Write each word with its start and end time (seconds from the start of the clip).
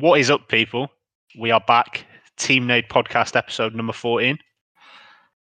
What 0.00 0.18
is 0.18 0.30
up, 0.30 0.48
people? 0.48 0.90
We 1.38 1.50
are 1.50 1.60
back. 1.60 2.06
Team 2.38 2.66
Nade 2.66 2.88
podcast 2.88 3.36
episode 3.36 3.74
number 3.74 3.92
14. 3.92 4.38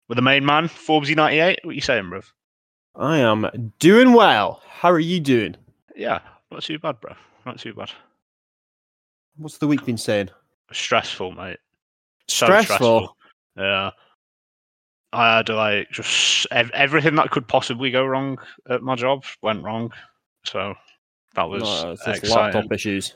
With 0.07 0.15
the 0.15 0.21
main 0.21 0.45
man, 0.45 0.69
Forbesy98. 0.69 1.57
What 1.63 1.75
you 1.75 1.81
saying, 1.81 2.05
bruv? 2.05 2.23
I 2.95 3.17
am 3.17 3.73
doing 3.79 4.13
well. 4.13 4.61
How 4.65 4.91
are 4.91 4.99
you 4.99 5.19
doing? 5.19 5.57
Yeah, 5.93 6.19
not 6.51 6.63
too 6.63 6.79
bad, 6.79 7.01
bro. 7.01 7.13
Not 7.45 7.59
too 7.59 7.73
bad. 7.73 7.91
What's 9.35 9.57
the 9.57 9.67
week 9.67 9.83
been 9.85 9.97
saying? 9.97 10.29
Stressful, 10.71 11.33
mate. 11.33 11.57
So 12.29 12.45
Stressful. 12.45 13.17
Yeah. 13.57 13.91
I 15.11 15.35
had 15.37 15.49
like 15.49 15.89
just 15.91 16.47
ev- 16.51 16.71
everything 16.73 17.15
that 17.15 17.31
could 17.31 17.47
possibly 17.47 17.91
go 17.91 18.05
wrong 18.05 18.37
at 18.69 18.81
my 18.81 18.95
job 18.95 19.25
went 19.41 19.63
wrong. 19.63 19.91
So 20.45 20.75
that 21.35 21.49
was 21.49 21.63
No, 21.63 21.91
it's 21.91 22.07
exciting. 22.07 22.29
laptop 22.53 22.71
issues. 22.71 23.15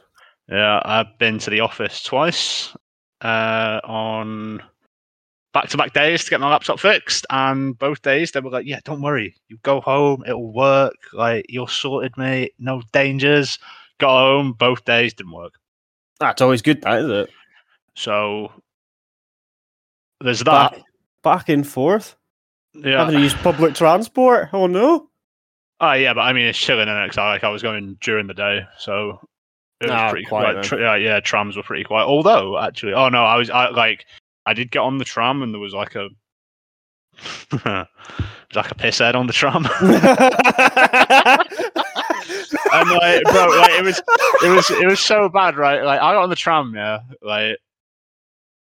Yeah, 0.50 0.82
I've 0.84 1.18
been 1.20 1.38
to 1.40 1.50
the 1.50 1.60
office 1.60 2.02
twice 2.02 2.76
uh, 3.22 3.80
on 3.84 4.64
back-to-back 5.54 5.94
days 5.94 6.24
to 6.24 6.30
get 6.30 6.40
my 6.40 6.50
laptop 6.50 6.80
fixed, 6.80 7.26
and 7.30 7.78
both 7.78 8.02
days 8.02 8.32
they 8.32 8.40
were 8.40 8.50
like, 8.50 8.66
"Yeah, 8.66 8.80
don't 8.84 9.02
worry, 9.02 9.36
you 9.48 9.58
go 9.64 9.80
home, 9.82 10.24
it'll 10.26 10.52
work. 10.52 10.96
Like 11.14 11.46
you're 11.50 11.68
sorted, 11.68 12.18
mate. 12.18 12.54
No 12.60 12.82
dangers." 12.94 13.60
Got 14.00 14.18
home, 14.18 14.54
both 14.54 14.86
days 14.86 15.14
didn't 15.14 15.34
work. 15.34 15.54
That's 16.22 16.42
always 16.42 16.62
good, 16.62 16.82
that 16.84 17.02
is 17.02 17.10
it? 17.10 17.30
So 17.96 18.52
there's 20.22 20.40
that. 20.40 20.72
Back, 20.72 20.82
back 21.22 21.50
and 21.50 21.68
forth. 21.68 22.16
Yeah. 22.74 23.00
Having 23.00 23.16
to 23.16 23.22
use 23.22 23.34
public 23.34 23.76
transport. 23.76 24.50
Oh 24.54 24.68
no. 24.68 25.10
Oh 25.82 25.94
yeah, 25.94 26.14
but 26.14 26.22
I 26.22 26.34
mean 26.34 26.46
it's 26.46 26.58
chilling 26.58 26.88
in 26.88 26.96
it 26.96 27.08
'cause 27.10 27.18
I 27.18 27.30
like 27.30 27.44
I 27.44 27.50
was 27.50 27.62
going 27.62 27.98
during 28.02 28.28
the 28.28 28.34
day, 28.34 28.62
so 28.78 29.20
it 29.82 29.86
was 29.86 29.92
Ah, 29.92 30.10
pretty 30.10 30.26
quiet 30.26 30.44
quiet. 30.44 30.56
then. 30.56 30.64
Tr- 30.64 30.80
yeah, 30.80 30.96
yeah, 30.96 31.20
trams 31.20 31.56
were 31.58 31.64
pretty 31.64 31.84
quiet. 31.84 32.06
Although 32.06 32.58
actually, 32.60 32.94
oh 32.94 33.10
no, 33.10 33.24
I 33.24 33.36
was 33.38 33.50
I 33.50 33.70
like 33.70 34.06
I 34.46 34.54
did 34.54 34.72
get 34.72 34.80
on 34.80 34.98
the 34.98 35.06
tram 35.06 35.42
and 35.42 35.54
there 35.54 35.60
was 35.62 35.74
like 35.74 35.96
a 35.96 36.10
like 38.56 38.72
a 38.72 38.76
piss 38.76 39.00
head 39.00 39.16
on 39.16 39.28
the 39.28 39.34
tram, 39.34 39.66
and 42.74 42.90
like 42.92 43.24
bro, 43.24 43.48
like 43.58 43.72
it 43.72 43.84
was 43.84 44.02
it 44.44 44.50
was 44.50 44.70
it 44.72 44.86
was 44.88 45.00
so 45.00 45.30
bad, 45.30 45.58
right? 45.58 45.84
Like 45.84 46.00
I 46.02 46.14
got 46.14 46.24
on 46.24 46.30
the 46.30 46.36
tram, 46.36 46.74
yeah, 46.76 47.00
like, 47.22 47.58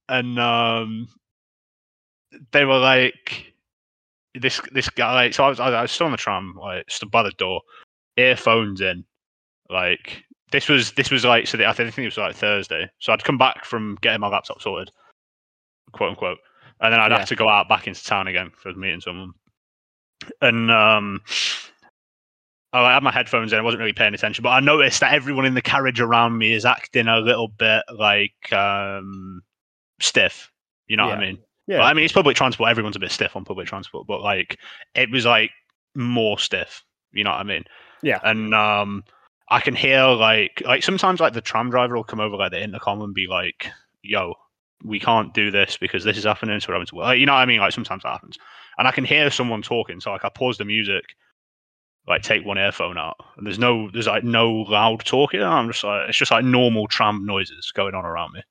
and 0.08 0.38
um, 0.38 1.08
they 2.52 2.64
were 2.64 2.78
like 2.78 3.52
this 4.34 4.60
this 4.72 4.90
guy. 4.90 5.14
Like, 5.14 5.34
so 5.34 5.44
I 5.44 5.48
was 5.48 5.60
I 5.60 5.82
was 5.82 5.90
still 5.92 6.06
on 6.06 6.12
the 6.12 6.18
tram, 6.18 6.54
like 6.60 6.90
stood 6.90 7.10
by 7.10 7.22
the 7.22 7.30
door, 7.32 7.62
earphones 8.16 8.80
in, 8.80 9.04
like 9.70 10.23
this 10.54 10.68
was 10.68 10.92
this 10.92 11.10
was 11.10 11.24
like 11.24 11.48
so 11.48 11.56
the, 11.56 11.66
I 11.66 11.72
think 11.72 11.98
it 11.98 12.04
was 12.04 12.16
like 12.16 12.36
Thursday. 12.36 12.88
So 13.00 13.12
I'd 13.12 13.24
come 13.24 13.36
back 13.36 13.64
from 13.64 13.98
getting 14.00 14.20
my 14.20 14.28
laptop 14.28 14.62
sorted, 14.62 14.88
quote 15.92 16.10
unquote, 16.10 16.38
and 16.80 16.92
then 16.92 17.00
I'd 17.00 17.10
Yeah. 17.10 17.18
have 17.18 17.28
to 17.28 17.36
go 17.36 17.48
out 17.48 17.68
back 17.68 17.88
into 17.88 18.04
town 18.04 18.28
again 18.28 18.52
for 18.56 18.72
meeting 18.72 19.00
someone, 19.00 19.32
and 20.40 20.70
um. 20.70 21.20
I 22.72 22.92
had 22.92 23.04
my 23.04 23.12
headphones 23.12 23.52
in. 23.52 23.58
I 23.60 23.62
wasn't 23.62 23.78
really 23.82 23.92
paying 23.92 24.14
attention, 24.14 24.42
but 24.42 24.48
I 24.48 24.58
noticed 24.58 24.98
that 24.98 25.12
everyone 25.12 25.44
in 25.44 25.54
the 25.54 25.62
carriage 25.62 26.00
around 26.00 26.36
me 26.38 26.52
is 26.52 26.64
acting 26.64 27.06
a 27.06 27.20
little 27.20 27.46
bit 27.46 27.84
like 27.96 28.52
um, 28.52 29.42
stiff. 30.00 30.50
You 30.88 30.96
know 30.96 31.06
what 31.06 31.18
I 31.18 31.20
mean? 31.20 31.38
yeah. 31.68 31.78
Well, 31.78 31.86
I 31.86 31.94
mean, 31.94 32.04
it's 32.04 32.12
public 32.12 32.36
transport. 32.36 32.68
Everyone's 32.68 32.96
a 32.96 32.98
bit 32.98 33.12
stiff 33.12 33.36
on 33.36 33.44
public 33.44 33.68
transport, 33.68 34.08
but 34.08 34.22
like 34.22 34.58
it 34.96 35.08
was 35.08 35.24
like 35.24 35.52
more 35.94 36.36
stiff. 36.36 36.82
You 37.12 37.22
know 37.22 37.30
what 37.30 37.38
I 37.38 37.44
mean? 37.44 37.62
Yeah. 38.02 38.18
And 38.24 38.52
um, 38.52 39.04
I 39.48 39.60
can 39.60 39.74
hear 39.74 40.04
like 40.06 40.62
like 40.64 40.82
sometimes 40.82 41.20
like 41.20 41.32
the 41.32 41.40
tram 41.40 41.70
driver 41.70 41.96
will 41.96 42.04
come 42.04 42.20
over 42.20 42.36
like 42.36 42.52
the 42.52 42.62
intercom 42.62 43.02
and 43.02 43.14
be 43.14 43.26
like, 43.26 43.68
"Yo, 44.02 44.34
we 44.82 44.98
can't 44.98 45.34
do 45.34 45.50
this 45.50 45.76
because 45.76 46.04
this 46.04 46.16
is 46.16 46.24
happening." 46.24 46.58
So 46.60 46.72
to, 46.72 46.96
like, 46.96 47.18
you 47.18 47.26
know 47.26 47.34
what 47.34 47.40
I 47.40 47.46
mean? 47.46 47.60
Like 47.60 47.72
sometimes 47.72 48.02
that 48.02 48.12
happens, 48.12 48.38
and 48.78 48.88
I 48.88 48.92
can 48.92 49.04
hear 49.04 49.30
someone 49.30 49.62
talking. 49.62 50.00
So 50.00 50.12
like 50.12 50.24
I 50.24 50.30
pause 50.30 50.58
the 50.58 50.64
music, 50.64 51.04
like 52.08 52.22
take 52.22 52.44
one 52.44 52.58
earphone 52.58 52.96
out, 52.96 53.16
and 53.36 53.46
there's 53.46 53.58
no 53.58 53.90
there's 53.90 54.06
like 54.06 54.24
no 54.24 54.50
loud 54.50 55.04
talking. 55.04 55.42
I'm 55.42 55.70
just 55.70 55.84
like 55.84 56.08
it's 56.08 56.18
just 56.18 56.30
like 56.30 56.44
normal 56.44 56.88
tram 56.88 57.26
noises 57.26 57.70
going 57.74 57.94
on 57.94 58.06
around 58.06 58.32
me. 58.32 58.42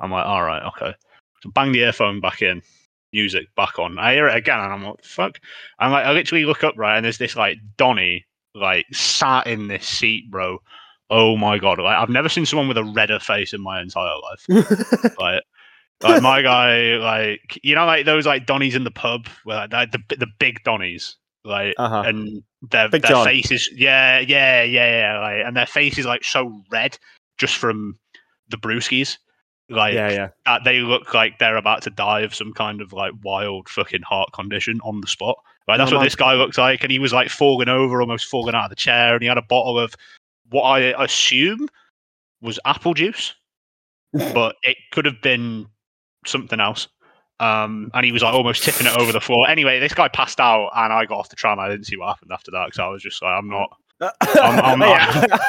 I'm 0.00 0.10
like, 0.10 0.26
all 0.26 0.42
right, 0.42 0.62
okay. 0.64 0.94
So 1.42 1.50
bang 1.50 1.72
the 1.72 1.80
earphone 1.80 2.20
back 2.20 2.42
in, 2.42 2.62
music 3.12 3.46
back 3.56 3.78
on. 3.78 3.98
I 3.98 4.14
hear 4.14 4.28
it 4.28 4.36
again, 4.36 4.60
and 4.60 4.72
I'm 4.72 4.84
like, 4.84 5.02
fuck. 5.02 5.40
I'm 5.78 5.92
like, 5.92 6.04
I 6.04 6.12
literally 6.12 6.44
look 6.44 6.62
up 6.62 6.74
right, 6.76 6.96
and 6.96 7.04
there's 7.04 7.18
this 7.18 7.36
like 7.36 7.58
Donny 7.78 8.26
like 8.54 8.86
sat 8.92 9.46
in 9.46 9.68
this 9.68 9.86
seat, 9.86 10.30
bro. 10.30 10.58
Oh 11.10 11.36
my 11.36 11.58
god! 11.58 11.78
Like 11.78 11.96
I've 11.96 12.08
never 12.08 12.28
seen 12.28 12.46
someone 12.46 12.68
with 12.68 12.78
a 12.78 12.84
redder 12.84 13.18
face 13.18 13.52
in 13.52 13.60
my 13.60 13.80
entire 13.80 14.14
life. 14.22 15.14
like, 15.18 15.42
like 16.02 16.22
my 16.22 16.42
guy, 16.42 16.96
like 16.96 17.58
you 17.62 17.74
know, 17.74 17.86
like 17.86 18.06
those 18.06 18.26
like 18.26 18.46
Donnies 18.46 18.74
in 18.74 18.84
the 18.84 18.90
pub, 18.90 19.26
where 19.44 19.68
like, 19.70 19.92
the 19.92 20.00
the 20.16 20.28
big 20.38 20.62
Donnies, 20.64 21.14
like, 21.44 21.74
Uh-huh. 21.78 22.02
and 22.06 22.42
their 22.70 22.88
Big 22.88 23.02
their 23.02 23.10
John. 23.10 23.26
faces, 23.26 23.68
yeah, 23.74 24.20
yeah, 24.20 24.62
yeah, 24.62 25.00
yeah, 25.00 25.18
like, 25.20 25.46
and 25.46 25.56
their 25.56 25.66
face 25.66 25.98
is 25.98 26.06
like 26.06 26.24
so 26.24 26.62
red 26.70 26.98
just 27.38 27.56
from 27.56 27.98
the 28.48 28.56
brewskis. 28.56 29.18
Like 29.68 29.94
yeah, 29.94 30.10
yeah. 30.10 30.28
that 30.44 30.64
they 30.64 30.80
look 30.80 31.14
like 31.14 31.38
they're 31.38 31.56
about 31.56 31.82
to 31.82 31.90
die 31.90 32.20
of 32.20 32.34
some 32.34 32.52
kind 32.52 32.80
of 32.80 32.92
like 32.92 33.12
wild 33.22 33.68
fucking 33.68 34.02
heart 34.02 34.30
condition 34.32 34.80
on 34.84 35.00
the 35.00 35.06
spot. 35.06 35.36
Right, 35.68 35.76
that's 35.76 35.90
No, 35.92 35.98
what 35.98 36.04
this 36.04 36.16
guy 36.16 36.34
looks 36.34 36.58
like, 36.58 36.82
and 36.82 36.90
he 36.90 36.98
was 36.98 37.12
like 37.12 37.28
falling 37.30 37.68
over, 37.68 38.00
almost 38.00 38.26
falling 38.26 38.54
out 38.54 38.64
of 38.64 38.70
the 38.70 38.76
chair, 38.76 39.14
and 39.14 39.22
he 39.22 39.28
had 39.28 39.38
a 39.38 39.42
bottle 39.42 39.78
of 39.78 39.94
what 40.50 40.62
I 40.62 40.80
assume 41.04 41.68
was 42.40 42.58
apple 42.64 42.94
juice, 42.94 43.34
but 44.12 44.56
it 44.62 44.76
could 44.90 45.04
have 45.04 45.20
been 45.22 45.66
something 46.26 46.58
else. 46.60 46.88
Um, 47.40 47.90
and 47.94 48.04
he 48.06 48.12
was 48.12 48.22
like 48.22 48.34
almost 48.34 48.62
tipping 48.62 48.86
it 48.86 48.96
over 48.96 49.10
the 49.12 49.20
floor. 49.20 49.48
Anyway, 49.48 49.80
this 49.80 49.94
guy 49.94 50.08
passed 50.08 50.38
out, 50.40 50.70
and 50.76 50.92
I 50.92 51.04
got 51.06 51.18
off 51.18 51.28
the 51.28 51.36
tram. 51.36 51.58
I 51.58 51.68
didn't 51.68 51.86
see 51.86 51.96
what 51.96 52.08
happened 52.08 52.30
after 52.32 52.50
that 52.52 52.66
because 52.66 52.78
I 52.78 52.88
was 52.88 53.02
just 53.02 53.22
like, 53.22 53.32
I'm 53.32 53.48
not. 53.48 53.68
I'm 54.20 54.78
not- 54.78 55.30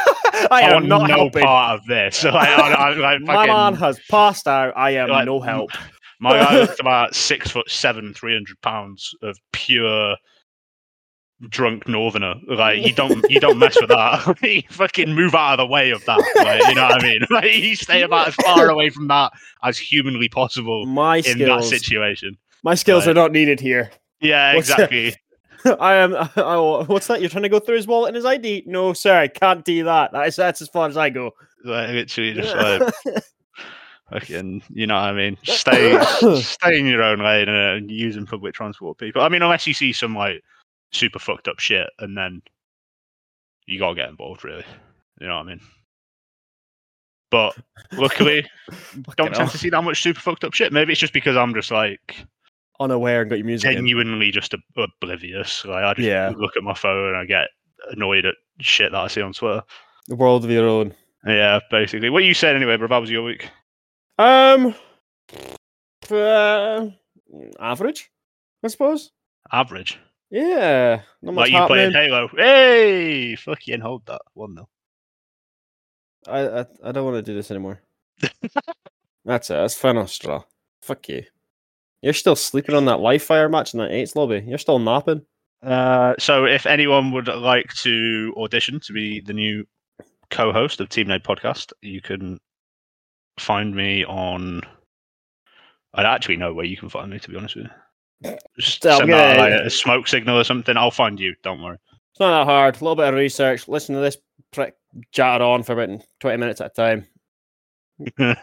I 0.51 0.61
I, 0.63 0.75
am 0.75 0.87
not 0.87 1.07
no 1.07 1.15
helping. 1.15 1.43
part 1.43 1.79
of 1.79 1.85
this. 1.87 2.23
Like, 2.23 2.35
I, 2.35 2.71
I, 2.73 2.93
like, 2.95 3.21
My 3.21 3.33
fucking- 3.35 3.53
man 3.53 3.75
has 3.75 3.99
passed 4.09 4.47
out. 4.47 4.73
I 4.75 4.91
am 4.91 5.09
Like, 5.09 5.25
no 5.25 5.39
help. 5.39 5.71
My 6.19 6.39
guy 6.39 6.59
looked 6.61 6.79
about 6.79 7.15
six 7.15 7.51
foot 7.51 7.69
seven, 7.69 8.13
three 8.13 8.33
hundred 8.33 8.59
pounds 8.61 9.11
of 9.21 9.37
pure 9.51 10.15
drunk 11.49 11.87
northerner. 11.87 12.35
Like 12.47 12.85
you 12.85 12.93
don't 12.93 13.29
you 13.29 13.39
don't 13.39 13.59
mess 13.59 13.75
with 13.79 13.89
that. 13.89 14.37
you 14.43 14.61
fucking 14.69 15.13
move 15.13 15.35
out 15.35 15.59
of 15.59 15.67
the 15.67 15.71
way 15.71 15.91
of 15.91 16.03
that. 16.05 16.19
Like, 16.37 16.67
you 16.67 16.75
know 16.75 16.83
what 16.83 17.03
I 17.03 17.05
mean? 17.05 17.21
Like 17.29 17.53
you 17.53 17.75
stay 17.75 18.01
about 18.03 18.29
as 18.29 18.35
far 18.35 18.69
away 18.69 18.89
from 18.89 19.07
that 19.09 19.31
as 19.63 19.77
humanly 19.77 20.29
possible 20.29 20.85
My 20.85 21.17
in 21.17 21.39
that 21.39 21.63
situation. 21.63 22.37
My 22.63 22.75
skills 22.75 23.05
Right. 23.05 23.11
are 23.11 23.15
not 23.15 23.31
needed 23.31 23.59
here. 23.59 23.91
Yeah, 24.21 24.55
What's 24.55 24.69
that? 24.69 24.91
exactly. 24.91 25.15
I 25.79 25.95
am. 25.95 26.15
Oh, 26.37 26.83
what's 26.85 27.07
that? 27.07 27.19
You're 27.21 27.29
trying 27.29 27.43
to 27.43 27.49
go 27.49 27.59
through 27.59 27.77
his 27.77 27.87
wallet 27.87 28.09
and 28.09 28.15
his 28.17 28.25
ID? 28.25 28.63
No, 28.65 28.93
sir. 28.93 29.17
I 29.17 29.27
can't 29.27 29.63
do 29.65 29.83
that. 29.85 30.11
That's 30.13 30.35
that's 30.35 30.61
as 30.61 30.67
far 30.69 30.87
as 30.87 30.95
I 30.97 31.09
go. 31.09 31.31
Like, 31.63 31.89
literally 31.89 32.33
just 32.33 32.55
like 32.55 33.23
fucking 34.13 34.63
you 34.69 34.87
know 34.87 34.95
what 34.95 35.01
I 35.09 35.13
mean? 35.13 35.37
Stay 35.43 35.99
stay 36.41 36.79
in 36.79 36.85
your 36.85 37.03
own 37.03 37.19
lane 37.19 37.49
and 37.49 37.83
uh, 37.89 37.93
using 37.93 38.25
public 38.25 38.53
transport 38.53 38.97
people. 38.97 39.21
I 39.21 39.29
mean 39.29 39.41
unless 39.41 39.67
you 39.67 39.73
see 39.73 39.93
some 39.93 40.15
like 40.15 40.43
super 40.91 41.19
fucked 41.19 41.47
up 41.47 41.59
shit 41.59 41.89
and 41.99 42.17
then 42.17 42.41
you 43.65 43.79
gotta 43.79 43.95
get 43.95 44.09
involved 44.09 44.43
really. 44.43 44.65
You 45.19 45.27
know 45.27 45.35
what 45.37 45.43
I 45.45 45.49
mean? 45.49 45.61
But 47.31 47.55
luckily 47.93 48.45
don't 49.17 49.33
tend 49.33 49.49
to 49.51 49.57
see 49.57 49.69
that 49.69 49.81
much 49.83 50.01
super 50.03 50.19
fucked 50.19 50.43
up 50.43 50.53
shit. 50.53 50.71
Maybe 50.73 50.91
it's 50.91 51.01
just 51.01 51.13
because 51.13 51.35
I'm 51.35 51.53
just 51.53 51.71
like 51.71 52.15
Unaware 52.79 53.21
and 53.21 53.29
got 53.29 53.37
your 53.37 53.45
music. 53.45 53.69
in. 53.69 53.77
genuinely 53.77 54.31
just 54.31 54.53
ob- 54.53 54.61
oblivious. 55.01 55.63
Like 55.65 55.83
I 55.83 55.93
just 55.93 56.07
Yeah. 56.07 56.31
look 56.37 56.57
at 56.57 56.63
my 56.63 56.73
phone 56.73 57.09
and 57.09 57.17
I 57.17 57.25
get 57.25 57.47
annoyed 57.91 58.25
at 58.25 58.35
shit 58.59 58.91
that 58.91 58.97
I 59.01 59.07
see 59.07 59.21
on 59.21 59.33
Twitter. 59.33 59.63
The 60.07 60.15
world 60.15 60.43
of 60.43 60.51
your 60.51 60.67
own. 60.67 60.93
Yeah, 61.25 61.59
basically. 61.71 62.09
What 62.09 62.23
you 62.25 62.33
said 62.33 62.55
anyway, 62.55 62.75
bro? 62.77 62.87
How 62.89 62.99
was 62.99 63.09
your 63.09 63.23
week? 63.23 63.49
Um, 64.17 64.75
uh, 66.11 66.87
average, 67.59 68.11
I 68.63 68.67
suppose. 68.67 69.11
Average. 69.51 69.99
Yeah, 70.29 71.01
not 71.21 71.35
much 71.35 71.51
Like 71.51 71.61
you 71.61 71.67
playing. 71.67 71.91
Halo. 71.91 72.27
Hey, 72.35 73.35
fucking 73.35 73.81
hold 73.81 74.05
that 74.07 74.21
one 74.33 74.55
though. 74.55 74.69
I, 76.27 76.61
I 76.61 76.65
I 76.83 76.91
don't 76.91 77.05
want 77.05 77.17
to 77.17 77.31
do 77.31 77.35
this 77.35 77.51
anymore. 77.51 77.81
That's 79.25 79.49
it. 79.49 79.53
That's 79.53 79.75
final 79.75 80.07
straw. 80.07 80.43
Fuck 80.81 81.09
you. 81.09 81.23
You're 82.01 82.13
still 82.13 82.35
sleeping 82.35 82.75
on 82.75 82.85
that 82.85 82.99
live 82.99 83.23
fire 83.23 83.47
match 83.47 83.73
in 83.73 83.79
that 83.79 83.91
eights 83.91 84.15
lobby. 84.15 84.43
You're 84.45 84.57
still 84.57 84.79
napping. 84.79 85.25
Uh, 85.61 86.15
so 86.19 86.45
if 86.45 86.65
anyone 86.65 87.11
would 87.11 87.27
like 87.27 87.73
to 87.75 88.33
audition 88.35 88.79
to 88.81 88.91
be 88.93 89.21
the 89.21 89.33
new 89.33 89.65
co-host 90.29 90.81
of 90.81 90.89
Team 90.89 91.07
Nade 91.07 91.23
podcast, 91.23 91.71
you 91.81 92.01
can 92.01 92.39
find 93.39 93.75
me 93.75 94.03
on. 94.05 94.61
I 95.93 96.03
don't 96.03 96.11
actually 96.11 96.37
know 96.37 96.53
where 96.53 96.65
you 96.65 96.77
can 96.77 96.89
find 96.89 97.11
me. 97.11 97.19
To 97.19 97.29
be 97.29 97.37
honest 97.37 97.55
with 97.55 97.67
you, 98.23 98.37
just 98.59 98.81
send 98.81 99.09
gonna- 99.09 99.15
out 99.15 99.37
like, 99.37 99.53
a 99.53 99.69
smoke 99.69 100.07
signal 100.07 100.39
or 100.39 100.43
something. 100.43 100.75
I'll 100.77 100.91
find 100.91 101.19
you. 101.19 101.35
Don't 101.43 101.61
worry. 101.61 101.77
It's 102.11 102.19
not 102.19 102.39
that 102.45 102.51
hard. 102.51 102.75
A 102.75 102.79
little 102.83 102.95
bit 102.95 103.07
of 103.09 103.15
research. 103.15 103.67
Listen 103.67 103.95
to 103.95 104.01
this 104.01 104.17
prick 104.51 104.75
chatter 105.11 105.43
on 105.43 105.63
for 105.63 105.73
about 105.79 106.01
twenty 106.19 106.37
minutes 106.37 106.61
at 106.61 106.71
a 106.71 106.73
time. 106.73 107.07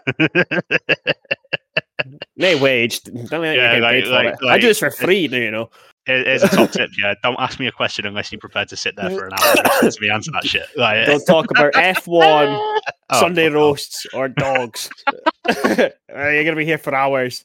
No 2.36 2.56
wage. 2.56 3.02
Don't 3.02 3.30
Yeah, 3.44 3.78
like- 3.82 4.06
like- 4.06 4.42
I 4.44 4.58
do 4.58 4.68
this 4.68 4.78
for 4.78 4.90
free, 4.90 5.26
you 5.28 5.50
know. 5.50 5.68
Here- 6.06 6.24
Here's 6.24 6.42
a 6.42 6.48
top 6.48 6.70
tip. 6.72 6.90
Yeah, 6.98 7.14
don't 7.22 7.36
ask 7.38 7.60
me 7.60 7.66
a 7.66 7.72
question 7.72 8.06
unless 8.06 8.32
you're 8.32 8.40
prepared 8.40 8.68
to 8.70 8.76
sit 8.76 8.96
there 8.96 9.10
for 9.10 9.26
an 9.26 9.32
hour 9.34 9.54
to 9.90 9.96
me 10.00 10.08
answer 10.10 10.30
that 10.32 10.44
shit. 10.46 10.66
Like, 10.76 11.06
Don't 11.06 11.24
talk 11.26 11.50
about 11.50 11.72
F1, 11.74 12.80
Oh, 13.12 13.20
Sunday 13.20 13.48
roasts, 13.48 14.06
or 14.14 14.28
dogs. 14.28 14.88
Uh, 15.48 16.28
You're 16.28 16.44
gonna 16.44 16.54
be 16.56 16.64
here 16.64 16.78
for 16.78 16.94
hours. 16.94 17.44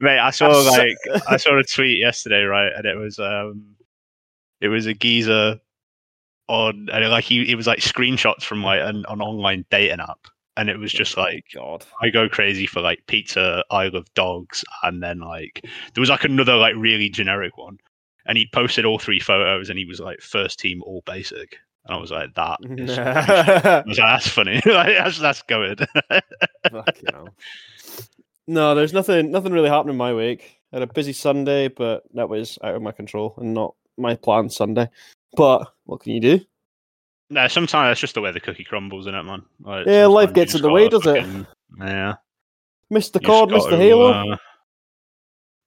mate. 0.00 0.18
I 0.18 0.30
saw 0.30 0.48
like 0.48 0.96
I 1.28 1.36
saw 1.36 1.58
a 1.58 1.62
tweet 1.64 1.98
yesterday, 1.98 2.42
right, 2.42 2.72
and 2.74 2.84
it 2.86 2.96
was 2.96 3.18
um, 3.18 3.76
it 4.60 4.68
was 4.68 4.86
a 4.86 4.94
geezer 4.94 5.60
on, 6.48 6.88
and 6.92 7.04
it, 7.04 7.08
like 7.08 7.24
he 7.24 7.50
it 7.50 7.54
was 7.56 7.66
like 7.66 7.80
screenshots 7.80 8.42
from 8.42 8.62
like 8.62 8.80
an, 8.80 9.04
an 9.08 9.20
online 9.20 9.64
dating 9.70 10.00
app, 10.00 10.26
and 10.56 10.68
it 10.68 10.78
was 10.78 10.92
just 10.92 11.16
oh 11.16 11.22
like 11.22 11.44
God. 11.54 11.84
I 12.02 12.10
go 12.10 12.28
crazy 12.28 12.66
for 12.66 12.80
like 12.80 13.06
pizza, 13.06 13.64
I 13.70 13.88
love 13.88 14.12
dogs, 14.14 14.64
and 14.82 15.02
then 15.02 15.20
like 15.20 15.60
there 15.94 16.00
was 16.02 16.10
like 16.10 16.24
another 16.24 16.56
like 16.56 16.74
really 16.76 17.08
generic 17.08 17.56
one, 17.56 17.78
and 18.26 18.36
he 18.36 18.48
posted 18.52 18.84
all 18.84 18.98
three 18.98 19.20
photos, 19.20 19.70
and 19.70 19.78
he 19.78 19.84
was 19.84 20.00
like 20.00 20.20
first 20.20 20.58
team 20.58 20.82
all 20.82 21.02
basic, 21.06 21.56
and 21.86 21.96
I 21.96 22.00
was 22.00 22.10
like 22.10 22.34
that. 22.34 22.58
Is, 22.78 22.98
I 22.98 23.82
was 23.86 23.98
like, 23.98 24.08
that's 24.08 24.28
funny. 24.28 24.54
like, 24.66 24.96
that's 24.96 25.18
that's 25.18 25.42
good. 25.42 25.86
Fuck 26.70 27.02
you 27.02 27.12
know. 27.12 27.28
No, 28.46 28.74
there's 28.74 28.92
nothing 28.92 29.30
nothing 29.30 29.52
really 29.52 29.68
happening 29.68 29.96
my 29.96 30.12
week. 30.12 30.58
I 30.72 30.76
had 30.76 30.88
a 30.88 30.92
busy 30.92 31.12
Sunday, 31.12 31.68
but 31.68 32.02
that 32.14 32.28
was 32.28 32.58
out 32.62 32.74
of 32.74 32.82
my 32.82 32.92
control 32.92 33.34
and 33.38 33.54
not 33.54 33.74
my 33.96 34.14
planned 34.16 34.52
Sunday. 34.52 34.88
But 35.36 35.72
what 35.84 36.00
can 36.00 36.12
you 36.12 36.20
do? 36.20 36.40
No, 37.30 37.48
sometimes 37.48 37.90
that's 37.90 38.00
just 38.00 38.14
the 38.14 38.20
way 38.20 38.32
the 38.32 38.40
cookie 38.40 38.64
crumbles, 38.64 39.04
isn't 39.04 39.14
it, 39.14 39.22
man? 39.22 39.42
Like, 39.62 39.86
Yeah, 39.86 40.06
life 40.06 40.32
gets 40.32 40.54
in 40.54 40.62
the 40.62 40.70
way, 40.70 40.88
does 40.88 41.06
it? 41.06 41.24
Yeah. 41.78 42.14
Missed 42.90 43.12
the 43.12 43.20
You 43.20 43.26
just 43.28 43.38
card, 43.38 43.50
missed 43.50 43.64
the 43.66 43.70
gotta, 43.70 43.82
Halo. 43.82 44.10
uh, 44.12 44.36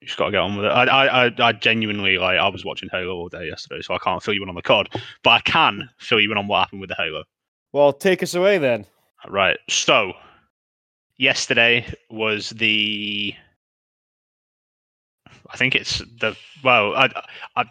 you 0.02 0.08
just 0.08 0.18
got 0.18 0.26
to 0.26 0.32
get 0.32 0.40
on 0.42 0.58
with 0.58 0.66
it. 0.66 0.70
I, 0.70 0.84
I, 0.84 1.26
I, 1.28 1.32
I 1.40 1.52
genuinely 1.54 2.18
like. 2.18 2.38
I 2.38 2.50
was 2.50 2.66
watching 2.66 2.90
Halo 2.92 3.16
all 3.16 3.30
day 3.30 3.48
yesterday, 3.48 3.82
so 3.82 3.94
I 3.94 3.98
can't 4.00 4.22
fill 4.22 4.34
you 4.34 4.44
in 4.44 4.50
on 4.50 4.56
the 4.56 4.62
COD, 4.62 4.90
but 5.24 5.30
I 5.30 5.40
can 5.40 5.90
fill 6.00 6.20
you 6.20 6.30
in 6.32 6.38
on 6.38 6.48
what 6.48 6.60
happened 6.60 6.82
with 6.82 6.90
the 6.90 6.96
Halo. 6.98 7.24
Well, 7.72 7.94
take 7.94 8.22
us 8.22 8.36
away 8.36 8.58
then. 8.58 8.86
Right. 9.30 9.58
So, 9.70 10.12
yesterday 11.18 11.86
was 12.10 12.50
the. 12.50 13.34
I 15.50 15.56
think 15.58 15.76
it's 15.76 16.00
the 16.20 16.36
well. 16.64 16.94
I, 16.96 17.10
I 17.56 17.64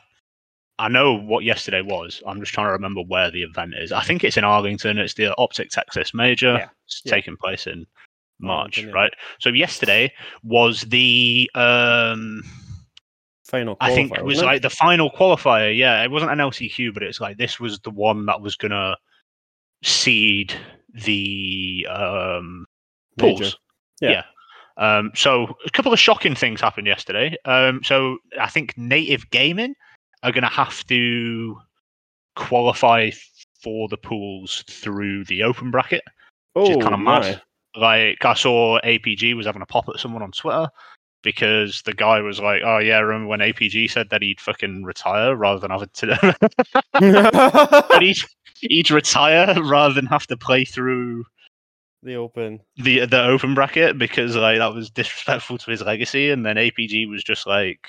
I 0.78 0.88
know 0.88 1.14
what 1.14 1.44
yesterday 1.44 1.82
was. 1.82 2.22
I'm 2.26 2.40
just 2.40 2.52
trying 2.52 2.66
to 2.66 2.72
remember 2.72 3.02
where 3.02 3.30
the 3.30 3.42
event 3.42 3.74
is. 3.78 3.92
I 3.92 4.02
think 4.02 4.24
it's 4.24 4.36
in 4.36 4.44
Arlington. 4.44 4.98
It's 4.98 5.14
the 5.14 5.34
Optic 5.36 5.70
Texas 5.70 6.12
Major. 6.14 6.54
Yeah, 6.54 6.68
It's 6.86 7.02
yeah. 7.04 7.12
taking 7.12 7.36
place 7.36 7.66
in 7.66 7.86
March, 8.40 8.78
Arlington, 8.78 8.88
yeah. 8.88 9.00
right? 9.02 9.12
So 9.38 9.50
yesterday 9.50 10.12
was 10.42 10.82
the 10.82 11.50
um 11.54 12.42
Final. 13.44 13.76
I 13.80 13.94
think 13.94 14.16
it 14.16 14.24
was 14.24 14.36
wasn't 14.36 14.46
like 14.46 14.62
the 14.62 14.70
final 14.70 15.10
qualifier. 15.10 15.76
Yeah, 15.76 16.02
it 16.02 16.10
wasn't 16.10 16.30
an 16.32 16.38
LCQ, 16.38 16.94
but 16.94 17.02
it's 17.02 17.20
like 17.20 17.36
this 17.36 17.60
was 17.60 17.78
the 17.80 17.90
one 17.90 18.24
that 18.24 18.40
was 18.40 18.56
gonna 18.56 18.96
seed 19.82 20.54
the 20.94 21.86
um 21.90 22.64
Major. 23.18 23.36
pools. 23.42 23.58
Yeah. 24.00 24.10
Yeah. 24.10 24.22
Um, 24.78 25.12
so 25.14 25.54
a 25.66 25.70
couple 25.70 25.92
of 25.92 26.00
shocking 26.00 26.34
things 26.34 26.62
happened 26.62 26.86
yesterday. 26.86 27.36
Um, 27.44 27.82
so 27.84 28.16
I 28.40 28.48
think 28.48 28.72
Native 28.78 29.28
Gaming 29.30 29.74
are 30.22 30.32
going 30.32 30.42
to 30.42 30.48
have 30.48 30.86
to 30.86 31.56
qualify 32.36 33.10
for 33.62 33.88
the 33.88 33.96
pools 33.96 34.64
through 34.68 35.24
the 35.24 35.42
open 35.42 35.70
bracket. 35.70 36.02
Oh, 36.54 36.70
is 36.70 36.76
kinda 36.76 36.98
mad. 36.98 37.22
my. 37.22 37.40
Like 37.74 38.24
I 38.24 38.34
saw 38.34 38.78
APG 38.82 39.34
was 39.34 39.46
having 39.46 39.62
a 39.62 39.66
pop 39.66 39.88
at 39.88 39.98
someone 39.98 40.22
on 40.22 40.32
Twitter 40.32 40.68
because 41.22 41.82
the 41.82 41.94
guy 41.94 42.20
was 42.20 42.38
like, 42.38 42.62
"Oh 42.64 42.78
yeah, 42.78 42.98
remember 42.98 43.28
when 43.28 43.40
APG 43.40 43.90
said 43.90 44.10
that 44.10 44.20
he'd 44.20 44.40
fucking 44.40 44.82
retire 44.82 45.34
rather 45.34 45.60
than 45.60 45.70
have 45.70 45.90
to, 45.90 46.06
that 46.92 47.98
he'd, 48.00 48.16
he'd 48.60 48.90
retire 48.90 49.56
rather 49.62 49.94
than 49.94 50.06
have 50.06 50.26
to 50.26 50.36
play 50.36 50.64
through 50.66 51.24
the 52.02 52.16
open. 52.16 52.60
the 52.76 53.06
the 53.06 53.24
open 53.24 53.54
bracket 53.54 53.96
because 53.96 54.36
like 54.36 54.58
that 54.58 54.74
was 54.74 54.90
disrespectful 54.90 55.56
to 55.58 55.70
his 55.70 55.80
legacy, 55.80 56.30
and 56.30 56.44
then 56.44 56.56
APG 56.56 57.08
was 57.08 57.24
just 57.24 57.46
like, 57.46 57.88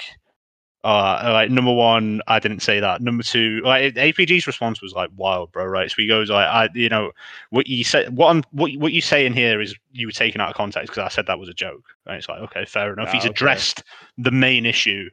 uh, 0.83 1.29
like 1.31 1.49
number 1.49 1.73
one, 1.73 2.21
I 2.27 2.39
didn't 2.39 2.61
say 2.61 2.79
that. 2.79 3.01
Number 3.01 3.23
two, 3.23 3.61
like 3.63 3.95
APG's 3.95 4.47
response 4.47 4.81
was 4.81 4.93
like 4.93 5.09
wild, 5.15 5.51
bro. 5.51 5.65
Right? 5.65 5.89
So 5.89 5.95
he 5.97 6.07
goes 6.07 6.29
like, 6.29 6.47
I, 6.47 6.69
you 6.73 6.89
know, 6.89 7.11
what 7.49 7.67
you 7.67 7.83
said, 7.83 8.15
what 8.17 8.29
I'm, 8.29 8.43
what 8.51 8.71
what 8.77 8.93
you 8.93 9.01
say 9.01 9.25
in 9.25 9.33
here 9.33 9.61
is 9.61 9.75
you 9.91 10.07
were 10.07 10.11
taken 10.11 10.41
out 10.41 10.49
of 10.49 10.55
context 10.55 10.91
because 10.91 11.03
I 11.03 11.09
said 11.13 11.27
that 11.27 11.39
was 11.39 11.49
a 11.49 11.53
joke. 11.53 11.83
And 12.05 12.17
it's 12.17 12.27
like, 12.27 12.41
okay, 12.41 12.65
fair 12.65 12.91
enough. 12.93 13.09
Ah, 13.09 13.13
He's 13.13 13.23
okay. 13.23 13.31
addressed 13.31 13.83
the 14.17 14.31
main 14.31 14.65
issue 14.65 15.09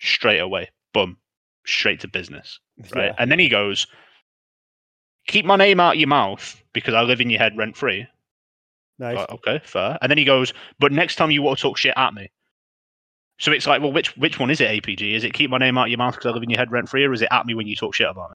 straight 0.00 0.40
away. 0.40 0.70
Boom, 0.92 1.16
straight 1.64 2.00
to 2.00 2.08
business 2.08 2.58
right? 2.94 3.06
Yeah. 3.06 3.14
And 3.18 3.30
then 3.30 3.38
he 3.38 3.48
goes, 3.48 3.86
"Keep 5.26 5.44
my 5.44 5.56
name 5.56 5.80
out 5.80 5.98
your 5.98 6.08
mouth 6.08 6.62
because 6.72 6.94
I 6.94 7.02
live 7.02 7.20
in 7.20 7.30
your 7.30 7.38
head 7.38 7.56
rent 7.56 7.76
free." 7.76 8.06
Nice. 8.98 9.16
Like, 9.16 9.30
okay, 9.30 9.60
fair. 9.64 9.98
And 10.00 10.10
then 10.10 10.18
he 10.18 10.24
goes, 10.24 10.52
"But 10.78 10.92
next 10.92 11.16
time 11.16 11.30
you 11.30 11.42
want 11.42 11.58
to 11.58 11.62
talk 11.62 11.78
shit 11.78 11.94
at 11.96 12.14
me." 12.14 12.30
So 13.42 13.50
it's 13.50 13.66
like, 13.66 13.82
well, 13.82 13.90
which 13.90 14.16
which 14.16 14.38
one 14.38 14.50
is 14.50 14.60
it? 14.60 14.70
APG? 14.70 15.16
Is 15.16 15.24
it 15.24 15.32
keep 15.32 15.50
my 15.50 15.58
name 15.58 15.76
out 15.76 15.90
your 15.90 15.98
mouth 15.98 16.14
because 16.14 16.26
I 16.26 16.30
live 16.30 16.44
in 16.44 16.50
your 16.50 16.58
head 16.58 16.70
rent 16.70 16.88
free, 16.88 17.04
or 17.04 17.12
is 17.12 17.22
it 17.22 17.28
at 17.32 17.44
me 17.44 17.54
when 17.54 17.66
you 17.66 17.74
talk 17.74 17.92
shit 17.92 18.08
about 18.08 18.30
me? 18.30 18.34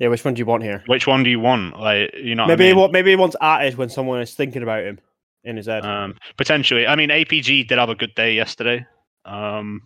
Yeah, 0.00 0.08
which 0.08 0.22
one 0.22 0.34
do 0.34 0.40
you 0.40 0.44
want 0.44 0.62
here? 0.62 0.82
Which 0.84 1.06
one 1.06 1.22
do 1.22 1.30
you 1.30 1.40
want? 1.40 1.80
Like, 1.80 2.12
you 2.14 2.34
know, 2.34 2.42
what 2.42 2.50
I 2.50 2.56
maybe 2.56 2.68
mean? 2.68 2.76
what 2.76 2.92
maybe 2.92 3.08
he 3.08 3.16
wants 3.16 3.36
at 3.40 3.64
it 3.64 3.78
when 3.78 3.88
someone 3.88 4.20
is 4.20 4.34
thinking 4.34 4.62
about 4.62 4.84
him 4.84 5.00
in 5.44 5.56
his 5.56 5.64
head. 5.64 5.86
Um, 5.86 6.18
potentially. 6.36 6.86
I 6.86 6.94
mean, 6.94 7.08
APG 7.08 7.66
did 7.68 7.78
have 7.78 7.88
a 7.88 7.94
good 7.94 8.14
day 8.14 8.34
yesterday. 8.34 8.84
Um, 9.24 9.80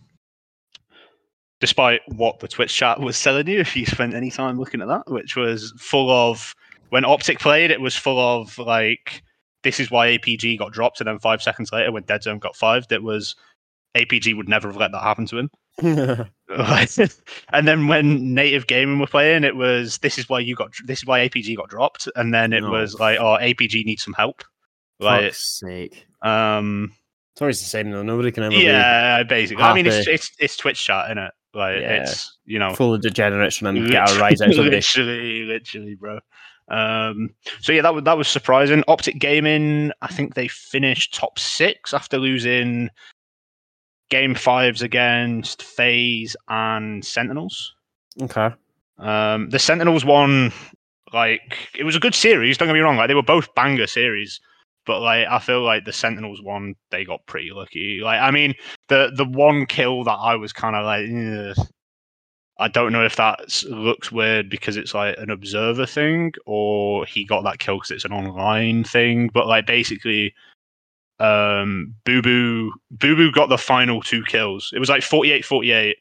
despite 1.60 2.00
what 2.08 2.40
the 2.40 2.48
Twitch 2.48 2.74
chat 2.74 2.98
was 2.98 3.22
telling 3.22 3.46
you, 3.46 3.60
if 3.60 3.76
you 3.76 3.86
spent 3.86 4.12
any 4.12 4.32
time 4.32 4.58
looking 4.58 4.80
at 4.80 4.88
that, 4.88 5.08
which 5.08 5.36
was 5.36 5.72
full 5.78 6.10
of 6.10 6.52
when 6.88 7.04
Optic 7.04 7.38
played, 7.38 7.70
it 7.70 7.80
was 7.80 7.94
full 7.94 8.18
of 8.18 8.58
like 8.58 9.22
this 9.62 9.78
is 9.78 9.92
why 9.92 10.08
APG 10.18 10.58
got 10.58 10.72
dropped, 10.72 11.00
and 11.00 11.06
then 11.06 11.20
five 11.20 11.42
seconds 11.42 11.70
later, 11.72 11.92
when 11.92 12.02
Dead 12.02 12.24
Zone 12.24 12.40
got 12.40 12.56
five, 12.56 12.86
it 12.90 13.04
was 13.04 13.36
APG 14.04 14.36
would 14.36 14.48
never 14.48 14.68
have 14.68 14.76
let 14.76 14.92
that 14.92 15.02
happen 15.02 15.26
to 15.26 15.38
him. 15.38 15.50
and 17.52 17.66
then 17.68 17.86
when 17.88 18.34
Native 18.34 18.66
Gaming 18.66 18.98
were 18.98 19.06
playing, 19.06 19.44
it 19.44 19.56
was 19.56 19.98
this 19.98 20.18
is 20.18 20.28
why 20.28 20.40
you 20.40 20.54
got 20.54 20.72
this 20.84 21.00
is 21.00 21.06
why 21.06 21.28
APG 21.28 21.56
got 21.56 21.68
dropped, 21.68 22.08
and 22.16 22.32
then 22.32 22.52
it 22.52 22.62
No. 22.62 22.70
was 22.70 22.94
like 22.98 23.18
oh 23.18 23.36
APG 23.40 23.84
needs 23.84 24.04
some 24.04 24.14
help. 24.14 24.42
Like 25.00 25.24
Fuck's 25.32 25.60
sake. 25.60 26.06
um 26.22 26.92
It's 27.34 27.42
always 27.42 27.60
the 27.60 27.66
same 27.66 27.90
though. 27.90 28.02
Nobody 28.02 28.30
can 28.30 28.44
ever 28.44 28.54
yeah, 28.54 29.22
basically. 29.24 29.64
I 29.64 29.74
mean, 29.74 29.86
it's 29.86 30.06
it's 30.06 30.30
it's 30.38 30.56
Twitch 30.56 30.82
chat, 30.82 31.06
isn't 31.06 31.18
it? 31.18 31.32
Like 31.52 31.80
Yeah. 31.80 32.02
it's 32.02 32.38
you 32.44 32.58
know, 32.58 32.74
full 32.74 32.94
of 32.94 33.02
degenerates 33.02 33.60
and 33.60 33.90
get 33.90 34.10
a 34.10 34.20
rise 34.20 34.40
out 34.40 34.50
of 34.50 34.56
literally, 34.64 35.44
literally, 35.44 35.94
bro. 35.94 36.20
Um, 36.68 37.30
so 37.60 37.72
yeah, 37.72 37.82
that 37.82 37.94
was 37.94 38.04
that 38.04 38.18
was 38.18 38.28
surprising. 38.28 38.82
Optic 38.88 39.18
Gaming, 39.18 39.92
I 40.02 40.08
think 40.08 40.34
they 40.34 40.48
finished 40.48 41.14
top 41.14 41.38
six 41.38 41.94
after 41.94 42.18
losing 42.18 42.90
game 44.10 44.34
fives 44.34 44.82
against 44.82 45.62
FaZe 45.62 46.36
and 46.48 47.04
Sentinels. 47.04 47.74
Okay. 48.20 48.50
Um, 48.98 49.50
the 49.50 49.58
Sentinels 49.58 50.04
won, 50.04 50.52
like 51.12 51.70
it 51.76 51.84
was 51.84 51.96
a 51.96 52.00
good 52.00 52.14
series. 52.14 52.56
Don't 52.56 52.68
get 52.68 52.74
me 52.74 52.80
wrong; 52.80 52.96
like 52.96 53.08
they 53.08 53.14
were 53.14 53.22
both 53.22 53.54
banger 53.54 53.86
series, 53.86 54.40
but 54.86 55.00
like 55.00 55.26
I 55.28 55.38
feel 55.38 55.62
like 55.62 55.84
the 55.84 55.92
Sentinels 55.92 56.40
won. 56.42 56.74
they 56.90 57.04
got 57.04 57.26
pretty 57.26 57.50
lucky. 57.52 58.00
Like 58.02 58.20
I 58.20 58.30
mean, 58.30 58.54
the 58.88 59.10
the 59.14 59.24
one 59.24 59.66
kill 59.66 60.04
that 60.04 60.12
I 60.12 60.36
was 60.36 60.52
kind 60.52 60.76
of 60.76 60.84
like, 60.84 61.06
"Ugh." 61.58 61.66
I 62.58 62.68
don't 62.68 62.92
know 62.92 63.04
if 63.04 63.16
that 63.16 63.40
looks 63.68 64.10
weird 64.10 64.48
because 64.48 64.78
it's 64.78 64.94
like 64.94 65.16
an 65.18 65.28
observer 65.30 65.84
thing, 65.84 66.32
or 66.46 67.04
he 67.04 67.26
got 67.26 67.44
that 67.44 67.58
kill 67.58 67.76
because 67.76 67.90
it's 67.90 68.06
an 68.06 68.12
online 68.12 68.82
thing. 68.82 69.28
But 69.32 69.46
like 69.46 69.66
basically, 69.66 70.34
um, 71.18 71.94
Boo 72.04 72.22
Boo 72.22 72.72
Boo 72.90 73.16
Boo 73.16 73.32
got 73.32 73.48
the 73.48 73.58
final 73.58 74.02
two 74.02 74.22
kills. 74.24 74.70
It 74.74 74.78
was 74.78 74.88
like 74.88 75.02
48-48 75.02 75.94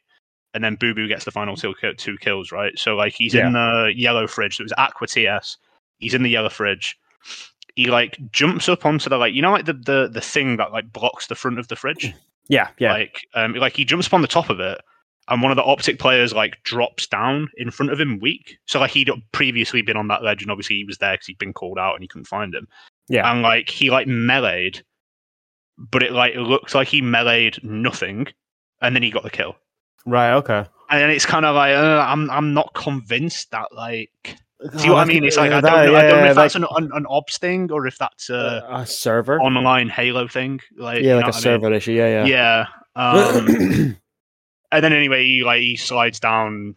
and 0.55 0.63
then 0.63 0.75
Boo 0.75 0.93
Boo 0.93 1.07
gets 1.07 1.25
the 1.25 1.31
final 1.31 1.55
two, 1.57 1.73
two 1.97 2.17
kills, 2.17 2.51
right? 2.51 2.77
So 2.79 2.95
like 2.95 3.13
he's 3.13 3.35
in 3.35 3.53
the 3.53 3.91
yellow 3.93 4.25
fridge. 4.25 4.55
So 4.57 4.61
it 4.61 4.65
was 4.65 4.73
Aqua 4.77 5.05
TS. 5.07 5.57
He's 5.99 6.13
in 6.13 6.23
the 6.23 6.29
yellow 6.29 6.49
fridge. 6.49 6.97
He 7.75 7.87
like 7.87 8.17
jumps 8.31 8.69
up 8.69 8.85
onto 8.85 9.09
the 9.09 9.17
like 9.17 9.33
you 9.33 9.41
know 9.41 9.51
like 9.51 9.65
the 9.65 9.73
the 9.73 10.09
the 10.11 10.21
thing 10.21 10.55
that 10.57 10.71
like 10.71 10.93
blocks 10.93 11.27
the 11.27 11.35
front 11.35 11.59
of 11.59 11.67
the 11.67 11.75
fridge. 11.75 12.13
Yeah, 12.47 12.67
yeah. 12.77 12.93
Like 12.93 13.25
um 13.33 13.53
like 13.53 13.75
he 13.75 13.83
jumps 13.83 14.05
up 14.05 14.13
on 14.13 14.21
the 14.21 14.27
top 14.27 14.51
of 14.51 14.59
it, 14.59 14.79
and 15.27 15.41
one 15.41 15.51
of 15.51 15.55
the 15.55 15.63
optic 15.63 15.97
players 15.97 16.31
like 16.31 16.61
drops 16.61 17.07
down 17.07 17.49
in 17.57 17.71
front 17.71 17.91
of 17.91 17.99
him 17.99 18.19
weak. 18.19 18.59
So 18.67 18.79
like 18.79 18.91
he'd 18.91 19.09
previously 19.31 19.81
been 19.81 19.97
on 19.97 20.09
that 20.09 20.21
ledge, 20.21 20.43
and 20.43 20.51
obviously 20.51 20.75
he 20.75 20.83
was 20.85 20.99
there 20.99 21.15
because 21.15 21.25
he'd 21.25 21.39
been 21.39 21.53
called 21.53 21.79
out 21.79 21.95
and 21.95 22.03
he 22.03 22.07
couldn't 22.07 22.27
find 22.27 22.53
him. 22.53 22.67
Yeah. 23.07 23.31
and 23.31 23.41
like 23.41 23.71
he 23.71 23.89
like 23.89 24.05
meleeed, 24.05 24.83
but 25.77 26.03
it 26.03 26.11
like 26.11 26.35
it 26.35 26.41
looked 26.41 26.75
like 26.75 26.87
he 26.87 27.01
meleeed 27.01 27.63
nothing, 27.63 28.27
and 28.81 28.95
then 28.95 29.03
he 29.03 29.11
got 29.11 29.23
the 29.23 29.29
kill 29.29 29.55
right, 30.05 30.33
okay. 30.33 30.65
and 30.89 31.01
then 31.01 31.09
it's 31.09 31.25
kind 31.25 31.45
of 31.45 31.55
like 31.55 31.75
uh, 31.75 32.05
I'm 32.07 32.29
I'm 32.29 32.53
not 32.53 32.73
convinced 32.73 33.51
that 33.51 33.73
like 33.73 34.37
See 34.77 34.89
what 34.89 34.99
I 34.99 35.05
mean? 35.05 35.23
It's 35.25 35.35
like 35.35 35.51
I 35.51 35.59
don't, 35.59 35.63
know, 35.63 35.77
I 35.77 35.83
don't 35.83 35.93
know 35.93 36.23
yeah, 36.23 36.29
if 36.29 36.35
that's 36.35 36.55
an, 36.55 36.65
an 36.71 36.89
an 36.93 37.05
obs 37.07 37.37
thing 37.37 37.71
or 37.71 37.85
if 37.85 37.97
that's 37.97 38.29
a 38.29 38.65
a 38.71 38.85
server. 38.85 39.39
online 39.39 39.89
Halo 39.89 40.27
thing. 40.27 40.61
Like 40.77 41.03
yeah, 41.03 41.15
like 41.15 41.25
a 41.25 41.27
what 41.27 41.35
I 41.35 41.37
mean? 41.37 41.41
server 41.41 41.73
issue. 41.73 41.91
Yeah, 41.91 42.25
Yeah. 42.25 42.65
Um, 42.95 43.47
and 44.71 44.83
then 44.83 44.93
anyway, 44.93 45.25
he 45.25 45.43
like 45.43 45.59
he 45.59 45.75
slides 45.75 46.19
down 46.19 46.75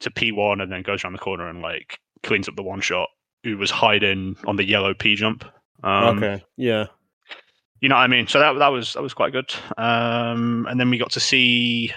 to 0.00 0.10
P 0.10 0.30
one 0.30 0.60
and 0.60 0.70
then 0.70 0.82
goes 0.82 1.04
around 1.04 1.14
the 1.14 1.18
corner 1.18 1.48
and 1.48 1.60
like 1.60 1.98
cleans 2.22 2.48
up 2.48 2.54
the 2.54 2.62
one 2.62 2.80
shot 2.80 3.08
who 3.42 3.58
was 3.58 3.70
hiding 3.70 4.36
on 4.46 4.56
the 4.56 4.64
yellow 4.64 4.94
P 4.94 5.16
jump. 5.16 5.44
Um, 5.82 6.16
okay. 6.16 6.44
Yeah. 6.56 6.86
You 7.80 7.88
know 7.88 7.94
what 7.94 8.02
I 8.02 8.08
mean? 8.08 8.26
So 8.26 8.38
that 8.38 8.52
that 8.58 8.68
was 8.68 8.92
that 8.92 9.02
was 9.02 9.14
quite 9.14 9.32
good. 9.32 9.52
Um, 9.78 10.66
and 10.68 10.78
then 10.78 10.90
we 10.90 10.98
got 10.98 11.10
to 11.12 11.20
see 11.20 11.92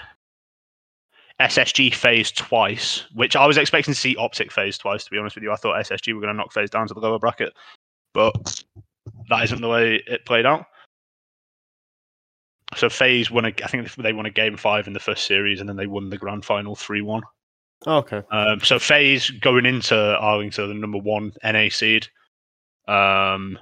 SSG 1.40 1.94
FaZe 1.94 2.32
twice, 2.32 3.04
which 3.14 3.36
I 3.36 3.46
was 3.46 3.58
expecting 3.58 3.92
to 3.92 4.00
see 4.00 4.16
Optic 4.16 4.50
FaZe 4.50 4.78
twice. 4.78 5.04
To 5.04 5.10
be 5.10 5.18
honest 5.18 5.36
with 5.36 5.42
you, 5.42 5.52
I 5.52 5.56
thought 5.56 5.76
SSG 5.84 6.14
were 6.14 6.20
going 6.20 6.32
to 6.32 6.36
knock 6.36 6.52
FaZe 6.52 6.70
down 6.70 6.88
to 6.88 6.94
the 6.94 7.00
lower 7.00 7.18
bracket, 7.18 7.52
but 8.12 8.62
that 9.28 9.44
isn't 9.44 9.60
the 9.60 9.68
way 9.68 10.02
it 10.06 10.24
played 10.24 10.46
out. 10.46 10.66
So 12.76 12.88
FaZe 12.88 13.30
won. 13.30 13.44
A, 13.44 13.48
I 13.62 13.66
think 13.66 13.94
they 13.96 14.12
won 14.12 14.26
a 14.26 14.30
game 14.30 14.56
five 14.56 14.86
in 14.86 14.94
the 14.94 15.00
first 15.00 15.26
series, 15.26 15.60
and 15.60 15.68
then 15.68 15.76
they 15.76 15.86
won 15.86 16.08
the 16.08 16.18
grand 16.18 16.44
final 16.44 16.74
three 16.74 17.02
one. 17.02 17.22
Okay. 17.86 18.22
Um, 18.30 18.60
so 18.60 18.78
FaZe 18.78 19.30
going 19.30 19.66
into 19.66 19.94
Arlington, 19.94 20.68
the 20.68 20.74
number 20.74 20.98
one 20.98 21.32
NA 21.42 21.68
seed. 21.68 22.06
Um, 22.88 23.58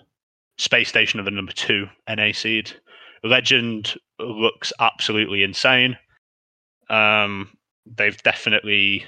Space 0.59 0.89
Station 0.89 1.19
are 1.21 1.25
the 1.25 1.31
number 1.31 1.53
two 1.53 1.87
NA 2.09 2.33
seed. 2.33 2.73
Legend 3.25 3.95
looks 4.19 4.73
absolutely 4.81 5.43
insane. 5.43 5.97
Um, 6.91 7.51
they've 7.87 8.21
definitely. 8.23 9.05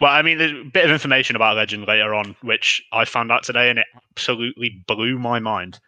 Well, 0.00 0.10
I 0.12 0.22
mean, 0.22 0.38
there's 0.38 0.50
a 0.52 0.64
bit 0.72 0.84
of 0.84 0.90
information 0.90 1.36
about 1.36 1.56
Legend 1.56 1.86
later 1.86 2.14
on, 2.14 2.34
which 2.42 2.82
I 2.92 3.04
found 3.04 3.30
out 3.30 3.44
today, 3.44 3.70
and 3.70 3.78
it 3.78 3.86
absolutely 4.10 4.84
blew 4.88 5.18
my 5.18 5.38
mind. 5.38 5.78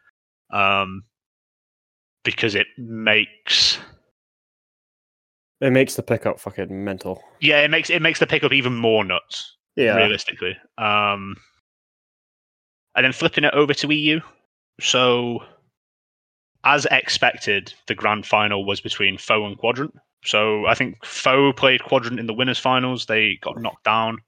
Um, 0.51 1.03
because 2.25 2.55
it 2.55 2.67
makes 2.79 3.79
It 5.61 5.71
makes 5.73 5.95
the 5.97 6.03
pickup 6.03 6.39
fucking 6.41 6.85
mental. 6.85 7.23
yeah, 7.41 7.61
it 7.63 7.71
makes 7.71 7.91
it 7.91 8.03
makes 8.03 8.21
the 8.21 8.27
pickup 8.27 8.53
even 8.53 8.77
more 8.77 9.05
nuts. 9.05 9.57
Yeah. 9.77 9.97
realistically. 9.97 10.57
Um, 10.79 11.37
and 12.97 13.05
then 13.05 13.13
flipping 13.13 13.45
it 13.45 13.55
over 13.55 13.75
to 13.75 13.95
EU. 13.95 14.21
So, 14.81 15.45
as 16.65 16.87
expected, 16.91 17.73
the 17.87 17.95
grand 17.95 18.27
final 18.27 18.65
was 18.65 18.81
between 18.81 19.19
Foe 19.19 19.47
and 19.47 19.57
Quadrant. 19.57 19.95
So 20.25 20.67
I 20.67 20.75
think 20.75 21.05
Foe 21.05 21.53
played 21.53 21.85
Quadrant 21.85 22.19
in 22.19 22.27
the 22.27 22.35
winners' 22.35 22.59
finals. 22.59 23.07
They 23.07 23.39
got 23.43 23.61
knocked 23.61 23.85
down, 23.85 24.19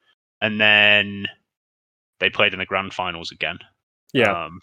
and 0.41 0.61
then 0.61 1.27
they 2.21 2.31
played 2.31 2.53
in 2.53 2.61
the 2.61 2.67
grand 2.67 2.93
finals 2.95 3.33
again. 3.33 3.59
Yeah. 4.13 4.45
Um, 4.45 4.61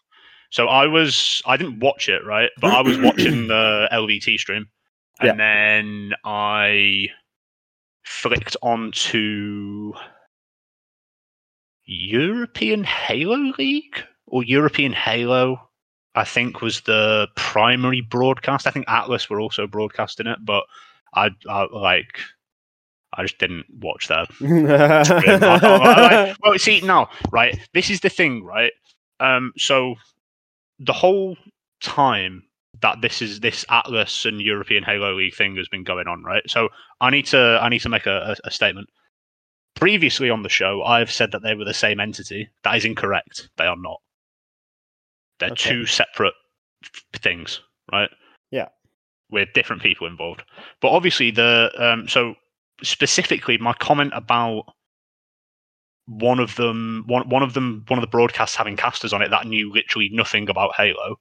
so 0.51 0.67
I 0.67 0.87
was 0.87 1.41
I 1.45 1.57
didn't 1.57 1.79
watch 1.79 2.07
it 2.07 2.23
right, 2.25 2.49
but 2.61 2.73
I 2.73 2.81
was 2.81 2.97
watching 2.99 3.47
the 3.47 3.89
LVT 3.93 4.37
stream, 4.37 4.67
and 5.19 5.39
then 5.39 6.13
I 6.23 7.07
flicked 8.03 8.55
onto 8.61 9.93
European 11.85 12.83
Halo 12.83 13.53
League 13.57 14.03
or 14.27 14.43
European 14.43 14.93
Halo. 14.93 15.69
I 16.15 16.23
think 16.23 16.61
was 16.61 16.81
the 16.81 17.27
primary 17.35 18.01
broadcast. 18.01 18.67
I 18.67 18.71
think 18.71 18.85
Atlas 18.87 19.29
were 19.29 19.39
also 19.41 19.67
broadcasting 19.67 20.27
it, 20.27 20.39
but 20.43 20.63
I, 21.13 21.29
I 21.49 21.67
like 21.71 22.19
I 23.13 23.23
just 23.23 23.37
didn't 23.37 23.65
watch 23.79 24.07
that. 24.07 24.29
I- 24.41 25.45
I- 25.45 26.29
I- 26.31 26.35
well, 26.41 26.57
see 26.57 26.81
now, 26.81 27.09
right? 27.31 27.57
This 27.73 27.89
is 27.89 27.99
the 28.01 28.09
thing, 28.09 28.43
right? 28.43 28.71
Um, 29.19 29.53
so 29.57 29.95
the 30.79 30.93
whole 30.93 31.37
time 31.81 32.43
that 32.81 33.01
this 33.01 33.21
is 33.21 33.39
this 33.39 33.63
Atlas 33.69 34.25
and 34.25 34.41
European 34.41 34.83
Halo 34.83 35.13
League 35.15 35.35
thing 35.35 35.55
has 35.57 35.67
been 35.69 35.83
going 35.83 36.07
on, 36.07 36.23
right? 36.23 36.43
So 36.47 36.69
I 37.01 37.09
need 37.09 37.25
to 37.27 37.59
I 37.61 37.69
need 37.69 37.79
to 37.81 37.89
make 37.89 38.05
a, 38.05 38.35
a, 38.43 38.47
a 38.47 38.51
statement. 38.51 38.89
Previously 39.75 40.29
on 40.29 40.43
the 40.43 40.49
show, 40.49 40.83
I've 40.83 41.11
said 41.11 41.31
that 41.31 41.41
they 41.43 41.53
were 41.53 41.65
the 41.65 41.73
same 41.73 41.99
entity. 41.99 42.49
That 42.63 42.77
is 42.77 42.85
incorrect. 42.85 43.49
They 43.57 43.65
are 43.65 43.75
not. 43.77 44.01
They're 45.39 45.51
Okay. 45.51 45.69
two 45.69 45.85
separate 45.85 46.33
things, 47.13 47.61
right? 47.91 48.09
Yeah. 48.51 48.69
With 49.29 49.51
different 49.53 49.81
people 49.81 50.07
involved. 50.07 50.43
But 50.81 50.89
obviously 50.91 51.31
the 51.31 51.71
um 51.77 52.07
so 52.07 52.35
specifically 52.83 53.57
my 53.57 53.73
comment 53.73 54.11
about 54.15 54.65
one 56.05 56.39
of 56.39 56.55
them 56.55 57.03
one 57.07 57.27
one 57.27 57.43
of 57.43 57.53
them 57.53 57.83
one 57.87 57.97
of 57.97 58.01
the 58.01 58.07
broadcasts 58.07 58.55
having 58.55 58.77
casters 58.77 59.11
on 59.11 59.21
it 59.21 59.29
that 59.29 59.47
knew 59.47 59.73
literally 59.73 60.09
nothing 60.13 60.47
about 60.49 60.75
Halo. 60.75 61.19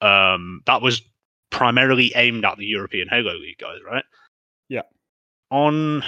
Um 0.00 0.62
that 0.66 0.80
was 0.80 1.02
primarily 1.50 2.12
aimed 2.16 2.44
at 2.44 2.56
the 2.56 2.66
European 2.66 3.08
Halo 3.08 3.34
League 3.34 3.58
guys, 3.58 3.78
right? 3.84 4.04
Yeah. 4.68 4.82
On 5.50 6.02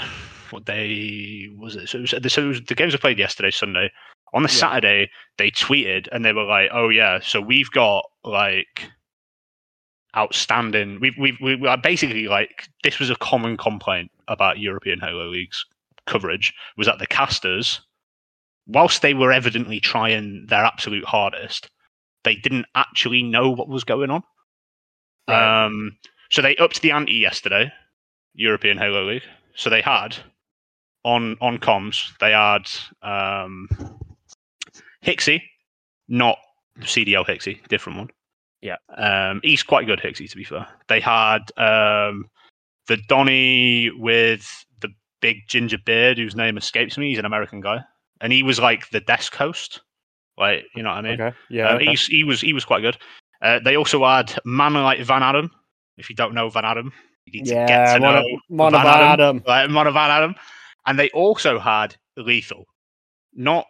what 0.52 0.64
day 0.64 1.48
was 1.56 1.76
it? 1.76 1.88
So, 1.88 1.98
it 1.98 2.00
was, 2.02 2.32
so 2.32 2.42
it 2.44 2.48
was, 2.48 2.62
the 2.62 2.74
games 2.74 2.92
were 2.92 2.98
played 2.98 3.18
yesterday, 3.18 3.50
Sunday. 3.50 3.90
On 4.34 4.42
the 4.42 4.48
Yeah. 4.48 4.54
Saturday, 4.54 5.10
they 5.38 5.50
tweeted 5.50 6.08
and 6.12 6.24
they 6.24 6.32
were 6.32 6.44
like, 6.44 6.70
"Oh 6.72 6.88
yeah, 6.88 7.20
so 7.22 7.40
we've 7.40 7.70
got 7.70 8.04
like 8.24 8.90
outstanding. 10.16 10.98
We've 11.00 11.16
we've 11.18 11.38
we 11.40 11.56
we 11.56 11.68
are 11.68 11.78
basically 11.78 12.26
like 12.26 12.68
this 12.82 12.98
was 12.98 13.10
a 13.10 13.16
common 13.16 13.56
complaint 13.56 14.10
about 14.28 14.58
European 14.58 14.98
Halo 15.00 15.28
League's 15.28 15.64
coverage 16.06 16.54
was 16.76 16.86
that 16.86 16.98
the 16.98 17.06
casters, 17.06 17.80
whilst 18.66 19.02
they 19.02 19.14
were 19.14 19.32
evidently 19.32 19.80
trying 19.80 20.46
their 20.46 20.64
absolute 20.64 21.04
hardest, 21.04 21.70
they 22.24 22.36
didn't 22.36 22.66
actually 22.74 23.22
know 23.22 23.50
what 23.50 23.68
was 23.68 23.84
going 23.84 24.10
on. 24.10 24.22
Right. 25.28 25.64
Um, 25.64 25.96
so 26.30 26.42
they 26.42 26.56
upped 26.56 26.82
the 26.82 26.92
ante 26.92 27.12
yesterday, 27.12 27.72
European 28.34 28.78
Halo 28.78 29.08
League. 29.08 29.22
So 29.54 29.70
they 29.70 29.80
had 29.80 30.16
on 31.06 31.38
on 31.40 31.56
comms 31.56 32.18
they 32.18 32.32
had 32.32 32.68
um, 33.00 33.68
Hixie, 35.02 35.40
not 36.08 36.36
CDL 36.80 37.24
Hixie, 37.24 37.66
different 37.68 37.98
one. 37.98 38.10
Yeah. 38.60 38.76
Um, 38.96 39.40
he's 39.44 39.62
quite 39.62 39.86
good 39.86 40.00
Hixie 40.00 40.28
to 40.28 40.36
be 40.36 40.44
fair. 40.44 40.66
They 40.88 41.00
had 41.00 41.50
um, 41.56 42.28
the 42.88 42.98
Donny 43.08 43.90
with 43.96 44.66
the 44.80 44.88
big 45.20 45.46
ginger 45.46 45.78
beard 45.78 46.18
whose 46.18 46.34
name 46.34 46.56
escapes 46.58 46.98
me. 46.98 47.10
He's 47.10 47.20
an 47.20 47.24
American 47.24 47.60
guy, 47.60 47.84
and 48.20 48.32
he 48.32 48.42
was 48.42 48.58
like 48.58 48.90
the 48.90 49.00
desk 49.00 49.34
host. 49.34 49.82
Like 50.36 50.64
you 50.74 50.82
know 50.82 50.90
what 50.90 50.98
I 50.98 51.02
mean? 51.02 51.20
okay. 51.20 51.36
Yeah. 51.48 51.68
Um, 51.70 51.76
okay. 51.76 51.86
he's, 51.86 52.06
he 52.06 52.24
was 52.24 52.40
he 52.40 52.52
was 52.52 52.64
quite 52.64 52.82
good. 52.82 52.98
Uh, 53.40 53.60
they 53.64 53.76
also 53.76 54.04
had 54.04 54.36
man 54.44 54.74
like 54.74 55.00
Van 55.00 55.22
Adam. 55.22 55.52
If 55.98 56.10
you 56.10 56.16
don't 56.16 56.34
know 56.34 56.50
Van 56.50 56.64
Adam, 56.64 56.92
you 57.26 57.40
need 57.40 57.48
to 57.48 57.54
get 57.54 57.94
to 57.94 58.00
One 58.00 58.14
know 58.14 58.40
one 58.48 58.74
of 58.74 58.82
Van 58.82 59.02
Adam. 59.02 59.36
Adam. 59.36 59.42
like 59.46 59.70
Mono 59.70 59.92
Van 59.92 60.10
Adam. 60.10 60.34
And 60.86 60.98
they 60.98 61.10
also 61.10 61.58
had 61.58 61.96
Lethul, 62.16 62.64
not 63.34 63.66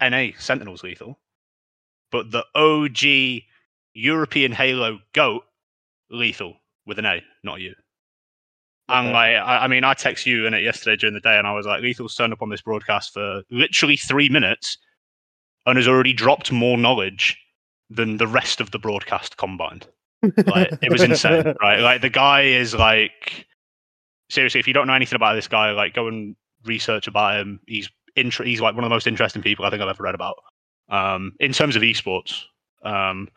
NA 0.00 0.30
Sentinels 0.38 0.82
Lethal, 0.82 1.18
but 2.10 2.30
the 2.30 2.44
OG 2.54 3.42
European 3.94 4.52
Halo 4.52 4.98
GOAT 5.12 5.42
Lethal 6.10 6.56
with 6.86 6.98
an 6.98 7.06
A, 7.06 7.22
not 7.44 7.60
you. 7.60 7.74
And 8.88 9.08
Okay. 9.08 9.12
like, 9.12 9.36
I, 9.36 9.64
I 9.64 9.68
mean, 9.68 9.84
I 9.84 9.94
text 9.94 10.26
you 10.26 10.46
in 10.46 10.54
it 10.54 10.62
yesterday 10.62 10.96
during 10.96 11.14
the 11.14 11.20
day, 11.20 11.38
and 11.38 11.46
I 11.46 11.52
was 11.52 11.66
like, 11.66 11.82
Lethal's 11.82 12.14
turned 12.16 12.32
up 12.32 12.42
on 12.42 12.50
this 12.50 12.62
broadcast 12.62 13.12
for 13.14 13.42
literally 13.50 13.96
three 13.96 14.28
minutes, 14.28 14.76
and 15.64 15.76
has 15.76 15.88
already 15.88 16.12
dropped 16.12 16.50
more 16.50 16.76
knowledge 16.76 17.38
than 17.88 18.16
the 18.16 18.26
rest 18.26 18.60
of 18.60 18.70
the 18.70 18.78
broadcast 18.78 19.36
combined. 19.36 19.86
Like, 20.46 20.72
it 20.82 20.90
was 20.90 21.04
insane, 21.04 21.54
right? 21.62 21.80
Like, 21.80 22.02
the 22.02 22.10
guy 22.10 22.42
is 22.42 22.74
like, 22.74 23.46
seriously, 24.32 24.60
if 24.60 24.66
you 24.66 24.74
don't 24.74 24.86
know 24.86 24.94
anything 24.94 25.16
about 25.16 25.34
this 25.34 25.48
guy, 25.48 25.70
like, 25.72 25.94
go 25.94 26.08
and 26.08 26.34
research 26.64 27.06
about 27.06 27.40
him. 27.40 27.60
He's 27.66 27.90
inter- 28.16 28.44
he's 28.44 28.60
like 28.60 28.74
one 28.74 28.84
of 28.84 28.88
the 28.88 28.94
most 28.94 29.06
interesting 29.06 29.42
people 29.42 29.64
I 29.64 29.70
think 29.70 29.82
I've 29.82 29.88
ever 29.88 30.02
read 30.02 30.14
about. 30.14 30.36
Um, 30.88 31.32
in 31.40 31.52
terms 31.52 31.76
of 31.76 31.82
esports, 31.82 32.42
um, 32.82 33.28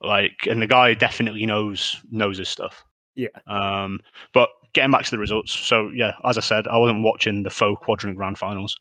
like, 0.00 0.46
and 0.48 0.60
the 0.60 0.66
guy 0.66 0.94
definitely 0.94 1.46
knows 1.46 2.00
knows 2.10 2.38
his 2.38 2.48
stuff. 2.48 2.84
Yeah. 3.14 3.28
Um, 3.46 4.00
but 4.32 4.48
getting 4.72 4.90
back 4.90 5.04
to 5.04 5.10
the 5.10 5.18
results, 5.18 5.52
so 5.52 5.90
yeah, 5.94 6.12
as 6.24 6.38
I 6.38 6.40
said, 6.40 6.66
I 6.68 6.78
wasn't 6.78 7.02
watching 7.02 7.42
the 7.42 7.50
Foe 7.50 7.76
quadrant 7.76 8.16
grand 8.16 8.38
finals. 8.38 8.76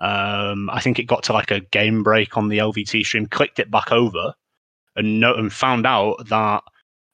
Um, 0.00 0.68
I 0.70 0.80
think 0.80 0.98
it 0.98 1.04
got 1.04 1.22
to 1.24 1.32
like 1.32 1.50
a 1.50 1.60
game 1.60 2.02
break 2.02 2.36
on 2.36 2.48
the 2.48 2.58
LVT 2.58 3.04
stream, 3.04 3.26
clicked 3.26 3.58
it 3.58 3.70
back 3.70 3.92
over, 3.92 4.34
and 4.96 5.20
no- 5.20 5.34
and 5.34 5.52
found 5.52 5.86
out 5.86 6.28
that 6.28 6.62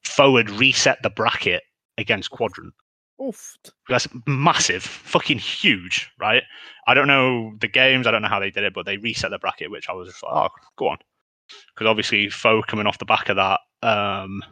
forward 0.05 0.51
reset 0.51 1.03
the 1.03 1.11
bracket 1.11 1.63
against 1.99 2.31
quadrant. 2.31 2.73
Oof. 3.23 3.57
That's 3.89 4.09
massive, 4.27 4.83
fucking 4.83 5.39
huge, 5.39 6.11
right? 6.19 6.43
I 6.87 6.95
don't 6.95 7.07
know 7.07 7.53
the 7.61 7.69
games, 7.69 8.07
I 8.07 8.11
don't 8.11 8.23
know 8.23 8.29
how 8.29 8.41
they 8.41 8.51
did 8.51 8.65
it, 8.65 8.75
but 8.75 8.87
they 8.87 8.97
reset 8.97 9.31
the 9.31 9.39
bracket, 9.39 9.71
which 9.71 9.89
I 9.89 9.93
was 9.93 10.09
just 10.09 10.23
like, 10.23 10.33
oh, 10.33 10.49
go 10.77 10.89
on. 10.89 10.99
Because 11.75 11.87
obviously, 11.87 12.31
Foe 12.31 12.63
coming 12.63 12.87
off 12.87 12.99
the 12.99 13.05
back 13.05 13.29
of 13.29 13.37
that 13.37 13.61
um, 13.83 14.43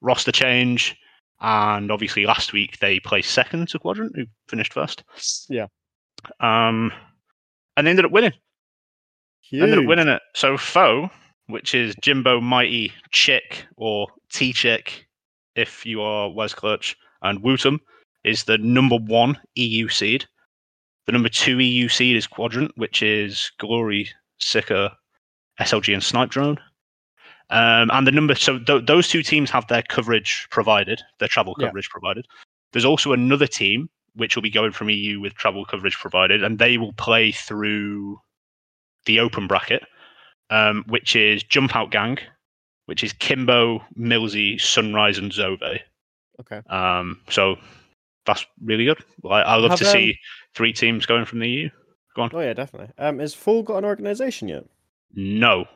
roster 0.00 0.30
change, 0.30 0.96
and 1.40 1.90
obviously 1.90 2.26
last 2.26 2.52
week 2.52 2.78
they 2.78 3.00
placed 3.00 3.32
second 3.32 3.68
to 3.68 3.78
Quadrant, 3.78 4.14
who 4.14 4.26
finished 4.46 4.72
first. 4.72 5.02
Yeah. 5.48 5.66
Um, 6.40 6.92
and 7.76 7.86
they 7.86 7.90
ended 7.90 8.04
up 8.04 8.12
winning. 8.12 8.32
Huge. 9.40 9.62
Ended 9.62 9.78
up 9.80 9.86
winning 9.86 10.08
it. 10.08 10.22
So 10.34 10.56
foe, 10.56 11.10
which 11.48 11.74
is 11.74 11.94
Jimbo 12.00 12.40
Mighty 12.40 12.92
Chick 13.10 13.66
or 13.76 14.08
T 14.32 14.52
Chick, 14.52 15.06
if 15.56 15.84
you 15.84 16.00
are 16.00 16.30
Wes 16.30 16.54
Clutch, 16.54 16.96
and 17.22 17.42
Wootum 17.42 17.80
is 18.24 18.44
the 18.44 18.58
number 18.58 18.96
one 18.96 19.38
EU 19.54 19.88
seed. 19.88 20.26
The 21.06 21.12
number 21.12 21.28
two 21.28 21.58
EU 21.60 21.88
seed 21.88 22.16
is 22.16 22.26
Quadrant, 22.26 22.72
which 22.76 23.02
is 23.02 23.50
Glory, 23.58 24.08
Sicker, 24.38 24.90
SLG, 25.60 25.92
and 25.92 26.02
Snipe 26.02 26.30
Drone. 26.30 26.58
Um, 27.50 27.90
and 27.92 28.06
the 28.06 28.12
number 28.12 28.34
so 28.34 28.58
th- 28.58 28.86
those 28.86 29.08
two 29.08 29.22
teams 29.22 29.50
have 29.50 29.66
their 29.68 29.82
coverage 29.82 30.48
provided, 30.50 31.02
their 31.18 31.28
travel 31.28 31.54
Yeah. 31.58 31.66
coverage 31.66 31.90
provided. 31.90 32.26
There's 32.72 32.86
also 32.86 33.12
another 33.12 33.46
team 33.46 33.90
which 34.14 34.34
will 34.34 34.42
be 34.42 34.50
going 34.50 34.72
from 34.72 34.88
EU 34.88 35.20
with 35.20 35.34
travel 35.34 35.64
coverage 35.64 35.96
provided, 35.96 36.42
and 36.42 36.58
they 36.58 36.78
will 36.78 36.92
play 36.94 37.32
through 37.32 38.18
the 39.06 39.20
open 39.20 39.46
bracket, 39.46 39.82
um, 40.50 40.84
which 40.86 41.14
is 41.16 41.42
Jump 41.42 41.76
Out 41.76 41.90
Gang, 41.90 42.18
which 42.86 43.04
is 43.04 43.12
Kimbo, 43.12 43.84
Millsy, 43.98 44.58
Sunrise, 44.60 45.18
and 45.18 45.30
Zove. 45.32 45.80
Okay. 46.40 46.60
Um, 46.70 47.20
so 47.28 47.58
that's 48.26 48.46
really 48.62 48.84
good. 48.84 48.98
Like, 49.22 49.44
I 49.46 49.56
love 49.56 49.70
Have, 49.70 49.78
to 49.80 49.84
see 49.84 50.10
um, 50.10 50.16
three 50.54 50.72
teams 50.72 51.06
going 51.06 51.24
from 51.24 51.38
the 51.40 51.48
EU. 51.48 51.70
Go 52.16 52.22
on. 52.22 52.30
Oh 52.32 52.40
yeah, 52.40 52.52
definitely. 52.54 52.92
Um, 52.98 53.20
is 53.20 53.34
Full 53.34 53.62
got 53.62 53.78
an 53.78 53.84
organization 53.84 54.48
yet? 54.48 54.64
No. 55.14 55.66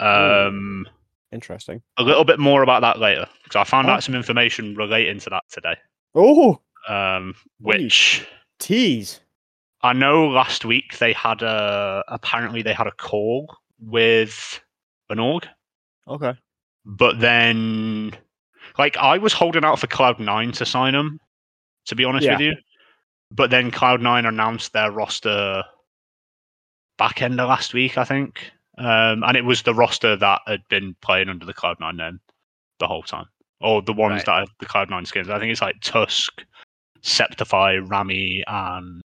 Um, 0.00 0.86
Interesting. 1.32 1.82
a 1.96 2.02
little 2.02 2.24
bit 2.24 2.38
more 2.38 2.62
about 2.62 2.80
that 2.82 2.98
later 2.98 3.26
because 3.44 3.56
I 3.56 3.64
found 3.64 3.88
Oh. 3.88 3.92
out 3.92 4.02
some 4.02 4.14
information 4.14 4.74
relating 4.74 5.18
to 5.20 5.30
that 5.30 5.44
today. 5.50 5.76
Oh, 6.14 6.60
Um, 6.88 7.34
What 7.60 7.74
do 7.76 7.78
you- 7.80 7.86
which 7.86 8.26
tease. 8.58 9.20
I 9.82 9.92
know 9.94 10.28
last 10.28 10.64
week 10.64 10.98
they 10.98 11.12
had 11.12 11.42
a 11.42 12.04
apparently 12.08 12.62
they 12.62 12.72
had 12.74 12.86
a 12.86 12.92
call 12.92 13.56
with 13.78 14.60
an 15.10 15.18
org, 15.18 15.46
Okay. 16.08 16.34
but 16.84 17.20
then 17.20 18.16
like 18.78 18.96
I 18.96 19.18
was 19.18 19.32
holding 19.32 19.64
out 19.64 19.78
for 19.78 19.86
Cloud 19.86 20.18
Nine 20.20 20.52
to 20.52 20.66
sign 20.66 20.92
them, 20.94 21.20
to 21.86 21.94
be 21.94 22.04
honest 22.04 22.24
Yeah. 22.24 22.32
with 22.32 22.40
you. 22.40 22.56
But 23.30 23.50
then 23.50 23.70
Cloud 23.70 24.00
Nine 24.00 24.26
announced 24.26 24.72
their 24.72 24.90
roster 24.92 25.64
back 26.98 27.22
end 27.22 27.40
of 27.40 27.48
last 27.48 27.74
week, 27.74 27.98
I 27.98 28.04
think, 28.04 28.52
um, 28.78 29.24
and 29.24 29.36
it 29.36 29.44
was 29.44 29.62
the 29.62 29.74
roster 29.74 30.14
that 30.16 30.42
had 30.46 30.66
been 30.68 30.94
playing 31.00 31.28
under 31.28 31.44
the 31.44 31.54
Cloud 31.54 31.80
Nine 31.80 31.96
name 31.96 32.20
the 32.78 32.86
whole 32.86 33.02
time, 33.02 33.26
or 33.60 33.82
the 33.82 33.92
ones 33.92 34.18
Right. 34.18 34.26
that 34.26 34.32
are 34.32 34.46
the 34.60 34.66
Cloud 34.66 34.90
Nine 34.90 35.04
skins. 35.06 35.28
I 35.28 35.38
think 35.38 35.50
it's 35.50 35.62
like 35.62 35.80
Tusk, 35.80 36.44
Septify, 37.02 37.80
Rami, 37.90 38.44
and 38.46 39.02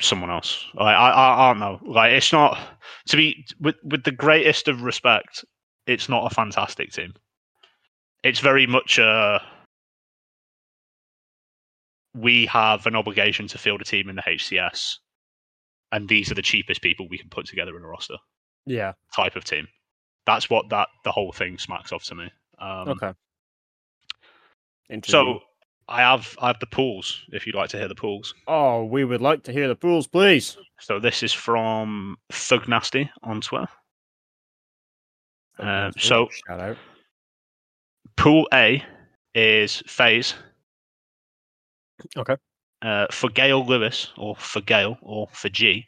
someone 0.00 0.30
else. 0.30 0.66
Like, 0.74 0.94
I, 0.94 1.10
I, 1.10 1.44
I 1.44 1.50
don't 1.50 1.60
know. 1.60 1.80
Like, 1.82 2.12
it's 2.12 2.32
not 2.32 2.58
to 3.08 3.16
be 3.16 3.46
with 3.60 3.76
with 3.82 4.04
the 4.04 4.12
greatest 4.12 4.68
of 4.68 4.82
respect. 4.82 5.44
It's 5.86 6.08
not 6.08 6.30
a 6.30 6.34
fantastic 6.34 6.92
team. 6.92 7.14
It's 8.22 8.40
very 8.40 8.66
much 8.66 8.98
a. 8.98 9.40
We 12.16 12.46
have 12.46 12.86
an 12.86 12.96
obligation 12.96 13.46
to 13.48 13.58
field 13.58 13.80
a 13.80 13.84
team 13.84 14.08
in 14.08 14.16
the 14.16 14.22
HCS, 14.22 14.96
and 15.92 16.08
these 16.08 16.30
are 16.30 16.34
the 16.34 16.42
cheapest 16.42 16.80
people 16.82 17.06
we 17.08 17.18
can 17.18 17.28
put 17.28 17.46
together 17.46 17.76
in 17.76 17.82
a 17.84 17.86
roster 17.88 18.16
Yeah. 18.64 18.92
type 19.14 19.36
of 19.36 19.44
team. 19.44 19.68
That's 20.24 20.48
what 20.50 20.68
that 20.70 20.88
the 21.04 21.12
whole 21.12 21.32
thing 21.32 21.58
smacks 21.58 21.92
off 21.92 22.04
to 22.04 22.14
me. 22.14 22.30
Um, 22.58 22.88
Okay. 22.88 23.12
So 25.04 25.40
I 25.88 26.00
have 26.00 26.36
I 26.40 26.48
have 26.48 26.60
the 26.60 26.66
pools. 26.66 27.22
If 27.32 27.46
you'd 27.46 27.54
like 27.56 27.70
to 27.70 27.78
hear 27.78 27.88
the 27.88 27.94
pools. 27.94 28.34
oh, 28.46 28.84
we 28.84 29.04
would 29.04 29.20
like 29.20 29.42
to 29.44 29.52
hear 29.52 29.68
the 29.68 29.74
pools, 29.76 30.06
please. 30.06 30.56
So 30.80 30.98
this 30.98 31.22
is 31.22 31.32
from 31.32 32.16
Thug 32.32 32.68
Nasty 32.68 33.10
on 33.22 33.40
Twitter. 33.40 33.68
Um, 35.58 35.92
so- 35.98 36.28
shout 36.46 36.60
out. 36.60 36.76
Pool 38.16 38.48
A 38.52 38.82
is 39.34 39.82
Phase. 39.86 40.34
Okay. 42.16 42.36
Uh, 42.82 43.06
for 43.10 43.28
Gail 43.30 43.64
Lewis, 43.64 44.12
or 44.16 44.36
for 44.36 44.60
Gail, 44.60 44.98
or 45.02 45.28
for 45.32 45.48
G. 45.48 45.86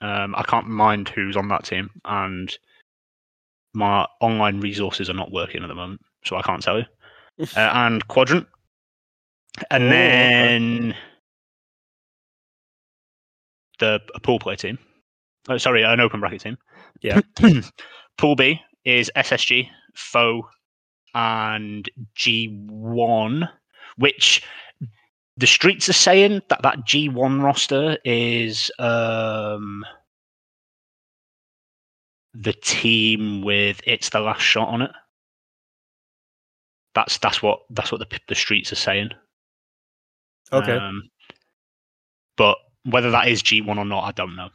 Um, 0.00 0.34
I 0.34 0.42
can't 0.42 0.66
mind 0.66 1.08
who's 1.08 1.36
on 1.36 1.48
that 1.48 1.64
team, 1.64 1.90
and 2.04 2.52
my 3.74 4.06
online 4.20 4.60
resources 4.60 5.08
are 5.08 5.14
not 5.14 5.32
working 5.32 5.62
at 5.62 5.68
the 5.68 5.74
moment, 5.74 6.00
so 6.24 6.36
I 6.36 6.42
can't 6.42 6.62
tell 6.62 6.78
you. 6.78 6.84
uh, 7.56 7.70
and 7.74 8.06
Quadrant, 8.08 8.46
and 9.70 9.84
Oh, 9.84 9.86
okay. 9.86 9.90
then 9.90 10.94
the 13.78 14.00
a 14.14 14.20
pool 14.20 14.38
play 14.38 14.56
team. 14.56 14.78
Oh, 15.48 15.58
sorry, 15.58 15.82
an 15.82 16.00
open 16.00 16.20
bracket 16.20 16.40
team. 16.40 16.58
Yeah. 17.02 17.20
pool 18.18 18.36
B 18.36 18.60
is 18.84 19.10
SSG, 19.16 19.68
Foe, 19.94 20.48
and 21.14 21.88
G1, 22.16 23.48
which 23.96 24.42
the 25.36 25.46
streets 25.46 25.88
are 25.88 25.94
saying 25.94 26.42
that 26.48 26.62
that 26.62 26.86
G1 26.86 27.42
roster 27.42 27.98
is 28.04 28.70
um, 28.78 29.84
the 32.34 32.52
team 32.52 33.42
with 33.42 33.80
"It's 33.86 34.10
the 34.10 34.20
Last 34.20 34.42
Shot" 34.42 34.68
on 34.68 34.82
it. 34.82 34.90
That's 36.94 37.18
that's 37.18 37.42
what 37.42 37.60
that's 37.70 37.90
what 37.90 37.98
the 37.98 38.20
the 38.28 38.34
streets 38.34 38.72
are 38.72 38.76
saying. 38.76 39.10
Okay. 40.52 40.76
Um, 40.76 41.08
but 42.36 42.58
whether 42.84 43.10
that 43.10 43.28
is 43.28 43.42
G1 43.42 43.78
or 43.78 43.84
not, 43.84 44.04
I 44.04 44.12
don't 44.12 44.36
know. 44.36 44.50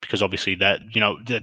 Because 0.00 0.22
obviously 0.22 0.56
that 0.56 0.80
you 0.92 1.00
know 1.00 1.18
the 1.24 1.42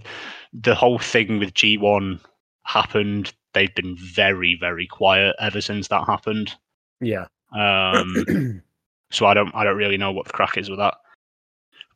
the 0.51 0.75
whole 0.75 0.99
thing 0.99 1.39
with 1.39 1.53
G1 1.53 2.19
happened. 2.63 3.33
They've 3.53 3.73
been 3.73 3.95
very 3.97 4.57
very 4.59 4.87
quiet 4.87 5.35
ever 5.39 5.61
since 5.61 5.87
that 5.87 6.05
happened. 6.05 6.53
yeah. 6.99 7.27
Um, 7.51 8.61
so 9.11 9.25
I 9.25 9.33
don't 9.33 9.53
I 9.55 9.63
don't 9.63 9.77
really 9.77 9.97
know 9.97 10.11
what 10.11 10.25
the 10.25 10.33
crack 10.33 10.57
is 10.57 10.69
with 10.69 10.79
that. 10.79 10.95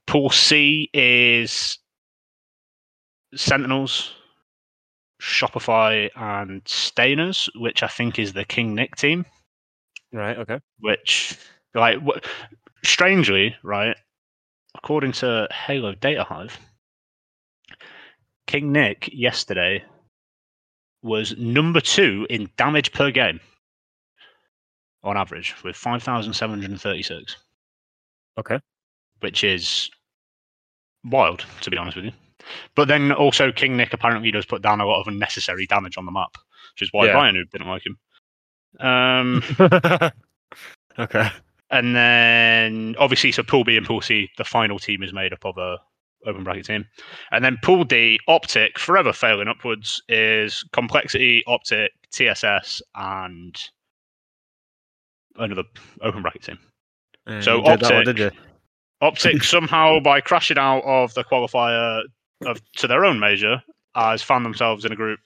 Pool 0.07 0.29
C 0.29 0.89
is 0.93 1.77
Sentinels, 3.35 4.13
Shopify, 5.21 6.09
and 6.15 6.63
Stainers, 6.65 7.47
which 7.55 7.83
I 7.83 7.87
think 7.87 8.19
is 8.19 8.33
the 8.33 8.43
King 8.43 8.75
Nick 8.75 8.95
team. 8.95 9.25
right. 10.11 10.37
Okay. 10.37 10.59
Which, 10.79 11.37
like, 11.73 11.99
strangely, 12.83 13.55
right, 13.63 13.95
according 14.75 15.13
to 15.13 15.47
Halo 15.51 15.93
Data 15.93 16.23
Hive, 16.23 16.59
King 18.47 18.71
Nick 18.71 19.09
yesterday 19.13 19.83
was 21.03 21.37
number 21.37 21.79
two 21.79 22.27
in 22.29 22.49
damage 22.57 22.91
per 22.91 23.11
game 23.11 23.39
on 25.03 25.17
average 25.17 25.55
with 25.63 25.75
5,736, 25.75 27.37
Okay. 28.37 28.59
which 29.19 29.43
is 29.43 29.89
wild, 31.05 31.45
to 31.61 31.71
be 31.71 31.77
honest 31.77 31.95
with 31.97 32.05
you. 32.05 32.11
But 32.75 32.87
then 32.87 33.11
also, 33.11 33.51
King 33.51 33.77
Nick 33.77 33.93
apparently 33.93 34.31
does 34.31 34.45
put 34.45 34.61
down 34.61 34.81
a 34.81 34.85
lot 34.85 35.01
of 35.01 35.07
unnecessary 35.07 35.65
damage 35.67 35.97
on 35.97 36.05
the 36.05 36.11
map, 36.11 36.37
which 36.73 36.81
is 36.81 36.89
why 36.91 37.05
Yeah. 37.05 37.13
Ryan 37.13 37.45
didn't 37.51 37.67
like 37.67 37.83
him. 37.85 37.97
Um, 38.79 39.43
okay. 40.99 41.29
And 41.69 41.95
then 41.95 42.95
obviously, 42.99 43.31
so 43.31 43.43
Pool 43.43 43.63
B 43.63 43.77
and 43.77 43.85
Pool 43.85 44.01
C, 44.01 44.29
the 44.37 44.43
final 44.43 44.79
team 44.79 45.03
is 45.03 45.13
made 45.13 45.33
up 45.33 45.45
of 45.45 45.57
a 45.57 45.77
open 46.25 46.43
bracket 46.43 46.65
team. 46.65 46.85
And 47.31 47.43
then 47.43 47.57
Pool 47.63 47.83
D, 47.83 48.19
Optic, 48.27 48.77
forever 48.77 49.13
failing 49.13 49.47
upwards, 49.47 50.01
is 50.09 50.63
Complexity, 50.73 51.43
Optic, 51.47 51.91
TSS, 52.11 52.81
and 52.95 53.55
another 55.37 55.63
open 56.01 56.21
bracket 56.21 56.43
team. 56.43 56.59
And 57.25 57.43
So 57.43 57.61
that 57.61 57.81
one, 57.81 58.07
Optic-? 58.07 58.33
Optic 59.01 59.43
somehow, 59.43 59.99
by 59.99 60.21
crashing 60.21 60.57
out 60.57 60.83
of 60.83 61.13
the 61.13 61.23
qualifier 61.23 62.03
of, 62.45 62.61
to 62.77 62.87
their 62.87 63.05
own 63.05 63.19
major, 63.19 63.61
has 63.95 64.21
found 64.21 64.45
themselves 64.45 64.85
in 64.85 64.91
a 64.91 64.95
group 64.95 65.19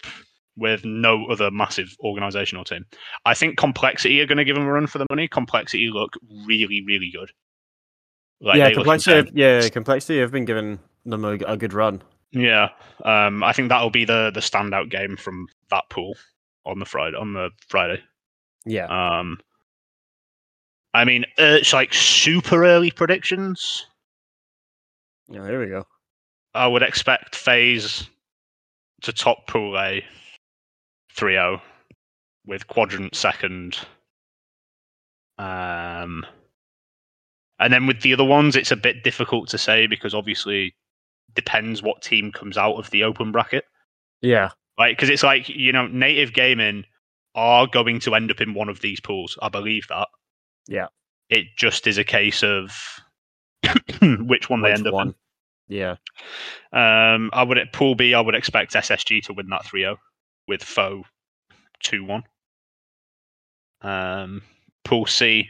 with 0.58 0.86
no 0.86 1.26
other 1.26 1.52
massive 1.52 1.96
organizational 2.02 2.64
team. 2.64 2.86
I 3.26 3.34
think 3.34 3.58
Complexity 3.58 4.22
are 4.22 4.26
going 4.26 4.38
to 4.38 4.46
give 4.46 4.56
them 4.56 4.66
a 4.66 4.72
run 4.72 4.88
for 4.88 4.98
the 5.00 5.06
money. 5.10 5.28
Complexity 5.28 5.90
look 5.92 6.14
really, 6.48 6.84
really 6.86 7.12
good. 7.12 7.30
Like, 8.42 8.58
yeah, 8.58 8.72
complexity. 8.72 9.16
Have, 9.16 9.30
yeah, 9.34 9.68
complexity. 9.70 10.20
have 10.20 10.32
been 10.32 10.46
giving 10.46 10.80
them 11.06 11.24
a, 11.26 11.34
a 11.46 11.58
good 11.58 11.74
run. 11.74 12.02
Yeah, 12.32 12.70
um, 13.06 13.44
I 13.44 13.54
think 13.54 13.70
that'll 13.70 13.90
be 13.90 14.04
the 14.04 14.30
the 14.34 14.42
standout 14.42 14.90
game 14.90 15.16
from 15.16 15.48
that 15.70 15.84
pool 15.90 16.18
on 16.66 16.80
the 16.80 16.86
Friday. 16.86 17.16
On 17.16 17.32
the 17.34 17.50
Friday, 17.70 18.02
Yeah. 18.66 18.88
um, 18.88 19.40
I 20.96 21.04
mean, 21.04 21.26
uh, 21.38 21.60
it's 21.60 21.74
like 21.74 21.94
super 21.94 22.64
early 22.64 22.90
predictions. 22.90 23.86
Yeah. 25.28 25.44
There 25.44 25.60
we 25.60 25.68
go. 25.68 25.86
I 26.54 26.68
would 26.68 26.84
expect 26.84 27.36
FaZe 27.36 28.10
to 29.02 29.12
top 29.12 29.46
Pool 29.46 29.78
A 29.78 30.06
3-0 31.14 31.60
with 32.46 32.68
Quadrant 32.68 33.14
second. 33.14 33.78
Um, 35.38 36.26
And 37.60 37.74
then 37.74 37.88
with 37.88 38.02
the 38.02 38.14
other 38.14 38.24
ones, 38.24 38.56
it's 38.56 38.72
a 38.72 38.78
bit 38.78 39.04
difficult 39.04 39.50
to 39.50 39.58
say 39.58 39.88
because 39.88 40.14
obviously 40.14 40.76
depends 41.34 41.84
what 41.84 42.02
team 42.02 42.32
comes 42.32 42.58
out 42.58 42.76
of 42.76 42.90
the 42.92 43.04
open 43.04 43.34
bracket. 43.34 43.66
Yeah. 44.22 44.52
Like, 44.78 44.96
because 44.96 45.10
it's 45.10 45.24
like, 45.24 45.50
you 45.50 45.74
know, 45.74 45.88
native 45.88 46.32
gaming 46.32 46.86
are 47.34 47.68
going 47.68 48.00
to 48.02 48.16
end 48.16 48.32
up 48.32 48.40
in 48.40 48.54
one 48.54 48.70
of 48.70 48.80
these 48.80 49.02
pools. 49.02 49.38
I 49.42 49.50
believe 49.50 49.88
that. 49.90 50.08
Yeah. 50.68 50.88
It 51.30 51.46
just 51.58 51.88
is 51.88 51.98
a 51.98 52.04
case 52.04 52.44
of 52.44 52.72
which 54.02 54.50
one 54.50 54.62
they 54.62 54.70
Which 54.70 54.80
end 54.80 54.88
up 54.88 54.94
one? 54.94 55.16
Yeah. 55.68 55.96
Um, 56.72 57.32
I 57.34 57.44
would, 57.44 57.58
at 57.58 57.74
pool 57.74 57.96
B, 57.96 58.14
I 58.14 58.22
would 58.22 58.36
expect 58.36 58.74
SSG 58.74 59.24
to 59.24 59.34
win 59.34 59.50
that 59.50 59.66
3 59.66 59.82
0 59.82 59.98
with 60.48 60.64
foe 60.64 61.04
2 61.84 62.04
1. 62.04 62.24
Um, 63.82 64.42
pool 64.84 65.06
C, 65.06 65.50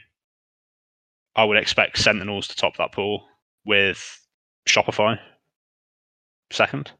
I 1.35 1.43
would 1.43 1.57
expect 1.57 1.99
Sentinels 1.99 2.47
to 2.47 2.55
top 2.55 2.77
that 2.77 2.93
pool 2.93 3.25
with 3.65 4.21
Shopify 4.67 5.19
second. 6.51 6.91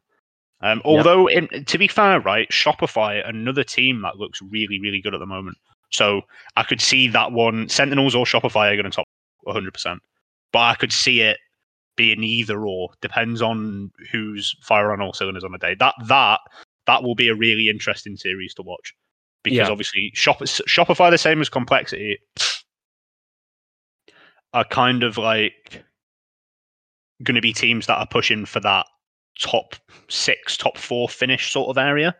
Um, 0.60 0.80
although, 0.84 1.28
in, 1.28 1.48
to 1.66 1.78
be 1.78 1.88
fair, 1.88 2.20
right, 2.20 2.48
Shopify, 2.50 3.26
another 3.28 3.64
team 3.64 4.02
that 4.02 4.16
looks 4.16 4.40
really, 4.40 4.80
really 4.80 5.00
good 5.00 5.14
at 5.14 5.20
the 5.20 5.26
moment. 5.26 5.58
So 5.90 6.22
I 6.56 6.62
could 6.62 6.80
see 6.80 7.08
that 7.08 7.32
one. 7.32 7.68
Sentinels 7.68 8.14
or 8.14 8.24
Shopify 8.24 8.72
are 8.72 8.76
going 8.76 8.90
to 8.90 8.90
top 8.90 9.06
100%. 9.46 9.98
But 10.52 10.58
I 10.58 10.74
could 10.74 10.92
see 10.92 11.20
it 11.20 11.38
being 11.96 12.22
either 12.22 12.66
or. 12.66 12.90
Depends 13.00 13.42
on 13.42 13.90
who's 14.10 14.54
fire 14.62 14.92
on 14.92 15.00
all 15.00 15.12
cylinders 15.12 15.44
on 15.44 15.52
the 15.52 15.58
day. 15.58 15.74
That 15.78 15.94
that 16.06 16.40
that 16.86 17.02
will 17.02 17.14
be 17.14 17.28
a 17.28 17.34
really 17.34 17.68
interesting 17.68 18.16
series 18.16 18.54
to 18.54 18.62
watch 18.62 18.94
because 19.42 19.58
Yeah. 19.58 19.70
obviously 19.70 20.12
Shop, 20.14 20.38
Shopify, 20.40 21.10
the 21.10 21.18
same 21.18 21.40
as 21.40 21.48
Complexity, 21.48 22.18
are 24.52 24.64
kind 24.64 25.02
of 25.02 25.18
like 25.18 25.84
going 27.22 27.34
to 27.34 27.40
be 27.40 27.52
teams 27.52 27.86
that 27.86 27.98
are 27.98 28.06
pushing 28.06 28.44
for 28.44 28.60
that 28.60 28.86
top 29.40 29.74
six, 30.08 30.56
top 30.56 30.76
four 30.78 31.08
finish 31.08 31.52
sort 31.52 31.68
of 31.68 31.78
area. 31.78 32.14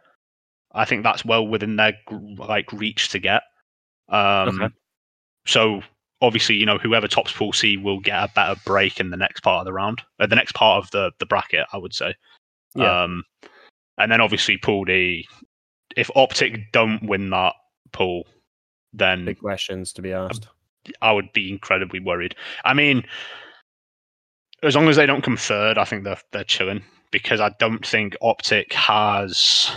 I 0.72 0.85
think 0.85 1.02
that's 1.02 1.24
well 1.24 1.46
within 1.46 1.76
their 1.76 1.94
like 2.37 2.72
reach 2.72 3.09
to 3.11 3.18
get. 3.18 3.42
Um, 4.09 4.61
Okay. 4.61 4.75
So 5.47 5.83
obviously, 6.21 6.57
you 6.57 6.66
know, 6.66 6.79
whoever 6.79 7.07
tops 7.07 7.33
Pool 7.33 7.53
C 7.53 7.77
will 7.77 8.01
get 8.01 8.23
a 8.23 8.33
better 8.35 8.61
break 8.64 9.01
in 9.01 9.11
the 9.11 9.16
next 9.16 9.40
part 9.40 9.61
of 9.61 9.64
the 9.64 9.73
round, 9.73 10.03
uh, 10.19 10.27
the 10.27 10.37
next 10.37 10.53
part 10.53 10.85
of 10.85 10.90
the 10.90 11.12
the 11.19 11.27
bracket, 11.27 11.66
I 11.73 11.79
would 11.79 11.95
say. 11.95 12.14
Yeah. 12.75 13.05
Um, 13.05 13.25
and 13.99 14.11
then 14.11 14.21
obviously 14.21 14.59
Pool 14.59 14.85
D, 14.85 15.27
if 15.97 16.11
Optic 16.16 16.73
don't 16.73 17.03
win 17.03 17.31
that 17.31 17.55
pool, 17.92 18.27
then 18.92 19.25
Big 19.25 19.38
questions 19.38 19.92
to 19.95 20.03
be 20.03 20.12
asked. 20.12 20.49
I 21.01 21.12
would 21.12 21.33
be 21.33 21.51
incredibly 21.51 22.01
worried. 22.01 22.35
I 22.64 22.75
mean, 22.75 23.05
as 24.62 24.77
long 24.77 24.88
as 24.88 24.97
they 24.97 25.07
don't 25.07 25.23
come 25.23 25.37
third, 25.37 25.79
I 25.79 25.85
think 25.85 26.05
they're 26.05 26.21
they're 26.33 26.45
chilling 26.45 26.83
because 27.11 27.40
I 27.40 27.51
don't 27.59 27.87
think 27.87 28.16
Optic 28.21 28.73
has 28.73 29.71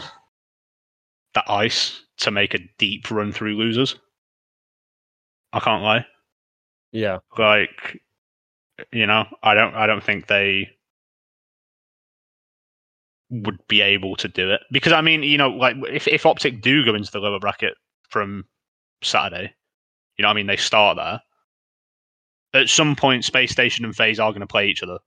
the 1.33 1.43
ice 1.51 2.01
to 2.17 2.31
make 2.31 2.53
a 2.53 2.59
deep 2.77 3.09
run 3.11 3.31
through 3.31 3.55
losers. 3.55 3.95
I 5.53 5.59
can't 5.59 5.83
lie. 5.83 6.05
Yeah. 6.91 7.19
Like, 7.37 8.01
you 8.91 9.05
know, 9.05 9.25
I 9.43 9.53
don't 9.53 9.75
I 9.75 9.87
don't 9.87 10.03
think 10.03 10.27
they 10.27 10.69
would 13.29 13.59
be 13.67 13.81
able 13.81 14.15
to 14.15 14.27
do 14.27 14.51
it 14.51 14.61
because 14.71 14.93
I 14.93 15.01
mean, 15.01 15.23
you 15.23 15.37
know, 15.37 15.49
like 15.49 15.75
if 15.89 16.07
if 16.07 16.25
Optic 16.25 16.61
do 16.61 16.83
go 16.85 16.95
into 16.95 17.11
the 17.11 17.19
lower 17.19 17.39
bracket 17.39 17.75
from 18.09 18.45
Saturday, 19.03 19.53
you 20.17 20.23
know, 20.23 20.29
what 20.29 20.33
I 20.33 20.35
mean, 20.35 20.47
they 20.47 20.57
start 20.57 20.97
there. 20.97 21.21
At 22.53 22.69
some 22.69 22.95
point, 22.95 23.25
Space 23.25 23.51
Station 23.51 23.85
and 23.85 23.95
FaZe 23.95 24.19
are 24.19 24.31
going 24.31 24.41
to 24.41 24.47
play 24.47 24.67
each 24.67 24.81
other 24.81 24.97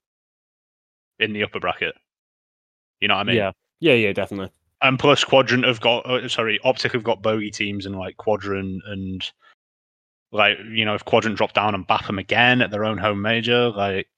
in 1.19 1.33
the 1.33 1.43
upper 1.43 1.59
bracket. 1.59 1.95
You 3.01 3.09
know 3.09 3.15
what 3.15 3.23
I 3.23 3.25
mean? 3.25 3.37
yeah. 3.37 3.53
Yeah. 3.81 3.95
Yeah. 3.95 4.13
Definitely. 4.13 4.53
And 4.81 4.99
plus, 4.99 5.25
Quadrant 5.25 5.65
have 5.65 5.81
got 5.81 6.07
uh, 6.07 6.29
sorry, 6.29 6.61
Optic 6.65 6.93
have 6.93 7.05
got 7.05 7.23
bogey 7.23 7.51
teams 7.51 7.87
in 7.87 7.95
like 7.95 8.17
Quadrant 8.17 8.83
and 8.87 9.29
like 10.33 10.59
you 10.71 10.85
know 10.85 10.95
if 10.95 11.05
Quadrant 11.05 11.37
drop 11.37 11.53
down 11.53 11.75
and 11.75 11.87
bap 11.87 12.07
them 12.07 12.19
again 12.19 12.63
at 12.63 12.71
their 12.71 12.85
own 12.85 12.99
home 12.99 13.23
major, 13.23 13.71
like 13.71 14.09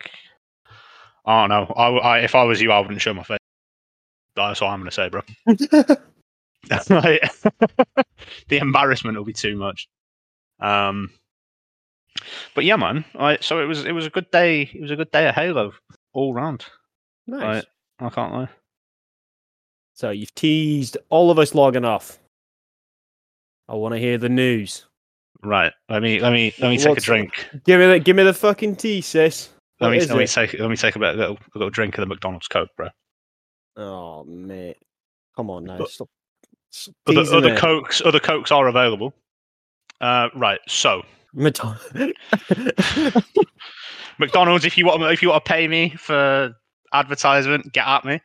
I 1.26 1.42
don't 1.42 1.50
know. 1.50 1.74
I, 1.74 1.88
I 1.88 2.18
if 2.20 2.34
I 2.34 2.44
was 2.44 2.60
you, 2.60 2.72
I 2.72 2.80
wouldn't 2.80 3.00
show 3.00 3.14
my 3.14 3.22
face. 3.22 3.38
That's 4.36 4.60
what 4.60 4.68
I'm 4.68 4.80
going 4.80 4.90
to 4.90 4.94
say, 4.94 5.08
bro. 5.08 5.22
Like, 6.90 7.22
the 8.48 8.58
embarrassment 8.58 9.16
will 9.16 9.24
be 9.24 9.32
too 9.32 9.56
much. 9.56 9.88
Um, 10.60 11.10
but 12.54 12.64
yeah, 12.64 12.76
man. 12.76 13.04
I, 13.14 13.38
so 13.40 13.60
it 13.60 13.66
was 13.66 13.84
it 13.84 13.92
was 13.92 14.06
a 14.06 14.10
good 14.10 14.30
day. 14.30 14.62
It 14.62 14.80
was 14.80 14.90
a 14.90 14.96
good 14.96 15.10
day 15.10 15.26
at 15.26 15.34
Halo 15.34 15.72
all 16.12 16.32
round. 16.32 16.64
nice. 17.26 17.42
Right. 17.42 17.64
I 18.00 18.08
can't 18.10 18.32
lie. 18.32 18.48
So 19.94 20.10
you've 20.10 20.34
teased 20.34 20.96
all 21.10 21.30
of 21.30 21.38
us 21.38 21.54
long 21.54 21.76
enough. 21.76 22.18
I 23.68 23.74
want 23.74 23.94
to 23.94 24.00
hear 24.00 24.18
the 24.18 24.28
news. 24.28 24.86
Right. 25.42 25.72
Let 25.88 26.02
me 26.02 26.20
let 26.20 26.32
me 26.32 26.54
let 26.60 26.70
me 26.70 26.78
take 26.78 26.96
a 26.98 27.00
drink. 27.00 27.48
Give 27.64 27.78
me 27.80 27.86
the 27.86 27.98
give 28.00 28.16
me 28.16 28.22
the 28.22 28.32
fucking 28.32 28.76
tea, 28.76 29.00
sis. 29.00 29.50
Let 29.80 29.88
What 29.88 29.92
me 29.92 29.98
is 29.98 30.08
let 30.08 30.16
me 30.18 30.24
it? 30.24 30.30
take 30.30 30.54
let 30.54 30.70
me 30.70 30.76
take 30.76 30.96
a, 30.96 30.98
bit, 30.98 31.14
a 31.14 31.18
little 31.18 31.36
a 31.54 31.58
little 31.58 31.70
drink 31.70 31.98
of 31.98 32.02
the 32.02 32.06
McDonald's 32.06 32.48
Coke, 32.48 32.70
bro. 32.76 32.88
Oh 33.76 34.24
mate, 34.24 34.76
come 35.36 35.50
on 35.50 35.64
now. 35.64 35.78
But- 35.78 35.90
Stop. 35.90 36.08
stop 36.70 36.94
Other, 37.08 37.20
teasing 37.22 37.36
other 37.36 37.56
cokes 37.56 38.00
other 38.04 38.20
cokes 38.20 38.50
are 38.52 38.68
available. 38.68 39.12
Uh, 40.00 40.28
right. 40.34 40.60
So 40.68 41.02
Madonna- 41.34 41.78
McDonald's, 44.18 44.64
if 44.64 44.78
you 44.78 44.86
want 44.86 45.02
if 45.12 45.22
you 45.22 45.28
want 45.30 45.44
to 45.44 45.48
pay 45.52 45.66
me 45.68 45.90
for 45.90 46.54
advertisement, 46.92 47.72
get 47.72 47.86
at 47.86 48.04
me. 48.04 48.20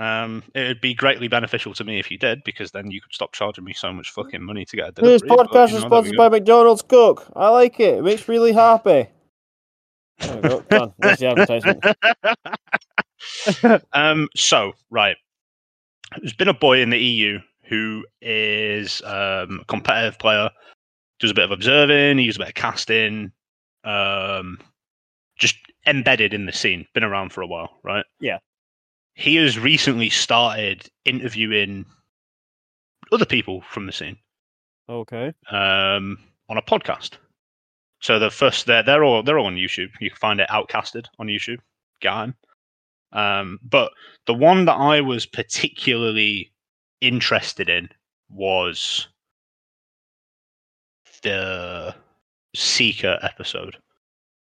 Um, 0.00 0.42
it 0.54 0.66
would 0.66 0.80
be 0.80 0.94
greatly 0.94 1.28
beneficial 1.28 1.74
to 1.74 1.84
me 1.84 1.98
if 1.98 2.10
you 2.10 2.16
did, 2.16 2.42
because 2.44 2.70
then 2.70 2.90
you 2.90 3.02
could 3.02 3.12
stop 3.12 3.34
charging 3.34 3.64
me 3.64 3.74
so 3.74 3.92
much 3.92 4.10
fucking 4.10 4.42
money 4.42 4.64
to 4.64 4.76
get 4.76 4.88
a 4.88 4.92
delivery. 4.92 5.28
this 5.28 5.38
podcast 5.38 5.74
is 5.74 5.82
sponsored 5.82 6.16
by. 6.16 6.30
McDonald's 6.30 6.80
Cook. 6.80 7.30
I 7.36 7.50
like 7.50 7.78
it. 7.78 7.98
It 7.98 8.02
makes 8.02 8.26
me 8.26 8.36
really 8.36 8.52
happy. 8.52 9.10
There. 10.18 10.60
Done. 10.70 10.94
That's 10.98 11.20
the 11.20 11.26
advertisement. 11.26 11.84
um, 13.92 14.28
so 14.34 14.72
right, 14.88 15.16
there's 16.18 16.32
been 16.32 16.48
a 16.48 16.54
boy 16.54 16.80
in 16.80 16.88
the 16.88 16.98
EU 16.98 17.38
who 17.64 18.06
is 18.22 19.02
um, 19.04 19.60
a 19.60 19.64
competitive 19.68 20.18
player, 20.18 20.48
does 21.18 21.30
a 21.30 21.34
bit 21.34 21.44
of 21.44 21.50
observing, 21.50 22.16
he 22.16 22.26
does 22.26 22.36
a 22.36 22.40
bit 22.40 22.48
of 22.48 22.54
casting, 22.54 23.32
um, 23.84 24.58
just 25.38 25.56
embedded 25.86 26.32
in 26.32 26.46
the 26.46 26.52
scene, 26.52 26.86
been 26.94 27.04
around 27.04 27.32
for 27.32 27.42
a 27.42 27.46
while, 27.46 27.78
right? 27.82 28.04
Yeah. 28.18 28.38
He 29.20 29.36
has 29.36 29.58
recently 29.58 30.08
started 30.08 30.88
interviewing 31.04 31.84
other 33.12 33.26
people 33.26 33.60
from 33.68 33.84
the 33.84 33.92
scene 33.92 34.16
Okay. 34.88 35.32
um, 35.50 36.18
on 36.48 36.56
a 36.56 36.62
podcast. 36.62 37.18
So 38.00 38.18
the 38.18 38.30
first 38.30 38.64
they're 38.64 38.82
they're 38.82 39.04
all 39.04 39.22
they're 39.22 39.38
all 39.38 39.46
on 39.46 39.56
YouTube. 39.56 39.90
You 40.00 40.08
can 40.08 40.16
find 40.16 40.40
it 40.40 40.48
outcasted 40.48 41.04
on 41.18 41.26
YouTube. 41.26 41.58
On. 42.08 42.34
Um, 43.12 43.58
but 43.62 43.92
the 44.26 44.32
one 44.32 44.64
that 44.64 44.76
I 44.76 45.02
was 45.02 45.26
particularly 45.26 46.50
interested 47.02 47.68
in 47.68 47.90
was 48.30 49.06
the 51.22 51.94
Seeker 52.56 53.18
episode. 53.20 53.76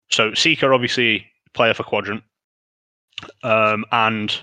So 0.09 0.33
Seeker, 0.33 0.73
obviously, 0.73 1.25
player 1.53 1.73
for 1.73 1.83
Quadrant, 1.83 2.23
um, 3.43 3.83
and 3.91 4.39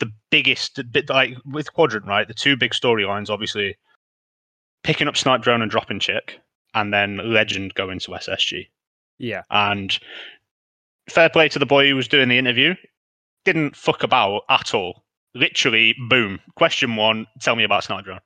the 0.00 0.10
biggest 0.30 0.80
bit 0.90 1.08
like 1.08 1.36
with 1.44 1.72
Quadrant, 1.72 2.06
right? 2.06 2.26
The 2.26 2.34
two 2.34 2.56
big 2.56 2.72
storylines, 2.72 3.30
obviously, 3.30 3.76
picking 4.82 5.08
up 5.08 5.16
Snipe 5.16 5.42
Drone 5.42 5.62
and 5.62 5.70
dropping 5.70 6.00
Chick, 6.00 6.40
and 6.74 6.92
then 6.92 7.20
Legend 7.32 7.74
going 7.74 7.98
to 8.00 8.12
SSG. 8.12 8.68
Yeah. 9.18 9.42
And 9.50 9.96
fair 11.08 11.28
play 11.28 11.48
to 11.50 11.58
the 11.58 11.66
boy 11.66 11.88
who 11.88 11.96
was 11.96 12.08
doing 12.08 12.28
the 12.28 12.38
interview. 12.38 12.74
Didn't 13.44 13.76
fuck 13.76 14.02
about 14.02 14.42
at 14.48 14.74
all. 14.74 15.04
Literally, 15.34 15.94
boom. 16.08 16.40
Question 16.56 16.96
one: 16.96 17.26
Tell 17.40 17.56
me 17.56 17.64
about 17.64 17.84
Snipe 17.84 18.04
Drone. 18.04 18.20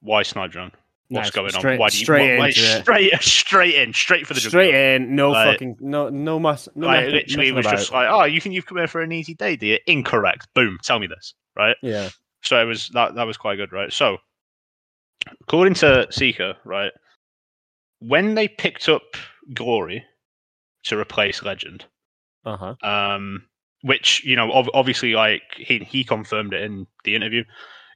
Why 0.00 0.22
Snipe 0.22 0.50
Drone? 0.50 0.72
What's 1.08 1.26
Nice. 1.26 1.30
going 1.32 1.50
Straight- 1.50 1.72
on? 1.74 1.78
Why 1.80 1.88
do 1.90 1.98
you 1.98 2.04
straight 2.04 2.30
into 2.30 2.46
it. 2.48 2.82
straight 2.82 3.12
straight 3.22 3.74
in, 3.74 3.92
straight 3.92 4.26
for 4.26 4.32
the 4.34 4.40
Straight 4.40 4.68
jugular. 4.72 4.94
in. 4.96 5.14
No 5.14 5.30
Like- 5.32 5.52
fucking. 5.54 5.76
No. 5.80 6.08
No 6.08 6.38
mess. 6.40 6.68
No 6.74 6.86
Like, 6.86 7.04
mess- 7.04 7.12
literally, 7.12 7.48
it 7.48 7.54
was 7.54 7.66
just 7.66 7.92
like, 7.92 8.08
oh, 8.10 8.24
you 8.24 8.40
think 8.40 8.54
you've 8.54 8.66
come 8.66 8.78
here 8.78 8.86
for 8.88 9.02
an 9.02 9.12
easy 9.12 9.34
day, 9.34 9.56
do 9.56 9.66
you? 9.66 9.78
Incorrect. 9.86 10.48
Boom. 10.54 10.78
Tell 10.82 10.98
me 10.98 11.06
this, 11.06 11.34
right? 11.56 11.76
Yeah. 11.82 12.08
So 12.42 12.60
it 12.60 12.64
was 12.64 12.88
that 12.94 13.14
that 13.16 13.24
was 13.26 13.36
quite 13.36 13.56
good, 13.56 13.72
right? 13.72 13.92
So 13.92 14.18
according 15.42 15.74
to 15.74 16.06
Seeker, 16.10 16.54
right, 16.64 16.92
when 18.00 18.34
they 18.34 18.48
picked 18.48 18.88
up 18.88 19.02
Glory 19.52 20.04
to 20.84 20.98
replace 20.98 21.42
Legend, 21.42 21.84
Uh 22.44 22.56
huh. 22.56 22.86
um, 22.88 23.46
which 23.82 24.24
you 24.24 24.36
know, 24.36 24.50
ov- 24.52 24.70
obviously, 24.74 25.12
like 25.14 25.42
he 25.56 25.78
he 25.80 26.04
confirmed 26.04 26.52
it 26.54 26.62
in 26.62 26.86
the 27.04 27.14
interview. 27.14 27.44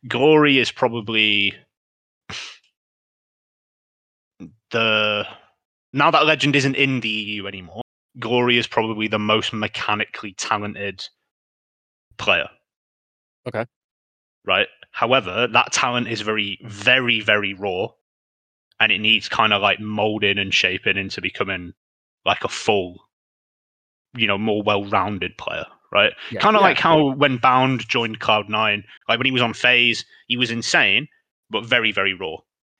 Glory 0.07 0.59
is 0.59 0.71
probably 0.71 1.53
the 4.71 5.27
now 5.93 6.11
that 6.11 6.27
Legend 6.27 6.55
isn't 6.57 6.75
in 6.75 7.01
the 7.01 7.09
EU 7.09 7.47
anymore, 7.47 7.83
Glory 8.19 8.59
is 8.59 8.67
probably 8.67 9.09
the 9.09 9.19
most 9.19 9.53
mechanically 9.53 10.35
talented 10.35 11.05
player. 12.19 12.49
Okay. 13.47 13.65
Right. 14.45 14.69
However, 14.91 15.47
that 15.47 15.73
talent 15.73 16.09
is 16.09 16.21
very, 16.21 16.59
very, 16.65 17.21
very 17.21 17.55
raw, 17.55 17.89
and 18.81 18.91
it 18.91 18.99
needs 18.99 19.29
kind 19.29 19.53
of 19.53 19.63
like 19.63 19.81
molding 19.81 20.39
and 20.39 20.53
shaping 20.53 20.97
into 20.97 21.21
becoming 21.21 21.73
like 22.25 22.45
a 22.45 22.49
full, 22.49 22.97
you 24.17 24.27
know, 24.27 24.39
more 24.39 24.63
well-rounded 24.63 25.37
player. 25.39 25.67
Right. 25.91 26.13
Yeah. 26.31 26.41
Kind 26.41 26.57
of 26.57 26.61
Yeah. 26.61 26.69
like 26.69 26.79
how 26.79 27.15
when 27.15 27.39
Bound 27.39 27.89
joined 27.89 28.21
Cloud 28.21 28.49
Nine, 28.49 28.85
like 29.09 29.19
when 29.19 29.27
he 29.27 29.33
was 29.33 29.43
on 29.43 29.55
FaZe, 29.55 30.05
he 30.27 30.37
was 30.37 30.51
insane, 30.51 31.09
but 31.49 31.65
very, 31.65 31.93
very 31.93 32.13
raw. 32.13 32.37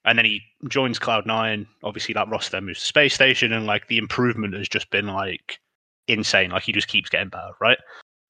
And 0.08 0.16
then 0.16 0.24
he 0.24 0.40
joins 0.68 0.98
Cloud 0.98 1.26
Nine. 1.26 1.66
Obviously, 1.84 2.14
that 2.14 2.28
roster 2.28 2.52
then 2.52 2.64
moves 2.64 2.80
to 2.80 2.86
Space 2.86 3.14
Station, 3.14 3.52
and 3.52 3.66
like 3.66 3.88
the 3.88 3.98
improvement 3.98 4.54
has 4.54 4.68
just 4.68 4.90
been 4.90 5.06
like 5.06 5.60
insane. 6.06 6.50
Like 6.50 6.62
he 6.62 6.72
just 6.72 6.88
keeps 6.88 7.10
getting 7.10 7.28
better, 7.28 7.50
right? 7.60 7.78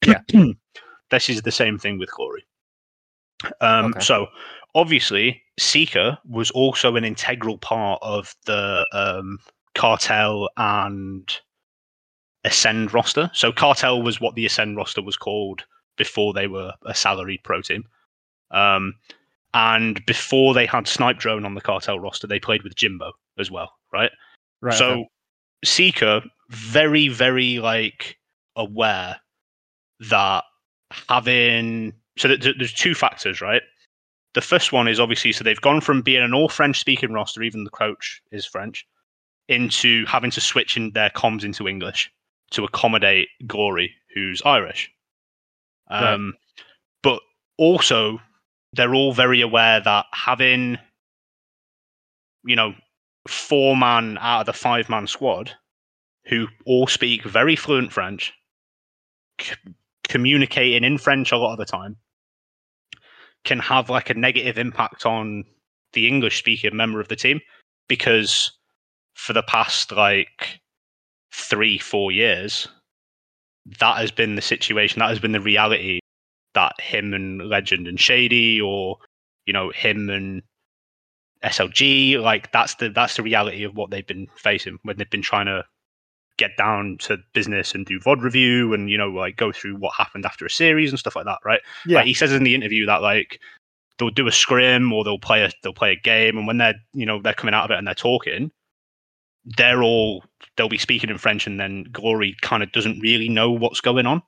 Yeah. 0.05 0.21
this 1.11 1.29
is 1.29 1.43
the 1.43 1.53
same 1.53 1.79
thing 1.79 1.99
with 1.99 2.11
Glory. 2.11 2.45
Um, 3.61 3.87
Okay. 3.87 4.01
So 4.01 4.27
obviously, 4.75 5.41
Seeker 5.59 6.19
was 6.29 6.51
also 6.51 6.97
an 6.97 7.05
integral 7.05 7.59
part 7.59 8.01
of 8.03 8.35
the 8.47 8.85
um, 8.93 9.39
Cartel 9.75 10.49
and 10.57 11.33
Acend 12.45 12.93
roster. 12.93 13.31
So 13.35 13.53
Cartel 13.53 14.03
was 14.03 14.21
what 14.21 14.35
the 14.35 14.47
Acend 14.47 14.77
roster 14.77 15.03
was 15.03 15.17
called 15.17 15.65
before 15.97 16.33
they 16.33 16.49
were 16.49 16.73
a 16.85 16.95
salaried 16.95 17.45
pro 17.45 17.63
team. 17.63 17.85
Um, 18.51 18.95
and 19.55 20.05
before 20.07 20.55
they 20.55 20.67
had 20.67 20.87
Snipe 20.87 21.19
Drone 21.19 21.45
on 21.45 21.55
the 21.55 21.61
Cartel 21.61 21.99
roster, 21.99 22.27
they 22.27 22.39
played 22.39 22.63
with 22.63 22.75
Jimbo 22.75 23.13
as 23.39 23.51
well, 23.51 23.73
right? 23.93 24.11
Right. 24.61 24.77
so 24.77 24.91
okay. 24.91 25.09
Seeker 25.65 26.23
very, 26.51 27.09
very 27.09 27.59
like 27.59 28.19
aware 28.57 29.17
that 30.11 30.45
having 31.09 31.93
so 32.17 32.29
th- 32.29 32.43
th- 32.43 32.57
there's 32.59 32.73
two 32.73 32.95
factors, 32.95 33.41
right? 33.41 33.63
The 34.35 34.41
first 34.41 34.73
one 34.73 34.89
is 34.89 35.01
obviously 35.01 35.33
so 35.33 35.43
they've 35.43 35.61
gone 35.61 35.81
from 35.81 36.03
being 36.03 36.23
an 36.23 36.35
all 36.35 36.49
French 36.49 36.79
speaking 36.79 37.13
roster, 37.13 37.43
even 37.43 37.65
the 37.65 37.71
coach 37.71 38.23
is 38.31 38.47
French, 38.47 38.87
into 39.49 40.05
having 40.07 40.31
to 40.33 40.41
switch 40.41 40.77
in 40.77 40.91
their 40.93 41.11
comms 41.11 41.45
into 41.45 41.69
English 41.69 42.11
to 42.51 42.65
accommodate 42.65 43.29
Glory, 43.47 43.95
who's 44.15 44.43
Irish. 44.43 44.91
Right. 45.91 46.13
Um, 46.13 46.35
But 47.03 47.21
also, 47.57 48.21
they're 48.79 48.95
all 48.95 49.13
very 49.13 49.41
aware 49.41 49.81
that 49.81 50.07
having, 50.13 50.79
you 52.45 52.55
know, 52.55 52.75
four 53.27 53.77
man 53.77 54.17
out 54.21 54.41
of 54.41 54.47
the 54.47 54.53
five 54.53 54.89
man 54.89 55.07
squad 55.07 55.53
who 56.27 56.47
all 56.65 56.87
speak 56.87 57.25
very 57.25 57.57
fluent 57.57 57.93
French, 57.93 58.33
c- 59.41 59.55
communicating 60.05 60.85
in 60.85 60.97
French 60.97 61.33
a 61.33 61.37
lot 61.37 61.53
of 61.53 61.59
the 61.59 61.65
time, 61.65 61.97
can 63.45 63.59
have 63.59 63.91
like 63.91 64.11
a 64.11 64.15
negative 64.15 64.59
impact 64.59 65.05
on 65.05 65.45
the 65.93 66.07
English 66.07 66.39
speaking 66.39 66.77
member 66.77 67.01
of 67.01 67.09
the 67.09 67.17
team 67.17 67.41
because 67.89 68.53
for 69.15 69.33
the 69.33 69.43
past 69.43 69.91
like 69.91 70.61
three, 71.33 71.79
four 71.79 72.13
years, 72.13 72.69
that 73.81 73.97
has 73.97 74.13
been 74.13 74.37
the 74.37 74.43
situation, 74.43 75.01
that 75.01 75.09
has 75.09 75.19
been 75.19 75.33
the 75.33 75.41
reality 75.41 75.99
that 76.59 76.81
him 76.81 77.15
and 77.15 77.49
Legend 77.49 77.87
and 77.87 78.01
Shady 78.01 78.61
or, 78.61 78.99
you 79.47 79.53
know, 79.53 79.71
him 79.71 80.11
and 80.11 80.43
SLG, 81.45 82.21
like 82.21 82.51
that's 82.51 82.75
the 82.75 82.89
that's 82.89 83.17
the 83.17 83.23
reality 83.23 83.63
of 83.63 83.77
what 83.77 83.91
they've 83.91 84.07
been 84.07 84.27
facing 84.35 84.79
when 84.83 84.97
they've 84.97 85.09
been 85.09 85.23
trying 85.23 85.47
to 85.47 85.65
get 86.37 86.57
down 86.57 86.97
to 86.99 87.19
business 87.33 87.75
and 87.75 87.87
do 87.87 88.01
VOD 88.01 88.23
review 88.23 88.75
and, 88.75 88.91
you 88.91 88.99
know, 88.99 89.09
like 89.09 89.37
go 89.37 89.53
through 89.53 89.77
what 89.77 89.95
happened 89.97 90.25
after 90.25 90.45
a 90.45 90.51
series 90.51 90.91
and 90.91 90.99
stuff 90.99 91.15
like 91.15 91.27
that, 91.27 91.39
right? 91.45 91.61
Yeah. 91.87 91.99
Like 91.99 92.07
he 92.07 92.15
says 92.15 92.33
in 92.33 92.43
the 92.43 92.55
interview 92.57 92.87
that 92.87 93.03
like 93.03 93.41
they'll 93.99 94.11
do 94.11 94.27
a 94.27 94.33
scrim 94.33 94.93
or 94.93 95.05
they'll 95.05 95.19
play 95.19 95.45
a 95.45 95.51
they'll 95.63 95.73
play 95.73 95.93
a 95.93 96.01
game 96.01 96.37
and 96.37 96.47
when 96.47 96.59
they're 96.59 96.75
you 96.93 97.07
know 97.07 97.23
they're 97.23 97.35
coming 97.35 97.55
out 97.55 97.65
of 97.67 97.71
it 97.71 97.79
and 97.79 97.87
they're 97.87 97.95
talking, 97.95 98.51
they're 99.45 99.83
all 99.85 100.25
they'll 100.57 100.69
be 100.69 100.79
speaking 100.79 101.11
in 101.11 101.19
French 101.19 101.47
and 101.47 101.61
then 101.61 101.85
Glory 101.93 102.37
kind 102.41 102.65
of 102.65 102.73
doesn't 102.73 102.99
really 102.99 103.29
know 103.29 103.53
what's 103.53 103.81
going 103.81 104.07
on. 104.07 104.23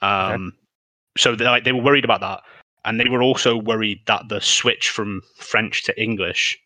Um 0.00 0.52
so 1.16 1.34
they 1.34 1.44
like 1.44 1.64
they 1.64 1.72
were 1.72 1.82
worried 1.82 2.04
about 2.04 2.20
that. 2.20 2.40
And 2.84 2.98
they 2.98 3.08
were 3.10 3.22
also 3.22 3.56
worried 3.58 4.00
that 4.06 4.28
the 4.30 4.40
switch 4.40 4.88
from 4.88 5.20
French 5.36 5.84
to 5.84 6.02
English 6.02 6.58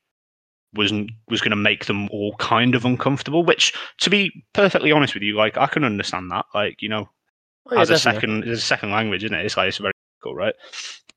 was 0.75 0.93
was 1.29 1.41
going 1.41 1.51
to 1.51 1.57
make 1.57 1.87
them 1.87 2.09
all 2.11 2.37
kind 2.37 2.75
of 2.75 2.85
uncomfortable. 2.85 3.45
Which, 3.45 3.73
to 3.99 4.11
be 4.11 4.45
perfectly 4.53 4.93
honest 4.93 5.15
with 5.15 5.23
you, 5.25 5.37
like 5.37 5.57
I 5.57 5.67
can 5.67 5.83
understand 5.85 6.31
that. 6.31 6.47
Like 6.55 6.83
you 6.83 6.89
know, 6.89 7.09
Oh, 7.67 7.75
yeah, 7.75 7.81
as 7.81 7.91
a 7.91 7.95
definitely. 7.95 8.21
second 8.21 8.45
as 8.45 8.59
a 8.59 8.63
second 8.63 8.91
language, 8.91 9.25
isn't 9.25 9.37
it? 9.37 9.45
It's 9.45 9.57
like 9.57 9.69
it's 9.69 9.79
very 9.79 9.93
cool, 10.23 10.35
right? 10.35 10.55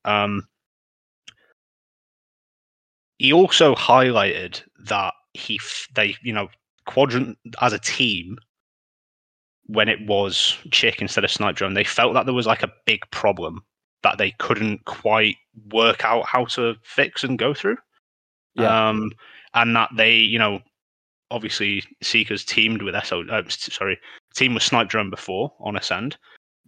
Um, 0.06 0.48
he 3.18 3.34
also 3.34 3.76
highlighted 3.76 4.62
that 4.86 5.14
he 5.34 5.60
f- 5.62 5.88
they 5.94 6.16
you 6.24 6.34
know 6.34 6.48
quadrant 6.86 7.38
as 7.62 7.74
a 7.74 7.80
team 7.80 8.38
when 9.68 9.90
it 9.90 10.06
was 10.08 10.58
chick 10.72 11.02
instead 11.02 11.24
of 11.24 11.32
snipe 11.32 11.56
drone 11.56 11.74
they 11.74 11.84
felt 11.84 12.14
that 12.14 12.26
there 12.26 12.34
was 12.34 12.48
like 12.48 12.64
a 12.64 12.72
big 12.86 13.02
problem 13.12 13.64
that 14.04 14.18
they 14.18 14.32
couldn't 14.40 14.86
quite 14.86 15.36
work 15.72 16.06
out 16.06 16.26
how 16.26 16.46
to 16.46 16.76
fix 16.84 17.24
and 17.24 17.40
go 17.40 17.54
through. 17.54 17.78
Yeah. 18.56 18.90
um 18.90 19.12
and 19.54 19.76
that 19.76 19.90
they 19.96 20.16
you 20.16 20.40
know 20.40 20.62
obviously 21.30 21.84
seekers 22.02 22.44
teamed 22.44 22.82
with 22.82 22.96
SO 23.04 23.24
uh, 23.28 23.44
sorry 23.50 24.00
team 24.36 24.54
was 24.54 24.64
snipe 24.64 24.88
drone 24.88 25.10
before 25.10 25.54
on 25.60 25.76
Acend. 25.76 26.16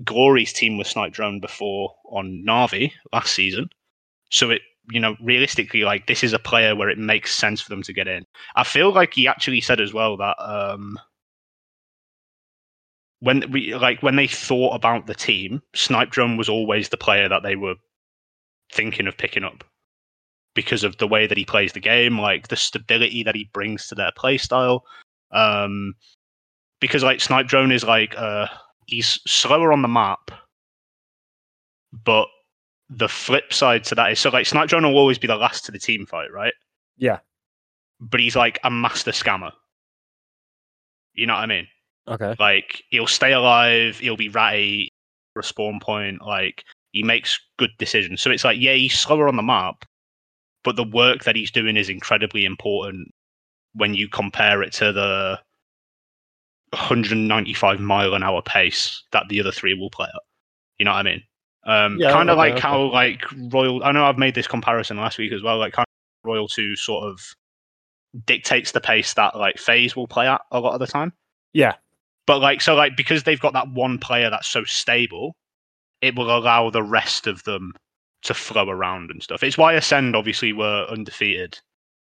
Glory's 0.03 0.53
team 0.53 0.77
was 0.77 0.87
snipe 0.87 1.13
drone 1.13 1.39
before 1.39 1.93
on 2.11 2.43
navi 2.47 2.91
last 3.13 3.33
season. 3.33 3.69
So 4.31 4.49
it 4.49 4.61
you 4.91 4.99
know 4.99 5.15
realistically 5.21 5.83
like 5.83 6.07
this 6.07 6.23
is 6.23 6.33
a 6.33 6.39
player 6.39 6.75
where 6.75 6.89
it 6.89 6.97
makes 6.97 7.35
sense 7.35 7.61
for 7.61 7.69
them 7.69 7.83
to 7.83 7.93
get 7.93 8.07
in. 8.07 8.25
I 8.55 8.63
feel 8.63 8.91
like 8.91 9.13
he 9.13 9.27
actually 9.27 9.61
said 9.61 9.79
as 9.79 9.93
well 9.93 10.17
that 10.17 10.35
um 10.39 10.99
when 13.21 13.43
we 13.51 13.75
like 13.75 14.01
when 14.01 14.15
they 14.15 14.27
thought 14.27 14.75
about 14.75 15.07
the 15.07 15.15
team 15.15 15.61
snipe 15.75 16.09
drone 16.09 16.37
was 16.37 16.49
always 16.49 16.89
the 16.89 16.97
player 16.97 17.27
that 17.27 17.43
they 17.43 17.55
were 17.55 17.75
thinking 18.71 19.07
of 19.07 19.17
picking 19.17 19.43
up 19.43 19.63
because 20.55 20.83
of 20.83 20.97
the 20.97 21.07
way 21.07 21.27
that 21.27 21.37
he 21.37 21.45
plays 21.45 21.73
the 21.73 21.79
game 21.79 22.19
like 22.19 22.47
the 22.47 22.55
stability 22.55 23.23
that 23.23 23.35
he 23.35 23.49
brings 23.53 23.87
to 23.87 23.95
their 23.95 24.11
play 24.15 24.37
style 24.37 24.83
um 25.31 25.93
because 26.79 27.03
like 27.03 27.19
snipe 27.19 27.47
drone 27.47 27.71
is 27.71 27.83
like 27.83 28.17
uh 28.17 28.47
he's 28.87 29.19
slower 29.27 29.73
on 29.73 29.81
the 29.81 29.87
map 29.87 30.31
but 31.91 32.27
the 32.89 33.07
flip 33.07 33.53
side 33.53 33.83
to 33.85 33.95
that 33.95 34.11
is 34.11 34.19
so 34.19 34.29
like 34.29 34.45
Snipe 34.45 34.69
Drone 34.69 34.83
will 34.83 34.97
always 34.97 35.19
be 35.19 35.27
the 35.27 35.35
last 35.35 35.65
to 35.65 35.71
the 35.71 35.79
team 35.79 36.05
fight, 36.05 36.31
right? 36.31 36.53
Yeah. 36.97 37.19
But 37.99 38.19
he's 38.19 38.35
like 38.35 38.59
a 38.63 38.71
master 38.71 39.11
scammer. 39.11 39.51
You 41.13 41.27
know 41.27 41.33
what 41.33 41.43
I 41.43 41.45
mean? 41.45 41.67
Okay. 42.09 42.35
Like 42.39 42.83
he'll 42.89 43.07
stay 43.07 43.33
alive, 43.33 43.99
he'll 43.99 44.17
be 44.17 44.29
ratty, 44.29 44.89
for 45.33 45.41
a 45.41 45.43
spawn 45.43 45.79
point, 45.79 46.21
like 46.25 46.63
he 46.91 47.03
makes 47.03 47.39
good 47.57 47.71
decisions. 47.77 48.21
So 48.21 48.31
it's 48.31 48.43
like, 48.43 48.59
yeah, 48.59 48.73
he's 48.73 48.97
slower 48.97 49.27
on 49.27 49.35
the 49.35 49.43
map, 49.43 49.85
but 50.63 50.75
the 50.75 50.83
work 50.83 51.23
that 51.23 51.35
he's 51.35 51.51
doing 51.51 51.77
is 51.77 51.89
incredibly 51.89 52.45
important 52.45 53.09
when 53.73 53.93
you 53.93 54.07
compare 54.09 54.61
it 54.63 54.73
to 54.73 54.91
the 54.91 55.39
195 56.71 57.79
mile 57.79 58.13
an 58.13 58.23
hour 58.23 58.41
pace 58.41 59.03
that 59.11 59.23
the 59.29 59.39
other 59.39 59.51
three 59.51 59.73
will 59.73 59.89
play 59.89 60.07
at. 60.07 60.21
You 60.77 60.85
know 60.85 60.91
what 60.91 60.97
I 60.97 61.03
mean? 61.03 61.23
Um, 61.65 61.97
Yeah, 61.99 62.11
kind 62.11 62.29
of 62.29 62.37
okay, 62.37 62.49
like 62.49 62.53
okay. 62.53 62.61
how 62.61 62.91
like 62.91 63.23
Royal. 63.51 63.83
I 63.83 63.91
know 63.91 64.05
I've 64.05 64.17
made 64.17 64.35
this 64.35 64.47
comparison 64.47 64.97
last 64.97 65.17
week 65.17 65.31
as 65.31 65.43
well. 65.43 65.57
Like 65.57 65.73
kind 65.73 65.85
of 65.85 66.27
Royal 66.27 66.47
Two 66.47 66.75
sort 66.75 67.05
of 67.05 67.21
dictates 68.25 68.71
the 68.71 68.81
pace 68.81 69.13
that 69.15 69.37
like 69.37 69.57
FaZe 69.57 69.95
will 69.95 70.07
play 70.07 70.27
at 70.27 70.41
a 70.51 70.59
lot 70.59 70.73
of 70.73 70.79
the 70.79 70.87
time. 70.87 71.13
Yeah. 71.53 71.75
But 72.29 72.41
like 72.41 72.61
so 72.61 72.75
like 72.75 72.95
because 72.95 73.23
they've 73.23 73.39
got 73.39 73.53
that 73.53 73.71
one 73.71 73.97
player 73.97 74.29
that's 74.29 74.47
so 74.47 74.63
stable, 74.63 75.35
it 75.99 76.15
will 76.15 76.29
allow 76.29 76.69
the 76.69 76.83
rest 76.83 77.25
of 77.25 77.43
them 77.43 77.73
to 78.21 78.35
flow 78.35 78.69
around 78.69 79.09
and 79.09 79.23
stuff. 79.23 79.41
It's 79.41 79.57
why 79.57 79.73
Acend 79.73 80.13
obviously 80.13 80.53
were 80.53 80.85
undefeated 80.91 81.57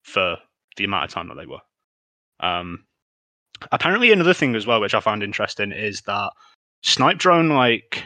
for 0.05 0.37
the 0.77 0.85
amount 0.85 1.03
of 1.03 1.11
time 1.11 1.27
that 1.27 1.35
they 1.35 1.45
were. 1.45 1.59
Um, 2.39 2.85
apparently, 3.73 4.13
another 4.13 4.33
thing 4.33 4.55
as 4.55 4.65
well, 4.65 4.79
which 4.79 4.93
I 4.93 5.01
found 5.01 5.23
interesting, 5.23 5.73
is 5.73 5.99
that 6.03 6.31
Snipe 6.83 7.17
Drone, 7.17 7.49
like, 7.49 8.01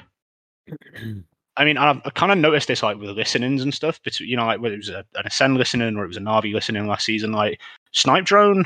I 1.55 1.65
mean, 1.65 1.77
I've 1.77 2.01
kind 2.15 2.31
of 2.31 2.39
noticed 2.39 2.67
this 2.67 2.81
like 2.81 2.97
with 2.97 3.11
listenings 3.11 3.61
and 3.61 3.71
stuff. 3.71 3.99
But 4.03 4.19
you 4.19 4.35
know, 4.37 4.47
like 4.47 4.59
whether 4.59 4.73
it 4.73 4.79
was 4.79 4.89
a, 4.89 5.05
an 5.13 5.25
Acend 5.25 5.55
listening 5.55 5.95
or 5.95 6.03
it 6.03 6.07
was 6.07 6.17
a 6.17 6.21
Navi 6.21 6.51
listening 6.51 6.87
last 6.87 7.05
season, 7.05 7.31
like 7.31 7.61
Snipe 7.91 8.25
Drone 8.25 8.65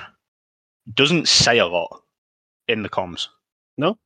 doesn't 0.93 1.27
say 1.27 1.57
a 1.57 1.67
lot 1.67 2.01
in 2.69 2.83
the 2.83 2.89
comms. 2.89 3.27
No? 3.77 3.97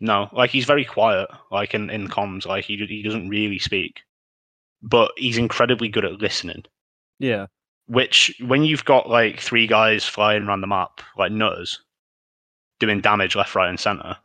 no, 0.00 0.28
like 0.32 0.50
he's 0.50 0.64
very 0.64 0.84
quiet, 0.84 1.28
like 1.50 1.74
in 1.74 1.90
in 1.90 2.08
comms, 2.08 2.46
like 2.46 2.64
he 2.64 2.76
he 2.76 3.02
doesn't 3.02 3.28
really 3.28 3.58
speak, 3.58 4.00
but 4.82 5.12
he's 5.16 5.36
incredibly 5.38 5.88
good 5.88 6.04
at 6.04 6.20
listening 6.20 6.64
Yeah. 7.18 7.46
which 7.86 8.34
when 8.40 8.64
you've 8.64 8.84
got 8.84 9.08
like 9.10 9.40
three 9.40 9.66
guys 9.66 10.04
flying 10.06 10.44
around 10.44 10.62
the 10.62 10.66
map 10.66 11.00
like 11.18 11.32
nutters 11.32 11.82
doing 12.78 13.00
damage 13.02 13.36
left, 13.36 13.54
right, 13.54 13.68
and 13.68 13.78
center, 13.78 14.16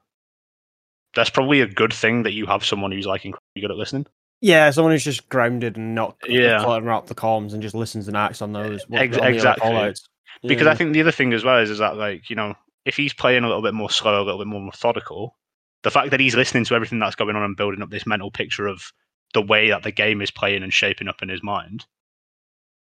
that's 1.14 1.30
probably 1.30 1.62
a 1.62 1.68
good 1.68 1.94
thing 1.94 2.24
that 2.24 2.34
you 2.34 2.46
have 2.46 2.64
someone 2.66 2.92
who's 2.92 3.06
like 3.08 3.26
incredibly 3.26 3.62
good 3.62 3.72
at 3.72 3.78
listening. 3.78 4.06
Yeah, 4.42 4.70
someone 4.72 4.92
who's 4.94 5.04
just 5.04 5.28
grounded 5.30 5.76
and 5.78 5.96
not 5.96 6.16
Yeah. 6.28 6.60
cluttering 6.64 6.90
up 6.90 7.08
the 7.08 7.16
comms 7.16 7.54
and 7.54 7.62
just 7.62 7.76
listens 7.76 8.08
and 8.08 8.16
acts 8.18 8.42
on 8.42 8.54
those. 8.54 8.86
Ex- 8.94 9.18
exactly. 9.18 9.62
call-outs. 9.62 10.08
Because 10.44 10.68
I 10.68 10.76
think 10.76 10.94
the 10.94 11.02
other 11.02 11.12
thing 11.12 11.34
as 11.34 11.44
well 11.44 11.60
is, 11.60 11.70
is 11.70 11.80
that 11.80 11.98
like 11.98 12.30
you 12.30 12.36
know 12.36 12.54
if 12.86 12.96
he's 12.96 13.14
playing 13.14 13.44
a 13.44 13.48
little 13.48 13.64
bit 13.64 13.74
more 13.74 13.90
slow, 13.90 14.22
a 14.22 14.24
little 14.24 14.40
bit 14.40 14.48
more 14.48 14.62
methodical, 14.62 15.36
the 15.84 15.92
fact 15.92 16.12
that 16.12 16.20
he's 16.20 16.36
listening 16.36 16.66
to 16.66 16.76
everything 16.76 17.00
that's 17.00 17.16
going 17.16 17.36
on 17.36 17.44
and 17.44 17.58
building 17.58 17.82
up 17.82 17.90
this 17.90 18.06
mental 18.08 18.32
picture 18.32 18.68
of 18.68 18.92
the 19.34 19.42
way 19.42 19.70
that 19.70 19.84
the 19.84 19.92
game 19.92 20.22
is 20.22 20.32
playing 20.32 20.64
and 20.64 20.74
shaping 20.74 21.08
up 21.08 21.22
in 21.22 21.30
his 21.30 21.44
mind, 21.44 21.86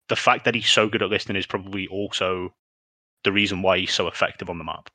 the 0.09 0.17
fact 0.17 0.45
that 0.45 0.55
he's 0.55 0.69
so 0.69 0.89
good 0.89 1.03
at 1.03 1.11
listening 1.11 1.37
is 1.37 1.47
probably 1.47 1.87
also 1.89 2.55
the 3.25 3.33
reason 3.33 3.63
why 3.63 3.79
he's 3.79 3.95
so 3.95 4.09
effective 4.09 4.51
on 4.51 4.59
the 4.59 4.65
map. 4.65 4.91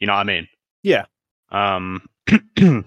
You 0.00 0.06
know 0.06 0.14
what 0.14 0.20
I 0.20 0.24
mean? 0.24 0.48
Yeah. 0.82 1.04
Um. 1.50 2.02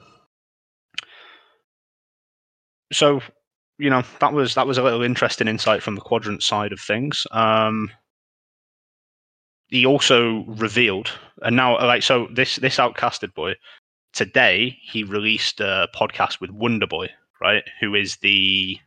so, 2.92 3.22
you 3.78 3.90
know, 3.90 4.04
that 4.20 4.34
was 4.34 4.56
that 4.56 4.68
was 4.68 4.78
a 4.78 4.84
little 4.84 5.02
interesting 5.02 5.48
insight 5.48 5.82
from 5.82 5.96
the 5.96 6.02
quadrant 6.02 6.44
side 6.44 6.72
of 6.72 6.80
things. 6.80 7.26
Um, 7.32 7.90
he 9.72 9.86
also 9.86 10.44
revealed, 10.44 11.12
and 11.42 11.56
now 11.56 11.78
like 11.80 12.04
so 12.04 12.28
this 12.32 12.58
this 12.58 12.78
outcasted 12.78 13.34
boy 13.34 13.56
today 14.14 14.78
he 14.82 15.04
released 15.04 15.60
a 15.60 15.88
podcast 15.96 16.42
with 16.42 16.52
Wonder 16.52 16.88
Boy, 16.88 17.10
right? 17.40 17.64
Who 17.80 17.96
is 17.96 18.18
the 18.18 18.78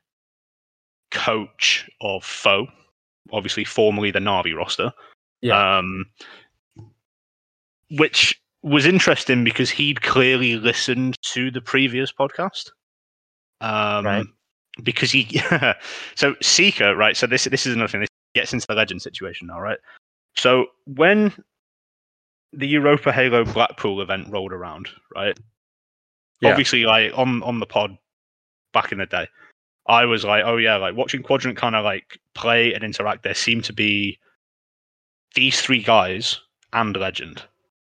coach 1.11 1.89
of 2.01 2.25
Foe, 2.25 2.67
obviously 3.33 3.65
formerly 3.65 4.11
the 4.11 4.19
Navi 4.19 4.55
roster. 4.55 4.93
Yeah. 5.41 5.79
Um, 5.79 6.07
which 7.91 8.41
was 8.63 8.87
interesting 8.87 9.45
because 9.45 9.71
he'd 9.71 10.03
clearly 10.03 10.57
listened 10.57 11.21
to 11.23 11.51
the 11.51 11.61
previous 11.61 12.13
podcast. 12.13 12.71
Um, 13.61 14.05
Right. 14.05 14.27
Because 14.83 15.13
he, 15.13 15.41
so 16.17 16.35
Seeker, 16.43 16.97
right? 16.97 17.17
So 17.17 17.29
this 17.29 17.45
this 17.45 17.65
is 17.65 17.75
another 17.75 17.89
thing. 17.89 18.01
This 18.01 18.09
gets 18.35 18.53
into 18.53 18.67
the 18.67 18.75
legend 18.75 19.03
situation 19.03 19.47
now, 19.47 19.61
right? 19.61 19.79
So 20.37 20.67
when 20.87 21.33
the 22.53 22.67
Europa 22.69 23.13
Halo 23.13 23.45
Blackpool 23.45 24.01
event 24.01 24.29
rolled 24.31 24.53
around, 24.53 24.89
right? 25.15 25.39
Yeah. 26.41 26.51
Obviously, 26.51 26.85
like 26.85 27.13
on 27.17 27.43
on 27.43 27.61
the 27.61 27.67
pod 27.67 27.97
back 28.73 28.93
in 28.93 28.99
the 28.99 29.07
day, 29.07 29.27
I 29.87 30.05
was 30.05 30.25
like, 30.25 30.45
oh 30.45 30.57
yeah, 30.57 30.77
like 30.77 30.97
watching 30.97 31.23
Quadrant 31.23 31.57
kind 31.57 31.75
of 31.75 31.85
like 31.85 32.19
play 32.35 32.75
and 32.75 32.85
interact. 32.85 33.23
There 33.23 33.35
seemed 33.35 33.65
to 33.65 33.73
be 33.73 34.19
these 35.35 35.61
three 35.61 35.83
guys 35.83 36.41
and 36.73 36.97
Legend, 36.97 37.43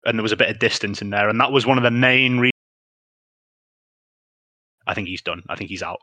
and 0.06 0.18
there 0.18 0.24
was 0.24 0.32
a 0.32 0.38
bit 0.38 0.50
of 0.50 0.60
distance 0.60 1.02
in 1.02 1.10
there, 1.10 1.30
and 1.30 1.40
that 1.40 1.52
was 1.52 1.66
one 1.66 1.78
of 1.78 1.84
the 1.84 1.92
main 1.92 2.40
reasons. 2.40 2.54
I 4.88 4.94
think 4.94 5.08
he's 5.08 5.22
done. 5.22 5.44
I 5.50 5.56
think 5.56 5.70
he's 5.70 5.84
out. 5.84 6.00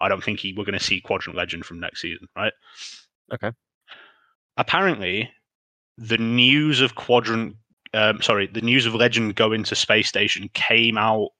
I 0.00 0.08
don't 0.08 0.24
think 0.24 0.40
he 0.40 0.52
we're 0.52 0.64
going 0.64 0.78
to 0.78 0.84
see 0.84 1.00
Quadrant 1.00 1.36
Legend 1.36 1.64
from 1.64 1.80
next 1.80 2.00
season, 2.00 2.26
right? 2.36 2.52
Okay. 3.32 3.50
Apparently, 4.56 5.30
the 5.96 6.18
news 6.18 6.80
of 6.80 6.94
Quadrant, 6.94 7.56
um, 7.92 8.20
sorry, 8.22 8.46
the 8.46 8.60
news 8.60 8.86
of 8.86 8.94
Legend 8.94 9.36
going 9.36 9.64
to 9.64 9.74
space 9.74 10.08
station 10.08 10.48
came 10.54 10.98
out, 10.98 11.30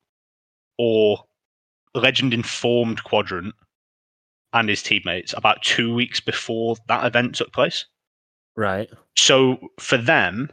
or 0.79 1.25
Legend 1.95 2.35
informed 2.35 3.03
Quadrant 3.05 3.55
and 4.53 4.69
his 4.69 4.83
teammates 4.83 5.35
about 5.37 5.62
two 5.62 5.93
weeks 5.93 6.21
before 6.21 6.77
that 6.88 7.05
event 7.05 7.35
took 7.35 7.53
place. 7.53 7.87
Right. 8.57 8.88
So 9.17 9.59
for 9.81 9.97
them, 9.97 10.49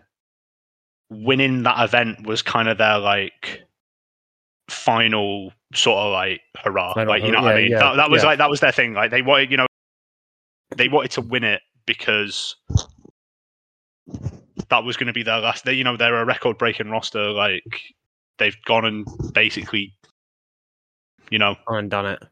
winning 1.10 1.64
that 1.64 1.84
event 1.84 2.26
was 2.26 2.42
kind 2.42 2.68
of 2.68 2.78
their 2.78 2.98
like 2.98 3.62
final 4.70 5.52
sort 5.74 6.00
of 6.00 6.14
like 6.14 6.42
hurrah. 6.58 6.94
Final 6.94 7.14
like 7.14 7.24
you 7.24 7.32
know 7.32 7.42
what 7.42 7.56
I 7.56 7.62
mean? 7.62 7.72
yeah, 7.72 7.80
that, 7.80 7.96
that 7.98 8.10
was 8.10 8.24
yeah. 8.24 8.30
like 8.30 8.38
that 8.40 8.50
was 8.50 8.60
their 8.60 8.72
thing. 8.72 8.94
Like 8.94 9.12
they 9.12 9.22
wanted, 9.22 9.52
you 9.52 9.58
know, 9.58 9.68
they 10.76 10.88
wanted 10.88 11.12
to 11.12 11.22
win 11.22 11.44
it 11.44 11.62
because 11.86 12.56
that 14.72 14.84
was 14.84 14.98
going 14.98 15.08
to 15.08 15.14
be 15.14 15.22
their 15.24 15.40
last. 15.40 15.66
They, 15.66 15.74
you 15.74 15.84
know, 15.84 15.98
they're 15.98 16.16
a 16.22 16.26
record-breaking 16.26 16.90
roster. 16.90 17.30
Like 17.30 17.64
they've 18.40 18.58
gone 18.66 18.86
and 18.86 19.06
basically, 19.34 19.94
you 21.30 21.38
know, 21.38 21.56
Gone 21.68 21.78
and 21.78 21.92
done 21.92 22.06
it. 22.08 22.24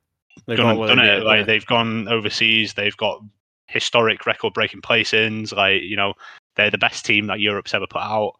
They've 0.47 0.57
gone 0.57 0.77
and 0.77 0.87
done 0.87 0.99
it. 0.99 1.17
did, 1.17 1.23
Like 1.23 1.39
yeah. 1.39 1.45
they've 1.45 1.65
gone 1.65 2.07
overseas. 2.07 2.73
They've 2.73 2.97
got 2.97 3.21
historic 3.67 4.25
record-breaking 4.25 4.81
placings. 4.81 5.53
Like 5.53 5.83
you 5.83 5.97
know, 5.97 6.13
they're 6.55 6.71
the 6.71 6.77
best 6.77 7.05
team 7.05 7.27
that 7.27 7.41
Europe's 7.41 7.73
ever 7.73 7.87
put 7.87 8.01
out. 8.01 8.33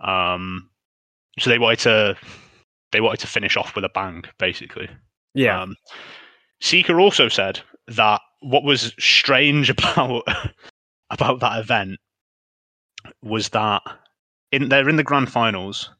Um, 0.00 0.70
so 1.38 1.50
they 1.50 1.58
wanted 1.58 1.80
to 1.80 2.16
they 2.92 3.00
wanted 3.00 3.20
to 3.20 3.26
finish 3.26 3.56
off 3.56 3.74
with 3.74 3.84
a 3.84 3.90
bang, 3.90 4.24
basically. 4.38 4.88
yeah. 5.34 5.60
Um, 5.60 5.76
Seeker 6.60 7.00
also 7.00 7.28
said 7.28 7.60
that 7.88 8.20
what 8.40 8.62
was 8.62 8.94
strange 9.00 9.68
about 9.76 10.22
about 11.10 11.40
that 11.40 11.58
event 11.58 11.98
was 13.22 13.50
that 13.50 13.82
in 14.50 14.68
they're 14.68 14.88
in 14.88 14.96
the 14.96 15.04
grand 15.04 15.30
finals. 15.30 15.90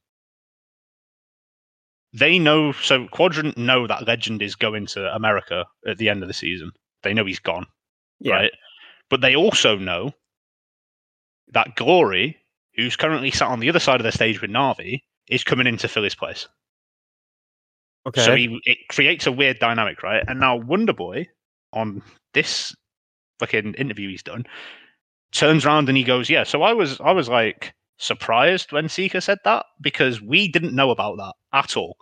They 2.12 2.38
know 2.38 2.72
so 2.72 3.06
Quadrant 3.08 3.56
know 3.56 3.86
that 3.86 4.06
Legend 4.06 4.42
is 4.42 4.54
going 4.54 4.86
to 4.88 5.14
America 5.14 5.64
at 5.86 5.98
the 5.98 6.08
end 6.08 6.22
of 6.22 6.28
the 6.28 6.34
season. 6.34 6.72
They 7.02 7.14
know 7.14 7.24
he's 7.24 7.38
gone, 7.38 7.66
yeah. 8.20 8.34
right? 8.34 8.52
But 9.08 9.22
they 9.22 9.34
also 9.34 9.76
know 9.76 10.12
that 11.48 11.74
Glory, 11.74 12.36
who's 12.76 12.96
currently 12.96 13.30
sat 13.30 13.48
on 13.48 13.60
the 13.60 13.68
other 13.68 13.78
side 13.78 14.00
of 14.00 14.04
the 14.04 14.12
stage 14.12 14.40
with 14.40 14.50
Navi, 14.50 15.00
is 15.28 15.42
coming 15.42 15.66
in 15.66 15.78
to 15.78 15.88
fill 15.88 16.04
his 16.04 16.14
place. 16.14 16.46
Okay. 18.06 18.24
So 18.24 18.34
he, 18.34 18.60
it 18.64 18.78
creates 18.88 19.26
a 19.26 19.32
weird 19.32 19.58
dynamic, 19.58 20.02
right? 20.02 20.24
And 20.26 20.40
now 20.40 20.56
Wonder 20.56 20.92
Boy 20.92 21.28
on 21.72 22.02
this 22.34 22.74
fucking 23.38 23.74
interview 23.74 24.10
he's 24.10 24.22
done 24.22 24.44
turns 25.32 25.64
around 25.66 25.88
and 25.88 25.96
he 25.98 26.04
goes, 26.04 26.30
"Yeah." 26.30 26.44
So 26.44 26.62
I 26.62 26.72
was, 26.72 27.00
I 27.00 27.12
was 27.12 27.28
like 27.28 27.74
surprised 27.98 28.72
when 28.72 28.88
Seeker 28.88 29.20
said 29.20 29.38
that 29.44 29.64
because 29.80 30.20
we 30.20 30.48
didn't 30.48 30.74
know 30.74 30.90
about 30.90 31.16
that 31.18 31.34
at 31.52 31.76
all. 31.76 31.96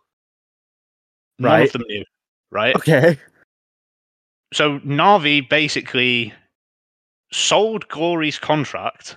None 1.38 1.50
Right. 1.52 1.66
of 1.66 1.72
them 1.72 1.82
knew, 1.88 2.04
right? 2.50 2.74
okay. 2.76 3.18
So 4.52 4.78
Navi 4.80 5.48
basically 5.48 6.32
sold 7.32 7.86
Glory's 7.88 8.38
contract 8.38 9.16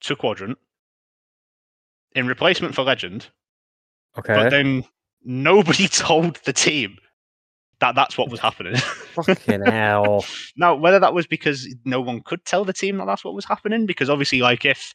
to 0.00 0.16
Quadrant 0.16 0.56
in 2.14 2.26
replacement 2.26 2.74
for 2.74 2.82
Legend, 2.82 3.26
Okay. 4.18 4.34
but 4.34 4.50
then 4.50 4.84
nobody 5.22 5.86
told 5.88 6.36
the 6.44 6.52
team 6.52 6.96
that 7.80 7.94
that's 7.94 8.16
what 8.16 8.30
was 8.30 8.40
happening. 8.40 8.74
Fucking 9.22 9.64
hell. 9.66 10.24
now, 10.56 10.74
whether 10.74 10.98
that 10.98 11.14
was 11.14 11.26
because 11.26 11.74
no 11.84 12.00
one 12.00 12.20
could 12.22 12.44
tell 12.44 12.64
the 12.64 12.72
team 12.72 12.98
that 12.98 13.06
that's 13.06 13.24
what 13.24 13.34
was 13.34 13.44
happening, 13.44 13.86
because 13.86 14.10
obviously, 14.10 14.40
like 14.40 14.64
if 14.64 14.94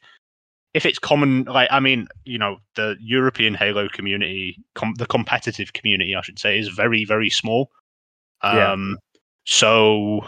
if 0.74 0.84
it's 0.84 0.98
common, 0.98 1.44
like 1.44 1.68
I 1.70 1.80
mean, 1.80 2.08
you 2.24 2.38
know, 2.38 2.58
the 2.74 2.96
European 3.00 3.54
Halo 3.54 3.88
community, 3.88 4.58
com- 4.74 4.94
the 4.98 5.06
competitive 5.06 5.72
community, 5.72 6.14
I 6.14 6.22
should 6.22 6.38
say, 6.38 6.58
is 6.58 6.68
very 6.68 7.04
very 7.04 7.30
small. 7.30 7.70
Yeah. 8.42 8.72
Um, 8.72 8.98
so 9.46 10.26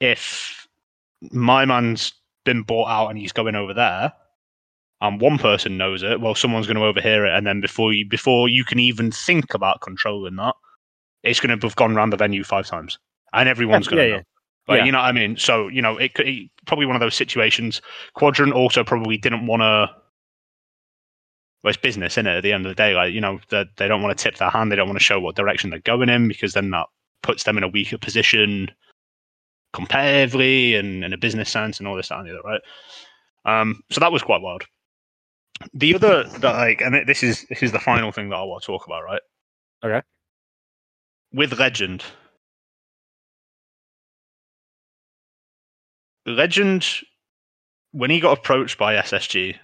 if 0.00 0.66
my 1.32 1.64
man's 1.64 2.12
been 2.44 2.62
bought 2.62 2.88
out 2.88 3.08
and 3.08 3.18
he's 3.18 3.32
going 3.32 3.56
over 3.56 3.74
there, 3.74 4.12
and 5.00 5.20
one 5.20 5.38
person 5.38 5.78
knows 5.78 6.02
it, 6.02 6.20
well, 6.20 6.34
someone's 6.34 6.66
going 6.66 6.76
to 6.76 6.84
overhear 6.84 7.24
it, 7.24 7.34
and 7.34 7.46
then 7.46 7.60
before 7.60 7.92
you 7.92 8.06
before 8.06 8.48
you 8.48 8.64
can 8.64 8.78
even 8.78 9.10
think 9.10 9.54
about 9.54 9.80
controlling 9.80 10.36
that, 10.36 10.54
it's 11.22 11.40
going 11.40 11.58
to 11.58 11.66
have 11.66 11.76
gone 11.76 11.96
around 11.96 12.10
the 12.10 12.16
venue 12.16 12.44
five 12.44 12.66
times, 12.66 12.98
and 13.32 13.48
everyone's 13.48 13.88
going 13.88 14.02
to 14.02 14.08
yeah, 14.08 14.16
know. 14.16 14.22
Like, 14.68 14.78
Yeah. 14.78 14.84
you 14.84 14.92
know 14.92 14.98
what 14.98 15.06
I 15.06 15.12
mean? 15.12 15.36
So, 15.36 15.68
you 15.68 15.82
know, 15.82 15.96
it 15.96 16.14
could 16.14 16.28
it, 16.28 16.50
probably 16.66 16.86
one 16.86 16.96
of 16.96 17.00
those 17.00 17.14
situations. 17.14 17.82
Quadrant 18.14 18.52
also 18.52 18.84
probably 18.84 19.16
didn't 19.16 19.46
want 19.46 19.62
to. 19.62 19.94
Well, 21.62 21.70
it's 21.70 21.76
business, 21.76 22.14
isn't 22.14 22.26
it? 22.26 22.36
At 22.36 22.42
the 22.42 22.52
end 22.52 22.64
of 22.64 22.70
the 22.70 22.74
day, 22.74 22.94
like 22.94 23.12
you 23.12 23.20
know, 23.20 23.40
they, 23.50 23.66
they 23.76 23.88
don't 23.88 24.02
want 24.02 24.16
to 24.16 24.22
tip 24.22 24.36
their 24.36 24.50
hand. 24.50 24.70
They 24.70 24.76
don't 24.76 24.88
want 24.88 24.98
to 24.98 25.04
show 25.04 25.20
what 25.20 25.36
direction 25.36 25.70
they're 25.70 25.80
going 25.80 26.08
in 26.08 26.28
because 26.28 26.54
then 26.54 26.70
that 26.70 26.86
puts 27.22 27.44
them 27.44 27.58
in 27.58 27.64
a 27.64 27.68
weaker 27.68 27.98
position 27.98 28.70
competitively 29.74 30.78
and 30.78 31.04
in 31.04 31.12
a 31.12 31.18
business 31.18 31.50
sense 31.50 31.78
and 31.78 31.86
all 31.86 31.96
this 31.96 32.08
that 32.08 32.18
and 32.18 32.28
the 32.28 32.32
other, 32.32 32.42
right? 32.42 32.60
Um, 33.44 33.82
so 33.90 34.00
that 34.00 34.12
was 34.12 34.22
quite 34.22 34.40
wild. 34.40 34.64
The 35.74 35.94
other 35.94 36.24
that 36.24 36.54
like, 36.54 36.80
and 36.80 37.06
this 37.06 37.22
is 37.22 37.44
this 37.50 37.62
is 37.62 37.72
the 37.72 37.78
final 37.78 38.12
thing 38.12 38.30
that 38.30 38.36
I 38.36 38.42
want 38.42 38.62
to 38.62 38.66
talk 38.66 38.86
about, 38.86 39.04
right? 39.04 39.20
Okay. 39.84 40.02
With 41.32 41.58
Legend, 41.58 42.04
Legend, 46.26 46.86
when 47.92 48.10
he 48.10 48.20
got 48.20 48.38
approached 48.38 48.78
by 48.78 48.94
SSG, 48.94 49.58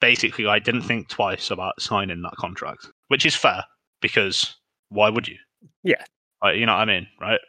basically 0.00 0.46
I 0.46 0.58
didn't 0.58 0.82
think 0.82 1.08
twice 1.08 1.50
about 1.50 1.80
signing 1.80 2.22
that 2.22 2.36
contract, 2.36 2.88
which 3.08 3.26
is 3.26 3.36
fair 3.36 3.64
because 4.00 4.56
why 4.88 5.08
would 5.10 5.28
you? 5.28 5.36
Yeah. 5.82 6.04
Like, 6.42 6.56
you 6.56 6.66
know 6.66 6.74
what 6.74 6.82
I 6.82 6.84
mean, 6.86 7.06
right? 7.20 7.40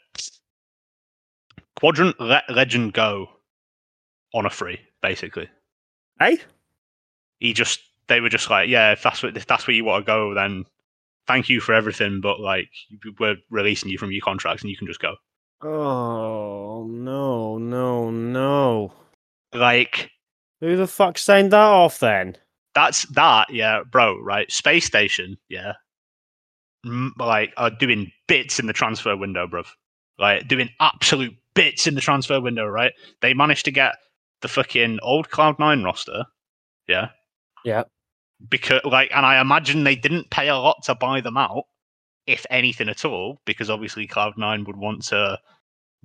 Quadrant 1.75 2.19
let 2.19 2.49
Legend 2.49 2.93
go 2.93 3.27
on 4.33 4.45
a 4.45 4.49
free, 4.49 4.79
basically. 5.01 5.49
Hey, 6.19 6.39
He 7.39 7.53
just 7.53 7.81
they 8.07 8.21
were 8.21 8.29
just 8.29 8.49
like, 8.49 8.69
yeah, 8.69 8.91
if 8.91 9.03
that's 9.03 9.23
what 9.23 9.35
if 9.37 9.47
that's 9.47 9.67
where 9.67 9.75
you 9.75 9.85
want 9.85 10.05
to 10.05 10.09
go, 10.09 10.33
then 10.33 10.65
thank 11.31 11.47
you 11.47 11.61
for 11.61 11.73
everything, 11.73 12.19
but 12.21 12.39
like 12.41 12.69
we're 13.19 13.37
releasing 13.49 13.89
you 13.89 13.97
from 13.97 14.11
your 14.11 14.21
contracts 14.21 14.63
and 14.63 14.69
you 14.69 14.75
can 14.77 14.87
just 14.87 14.99
go. 14.99 15.15
oh 15.61 16.85
no, 16.89 17.57
no, 17.57 18.11
no! 18.11 18.93
Like 19.53 20.11
Who 20.59 20.75
the 20.75 20.87
fuck 20.87 21.17
signed 21.17 21.51
that 21.53 21.57
off 21.59 21.99
then? 21.99 22.37
that's 22.73 23.03
that, 23.07 23.49
yeah, 23.49 23.81
bro. 23.89 24.17
Right, 24.19 24.51
space 24.51 24.85
station, 24.85 25.37
yeah. 25.49 25.73
M- 26.85 27.13
Like 27.17 27.53
are 27.57 27.69
doing 27.69 28.11
bits 28.27 28.59
in 28.59 28.67
the 28.67 28.73
transfer 28.73 29.15
window, 29.15 29.47
bruv. 29.47 29.67
Like 30.19 30.47
doing 30.47 30.69
absolute 30.79 31.33
bits 31.53 31.87
in 31.87 31.95
the 31.95 32.01
transfer 32.01 32.39
window, 32.41 32.65
right? 32.65 32.93
They 33.21 33.33
managed 33.33 33.65
to 33.65 33.71
get 33.71 33.95
the 34.41 34.47
fucking 34.47 34.99
old 35.01 35.29
Cloud 35.29 35.59
Nine 35.59 35.83
roster, 35.83 36.25
yeah. 36.87 37.09
Yeah. 37.63 37.83
Because 38.49 38.81
like, 38.83 39.11
and 39.13 39.25
I 39.25 39.39
imagine 39.39 39.83
they 39.83 39.95
didn't 39.95 40.29
pay 40.29 40.47
a 40.47 40.55
lot 40.55 40.83
to 40.85 40.95
buy 40.95 41.21
them 41.21 41.37
out, 41.37 41.63
if 42.27 42.45
anything 42.49 42.89
at 42.89 43.05
all, 43.05 43.41
because 43.45 43.69
obviously 43.69 44.07
Cloud 44.07 44.37
Nine 44.37 44.63
would 44.65 44.77
want 44.77 45.05
to 45.07 45.39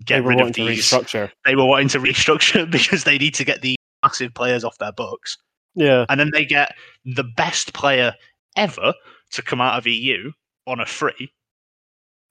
get 0.04 0.24
rid 0.24 0.40
of 0.40 0.52
these. 0.52 0.84
restructure. 0.84 1.30
They 1.44 1.56
were 1.56 1.64
wanting 1.66 1.88
to 1.88 1.98
restructure 2.00 2.70
because 2.70 3.04
they 3.04 3.18
need 3.18 3.34
to 3.34 3.44
get 3.44 3.62
the 3.62 3.76
massive 4.02 4.34
players 4.34 4.64
off 4.64 4.78
their 4.78 4.92
books 4.92 5.38
Yeah, 5.74 6.04
and 6.08 6.20
then 6.20 6.30
they 6.32 6.44
get 6.44 6.74
the 7.04 7.24
best 7.24 7.72
player 7.72 8.14
ever 8.56 8.94
to 9.32 9.42
come 9.42 9.60
out 9.60 9.78
of 9.78 9.86
EU 9.86 10.30
on 10.66 10.80
a 10.80 10.86
free, 10.86 11.32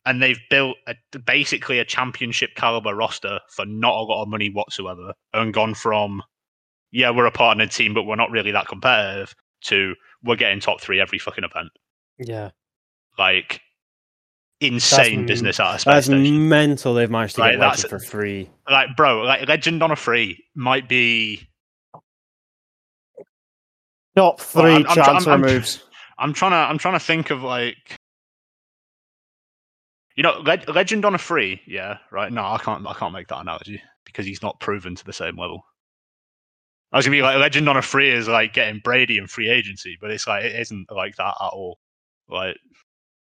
and 0.05 0.21
they've 0.21 0.39
built 0.49 0.77
a, 0.87 0.95
basically 1.19 1.79
a 1.79 1.85
championship 1.85 2.51
caliber 2.55 2.93
roster 2.95 3.39
for 3.49 3.65
not 3.65 3.95
a 3.95 4.01
lot 4.03 4.21
of 4.21 4.29
money 4.29 4.49
whatsoever, 4.49 5.13
and 5.33 5.53
gone 5.53 5.73
from 5.73 6.21
yeah 6.91 7.09
we're 7.09 7.25
a 7.25 7.31
partnered 7.31 7.71
team 7.71 7.93
but 7.93 8.03
we're 8.03 8.15
not 8.15 8.31
really 8.31 8.51
that 8.51 8.67
competitive 8.67 9.35
to 9.65 9.95
we're 10.23 10.35
getting 10.35 10.59
top 10.59 10.81
three 10.81 10.99
every 10.99 11.19
fucking 11.19 11.43
event, 11.43 11.69
yeah. 12.17 12.49
like 13.17 13.61
insane 14.61 15.19
m- 15.21 15.25
business 15.25 15.59
out 15.59 15.75
of 15.75 15.81
space 15.81 15.93
That's 15.93 16.05
station. 16.07 16.47
mental. 16.49 16.93
They've 16.93 17.09
managed 17.11 17.35
to 17.35 17.41
Right, 17.41 17.51
get 17.51 17.59
that's- 17.59 17.83
Legend 17.83 18.01
for 18.01 18.07
free. 18.07 18.49
Like 18.69 18.95
bro, 18.95 19.21
like 19.23 19.47
legend 19.47 19.83
on 19.83 19.91
a 19.91 19.95
free 19.95 20.43
might 20.55 20.87
be. 20.89 21.47
Top 24.15 24.39
three 24.39 24.71
I'm- 24.71 24.81
I'm 24.83 24.87
I'm- 24.87 24.95
transfer 25.05 25.31
I'm- 25.31 25.41
moves. 25.41 25.83
I'm 26.17 26.31
trying 26.33 26.51
to 26.51 26.55
I'm 26.57 26.77
trying 26.77 26.93
to 26.97 27.05
think 27.05 27.29
of 27.31 27.43
like 27.43 27.97
you 30.15 30.23
know 30.23 30.39
Le- 30.39 30.71
legend 30.71 31.03
on 31.03 31.13
a 31.13 31.17
free 31.17 31.61
yeah 31.67 31.97
right 32.11 32.31
no 32.31 32.41
I 32.45 32.57
can't 32.57 32.87
I 32.87 32.93
can't 32.93 33.11
make 33.11 33.27
that 33.27 33.41
analogy 33.41 33.81
because 34.05 34.25
he's 34.25 34.41
not 34.41 34.57
proven 34.61 34.95
to 34.95 35.03
the 35.03 35.11
same 35.11 35.37
level. 35.37 35.65
I 36.95 36.97
was 36.97 37.05
gonna 37.05 37.17
be 37.17 37.21
like 37.21 37.37
legend 37.37 37.67
on 37.67 37.75
a 37.75 37.81
free 37.81 38.09
is 38.09 38.29
like 38.29 38.53
getting 38.53 38.79
Brady 38.79 39.17
in 39.17 39.27
free 39.27 39.49
agency, 39.49 39.97
but 39.99 40.11
it's 40.11 40.27
like 40.27 40.45
it 40.45 40.55
isn't 40.57 40.89
like 40.89 41.17
that 41.17 41.35
at 41.41 41.47
all. 41.51 41.77
Like 42.29 42.55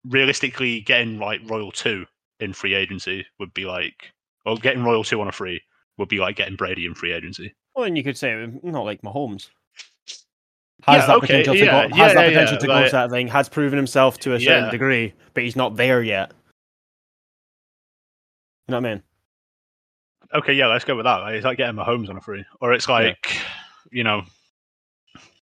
realistically, 0.05 0.83
getting 0.83 1.19
like 1.19 1.41
Royal 1.49 1.73
two 1.73 2.05
in 2.41 2.53
free 2.53 2.75
agency 2.75 3.25
would 3.39 3.55
be 3.55 3.65
like 3.65 4.13
well 4.45 4.59
getting 4.59 4.85
Royal 4.85 5.03
two 5.03 5.19
on 5.19 5.29
a 5.29 5.33
free 5.33 5.63
would 5.97 6.11
be 6.11 6.19
like 6.19 6.37
getting 6.37 6.57
Brady 6.57 6.85
in 6.85 6.95
free 6.95 7.15
agency. 7.15 7.55
Well, 7.75 7.87
and 7.87 7.97
you 7.97 8.05
could 8.05 8.19
say 8.19 8.35
um, 8.35 8.61
not 8.63 8.85
like 8.85 9.01
Mahomes. 9.01 9.49
Has 10.83 10.99
Yeah, 11.01 11.07
that 11.07 11.17
okay, 11.17 11.27
potential 11.29 11.55
to 11.55 11.61
yeah, 11.65 11.89
go? 11.89 11.97
Has 11.97 12.13
yeah, 12.13 12.15
that 12.21 12.29
potential 12.29 12.55
yeah, 12.57 12.59
to 12.61 12.67
go 12.67 12.73
like- 12.75 12.87
to 12.87 12.93
that 12.93 13.11
thing? 13.11 13.29
Has 13.29 13.49
proven 13.49 13.79
himself 13.79 14.19
to 14.19 14.35
a 14.35 14.41
certain 14.41 14.65
Yeah. 14.65 14.71
degree, 14.73 15.15
but 15.33 15.43
he's 15.43 15.57
not 15.57 15.77
there 15.77 16.03
yet. 16.03 16.33
You 18.69 18.73
know 18.73 18.81
what 18.83 18.87
I 18.91 18.93
mean? 18.95 19.03
Okay, 20.33 20.53
yeah, 20.55 20.67
let's 20.69 20.85
go 20.85 20.97
with 20.97 21.05
that. 21.05 21.17
Like, 21.19 21.35
it's 21.35 21.45
like 21.45 21.59
getting 21.59 21.77
Mahomes 21.77 22.09
on 22.09 22.17
a 22.17 22.21
free, 22.21 22.45
or 22.61 22.73
it's 22.73 22.89
like 22.89 23.37
you 23.91 24.05
know 24.05 24.23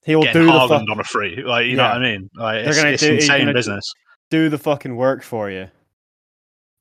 He'll 0.04 0.20
do 0.22 0.32
the 0.44 0.52
Haaland 0.52 0.84
fu- 0.86 0.92
on 0.92 1.00
a 1.00 1.04
free. 1.04 1.42
Like 1.42 1.66
you 1.66 1.76
know 1.76 1.84
what 1.84 1.92
I 1.96 1.98
mean? 1.98 2.30
Like 2.34 2.60
They're 2.64 2.68
it's, 2.68 2.76
gonna 2.78 2.90
it's 2.90 3.02
do- 3.02 3.14
insane 3.14 3.52
business. 3.52 3.92
do 4.30 4.48
the 4.50 4.58
fucking 4.58 4.96
work 4.96 5.22
for 5.22 5.50
you, 5.50 5.68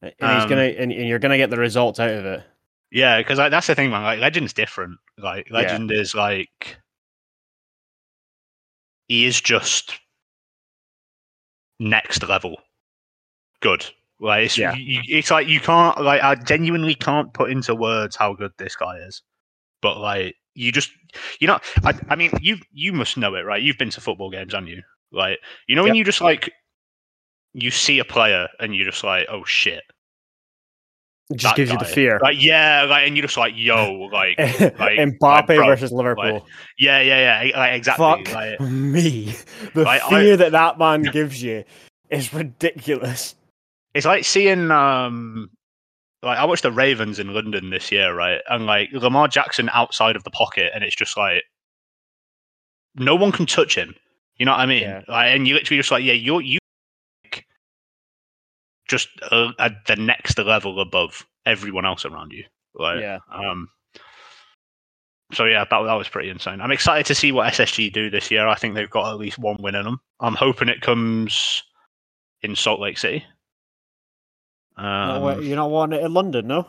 and 0.01 0.11
he's 0.19 0.43
Um, 0.43 0.49
gonna 0.49 0.61
and, 0.63 0.91
and 0.91 1.07
you're 1.07 1.19
gonna 1.19 1.37
get 1.37 1.49
the 1.49 1.57
results 1.57 1.99
out 1.99 2.09
of 2.11 2.25
it. 2.25 2.43
Yeah, 2.91 3.17
because 3.19 3.37
like 3.39 3.51
that's 3.51 3.67
the 3.67 3.75
thing, 3.75 3.89
man. 3.91 4.03
Like 4.03 4.19
Legend's 4.19 4.53
different. 4.53 4.97
Like 5.17 5.47
Yeah. 5.49 5.53
Legend 5.57 5.91
is 5.91 6.13
like 6.13 6.77
he 9.07 9.25
is 9.25 9.39
just 9.39 9.99
next 11.79 12.23
level 12.27 12.61
good. 13.61 13.85
Like 14.19 14.45
it's, 14.45 14.57
Yeah. 14.57 14.73
you, 14.75 15.01
it's 15.07 15.31
like 15.31 15.47
you 15.47 15.59
can't 15.59 16.01
like 16.01 16.21
I 16.23 16.35
genuinely 16.35 16.95
can't 16.95 17.33
put 17.33 17.49
into 17.51 17.75
words 17.75 18.15
how 18.15 18.33
good 18.33 18.51
this 18.57 18.75
guy 18.75 18.97
is. 18.97 19.21
But 19.81 19.97
like 19.99 20.35
you 20.55 20.71
just 20.71 20.91
you 21.39 21.47
know 21.47 21.59
I 21.83 21.93
I 22.09 22.15
mean 22.15 22.31
you 22.41 22.57
you 22.71 22.93
must 22.93 23.17
know 23.17 23.35
it 23.35 23.41
right. 23.41 23.61
You've 23.61 23.77
been 23.77 23.89
to 23.91 24.01
football 24.01 24.29
games, 24.29 24.53
haven't 24.53 24.69
you? 24.69 24.81
Like 25.11 25.39
you 25.67 25.75
know 25.75 25.83
when 25.83 25.95
Yep. 25.95 25.97
you 25.97 26.03
just 26.05 26.21
like 26.21 26.51
you 27.53 27.69
see 27.71 27.99
a 27.99 28.05
player 28.05 28.47
and 28.59 28.75
you're 28.75 28.85
just 28.89 29.03
like 29.03 29.27
oh 29.29 29.43
shit 29.43 29.83
It 31.29 31.37
just 31.37 31.43
that 31.51 31.55
gives 31.57 31.71
you 31.71 31.77
the 31.77 31.85
fear. 31.85 32.19
like 32.23 32.41
yeah 32.41 32.83
like 32.89 33.05
and 33.07 33.15
you're 33.15 33.25
just 33.25 33.37
like 33.37 33.53
yo 33.55 34.09
like 34.11 34.37
like, 34.39 34.49
Mbappe 34.97 35.19
like, 35.21 35.45
bro, 35.47 35.67
versus 35.67 35.91
Liverpool. 35.91 36.47
Yeah, 36.79 37.01
yeah, 37.01 37.43
yeah. 37.43 37.57
Like, 37.57 37.73
exactly. 37.73 38.05
Fuck 38.25 38.33
Like, 38.33 38.59
me. 38.61 39.35
The 39.73 39.83
Like, 39.83 40.01
I- 40.03 40.09
fear 40.09 40.37
that 40.37 40.51
that 40.53 40.79
man 40.79 41.03
gives 41.03 41.41
you 41.43 41.63
is 42.09 42.33
ridiculous. 42.33 43.35
It's 43.93 44.05
like 44.05 44.25
seeing 44.25 44.71
um 44.71 45.49
like 46.21 46.37
I 46.37 46.45
watched 46.45 46.63
the 46.63 46.71
Ravens 46.71 47.19
in 47.19 47.33
London 47.33 47.69
this 47.69 47.91
year, 47.91 48.15
right? 48.15 48.41
And 48.49 48.65
like 48.65 48.89
Lamar 48.93 49.27
Jackson 49.27 49.69
outside 49.73 50.15
of 50.15 50.23
the 50.23 50.31
pocket, 50.31 50.71
and 50.73 50.83
it's 50.83 50.95
just 50.95 51.17
like 51.17 51.43
no 52.95 53.15
one 53.15 53.31
can 53.31 53.45
touch 53.45 53.77
him. 53.77 53.93
You 54.37 54.45
know 54.45 54.51
what 54.51 54.61
I 54.61 54.65
mean? 54.65 54.81
Yeah. 54.81 55.01
Like, 55.07 55.35
and 55.35 55.47
you 55.47 55.53
literally 55.53 55.79
just 55.79 55.91
like, 55.91 56.03
yeah, 56.03 56.13
you're 56.13 56.41
you 56.41 56.59
like, 57.25 57.45
just 58.87 59.09
uh, 59.31 59.51
at 59.59 59.85
the 59.85 59.95
next 59.95 60.37
level 60.39 60.79
above 60.79 61.25
everyone 61.45 61.85
else 61.85 62.05
around 62.05 62.31
you. 62.31 62.45
Like, 62.73 63.01
Yeah. 63.01 63.19
Um. 63.31 63.69
So 65.33 65.45
yeah, 65.45 65.65
that 65.69 65.83
that 65.83 65.93
was 65.93 66.07
pretty 66.07 66.29
insane. 66.29 66.61
I'm 66.61 66.71
excited 66.71 67.05
to 67.07 67.15
see 67.15 67.31
what 67.31 67.51
SSG 67.51 67.91
do 67.91 68.09
this 68.09 68.29
year. 68.29 68.47
I 68.47 68.55
think 68.55 68.75
they've 68.75 68.89
got 68.89 69.11
at 69.11 69.19
least 69.19 69.39
one 69.39 69.57
win 69.59 69.75
in 69.75 69.83
them. 69.83 69.99
I'm 70.19 70.35
hoping 70.35 70.69
it 70.69 70.81
comes 70.81 71.63
in 72.43 72.55
Salt 72.55 72.79
Lake 72.79 72.97
City. 72.97 73.25
No, 74.77 74.83
Um, 74.83 75.21
wait, 75.23 75.43
you're 75.43 75.55
not 75.55 75.69
wanting 75.69 75.99
it 75.99 76.05
in 76.05 76.13
London, 76.13 76.47
no? 76.47 76.67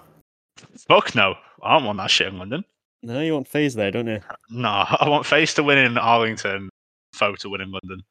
fuck 0.88 1.14
no, 1.14 1.34
I 1.62 1.74
don't 1.74 1.84
want 1.84 1.98
that 1.98 2.10
shit 2.10 2.28
in 2.28 2.38
London. 2.38 2.64
No, 3.02 3.20
you 3.20 3.34
want 3.34 3.48
FaZe 3.48 3.74
there, 3.74 3.90
don't 3.90 4.06
you? 4.06 4.20
No, 4.50 4.68
I 5.00 5.08
want 5.08 5.26
FaZe 5.26 5.54
to 5.54 5.62
win 5.62 5.78
in 5.78 5.98
Arlington, 5.98 6.68
Foe 7.12 7.34
to 7.36 7.48
win 7.48 7.60
in 7.60 7.70
London. 7.72 8.02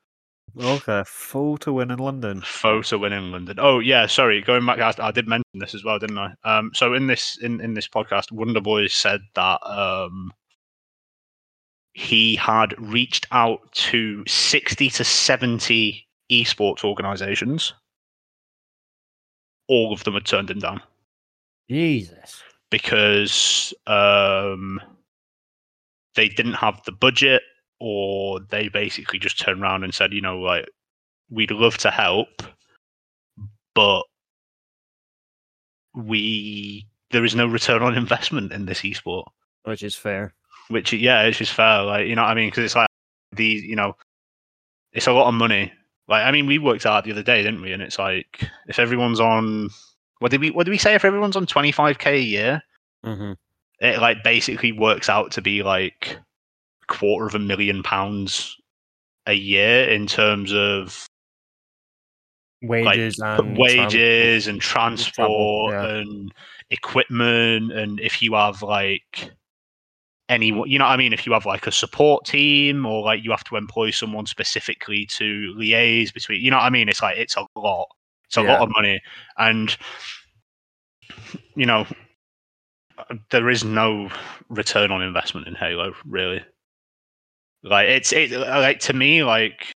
Okay, 0.60 1.04
Foe 1.08 1.58
to 1.58 1.74
win 1.74 1.90
in 1.90 1.98
London. 2.00 2.42
Foe 2.42 2.82
to 2.84 2.98
win 3.00 3.12
in 3.14 3.32
London. 3.32 3.58
Oh 3.60 3.80
yeah, 3.80 4.06
sorry. 4.06 4.42
Going 4.42 4.66
back, 4.66 4.80
I, 4.80 4.94
I 5.08 5.12
did 5.12 5.28
mention 5.28 5.44
this 5.56 5.74
as 5.74 5.84
well, 5.84 5.98
didn't 5.98 6.18
I? 6.20 6.34
Um, 6.44 6.72
so 6.76 6.94
in 6.94 7.08
this 7.08 7.38
in, 7.42 7.60
in 7.62 7.74
this 7.74 7.88
podcast, 7.88 8.32
Wonder 8.32 8.62
Boy 8.62 8.86
said 8.88 9.22
that 9.36 9.66
um, 9.66 10.32
he 11.94 12.36
had 12.36 12.76
reached 12.78 13.26
out 13.32 13.72
to 13.72 14.24
sixty 14.28 14.90
to 14.92 15.04
seventy 15.04 16.08
esports 16.32 16.84
organizations. 16.84 17.74
All 19.74 19.92
of 19.92 20.04
them 20.04 20.14
had 20.14 20.26
turned 20.26 20.52
him 20.52 20.60
down 20.60 20.82
Jesus. 21.68 22.44
because 22.70 23.74
um, 23.88 24.80
they 26.16 26.30
didn't 26.30 26.54
have 26.54 26.80
the 26.86 26.92
budget, 26.92 27.42
or 27.80 28.40
they 28.52 28.70
basically 28.70 29.18
just 29.18 29.40
turned 29.40 29.62
around 29.62 29.84
and 29.84 29.94
said, 29.94 30.14
you 30.14 30.22
know, 30.22 30.38
like 30.40 30.68
we'd 31.30 31.52
love 31.52 31.78
to 31.80 31.90
help, 31.90 32.44
but 33.74 34.04
we 35.96 36.86
there 37.12 37.26
is 37.26 37.36
no 37.36 37.48
return 37.48 37.82
on 37.82 37.98
investment 37.98 38.52
in 38.52 38.66
this 38.66 38.82
esport. 38.82 39.26
Which 39.64 39.84
is 39.84 39.96
fair. 39.96 40.34
Which 40.70 40.94
yeah, 40.94 41.24
it's 41.24 41.40
just 41.40 41.54
fair, 41.54 41.82
like 41.84 42.08
you 42.08 42.16
know 42.16 42.24
what 42.24 42.32
I 42.32 42.36
mean? 42.36 42.50
Because 42.50 42.66
it's 42.66 42.76
like 42.76 42.88
these, 43.32 43.64
you 43.64 43.76
know, 43.76 43.96
it's 44.92 45.08
a 45.08 45.14
lot 45.14 45.28
of 45.28 45.34
money. 45.34 45.72
Like 46.08 46.26
I 46.26 46.32
mean, 46.32 46.48
we 46.48 46.58
worked 46.58 46.86
out 46.86 47.04
the 47.04 47.12
other 47.12 47.24
day, 47.24 47.44
didn't 47.44 47.62
we? 47.62 47.72
And 47.72 47.82
it's 47.82 48.00
like 48.00 48.50
if 48.68 48.80
everyone's 48.80 49.20
on, 49.20 49.70
what 50.20 50.32
did 50.32 50.42
we 50.42 50.52
what 50.52 50.66
did 50.66 50.72
we 50.72 50.78
say? 50.78 50.96
If 50.96 51.06
everyone's 51.06 51.36
on 51.36 51.46
twenty 51.46 51.72
five 51.72 51.98
k 52.00 52.16
a 52.16 52.22
year, 52.22 52.62
Mm-hmm. 53.06 53.34
it 53.82 54.00
like 54.00 54.24
basically 54.24 54.72
works 54.72 55.10
out 55.10 55.32
to 55.34 55.42
be 55.42 55.62
like 55.62 56.18
a 56.84 56.86
quarter 56.94 57.26
of 57.26 57.36
a 57.36 57.40
million 57.40 57.84
pounds 57.84 58.56
a 59.28 59.34
year 59.34 59.90
in 59.90 60.08
terms 60.08 60.54
of 60.54 61.06
Wages 62.62 63.20
and 63.20 63.58
wages 63.58 64.48
and 64.48 64.62
travel, 64.62 64.96
transport 64.96 65.74
yeah. 65.74 65.96
and 65.98 66.34
equipment 66.70 67.74
and 67.74 68.00
if 68.00 68.22
you 68.22 68.36
have 68.36 68.62
like 68.62 69.32
any 70.30 70.48
you 70.48 70.80
know 70.80 70.86
what 70.86 70.92
I 70.92 70.98
mean? 70.98 71.14
If 71.14 71.26
you 71.26 71.34
have 71.34 71.46
like 71.46 71.68
a 71.68 71.72
support 71.72 72.26
team 72.26 72.86
or 72.86 73.04
like 73.04 73.24
you 73.24 73.32
have 73.32 73.44
to 73.46 73.56
employ 73.56 73.92
someone 73.92 74.26
specifically 74.26 75.06
to 75.08 75.54
liaise 75.58 76.14
between 76.14 76.42
you 76.42 76.52
know 76.52 76.58
what 76.58 76.64
I 76.64 76.70
mean? 76.70 76.90
It's 76.90 77.02
like 77.02 77.18
it's 77.18 77.36
a 77.36 77.46
lot. 77.56 77.88
It's 78.26 78.38
a 78.38 78.42
Yeah. 78.42 78.54
lot 78.54 78.64
of 78.64 78.70
money. 78.74 79.02
And 79.38 79.76
you 81.56 81.66
know 81.66 81.86
there 83.32 83.50
is 83.50 83.64
no 83.64 84.10
return 84.50 84.92
on 84.92 85.02
investment 85.02 85.48
in 85.48 85.56
Halo 85.56 85.94
really. 86.06 86.42
Like 87.64 87.88
it's 87.88 88.14
it 88.14 88.32
like 88.32 88.80
to 88.82 88.94
me 88.94 89.24
like 89.24 89.74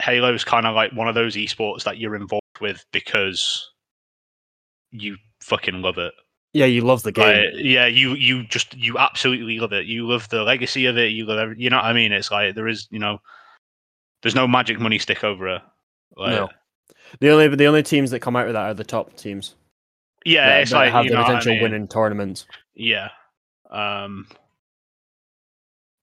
Halo's 0.00 0.44
kind 0.44 0.66
of 0.66 0.74
like 0.74 0.92
one 0.92 1.08
of 1.08 1.14
those 1.14 1.36
esports 1.36 1.84
that 1.84 1.98
you're 1.98 2.16
involved 2.16 2.42
with 2.60 2.84
because 2.92 3.70
you 4.90 5.16
fucking 5.40 5.82
love 5.82 5.98
it. 5.98 6.14
Yeah, 6.54 6.66
you 6.66 6.82
love 6.82 7.02
the 7.02 7.10
game. 7.12 7.26
Like, 7.52 7.54
yeah, 7.56 7.86
you 7.86 8.14
you 8.14 8.44
just 8.46 8.74
you 8.76 8.96
absolutely 8.96 9.58
love 9.58 9.72
it. 9.72 9.86
You 9.86 10.06
love 10.06 10.28
the 10.28 10.44
legacy 10.44 10.86
of 10.86 10.96
it. 10.96 11.08
You 11.10 11.26
love 11.26 11.38
every, 11.38 11.56
you 11.58 11.68
know 11.68 11.76
what 11.76 11.84
I 11.86 11.92
mean. 11.92 12.12
It's 12.12 12.30
like 12.30 12.54
there 12.54 12.68
is 12.68 12.86
you 12.90 13.00
know, 13.00 13.18
there's 14.22 14.36
no 14.36 14.46
magic 14.46 14.78
money 14.78 14.98
stick 15.00 15.24
over 15.24 15.48
it. 15.56 15.62
Like, 16.16 16.30
No. 16.30 16.48
the 17.18 17.30
only 17.30 17.48
the 17.48 17.66
only 17.66 17.82
teams 17.82 18.12
that 18.12 18.20
come 18.20 18.36
out 18.36 18.46
of 18.46 18.52
that 18.52 18.66
are 18.70 18.74
the 18.74 18.84
top 18.84 19.16
teams. 19.16 19.56
Yeah, 20.24 20.46
that, 20.48 20.60
it's 20.62 20.70
that 20.70 20.76
like 20.78 20.92
have 20.92 21.04
you 21.04 21.10
the 21.10 21.16
what 21.16 21.24
I 21.24 21.28
potential 21.28 21.52
mean? 21.54 21.62
winning 21.62 21.88
tournaments. 21.88 22.46
Yeah. 22.74 23.08
Um 23.70 24.28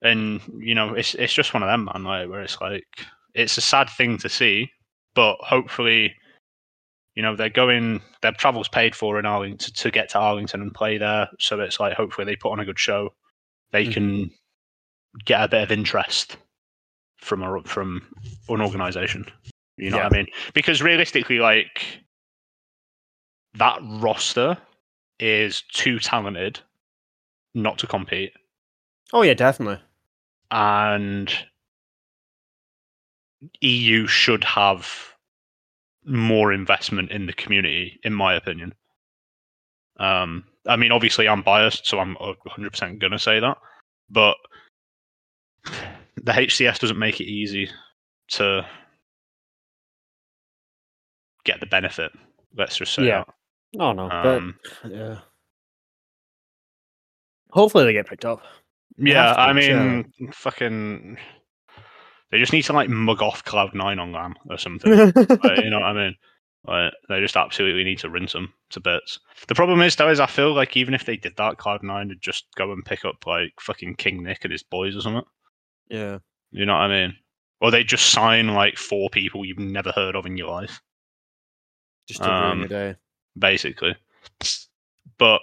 and 0.02 0.41
you 0.58 0.76
know, 0.76 0.93
it's 0.95 1.16
it's 1.16 1.34
just 1.34 1.54
one 1.54 1.64
of 1.64 1.68
them 1.70 1.86
man, 1.86 2.04
like 2.04 2.30
where 2.30 2.41
it's 2.41 2.60
like 2.60 2.86
it's 3.34 3.58
a 3.58 3.62
sad 3.62 3.89
thing 3.89 4.18
to 4.18 4.28
see, 4.30 4.70
but 5.16 5.38
hopefully 5.39 6.14
you 7.16 7.22
know, 7.22 7.36
they're 7.36 7.49
going 7.49 8.01
their 8.22 8.32
travel's 8.32 8.70
paid 8.70 8.95
for 8.95 9.20
in 9.20 9.26
Arlington 9.26 9.74
to 9.74 9.91
get 9.91 10.09
to 10.09 10.20
Arlington 10.20 10.62
and 10.62 10.74
play 10.74 10.97
there. 10.97 11.28
So 11.39 11.59
it's 11.59 11.80
like 11.80 11.93
hopefully 11.93 12.26
they 12.26 12.36
put 12.36 12.51
on 12.51 12.59
a 12.59 12.66
good 12.66 12.80
show. 12.80 13.14
They 13.72 13.86
hmm. 13.86 13.91
can 13.91 14.32
get 15.26 15.43
a 15.43 15.47
bit 15.47 15.64
of 15.64 15.72
interest 15.72 16.38
from 17.18 17.43
a 17.43 17.62
from 17.64 18.01
an 18.49 18.62
organization. 18.62 19.26
You 19.78 19.89
know 19.89 19.97
what 19.97 20.14
I 20.14 20.18
mean? 20.18 20.28
Because 20.53 20.82
realistically, 20.82 21.39
like 21.39 21.86
that 23.55 23.80
roster 23.82 24.57
is 25.20 25.64
too 25.74 25.99
talented 25.99 26.59
not 27.53 27.78
to 27.80 27.88
compete. 27.88 28.34
Oh 29.14 29.24
yeah, 29.24 29.34
definitely. 29.34 29.80
and 30.51 31.34
EU 33.62 34.07
should 34.07 34.43
have 34.43 35.11
more 36.06 36.52
investment 36.52 37.12
in 37.12 37.26
the 37.26 37.34
community, 37.34 37.99
in 38.04 38.14
my 38.14 38.34
opinion. 38.34 38.74
Um, 39.99 40.45
I 40.68 40.76
mean, 40.76 40.91
obviously, 40.91 41.28
I'm 41.28 41.43
biased, 41.43 41.86
so 41.86 41.99
I'm 41.99 42.16
100% 42.16 42.99
going 42.99 43.12
to 43.12 43.20
say 43.20 43.39
that. 43.39 43.58
But 44.10 44.36
the 46.18 46.32
HCS 46.32 46.80
doesn't 46.80 46.99
make 46.99 47.20
it 47.20 47.26
easy 47.26 47.70
to 48.30 48.66
get 51.45 51.60
the 51.60 51.66
benefit. 51.66 52.12
Let's 52.58 52.78
just 52.78 52.93
say 52.93 53.06
Yeah. 53.06 53.24
Oh 53.80 53.93
no. 53.93 54.10
Um, 54.10 54.56
but 54.84 54.91
yeah. 54.91 55.20
Hopefully 57.52 57.86
they 57.86 57.93
get 57.93 58.08
picked 58.08 58.26
up. 58.26 58.41
Yeah, 58.97 59.34
I 59.34 59.54
mean, 59.54 60.12
fucking. 60.34 61.18
They 62.32 62.39
just 62.39 62.53
need 62.53 62.61
to 62.63 62.73
like 62.73 62.89
mug 62.89 63.21
off 63.21 63.43
Cloud 63.43 63.73
Nine 63.75 63.99
on 63.99 64.11
LAN 64.11 64.36
or 64.49 64.57
something. 64.57 64.91
like, 65.15 65.63
you 65.63 65.69
know 65.69 65.79
what 65.79 65.86
I 65.86 65.93
mean? 65.93 66.15
Like, 66.65 66.93
they 67.09 67.19
just 67.19 67.36
absolutely 67.36 67.84
need 67.84 67.99
to 67.99 68.09
rinse 68.09 68.34
them 68.34 68.53
to 68.69 68.79
bits. 68.79 69.19
The 69.47 69.55
problem 69.55 69.82
is, 69.82 69.95
though, 69.95 70.09
is 70.09 70.19
I 70.19 70.27
feel 70.27 70.53
like 70.53 70.77
even 70.77 70.93
if 70.93 71.05
they 71.05 71.17
did 71.17 71.36
that, 71.38 71.57
Cloud 71.57 71.84
Nine 71.84 72.07
would 72.09 72.21
just 72.21 72.45
go 72.55 72.71
and 72.71 72.86
pick 72.86 73.03
up 73.03 73.25
like 73.25 73.51
fucking 73.59 73.95
King 73.95 74.23
Nick 74.23 74.43
and 74.45 74.51
his 74.51 74.63
boys 74.63 74.95
or 74.95 75.01
something. 75.01 75.23
yeah. 75.89 76.19
You 76.51 76.65
know 76.65 76.73
what 76.73 76.82
I 76.82 76.88
mean? 77.07 77.15
Or 77.61 77.71
they 77.71 77.84
just 77.84 78.11
sign 78.11 78.49
like 78.49 78.77
four 78.77 79.09
people 79.09 79.45
you've 79.45 79.57
never 79.59 79.91
heard 79.91 80.15
of 80.15 80.25
in 80.25 80.36
your 80.38 80.49
life, 80.49 80.82
Just 82.07 82.21
to 82.23 82.29
ruin 82.29 82.43
Um, 82.51 82.59
your 82.59 82.67
day. 82.67 82.95
basically. 83.38 83.95
But 85.17 85.41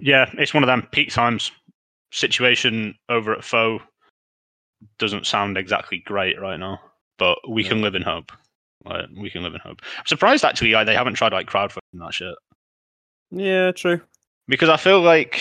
yeah, 0.00 0.30
it's 0.38 0.52
one 0.54 0.62
of 0.62 0.66
them 0.68 0.88
peak 0.92 1.10
times. 1.12 1.52
Situation 2.10 2.94
over 3.08 3.32
at 3.34 3.44
Foe 3.44 3.80
doesn't 4.98 5.26
sound 5.26 5.56
exactly 5.56 5.98
great 5.98 6.40
right 6.40 6.58
now, 6.58 6.80
but 7.18 7.38
we 7.48 7.62
No. 7.62 7.68
can 7.70 7.82
live 7.82 7.94
in 7.94 8.02
hope. 8.02 8.32
Like, 8.84 9.06
we 9.16 9.28
can 9.30 9.42
live 9.42 9.54
in 9.54 9.60
hope. 9.60 9.80
I'm 9.98 10.06
surprised 10.06 10.44
actually 10.44 10.72
like, 10.72 10.86
they 10.86 10.94
haven't 10.94 11.14
tried 11.14 11.32
like 11.32 11.48
crowdfunding 11.48 11.78
that 11.94 12.14
shit 12.14 12.34
Yeah, 13.30 13.72
true. 13.72 14.00
because 14.46 14.68
I 14.68 14.76
feel 14.76 15.00
like 15.00 15.40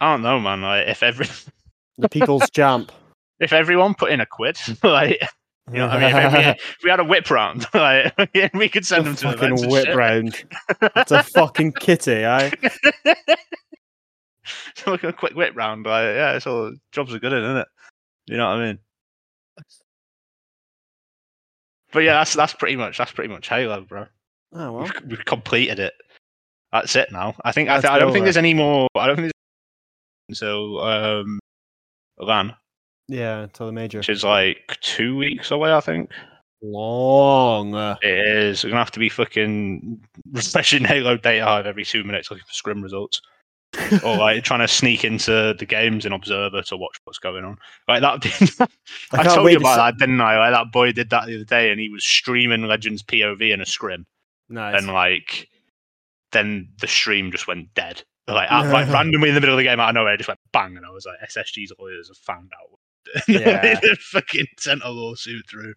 I 0.00 0.12
don't 0.12 0.22
know, 0.22 0.38
man. 0.38 0.60
Like 0.62 0.88
if 0.88 1.02
every 1.02 1.26
The 1.98 2.08
people's 2.08 2.50
jump, 2.50 2.92
if 3.40 3.52
everyone 3.54 3.94
put 3.94 4.10
in 4.12 4.20
a 4.20 4.26
quid, 4.26 4.58
like 4.82 5.18
you 5.72 5.78
know, 5.78 5.88
what 5.88 5.96
I 5.96 6.12
mean, 6.12 6.14
if 6.14 6.32
we, 6.32 6.38
if 6.76 6.76
we 6.84 6.90
had 6.90 7.00
a 7.00 7.04
whip 7.04 7.30
round, 7.30 7.66
like 7.74 8.12
we 8.54 8.68
could 8.68 8.84
send 8.86 9.02
A 9.02 9.04
them 9.04 9.16
to 9.16 9.24
fucking 9.24 9.38
events 9.38 9.62
and 9.62 9.70
whip 9.72 9.84
shit. 9.86 9.96
round. 9.96 10.44
It's 10.96 11.10
a 11.12 11.22
fucking 11.22 11.72
kitty, 11.72 12.12
eh? 12.12 12.50
So 14.74 14.90
like 14.92 15.04
a 15.04 15.12
quick 15.12 15.34
whip 15.34 15.54
round, 15.56 15.86
like 15.86 16.04
yeah, 16.04 16.32
it's 16.32 16.46
all 16.46 16.72
jobs 16.92 17.14
are 17.14 17.18
good, 17.18 17.32
in, 17.32 17.42
isn't 17.44 17.56
it? 17.58 17.68
You 18.26 18.36
know 18.36 18.48
what 18.48 18.58
I 18.58 18.66
mean? 18.66 18.78
But 21.92 22.00
yeah, 22.00 22.14
that's 22.14 22.34
that's 22.34 22.52
pretty 22.54 22.76
much 22.76 22.98
that's 22.98 23.12
pretty 23.12 23.32
much 23.32 23.48
Halo, 23.48 23.82
bro. 23.82 24.06
Oh 24.52 24.72
well. 24.72 24.82
We've, 24.82 24.92
we've 25.10 25.24
completed 25.24 25.78
it. 25.78 25.94
That's 26.72 26.96
it 26.96 27.10
now. 27.12 27.34
I 27.44 27.52
think 27.52 27.68
I, 27.68 27.80
th- 27.80 27.90
I 27.90 27.98
don't 27.98 28.08
think 28.08 28.18
over. 28.22 28.26
there's 28.26 28.36
any 28.36 28.54
more. 28.54 28.88
I 28.96 29.06
don't 29.06 29.16
think 29.16 29.32
there's 30.28 30.40
until 30.40 30.80
um, 30.82 31.38
LAN, 32.18 32.54
Yeah, 33.08 33.42
until 33.42 33.66
the 33.66 33.72
major. 33.72 33.98
which 33.98 34.08
is 34.08 34.24
like 34.24 34.76
two 34.80 35.16
weeks 35.16 35.50
away. 35.52 35.72
I 35.72 35.80
think 35.80 36.10
Long. 36.62 37.74
it 38.02 38.28
is. 38.28 38.64
We're 38.64 38.70
gonna 38.70 38.80
have 38.80 38.90
to 38.92 38.98
be 38.98 39.08
fucking 39.08 40.04
refreshing 40.32 40.84
Halo 40.84 41.16
data 41.16 41.44
hive 41.44 41.66
every 41.66 41.84
two 41.84 42.02
minutes 42.04 42.30
looking 42.30 42.44
for 42.46 42.52
scrim 42.52 42.82
results. 42.82 43.20
or 44.04 44.16
like 44.16 44.44
trying 44.44 44.60
to 44.60 44.68
sneak 44.68 45.04
into 45.04 45.54
the 45.58 45.66
games 45.66 46.06
in 46.06 46.12
Observer 46.12 46.62
to 46.62 46.76
watch 46.76 46.98
what's 47.04 47.18
going 47.18 47.44
on. 47.44 47.58
Like 47.88 48.02
that. 48.02 48.24
I, 49.12 49.22
can't 49.22 49.34
told 49.34 49.50
you 49.50 49.58
to 49.58 49.60
about 49.64 49.74
see- 49.74 49.80
that, 49.80 49.98
didn't 49.98 50.20
I? 50.20 50.38
Like 50.38 50.52
that 50.52 50.72
boy 50.72 50.92
did 50.92 51.10
that 51.10 51.26
the 51.26 51.36
other 51.36 51.44
day, 51.44 51.70
and 51.70 51.80
he 51.80 51.88
was 51.88 52.04
streaming 52.04 52.62
Legends 52.62 53.02
POV 53.02 53.52
in 53.52 53.60
a 53.60 53.66
scrim, 53.66 54.06
Nice. 54.48 54.78
and 54.78 54.92
like, 54.92 55.48
then 56.32 56.68
the 56.80 56.86
stream 56.88 57.30
just 57.30 57.46
went 57.46 57.72
dead. 57.74 58.02
Like, 58.28 58.50
at, 58.50 58.72
like 58.72 58.88
randomly 58.92 59.28
in 59.28 59.34
the 59.34 59.40
middle 59.40 59.54
of 59.54 59.58
the 59.58 59.64
game, 59.64 59.78
out 59.80 59.90
of 59.90 59.94
nowhere, 59.94 60.14
it 60.14 60.18
just 60.18 60.28
went 60.28 60.40
bang, 60.52 60.76
and 60.76 60.84
I 60.84 60.90
was 60.90 61.06
like, 61.06 61.16
SSG's 61.30 61.72
lawyers 61.78 62.08
have 62.08 62.16
found 62.16 62.50
out. 62.60 62.78
Yeah. 63.28 63.78
they 63.80 63.94
fucking 63.94 64.46
sent 64.58 64.82
a 64.82 64.90
lawsuit 64.90 65.48
through. 65.48 65.74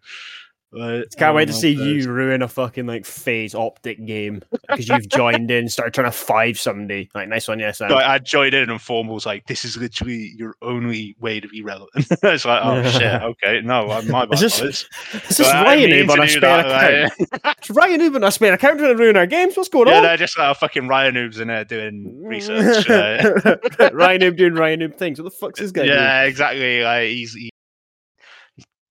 Like, 0.72 1.06
Can't 1.16 1.34
wait 1.34 1.46
to 1.46 1.52
see 1.52 1.70
you 1.72 2.08
ruin 2.10 2.42
a 2.42 2.48
fucking 2.48 2.86
like 2.86 3.04
FaZe 3.04 3.56
optic 3.56 4.04
game 4.06 4.40
because 4.68 4.88
you've 4.88 5.08
joined 5.08 5.50
in, 5.50 5.68
started 5.68 5.92
trying 5.94 6.06
to 6.06 6.16
five 6.16 6.60
somebody. 6.60 7.10
Like, 7.14 7.28
nice 7.28 7.48
one, 7.48 7.58
yes, 7.58 7.78
Sam. 7.78 7.90
Like, 7.90 8.04
I 8.06 8.18
joined 8.18 8.54
in 8.54 8.70
and 8.70 8.80
Form 8.80 9.08
was 9.08 9.26
like, 9.26 9.46
"This 9.46 9.64
is 9.64 9.76
literally 9.76 10.32
your 10.36 10.54
only 10.62 11.16
way 11.18 11.40
to 11.40 11.48
be 11.48 11.62
relevant." 11.62 11.90
it's 12.22 12.44
like, 12.44 12.60
"Oh 12.64 12.82
shit, 12.90 13.20
okay, 13.22 13.60
no, 13.62 13.90
I'm 13.90 14.08
my 14.08 14.26
bad." 14.26 14.34
Is 14.34 14.40
this- 14.40 14.60
boys." 14.60 14.88
This 15.26 15.40
is 15.40 15.46
Like, 15.46 15.54
I 15.56 15.64
Ryan 15.64 15.88
didn't 15.90 16.06
Noob 16.06 16.12
on 16.12 16.20
a 16.20 16.26
do 16.26 16.28
spare 16.32 16.62
that, 16.62 16.66
account. 17.04 17.20
like- 17.44 17.56
It's 17.58 17.68
Ryanoob 17.68 18.14
on 18.14 18.24
a 18.24 18.30
spare 18.30 18.52
account 18.54 18.78
trying 18.78 18.96
to 18.96 19.02
ruin 19.02 19.16
our 19.16 19.26
games. 19.26 19.56
What's 19.56 19.68
going 19.68 19.88
yeah, 19.88 19.96
on? 19.96 20.02
they're 20.04 20.16
just 20.16 20.38
like 20.38 20.56
fucking 20.56 20.84
Ryanoobs 20.84 21.40
in 21.40 21.48
there 21.48 21.64
doing 21.64 22.22
research. 22.24 22.88
uh, 22.88 23.56
Ryanoob 23.90 24.36
doing 24.36 24.52
Ryanoob 24.52 24.96
things. 24.96 25.20
What 25.20 25.24
the 25.24 25.36
fuck's 25.36 25.58
this 25.60 25.72
guy 25.72 25.84
doing? 25.86 25.96
yeah, 25.96 26.22
exactly. 26.22 26.82
Like 26.82 27.08
he's, 27.08 27.34
he- 27.34 27.40
he's 27.40 27.49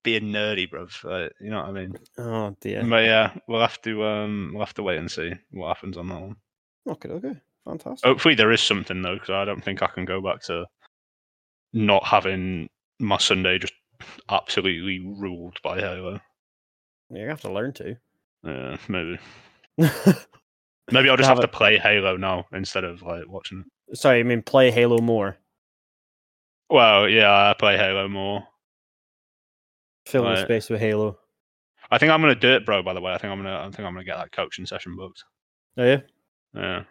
being 0.10 0.34
nerdy, 0.34 0.70
bro. 0.70 0.88
Like, 1.03 1.34
you 1.39 1.49
know 1.49 1.60
what 1.60 1.70
I 1.70 1.72
mean? 1.72 1.95
Oh 2.18 2.55
dear. 2.62 2.84
But 2.84 3.03
yeah, 3.03 3.34
we'll 3.47 3.62
have 3.62 3.82
to 3.84 4.03
um, 4.05 4.51
we'll 4.53 4.66
have 4.66 4.74
to 4.76 4.84
wait 4.84 4.97
and 4.97 5.12
see 5.12 5.34
what 5.51 5.68
happens 5.68 5.97
on 5.97 6.07
that 6.10 6.22
one. 6.22 6.36
Okay, 6.88 7.10
okay, 7.10 7.36
fantastic. 7.66 8.07
Hopefully, 8.07 8.36
there 8.36 8.51
is 8.51 8.62
something 8.62 9.01
though, 9.01 9.16
because 9.16 9.30
I 9.30 9.45
don't 9.45 9.64
think 9.64 9.82
I 9.82 9.88
can 9.88 10.05
go 10.05 10.22
back 10.22 10.41
to 10.43 10.66
not 11.74 12.03
having 12.05 12.70
my 12.99 13.18
Sunday 13.18 13.60
just 13.60 13.74
absolutely 14.30 14.99
ruled 14.99 15.57
by 15.64 15.80
Halo. 15.80 16.20
You 17.12 17.28
have 17.28 17.41
to 17.41 17.51
learn 17.51 17.74
to. 17.74 17.97
Yeah, 18.43 18.78
maybe. 18.88 19.20
Maybe 20.91 21.10
I'll 21.10 21.18
just 21.18 21.30
Have 21.30 21.38
have, 21.38 21.51
to 21.51 21.55
play 21.55 21.78
Halo 21.78 22.18
now 22.18 22.45
instead 22.51 22.84
of 22.84 23.01
like 23.01 23.28
watching 23.28 23.64
it. 23.91 23.97
Sorry, 23.97 24.20
I 24.20 24.24
mean 24.24 24.41
play 24.41 24.72
Halo 24.72 24.97
more. 24.99 25.38
Well, 26.70 27.07
yeah, 27.10 27.32
I 27.32 27.53
play 27.53 27.78
Halo 27.78 28.07
more. 28.07 28.47
Fill 30.10 30.24
the 30.24 30.41
space 30.41 30.70
with 30.70 30.80
Halo. 30.80 31.18
I 31.91 31.97
think 31.97 32.12
I'm 32.12 32.22
gonna 32.22 32.36
do 32.36 32.53
it, 32.55 32.66
bro. 32.66 32.84
By 32.84 32.93
the 32.93 33.01
way, 33.01 33.14
I 33.14 33.18
think 33.18 33.32
I'm 33.32 33.39
gonna. 33.39 33.60
I 33.60 33.64
think 33.64 33.80
I'm 33.80 33.93
gonna 33.93 34.03
get 34.03 34.18
that 34.18 34.32
coaching 34.32 34.66
session 34.66 34.95
booked. 34.95 35.24
Oh 35.78 35.84
yeah. 35.84 35.99
Yeah, 36.53 36.84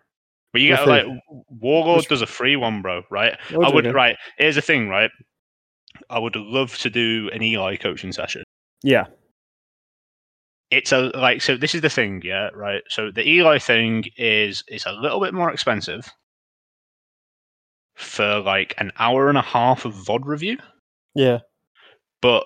but 0.52 0.60
you 0.60 0.68
get 0.68 0.86
like 0.86 1.04
Warlord 1.48 2.04
does 2.04 2.22
a 2.22 2.26
free 2.26 2.56
one, 2.56 2.82
bro. 2.82 3.02
Right? 3.10 3.36
I 3.50 3.70
would. 3.70 3.92
Right. 3.92 4.16
Here's 4.38 4.54
the 4.54 4.62
thing. 4.62 4.88
Right. 4.88 5.10
I 6.10 6.18
would 6.18 6.36
love 6.36 6.76
to 6.78 6.90
do 6.90 7.28
an 7.32 7.42
Eli 7.42 7.76
coaching 7.76 8.12
session. 8.12 8.44
Yeah. 8.82 9.06
It's 10.70 10.92
a 10.92 11.10
like 11.14 11.42
so. 11.42 11.56
This 11.56 11.74
is 11.74 11.80
the 11.80 11.90
thing, 11.90 12.22
yeah. 12.24 12.50
Right. 12.54 12.82
So 12.88 13.10
the 13.10 13.26
Eli 13.26 13.58
thing 13.58 14.04
is 14.16 14.62
it's 14.68 14.86
a 14.86 14.92
little 14.92 15.20
bit 15.20 15.34
more 15.34 15.50
expensive 15.50 16.08
for 17.94 18.40
like 18.40 18.74
an 18.78 18.92
hour 18.98 19.28
and 19.28 19.38
a 19.38 19.42
half 19.42 19.84
of 19.84 19.94
VOD 19.94 20.24
review. 20.24 20.58
Yeah. 21.14 21.38
but 22.20 22.44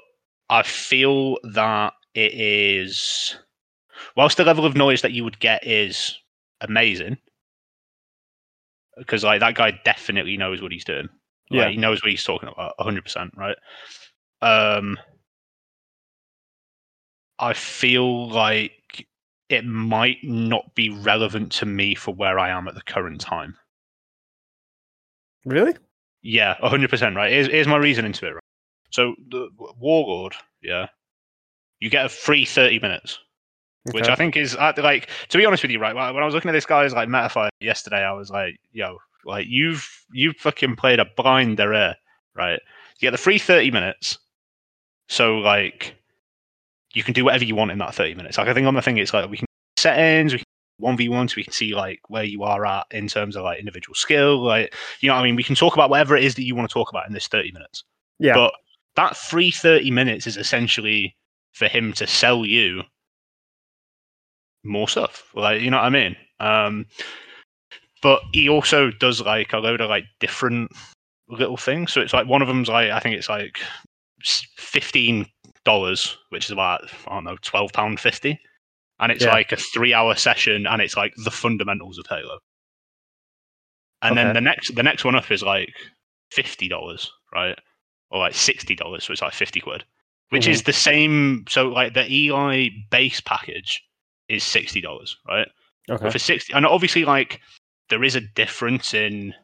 I 0.52 0.62
feel 0.62 1.38
that 1.54 1.94
it 2.14 2.34
is, 2.34 3.36
whilst 4.16 4.36
the 4.36 4.44
level 4.44 4.66
of 4.66 4.76
noise 4.76 5.00
that 5.00 5.12
you 5.12 5.24
would 5.24 5.40
get 5.40 5.66
is 5.66 6.18
amazing, 6.60 7.16
because 8.98 9.24
like 9.24 9.40
that 9.40 9.54
guy 9.54 9.72
definitely 9.86 10.36
knows 10.36 10.60
what 10.60 10.70
he's 10.70 10.84
doing. 10.84 11.08
Like, 11.50 11.58
Yeah. 11.58 11.68
he 11.70 11.78
knows 11.78 12.02
what 12.02 12.10
he's 12.10 12.22
talking 12.22 12.50
about, 12.50 12.74
hundred 12.78 13.02
percent, 13.02 13.32
right? 13.34 13.56
Um, 14.42 14.98
I 17.38 17.54
feel 17.54 18.28
like 18.28 19.06
it 19.48 19.64
might 19.64 20.18
not 20.22 20.74
be 20.74 20.90
relevant 20.90 21.50
to 21.52 21.66
me 21.66 21.94
for 21.94 22.14
where 22.14 22.38
I 22.38 22.50
am 22.50 22.68
at 22.68 22.74
the 22.74 22.82
current 22.82 23.22
time. 23.22 23.56
Really? 25.46 25.74
Yeah, 26.20 26.56
hundred 26.60 26.90
percent, 26.90 27.16
right? 27.16 27.32
Here's, 27.32 27.46
here's 27.46 27.66
my 27.66 27.78
reasoning 27.78 28.12
to 28.12 28.26
it. 28.26 28.30
Right? 28.32 28.42
So 28.92 29.14
the 29.28 29.48
Warlord, 29.78 30.34
yeah, 30.62 30.86
you 31.80 31.90
get 31.90 32.06
a 32.06 32.08
free 32.08 32.44
thirty 32.44 32.78
minutes 32.78 33.18
which 33.90 34.08
I 34.08 34.14
think 34.14 34.36
is 34.36 34.56
like 34.56 35.08
to 35.28 35.38
be 35.38 35.44
honest 35.44 35.62
with 35.62 35.72
you, 35.72 35.80
right? 35.80 35.94
When 35.94 36.22
I 36.22 36.24
was 36.24 36.34
looking 36.34 36.48
at 36.48 36.52
this 36.52 36.66
guy's 36.66 36.92
like 36.92 37.08
metaphor 37.08 37.48
yesterday, 37.60 38.04
I 38.04 38.12
was 38.12 38.30
like, 38.30 38.56
"Yo, 38.72 38.98
like 39.24 39.46
you've 39.48 39.88
you've 40.12 40.36
fucking 40.36 40.76
played 40.76 41.00
a 41.00 41.06
blinder 41.16 41.72
here, 41.72 41.82
eh, 41.82 41.94
right? 42.34 42.60
You 42.98 43.06
get 43.06 43.10
the 43.10 43.18
free 43.18 43.38
thirty 43.38 43.70
minutes, 43.70 44.18
so 45.08 45.38
like 45.38 45.96
you 46.94 47.02
can 47.02 47.12
do 47.12 47.24
whatever 47.24 47.44
you 47.44 47.56
want 47.56 47.72
in 47.72 47.78
that 47.78 47.94
thirty 47.94 48.14
minutes. 48.14 48.38
Like 48.38 48.48
I 48.48 48.54
think 48.54 48.66
on 48.66 48.74
the 48.74 48.82
thing, 48.82 48.98
it's 48.98 49.12
like 49.12 49.28
we 49.28 49.38
can 49.38 49.46
settings, 49.76 50.32
we 50.32 50.38
can 50.38 50.44
one 50.78 50.96
v 50.96 51.08
one, 51.08 51.26
so 51.26 51.34
we 51.36 51.44
can 51.44 51.52
see 51.52 51.74
like 51.74 51.98
where 52.08 52.24
you 52.24 52.44
are 52.44 52.64
at 52.64 52.86
in 52.92 53.08
terms 53.08 53.34
of 53.34 53.42
like 53.42 53.58
individual 53.58 53.96
skill, 53.96 54.44
like 54.44 54.72
you 55.00 55.08
know, 55.08 55.14
what 55.14 55.22
I 55.22 55.24
mean, 55.24 55.36
we 55.36 55.42
can 55.42 55.56
talk 55.56 55.74
about 55.74 55.90
whatever 55.90 56.16
it 56.16 56.22
is 56.22 56.36
that 56.36 56.44
you 56.44 56.54
want 56.54 56.68
to 56.68 56.72
talk 56.72 56.90
about 56.90 57.08
in 57.08 57.12
this 57.12 57.26
thirty 57.26 57.50
minutes. 57.50 57.82
yeah. 58.20 58.34
But 58.34 58.54
that 58.96 59.16
free 59.16 59.50
30 59.50 59.90
minutes 59.90 60.26
is 60.26 60.36
essentially 60.36 61.16
for 61.52 61.68
him 61.68 61.92
to 61.94 62.06
sell 62.06 62.44
you 62.44 62.82
more 64.64 64.88
stuff. 64.88 65.24
Like, 65.34 65.60
you 65.60 65.70
know 65.70 65.78
what 65.78 65.86
I 65.86 65.90
mean? 65.90 66.16
Um, 66.40 66.86
but 68.02 68.22
he 68.32 68.48
also 68.48 68.90
does 68.90 69.20
like 69.20 69.52
a 69.52 69.58
load 69.58 69.80
of 69.80 69.90
like 69.90 70.04
different 70.20 70.70
little 71.28 71.56
things. 71.56 71.92
So 71.92 72.00
it's 72.00 72.12
like 72.12 72.26
one 72.26 72.42
of 72.42 72.48
them's 72.48 72.68
like, 72.68 72.90
I 72.90 73.00
think 73.00 73.16
it's 73.16 73.28
like 73.28 73.60
$15, 74.24 75.26
which 76.30 76.44
is 76.44 76.50
about, 76.50 76.84
I 77.06 77.14
don't 77.14 77.24
know, 77.24 77.36
£12.50. 77.36 78.36
And 79.00 79.10
it's 79.12 79.24
Yeah. 79.24 79.30
like 79.32 79.52
a 79.52 79.56
three 79.56 79.94
hour 79.94 80.14
session 80.14 80.66
and 80.66 80.80
it's 80.80 80.96
like 80.96 81.12
the 81.24 81.30
fundamentals 81.30 81.98
of 81.98 82.06
Halo. 82.08 82.38
And 84.02 84.12
Okay. 84.12 84.26
then 84.26 84.32
the 84.34 84.40
next 84.40 84.74
the 84.74 84.82
next 84.82 85.04
one 85.04 85.14
up 85.14 85.30
is 85.30 85.42
like 85.42 85.72
fifty 86.30 86.68
dollars, 86.68 87.10
right? 87.34 87.56
Or 88.12 88.20
like 88.20 88.34
sixty 88.34 88.76
dollars, 88.76 89.04
so 89.04 89.12
it's 89.12 89.22
like 89.22 89.32
fifty 89.32 89.60
quid. 89.60 89.84
Which 90.28 90.46
is 90.46 90.60
mm-hmm. 90.60 90.66
the 90.66 90.72
same 90.72 91.44
so 91.48 91.68
like 91.68 91.94
the 91.94 92.10
Eli 92.10 92.68
base 92.90 93.20
package 93.20 93.82
is 94.28 94.44
sixty 94.44 94.80
dollars, 94.80 95.16
right? 95.26 95.48
okay. 95.90 96.04
But 96.04 96.12
for 96.12 96.18
sixty 96.18 96.52
and 96.52 96.66
obviously 96.66 97.04
like 97.04 97.40
there 97.88 98.04
is 98.04 98.14
a 98.14 98.20
difference 98.20 98.94
in 98.94 99.34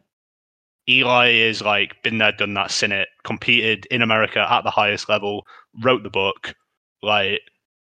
Eli 0.89 1.31
is 1.31 1.61
like 1.61 2.03
been 2.03 2.19
there, 2.19 2.33
done 2.33 2.55
that, 2.55 2.71
seen 2.71 2.93
it, 2.93 3.09
competed 3.25 3.87
in 3.91 4.01
America 4.01 4.47
at 4.51 4.65
the 4.65 4.71
highest 4.71 5.09
level, 5.09 5.47
wrote 5.83 6.03
the 6.03 6.11
book, 6.11 6.55
like 7.03 7.41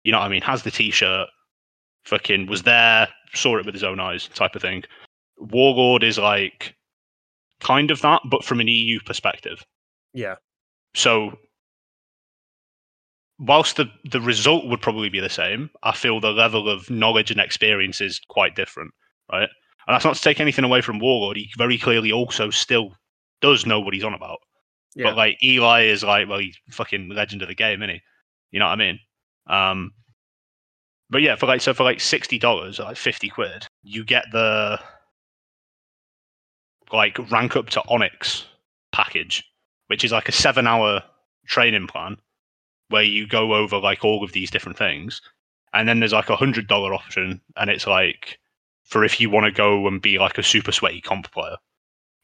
you 0.03 0.13
know 0.13 0.19
what 0.19 0.27
I 0.27 0.29
mean, 0.29 0.43
has 0.43 0.63
the 0.63 0.71
t 0.71 0.91
shirt, 0.91 1.29
fucking 2.05 2.47
was 2.47 2.63
there, 2.63 3.09
saw 3.35 3.57
it 3.59 3.65
with 3.65 3.75
his 3.75 3.85
own 3.85 4.01
eyes, 4.01 4.29
type 4.29 4.55
of 4.55 4.63
thing. 4.63 4.85
Warlord 5.39 6.03
is 6.03 6.19
like 6.19 6.75
kind 7.61 7.91
of 7.91 8.03
that, 8.03 8.21
but 8.31 8.45
from 8.45 8.61
an 8.61 8.69
EU 8.69 9.01
perspective. 9.01 9.65
Yeah. 10.13 10.37
So 10.95 11.39
whilst 13.39 13.77
the, 13.77 13.87
the 14.11 14.21
result 14.21 14.67
would 14.67 14.83
probably 14.83 15.09
be 15.09 15.21
the 15.21 15.29
same, 15.29 15.71
I 15.83 15.93
feel 15.93 16.21
the 16.21 16.31
level 16.31 16.69
of 16.69 16.91
knowledge 16.91 17.31
and 17.31 17.41
experience 17.41 18.01
is 18.01 18.21
quite 18.29 18.55
different, 18.55 18.93
right? 19.33 19.49
And 19.87 19.95
that's 19.95 20.05
not 20.05 20.17
to 20.17 20.23
take 20.23 20.41
anything 20.41 20.65
away 20.65 20.83
from 20.83 20.99
Warlord. 20.99 21.37
He 21.37 21.51
very 21.57 21.79
clearly 21.79 22.13
also 22.13 22.51
still 22.51 22.93
does 23.41 23.67
know 23.67 23.81
what 23.81 23.95
he's 23.95 24.05
on 24.05 24.15
about. 24.15 24.39
Yeah. 24.95 25.07
But 25.07 25.17
like 25.17 25.43
Eli 25.43 25.85
is 25.85 26.03
like, 26.03 26.29
well, 26.29 26.39
he's 26.39 26.59
fucking 26.71 27.09
legend 27.09 27.43
of 27.43 27.49
the 27.49 27.55
game, 27.55 27.83
isn't 27.83 27.95
he? 27.95 28.01
You 28.51 28.59
know 28.61 28.67
what 28.67 28.73
I 28.73 28.77
mean? 28.77 28.99
Um, 29.47 29.93
but 31.09 31.23
yeah, 31.23 31.37
for 31.37 31.47
like 31.47 31.61
so 31.61 31.75
for 31.75 31.83
like 31.83 32.01
sixty 32.01 32.39
dollars, 32.39 32.79
like 32.79 32.97
fifty 32.97 33.29
quid, 33.29 33.67
you 33.83 34.05
get 34.05 34.25
the 34.33 34.79
like 36.93 37.19
rank 37.31 37.57
up 37.57 37.71
to 37.71 37.83
Onyx 37.89 38.47
package, 38.93 39.45
which 39.91 40.05
is 40.05 40.13
like 40.13 40.29
a 40.29 40.33
seven 40.33 40.69
hour 40.69 41.03
training 41.47 41.89
plan 41.89 42.17
where 42.91 43.03
you 43.03 43.27
go 43.27 43.55
over 43.55 43.77
like 43.77 44.05
all 44.05 44.23
of 44.23 44.31
these 44.31 44.49
different 44.49 44.79
things. 44.79 45.21
And 45.73 45.89
then 45.89 45.99
there's 45.99 46.13
like 46.13 46.31
a 46.31 46.37
hundred 46.37 46.69
dollar 46.69 46.95
option, 46.95 47.41
and 47.57 47.69
it's 47.69 47.89
like 47.89 48.39
for 48.85 49.05
if 49.05 49.21
you 49.21 49.31
want 49.31 49.47
to 49.47 49.53
go 49.53 49.89
and 49.89 50.01
be 50.01 50.19
like 50.19 50.39
a 50.39 50.45
super 50.45 50.71
sweaty 50.71 51.01
comp 51.01 51.31
player. 51.33 51.57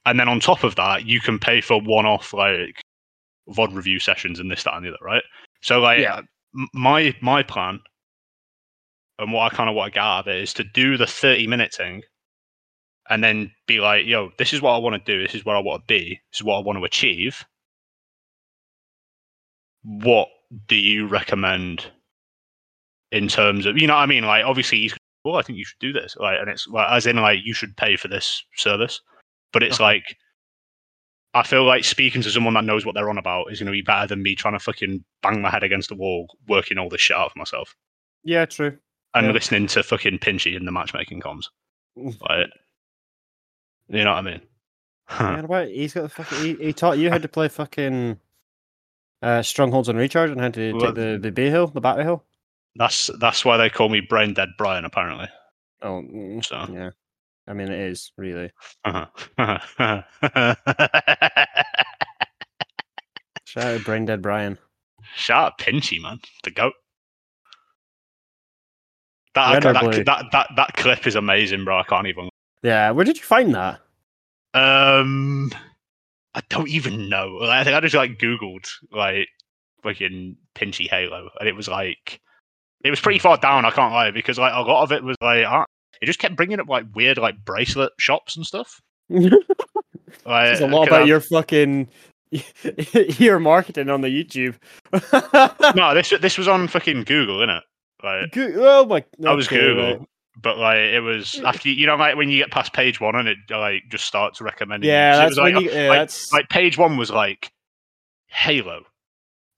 And 0.05 0.21
then 0.21 0.29
on 0.29 0.39
top 0.39 0.63
of 0.63 0.77
that, 0.77 1.07
you 1.07 1.21
can 1.21 1.41
pay 1.41 1.61
for 1.61 1.81
one 1.81 2.07
off 2.07 2.33
like 2.33 2.81
VOD 3.49 3.75
review 3.75 3.99
sessions 3.99 4.39
and 4.39 4.49
this, 4.49 4.63
that, 4.63 4.75
and 4.75 4.85
the 4.85 4.91
other, 4.91 4.99
right? 5.03 5.25
So 5.61 5.81
like 5.81 6.01
Yeah. 6.01 6.21
my 6.73 7.17
my 7.21 7.43
plan 7.43 7.81
and 9.19 9.33
what 9.33 9.53
I 9.53 9.57
kind 9.57 9.69
of 9.69 9.75
want 9.75 9.93
to 9.93 9.97
get 9.97 10.05
out 10.05 10.21
of 10.21 10.29
it 10.29 10.41
is 10.41 10.55
to 10.55 10.65
do 10.65 10.97
the 10.97 11.07
30 11.07 11.49
minute 11.49 11.75
thing 11.75 12.03
and 13.09 13.23
then 13.25 13.51
be 13.67 13.81
like, 13.81 14.07
yo, 14.07 14.31
this 14.39 14.53
is 14.53 14.63
what 14.63 14.73
I 14.75 14.79
want 14.79 15.05
to 15.05 15.13
do, 15.13 15.23
this 15.23 15.35
is 15.35 15.45
what 15.45 15.57
I 15.57 15.61
want 15.61 15.83
to 15.83 15.87
be, 15.87 16.21
this 16.31 16.41
is 16.41 16.45
what 16.45 16.59
I 16.59 16.61
want 16.61 16.79
to 16.79 16.85
achieve. 16.85 17.45
What 19.89 20.29
do 20.67 20.75
you 20.77 21.07
recommend 21.07 21.87
in 23.13 23.29
terms 23.29 23.67
of 23.67 23.79
you 23.79 23.87
know 23.87 23.95
what 23.95 24.01
I 24.01 24.07
mean? 24.07 24.25
Like 24.25 24.45
obviously 24.45 24.79
he's 24.81 24.95
well, 25.25 25.37
I 25.37 25.43
think 25.43 25.59
you 25.59 25.65
should 25.65 25.79
do 25.79 25.93
this. 25.93 26.17
Like 26.19 26.39
and 26.41 26.51
it's 26.51 26.67
like 26.67 26.89
as 26.91 27.07
in 27.07 27.17
like 27.17 27.39
you 27.45 27.55
should 27.55 27.77
pay 27.77 27.97
for 27.97 28.09
this 28.09 28.43
service. 28.57 29.01
But 29.53 29.63
it's 29.63 29.77
Okay. 29.77 29.85
like 29.85 30.17
I 31.35 31.43
feel 31.43 31.65
like 31.65 31.85
speaking 31.85 32.23
to 32.23 32.31
someone 32.31 32.55
that 32.55 32.65
knows 32.65 32.85
what 32.87 32.95
they're 32.95 33.11
on 33.11 33.19
about 33.19 33.53
is 33.53 33.59
gonna 33.61 33.71
be 33.71 33.83
better 33.83 34.07
than 34.09 34.23
me 34.23 34.35
trying 34.35 34.55
to 34.55 34.59
fucking 34.59 35.05
bang 35.23 35.41
my 35.41 35.51
head 35.51 35.63
against 35.63 35.89
the 35.89 35.95
wall, 35.95 36.27
working 36.49 36.79
all 36.79 36.89
this 36.89 37.01
shit 37.01 37.17
out 37.17 37.33
for 37.33 37.39
myself. 37.39 37.75
Yeah, 38.25 38.45
true. 38.47 38.77
And 39.15 39.27
Yeah. 39.27 39.33
listening 39.33 39.67
to 39.69 39.83
fucking 39.83 40.19
Pinchy 40.19 40.57
in 40.57 40.65
the 40.65 40.73
matchmaking 40.73 41.21
comms. 41.21 41.45
Mm. 41.97 42.21
Like 42.29 42.49
you 43.89 44.03
know 44.03 44.13
what 44.13 44.19
I 44.19 44.23
mean? 44.23 44.41
Man, 45.21 45.47
what? 45.47 45.69
He's 45.69 45.95
got 45.95 46.03
the 46.03 46.09
fucking. 46.09 46.39
He, 46.39 46.55
he 46.55 46.73
taught 46.73 46.99
you 46.99 47.11
how 47.11 47.19
to 47.19 47.29
play 47.29 47.47
fucking 47.49 48.19
uh, 49.27 49.43
strongholds 49.43 49.89
and 49.89 49.99
recharge 49.99 50.31
and 50.31 50.41
how 50.41 50.49
to 50.51 50.73
Well, 50.73 50.81
take 50.87 50.95
the 50.95 51.19
the 51.21 51.33
bay 51.33 51.51
hill, 51.51 51.67
the 51.67 51.81
battery 51.81 52.05
hill. 52.05 52.25
That's 52.77 53.11
that's 53.19 53.45
why 53.45 53.57
they 53.57 53.69
call 53.71 53.89
me 53.89 54.01
brain 54.01 54.35
dead 54.35 54.51
Brian, 54.57 54.85
apparently. 54.85 55.29
Oh, 55.83 56.03
mm, 56.03 56.45
So 56.45 56.67
yeah. 56.73 56.91
I 57.49 57.53
mean, 57.53 57.69
it 57.69 57.79
is 57.81 58.13
really. 58.17 58.51
uh-huh. 58.85 59.07
Shout 63.45 63.65
out 63.65 63.85
Brain 63.85 64.05
Dead 64.05 64.21
Brian. 64.21 64.59
Shout 65.15 65.45
out 65.45 65.59
Pinchy, 65.59 66.01
man. 66.03 66.19
The 66.43 66.51
goat. 66.51 66.73
That, 69.35 69.65
or 69.65 69.73
that, 69.73 70.05
that, 70.07 70.25
that, 70.33 70.49
that 70.57 70.73
clip 70.77 71.07
is 71.07 71.15
amazing, 71.15 71.65
bro. 71.65 71.79
I 71.79 71.83
can't 71.85 72.07
even. 72.07 72.31
Yeah, 72.63 72.91
where 72.91 73.05
did 73.05 73.17
you 73.17 73.23
find 73.23 73.55
that? 73.55 73.81
Um, 74.55 75.53
I 76.37 76.43
don't 76.51 76.69
even 76.69 77.09
know. 77.09 77.41
I 77.43 77.65
think 77.65 77.75
I 77.75 77.81
just 77.81 77.95
like 77.95 78.19
Googled 78.19 78.69
like 78.93 79.29
fucking 79.83 80.37
Pinchy 80.55 80.89
Halo, 80.89 81.31
and 81.41 81.49
it 81.49 81.57
was 81.57 81.67
like 81.67 82.21
it 82.85 82.91
was 82.91 83.01
pretty 83.01 83.19
far 83.19 83.39
down. 83.39 83.65
I 83.65 83.71
can't 83.71 83.93
lie 83.93 84.11
because 84.13 84.39
like 84.39 84.53
a 84.55 84.61
lot 84.61 84.83
of 84.85 84.93
it 84.93 85.03
was 85.03 85.17
like 85.21 85.45
uh, 85.47 85.65
it 86.01 86.07
just 86.07 86.19
kept 86.19 86.37
bringing 86.37 86.61
up 86.61 86.69
like 86.69 86.85
weird 86.95 87.17
like 87.19 87.43
bracelet 87.45 87.93
shops 87.99 88.37
and 88.37 88.47
stuff. 88.47 88.81
Like, 90.25 90.61
a 90.61 90.67
lot 90.67 90.89
about 90.89 91.03
I- 91.03 91.07
your 91.07 91.21
fucking 91.21 91.89
your 93.19 93.39
marketing 93.39 93.91
on 93.91 94.01
the 94.01 94.09
YouTube. 94.09 94.55
No, 95.77 95.95
this 95.95 96.13
this 96.21 96.39
was 96.39 96.49
on 96.49 96.69
fucking 96.69 97.05
Google, 97.05 97.39
innit? 97.39 97.63
Like 98.03 98.33
Goo- 98.33 98.55
oh 98.57 98.87
my! 98.87 99.05
I 99.25 99.33
was 99.35 99.49
Google, 99.49 99.99
right. 99.99 100.09
But 100.41 100.59
like 100.59 100.79
it 100.79 101.01
was 101.01 101.33
mm. 101.41 101.45
after 101.45 101.69
you 101.69 101.87
know 101.87 101.97
like 101.97 102.17
when 102.17 102.29
you 102.29 102.39
get 102.39 102.51
past 102.51 102.73
page 102.73 103.01
one 103.01 103.15
and 103.17 103.29
it 103.29 103.39
like 103.51 103.83
just 103.91 104.05
starts 104.07 104.41
recommending. 104.41 104.89
Yeah, 104.89 105.17
that's 105.17 105.37
like, 105.37 105.55
you. 105.55 105.71
Yeah, 105.71 105.89
like- 105.89 105.99
that's 105.99 106.33
like 106.33 106.49
page 106.49 106.77
one 106.79 106.97
was 106.97 107.11
like 107.11 107.51
Halo. 108.29 108.83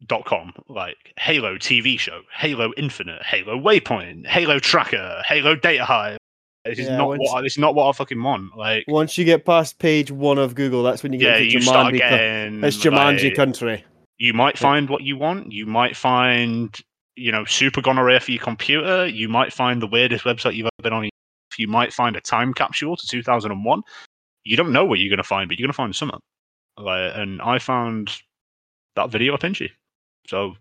Dot 0.07 0.25
com 0.27 0.53
like 0.69 0.97
Halo 1.19 1.57
TV 1.57 1.99
show, 1.99 2.21
Halo 2.33 2.71
Infinite, 2.77 3.21
Halo 3.25 3.59
Waypoint, 3.59 4.29
Halo 4.29 4.61
Tracker, 4.61 5.21
Halo 5.27 5.57
Data 5.57 5.85
Hive. 5.85 6.19
This 6.65 6.79
is 6.79 6.87
Yeah, 6.87 6.99
not 6.99 7.09
once- 7.09 7.21
what 7.25 7.39
I, 7.39 7.43
this 7.43 7.55
is 7.55 7.59
not 7.59 7.75
what 7.75 7.89
I 7.89 7.93
fucking 7.93 8.23
want. 8.23 8.57
Like, 8.57 8.85
once 8.87 9.19
you 9.19 9.25
get 9.25 9.45
past 9.45 9.81
page 9.81 10.13
one 10.13 10.39
of 10.39 10.55
Google, 10.55 10.85
that's 10.85 11.03
when 11.03 11.13
you 11.13 11.19
yeah, 11.19 11.39
get 11.41 11.47
you 11.49 11.59
to 11.59 11.65
start 11.65 11.93
Jumanji. 11.95 12.01
co- 12.01 12.11
getting. 12.11 12.63
It's 12.65 12.77
Jumanji 12.77 13.25
like, 13.25 13.35
country. 13.35 13.85
you 14.19 14.33
might 14.35 14.55
Yeah. 14.55 14.61
find 14.61 14.89
what 14.89 15.03
you 15.03 15.17
want. 15.17 15.51
You 15.51 15.67
might 15.67 15.97
find, 15.97 16.79
you 17.19 17.33
know, 17.33 17.45
super 17.45 17.81
gonorrhea 17.81 18.21
for 18.21 18.31
your 18.31 18.43
computer. 18.43 19.07
You 19.07 19.29
might 19.29 19.53
find 19.53 19.83
the 19.83 19.87
weirdest 19.87 20.25
website 20.25 20.55
you've 20.55 20.69
ever 20.79 20.83
been 20.83 20.93
on. 20.93 21.11
You 21.57 21.69
might 21.69 21.93
find 21.93 22.15
a 22.17 22.21
time 22.21 22.55
capsule 22.55 22.97
to 22.97 23.07
2001. 23.07 23.83
You 24.45 24.57
don't 24.57 24.73
know 24.73 24.85
what 24.85 25.01
you're 25.01 25.11
going 25.11 25.19
to 25.19 25.25
find, 25.25 25.49
but 25.49 25.59
you're 25.59 25.67
going 25.67 25.73
to 25.73 25.77
find 25.77 25.95
something. 25.95 26.21
Like, 26.79 27.13
and 27.15 27.43
I 27.43 27.59
found 27.59 28.13
that 28.95 29.11
video 29.11 29.35
of 29.35 29.41
Pinchy. 29.41 29.71
So, 30.29 30.55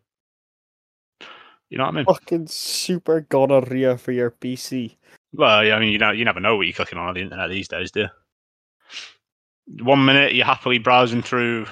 you 1.69 1.77
know 1.77 1.85
what 1.85 1.93
I 1.93 1.97
mean? 1.97 2.05
Fucking 2.05 2.47
super 2.47 3.21
gonorrhea 3.21 3.97
for 3.97 4.11
your 4.11 4.31
PC. 4.31 4.95
Well, 5.33 5.63
yeah, 5.63 5.75
I 5.75 5.79
mean, 5.79 5.91
you 5.91 5.99
know, 5.99 6.11
you 6.11 6.25
never 6.25 6.39
know 6.39 6.55
what 6.55 6.65
you're 6.65 6.73
clicking 6.73 6.97
on 6.97 7.09
on 7.09 7.13
the 7.13 7.21
internet 7.21 7.49
these 7.49 7.67
days, 7.67 7.91
do 7.91 8.01
you? 8.01 9.83
One 9.83 10.05
minute 10.05 10.33
you're 10.33 10.45
happily 10.45 10.79
browsing 10.79 11.21
through 11.21 11.67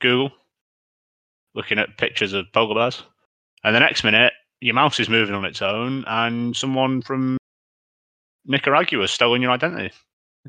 Google, 0.00 0.32
looking 1.54 1.78
at 1.78 1.98
pictures 1.98 2.32
of 2.32 2.46
polar 2.52 2.74
bears, 2.74 3.02
and 3.64 3.74
the 3.74 3.80
next 3.80 4.04
minute 4.04 4.32
your 4.60 4.74
mouse 4.74 5.00
is 5.00 5.08
moving 5.08 5.34
on 5.34 5.44
its 5.44 5.60
own, 5.60 6.04
and 6.06 6.56
someone 6.56 7.02
from 7.02 7.36
Nicaragua 8.46 9.00
has 9.00 9.10
stolen 9.10 9.42
your 9.42 9.50
identity. 9.50 9.92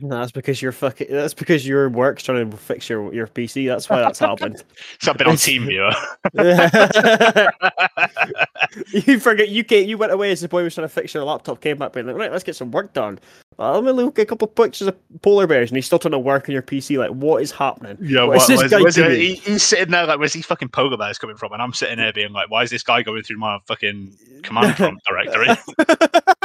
No, 0.01 0.19
that's 0.19 0.31
because 0.31 0.61
you're 0.61 0.71
fucking. 0.71 1.07
That's 1.09 1.35
because 1.35 1.67
your 1.67 1.89
work's 1.89 2.23
trying 2.23 2.49
to 2.49 2.57
fix 2.57 2.89
your, 2.89 3.13
your 3.13 3.27
PC. 3.27 3.67
That's 3.67 3.87
why 3.87 3.99
that's 3.99 4.17
happened. 4.17 4.63
So 4.99 5.11
I've 5.11 5.17
been 5.17 5.27
on 5.27 5.35
TeamViewer. 5.35 5.93
you 8.91 9.19
forget 9.19 9.49
you 9.49 9.63
came, 9.63 9.87
You 9.87 9.97
went 9.97 10.11
away 10.11 10.31
as 10.31 10.41
the 10.41 10.47
boy 10.47 10.63
was 10.63 10.75
trying 10.75 10.85
to 10.87 10.93
fix 10.93 11.13
your 11.13 11.23
laptop. 11.23 11.61
Came 11.61 11.77
back 11.77 11.93
being 11.93 12.05
like, 12.07 12.15
right, 12.15 12.31
let's 12.31 12.43
get 12.43 12.55
some 12.55 12.71
work 12.71 12.93
done. 12.93 13.19
Uh, 13.59 13.73
let 13.79 13.83
me 13.83 13.91
look 13.91 14.17
at 14.17 14.23
a 14.23 14.25
couple 14.25 14.47
of 14.47 14.55
pictures 14.55 14.87
of 14.87 14.95
polar 15.21 15.45
bears, 15.45 15.69
and 15.69 15.77
he's 15.77 15.85
still 15.85 15.99
trying 15.99 16.11
to 16.13 16.19
work 16.19 16.49
on 16.49 16.53
your 16.53 16.61
PC. 16.63 16.97
Like, 16.97 17.11
what 17.11 17.41
is 17.41 17.51
happening? 17.51 17.97
Yeah, 18.01 18.23
What 18.23 18.37
is 18.37 18.47
this 18.47 18.57
where's- 18.57 18.71
guy 18.71 18.81
where's 18.81 18.95
doing? 18.95 19.19
he- 19.19 19.35
he's 19.35 19.61
sitting 19.63 19.91
there 19.91 20.05
like, 20.07 20.17
where's 20.19 20.33
these 20.33 20.45
fucking 20.45 20.69
polar 20.69 20.97
bears 20.97 21.17
coming 21.19 21.35
from? 21.35 21.53
And 21.53 21.61
I'm 21.61 21.73
sitting 21.73 21.97
there 21.97 22.11
being 22.13 22.31
like, 22.33 22.49
why 22.49 22.63
is 22.63 22.69
this 22.71 22.83
guy 22.83 23.03
going 23.03 23.21
through 23.23 23.37
my 23.37 23.59
fucking 23.67 24.15
command 24.43 24.75
prompt 24.77 25.05
directory? 25.05 25.49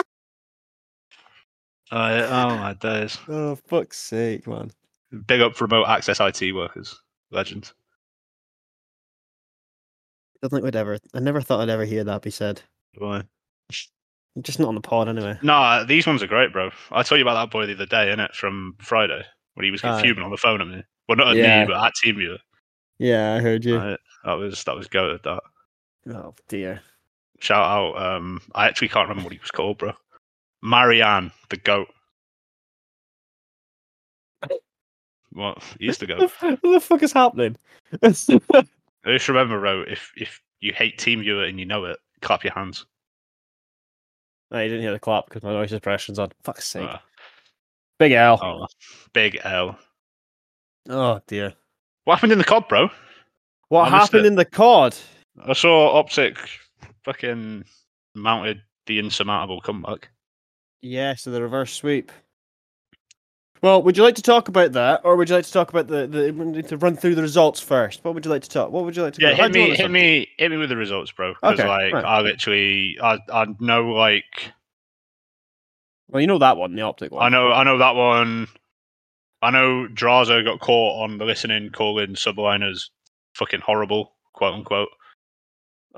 Uh, 1.91 2.27
oh 2.31 2.57
my 2.59 2.75
days! 2.75 3.17
oh 3.29 3.55
fuck's 3.67 3.97
sake, 3.99 4.47
man! 4.47 4.71
Big 5.27 5.41
up 5.41 5.59
remote 5.59 5.87
access 5.87 6.21
IT 6.21 6.53
workers, 6.55 7.01
legends. 7.31 7.73
I 10.43 10.47
don't 10.47 10.51
think 10.51 10.65
we'd 10.65 10.77
ever. 10.77 10.99
I 11.15 11.21
never 11.21 11.41
thought 11.41 11.61
I'd 11.61 11.69
ever 11.69 11.85
hear 11.85 12.05
that 12.05 12.23
be 12.23 12.31
said. 12.31 12.63
Why? 12.97 13.23
Just 14.41 14.61
not 14.61 14.69
on 14.69 14.77
the 14.77 14.81
pod 14.81 15.09
anyway. 15.09 15.37
Nah, 15.43 15.83
these 15.85 16.07
ones 16.07 16.23
are 16.23 16.29
great, 16.29 16.53
bro. 16.53 16.71
I 16.93 17.03
told 17.03 17.19
you 17.19 17.25
about 17.25 17.35
that 17.43 17.51
boy 17.51 17.67
the 17.67 17.75
other 17.75 17.87
day, 17.87 18.15
innit, 18.15 18.35
from 18.35 18.77
Friday 18.81 19.23
when 19.55 19.65
he 19.65 19.71
was 19.73 19.83
Aye. 19.83 20.01
fuming 20.01 20.23
on 20.23 20.31
the 20.31 20.37
phone 20.37 20.61
at 20.61 20.69
me. 20.69 20.85
Well, 21.09 21.17
not 21.17 21.29
at 21.31 21.37
Yeah. 21.37 21.61
me, 21.61 21.67
but 21.73 21.85
at 21.85 21.93
TeamViewer. 22.05 22.39
Yeah, 23.01 23.35
I 23.35 23.41
heard 23.41 23.65
you. 23.65 23.79
That 24.25 24.35
was 24.35 24.63
that 24.65 24.77
was 24.77 24.87
goated. 24.89 25.23
That 25.25 25.43
Oh 26.15 26.35
dear. 26.49 26.83
shout 27.41 27.65
out. 27.65 28.01
Um, 28.01 28.41
I 28.55 28.67
actually 28.69 28.89
can't 28.89 29.09
remember 29.09 29.25
what 29.27 29.33
he 29.33 29.39
was 29.41 29.51
called, 29.51 29.79
bro. 29.79 29.93
Marianne, 30.63 31.33
the 31.51 31.57
goat. 31.57 31.89
What? 35.33 35.63
He's 35.79 35.99
the 35.99 36.07
goat. 36.07 36.31
what 36.41 36.61
the 36.63 36.81
fuck 36.81 37.03
is 37.03 37.13
happening? 37.13 37.57
Just 39.07 39.29
remember, 39.29 39.61
bro. 39.61 39.83
If 39.83 40.13
if 40.17 40.41
you 40.61 40.73
hate 40.73 40.99
Team 40.99 41.21
Viewer 41.21 41.45
and 41.45 41.59
you 41.59 41.67
know 41.67 41.85
it, 41.85 41.99
clap 42.21 42.45
your 42.45 42.53
hands. 42.53 42.87
I 44.51 44.65
didn't 44.65 44.81
hear 44.81 44.93
the 44.93 44.99
clap 44.99 45.27
because 45.27 45.43
my 45.43 45.53
noise 45.53 45.71
suppression's 45.71 46.19
on. 46.19 46.31
Fuck's 46.43 46.67
sake. 46.67 46.89
Uh, 46.89 46.99
Big 47.99 48.13
L. 48.13 48.39
oh, 48.43 48.67
big 49.13 49.39
L. 49.43 49.77
Oh 50.89 51.21
dear. 51.27 51.55
What 52.05 52.15
happened 52.15 52.33
in 52.33 52.39
the 52.39 52.45
COD, 52.45 52.69
bro? 52.69 52.89
What 53.69 53.93
I 53.93 53.99
happened 53.99 54.25
in 54.25 54.37
the 54.37 54.45
COD? 54.45 54.97
I 55.45 55.53
saw 55.53 55.99
Optic 55.99 56.39
fucking 57.05 57.65
mounted 58.15 58.63
the 58.87 58.99
insurmountable 58.99 59.61
comeback. 59.61 60.09
Yeah, 60.81 61.15
so 61.17 61.31
the 61.31 61.43
reverse 61.43 61.73
sweep. 61.73 62.13
Well, 63.63 63.83
would 63.83 63.97
you 63.97 64.03
like 64.03 64.15
to 64.17 64.23
talk 64.23 64.49
about 64.49 64.73
that, 64.73 65.01
or 65.05 65.17
would 65.17 65.29
you 65.29 65.35
like 65.35 65.45
to 65.47 65.53
talk 65.53 65.71
about 65.71 65.89
the 65.89 66.07
the 66.07 66.31
we 66.31 66.45
need 66.45 66.69
to 66.69 66.77
run 66.77 66.97
through 66.97 67.17
the 67.17 67.23
results 67.23 67.61
first? 67.61 68.05
What 68.05 68.15
would 68.15 68.25
you 68.25 68.31
like 68.31 68.43
to 68.43 68.49
talk? 68.49 68.71
What 68.71 68.85
would 68.85 68.97
you 68.97 69.03
like 69.03 69.15
to? 69.15 69.23
Yeah, 69.23 69.35
hit 69.35 69.53
me, 69.53 69.75
hit 69.75 69.91
me, 69.91 70.29
hit 70.39 70.51
me 70.51 70.57
with 70.57 70.69
the 70.69 70.77
results, 70.77 71.11
bro. 71.11 71.35
Because 71.35 71.61
Okay, 71.61 71.69
like 71.69 71.93
right. 71.95 72.05
I 72.05 72.21
literally, 72.21 72.97
I, 73.03 73.19
I 73.33 73.47
know 73.59 73.91
like 73.91 74.53
Well, 76.09 76.21
you 76.21 76.27
know 76.27 76.39
that 76.39 76.57
one, 76.57 76.75
the 76.77 76.83
optic 76.83 77.13
one. 77.13 77.25
I 77.25 77.29
know, 77.29 77.53
I 77.53 77.65
know 77.65 77.79
that 77.79 77.95
one. 77.95 78.49
I 79.43 79.51
know 79.51 79.87
Drazah 79.89 80.45
got 80.45 80.61
caught 80.61 81.05
on 81.05 81.19
the 81.19 81.25
listening 81.25 81.71
calling 81.71 82.15
subliners 82.15 82.91
fucking 83.35 83.61
horrible, 83.61 84.13
quote 84.33 84.55
unquote. 84.55 84.89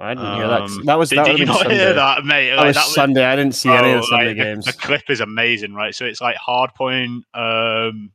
I 0.00 0.14
didn't 0.14 0.34
hear 0.36 0.48
that. 0.48 0.62
Um, 0.62 0.84
That 0.86 0.98
was 0.98 1.10
Did, 1.10 1.18
that 1.18 1.26
did 1.26 1.38
you 1.38 1.46
not 1.46 1.60
Sunday. 1.60 1.74
hear 1.76 1.92
that, 1.92 2.24
mate? 2.24 2.50
That 2.50 2.56
Like, 2.56 2.66
was 2.68 2.76
that 2.76 2.84
was- 2.86 2.94
Sunday. 2.94 3.24
I 3.24 3.36
didn't 3.36 3.54
see 3.54 3.68
any 3.68 3.90
of 3.90 3.98
Oh, 3.98 4.00
the 4.00 4.06
Sunday 4.06 4.26
like, 4.28 4.36
games. 4.36 4.64
The, 4.64 4.72
clip 4.72 5.10
is 5.10 5.20
amazing, 5.20 5.74
right? 5.74 5.94
So 5.94 6.06
it's 6.06 6.20
like 6.20 6.36
hardpoint 6.36 7.22
um, 7.34 8.10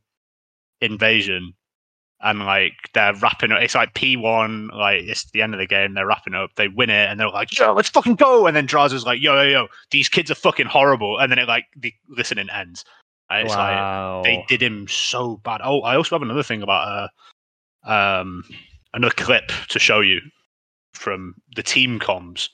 invasion, 0.80 1.52
and 2.20 2.40
like 2.40 2.72
they're 2.94 3.14
wrapping 3.14 3.52
up. 3.52 3.62
It's 3.62 3.74
like 3.74 3.94
P 3.94 4.16
one, 4.16 4.68
like 4.68 5.02
it's 5.02 5.30
the 5.30 5.42
end 5.42 5.54
of 5.54 5.60
the 5.60 5.66
game. 5.66 5.94
They're 5.94 6.06
wrapping 6.06 6.34
up. 6.34 6.50
They 6.56 6.68
win 6.68 6.90
it, 6.90 7.08
and 7.08 7.20
they're 7.20 7.28
like, 7.28 7.56
"Yo, 7.56 7.72
let's 7.72 7.88
fucking 7.90 8.16
go!" 8.16 8.46
And 8.46 8.56
then 8.56 8.66
Drazah's 8.66 9.06
like, 9.06 9.20
"Yo, 9.20 9.34
yo, 9.34 9.48
yo, 9.48 9.68
these 9.90 10.08
kids 10.08 10.30
are 10.30 10.34
fucking 10.34 10.66
horrible." 10.66 11.18
And 11.18 11.30
then 11.30 11.38
it 11.38 11.46
like 11.46 11.64
the 11.76 11.92
listening 12.08 12.48
ends. 12.50 12.84
And 13.28 13.46
it's 13.46 13.56
like 13.56 13.76
wow. 13.76 14.22
they 14.24 14.44
did 14.48 14.62
him 14.62 14.86
so 14.88 15.38
bad. 15.44 15.60
Oh, 15.62 15.80
I 15.80 15.96
also 15.96 16.14
have 16.14 16.22
another 16.22 16.44
thing 16.44 16.62
about 16.62 17.10
uh, 17.84 17.90
um, 18.20 18.44
another 18.94 19.14
clip 19.16 19.50
to 19.68 19.78
show 19.78 20.00
you 20.00 20.20
from 20.96 21.34
the 21.54 21.62
team 21.62 21.98
comms, 22.00 22.48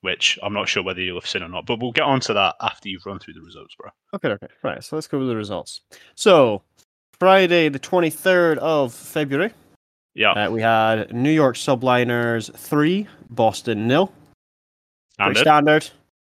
which 0.00 0.38
I'm 0.42 0.52
not 0.52 0.68
sure 0.68 0.82
whether 0.82 1.00
you'll 1.00 1.20
have 1.20 1.28
seen 1.28 1.42
or 1.42 1.48
not, 1.48 1.66
but 1.66 1.80
we'll 1.80 1.92
get 1.92 2.04
onto 2.04 2.34
that 2.34 2.54
after 2.60 2.88
you've 2.88 3.06
run 3.06 3.18
through 3.18 3.34
the 3.34 3.40
results, 3.42 3.74
bro. 3.76 3.90
Okay, 4.14 4.28
okay. 4.30 4.46
Right, 4.62 4.82
so 4.82 4.96
let's 4.96 5.06
go 5.06 5.18
with 5.18 5.28
the 5.28 5.36
results. 5.36 5.80
So, 6.14 6.62
Friday, 7.18 7.68
the 7.68 7.78
23rd 7.78 8.58
of 8.58 8.92
February, 8.94 9.52
Yeah, 10.14 10.32
uh, 10.32 10.50
we 10.50 10.60
had 10.60 11.12
New 11.14 11.30
York 11.30 11.56
Subliners 11.56 12.54
3, 12.56 13.06
Boston 13.30 13.86
nil. 13.88 14.12
it. 15.18 15.36
standard. 15.38 15.88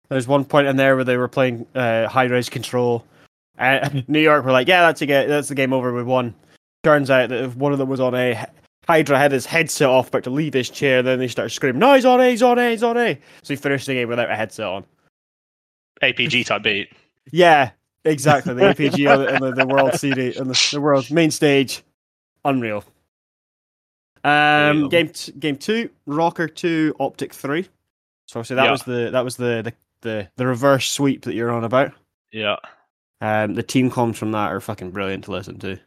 There's 0.10 0.28
one 0.28 0.44
point 0.44 0.68
in 0.68 0.76
there 0.76 0.96
where 0.96 1.06
they 1.06 1.16
were 1.18 1.30
playing 1.30 1.66
uh, 1.74 2.08
high 2.10 2.26
res 2.26 2.50
control. 2.50 3.06
Uh, 3.58 3.90
New 4.08 4.20
York 4.20 4.44
were 4.44 4.52
like, 4.52 4.68
yeah, 4.68 4.82
that's, 4.82 5.02
a 5.02 5.06
ga- 5.06 5.28
that's 5.28 5.48
the 5.48 5.56
game 5.56 5.72
over. 5.72 5.94
We 5.94 6.04
won. 6.04 6.36
Turns 6.84 7.10
out 7.10 7.30
that 7.30 7.44
if 7.46 7.56
one 7.56 7.72
of 7.72 7.78
them 7.80 7.88
was 7.88 8.00
on 8.02 8.16
A, 8.16 8.46
Hydra 8.88 9.18
had 9.18 9.32
his 9.32 9.46
headset 9.46 9.88
off, 9.90 10.08
about 10.10 10.24
to 10.24 10.30
leave 10.30 10.54
his 10.54 10.70
chair. 10.70 11.02
Then 11.04 11.20
they 11.20 11.28
started 11.28 11.52
screaming, 11.52 11.80
no, 11.80 11.94
he's 11.96 12.06
on 12.06 12.20
A, 12.20 12.30
he's 12.30 12.42
on 12.44 12.58
A, 12.60 12.72
he's 12.72 12.84
on 12.84 12.98
A. 12.98 13.14
So 13.44 13.54
he 13.54 13.56
finished 13.56 13.86
the 13.88 13.94
game 13.94 14.10
without 14.10 14.30
a 14.32 14.36
headset 14.36 14.66
on. 14.66 14.86
APG 16.02 16.46
type 16.48 16.64
beat. 16.64 16.90
Yeah, 17.32 17.72
exactly. 18.06 18.54
The 18.56 18.62
APG 18.74 19.12
on 19.14 19.20
the, 19.20 19.36
on 19.36 19.42
the, 19.42 19.52
the 19.64 19.68
world 19.68 19.94
CD 19.94 20.36
and 20.36 20.50
the, 20.50 20.70
the 20.72 20.82
world 20.82 21.10
main 21.12 21.30
stage, 21.32 21.84
unreal. 22.44 22.84
Um, 24.24 24.90
game 24.90 25.10
t- 25.10 25.32
game 25.34 25.58
two, 25.58 25.90
ROKKR 26.08 26.54
two, 26.54 26.96
Optic 27.00 27.34
three. 27.34 27.64
So 28.28 28.40
obviously 28.40 28.56
that 28.58 28.66
Yeah. 28.66 28.72
was 28.72 28.84
the 28.84 29.10
that 29.12 29.24
was 29.24 29.36
the, 29.38 29.62
the 29.64 29.74
the 30.02 30.28
the 30.38 30.46
reverse 30.48 30.88
sweep 30.90 31.24
that 31.24 31.34
you're 31.34 31.52
on 31.52 31.64
about. 31.64 31.92
Yeah, 32.32 32.58
Um, 33.20 33.56
the 33.56 33.64
team 33.64 33.90
comms 33.92 34.16
from 34.16 34.32
that 34.32 34.52
are 34.52 34.62
fucking 34.62 34.92
brilliant 34.92 35.24
to 35.26 35.32
listen 35.32 35.58
to. 35.60 35.78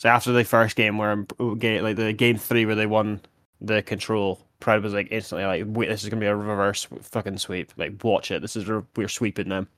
So 0.00 0.08
after 0.08 0.32
the 0.32 0.44
first 0.44 0.76
game 0.76 0.96
where 0.96 1.26
like 1.38 1.96
the 1.96 2.14
game 2.16 2.38
three 2.38 2.64
where 2.64 2.74
they 2.74 2.86
won 2.86 3.20
the 3.60 3.82
control, 3.82 4.40
Pride 4.58 4.82
was 4.82 4.94
like 4.94 5.08
instantly 5.10 5.44
like, 5.44 5.64
wait, 5.66 5.90
this 5.90 6.02
is 6.02 6.08
gonna 6.08 6.20
be 6.20 6.26
a 6.26 6.34
reverse 6.34 6.86
fucking 7.02 7.36
sweep. 7.36 7.70
Like, 7.76 8.02
watch 8.02 8.30
it. 8.30 8.40
This 8.40 8.56
is 8.56 8.66
re- 8.66 8.80
we're 8.96 9.08
sweeping 9.08 9.50
them. 9.50 9.68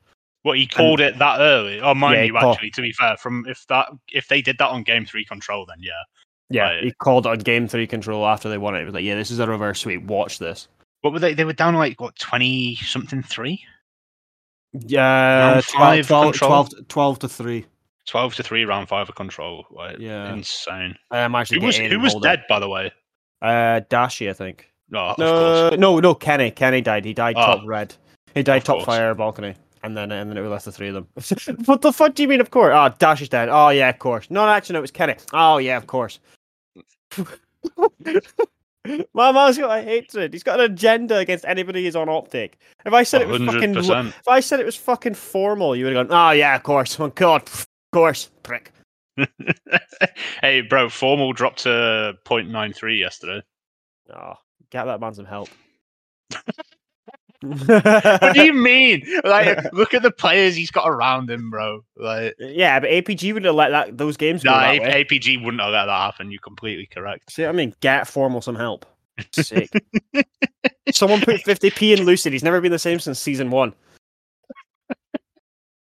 what 0.42 0.58
he 0.58 0.68
called 0.68 1.00
it 1.00 1.18
that 1.18 1.40
early. 1.40 1.80
Oh, 1.80 1.92
mind 1.92 2.18
Yeah, 2.18 2.22
you, 2.22 2.32
call- 2.34 2.52
actually, 2.52 2.70
to 2.70 2.82
be 2.82 2.92
fair, 2.92 3.16
from 3.16 3.44
if 3.48 3.66
that 3.68 3.88
if 4.12 4.28
they 4.28 4.40
did 4.40 4.58
that 4.58 4.68
on 4.70 4.84
game 4.84 5.04
three 5.04 5.24
control, 5.24 5.66
then 5.66 5.78
yeah. 5.80 5.90
Yeah, 6.50 6.70
Right. 6.74 6.84
he 6.84 6.92
called 6.92 7.26
on 7.26 7.38
game 7.38 7.66
three 7.66 7.88
control 7.88 8.24
after 8.24 8.48
they 8.48 8.58
won 8.58 8.76
it. 8.76 8.80
He 8.80 8.84
was 8.84 8.94
like, 8.94 9.04
"Yeah, 9.04 9.16
this 9.16 9.32
is 9.32 9.40
a 9.40 9.46
reverse 9.48 9.80
sweep. 9.80 10.02
Watch 10.04 10.38
this." 10.38 10.68
What 11.00 11.12
were 11.12 11.18
they? 11.18 11.34
They 11.34 11.44
were 11.44 11.52
down 11.52 11.74
like 11.74 12.00
what 12.00 12.16
twenty 12.16 12.76
something 12.76 13.24
three. 13.24 13.64
Yeah, 14.72 15.54
Round 15.54 15.64
12, 15.64 16.06
12, 16.06 16.34
12 16.36 16.88
12 16.88 17.18
to 17.20 17.28
three. 17.28 17.66
12 18.06 18.34
to 18.36 18.42
3 18.42 18.64
round 18.64 18.88
5 18.88 19.08
of 19.08 19.14
control 19.14 19.64
like 19.70 19.98
Yeah. 19.98 20.32
insane 20.32 20.96
I'm 21.10 21.34
actually 21.34 21.60
who 21.60 21.66
was 21.66 21.76
who 21.76 22.00
was 22.00 22.12
hold 22.12 22.24
it. 22.24 22.28
dead 22.28 22.44
by 22.48 22.58
the 22.58 22.68
way 22.68 22.90
Uh, 23.40 23.80
Dashy, 23.88 24.28
I 24.28 24.32
think. 24.32 24.70
no 24.90 25.00
of 25.10 25.18
No, 25.18 25.70
no, 25.70 25.98
no. 26.00 26.14
Kenny, 26.14 26.50
Kenny 26.50 26.80
died. 26.80 27.04
He 27.04 27.12
died 27.14 27.36
Oh. 27.36 27.56
top 27.56 27.60
red. 27.66 27.94
He 28.34 28.42
died 28.42 28.58
Of 28.58 28.64
top 28.64 28.76
course. 28.78 28.86
fire 28.86 29.14
balcony, 29.14 29.54
and 29.82 29.96
then 29.96 30.10
and 30.12 30.30
then 30.30 30.36
it 30.38 30.40
was 30.42 30.50
left 30.50 30.64
the 30.64 30.72
three 30.72 30.88
of 30.88 30.94
them. 30.94 31.06
what 31.66 31.80
the 31.82 31.92
fuck 31.92 32.14
do 32.14 32.22
you 32.22 32.28
mean? 32.28 32.40
Of 32.40 32.50
course. 32.50 32.72
Oh, 32.74 32.88
Dashy's 32.98 33.28
dead. 33.28 33.48
Oh 33.50 33.68
yeah, 33.70 33.88
of 33.90 33.98
course. 33.98 34.30
No, 34.30 34.48
actually, 34.48 34.74
no, 34.74 34.78
it 34.78 34.82
was 34.82 34.90
Kenny. 34.90 35.14
Oh 35.32 35.58
yeah, 35.58 35.76
of 35.76 35.86
course. 35.86 36.18
My 39.14 39.30
man's 39.30 39.58
got 39.58 39.78
a 39.78 39.82
hatred. 39.82 40.32
He's 40.32 40.42
got 40.42 40.58
an 40.58 40.72
agenda 40.72 41.18
against 41.18 41.44
anybody 41.44 41.84
who's 41.84 41.94
on 41.94 42.08
optic. 42.08 42.58
If 42.84 42.92
I 42.92 43.04
said 43.04 43.22
it 43.22 43.28
was 43.28 43.40
fucking, 43.42 43.76
if 43.76 44.26
I 44.28 44.40
said 44.40 44.58
it 44.58 44.66
was 44.66 44.74
fucking 44.76 45.14
formal, 45.14 45.76
you 45.76 45.84
would 45.84 45.94
have 45.94 46.08
gone, 46.08 46.16
oh 46.28 46.32
yeah, 46.32 46.56
of 46.56 46.62
course. 46.64 46.98
Oh 47.00 47.08
god, 47.08 47.42
of 47.42 47.66
course, 47.92 48.30
prick. 48.42 48.72
hey 50.40 50.62
bro 50.62 50.88
formal 50.88 51.34
dropped 51.34 51.58
to 51.64 52.14
0.93 52.24 52.98
yesterday 52.98 53.42
Oh, 54.10 54.32
get 54.70 54.84
that 54.86 55.00
man 55.00 55.12
some 55.12 55.26
help. 55.26 55.50
what 57.42 58.32
do 58.34 58.44
you 58.44 58.52
mean 58.54 59.02
like 59.24 59.70
look 59.74 59.92
at 59.94 60.02
the 60.02 60.12
players 60.12 60.54
he's 60.54 60.70
got 60.70 60.88
around 60.88 61.28
him 61.28 61.50
bro 61.50 61.84
like 61.96 62.34
Yeah, 62.38 62.78
but 62.80 62.88
APG 62.88 63.34
wouldn't 63.34 63.46
have 63.46 63.54
let 63.56 63.70
that 63.70 63.98
those 63.98 64.16
games 64.16 64.44
go 64.44 64.50
nah, 64.52 64.60
that 64.60 64.76
A- 64.76 64.80
way. 64.80 65.04
apg 65.04 65.44
wouldn't 65.44 65.60
have 65.60 65.72
let 65.72 65.86
that 65.86 66.00
happen 66.04 66.30
you're 66.30 66.40
completely 66.40 66.86
correct 66.86 67.32
See 67.32 67.42
what 67.42 67.48
I 67.50 67.52
mean? 67.52 67.74
Get 67.80 68.06
formal 68.08 68.40
some 68.40 68.54
help. 68.56 68.86
Sick. 69.32 69.68
Someone 70.92 71.20
put 71.20 71.42
50p 71.42 71.98
in 71.98 72.04
Lucid. 72.06 72.32
He's 72.32 72.42
never 72.44 72.60
been 72.62 72.72
the 72.72 72.78
same 72.78 72.98
since 72.98 73.18
season 73.18 73.50
one. 73.50 73.74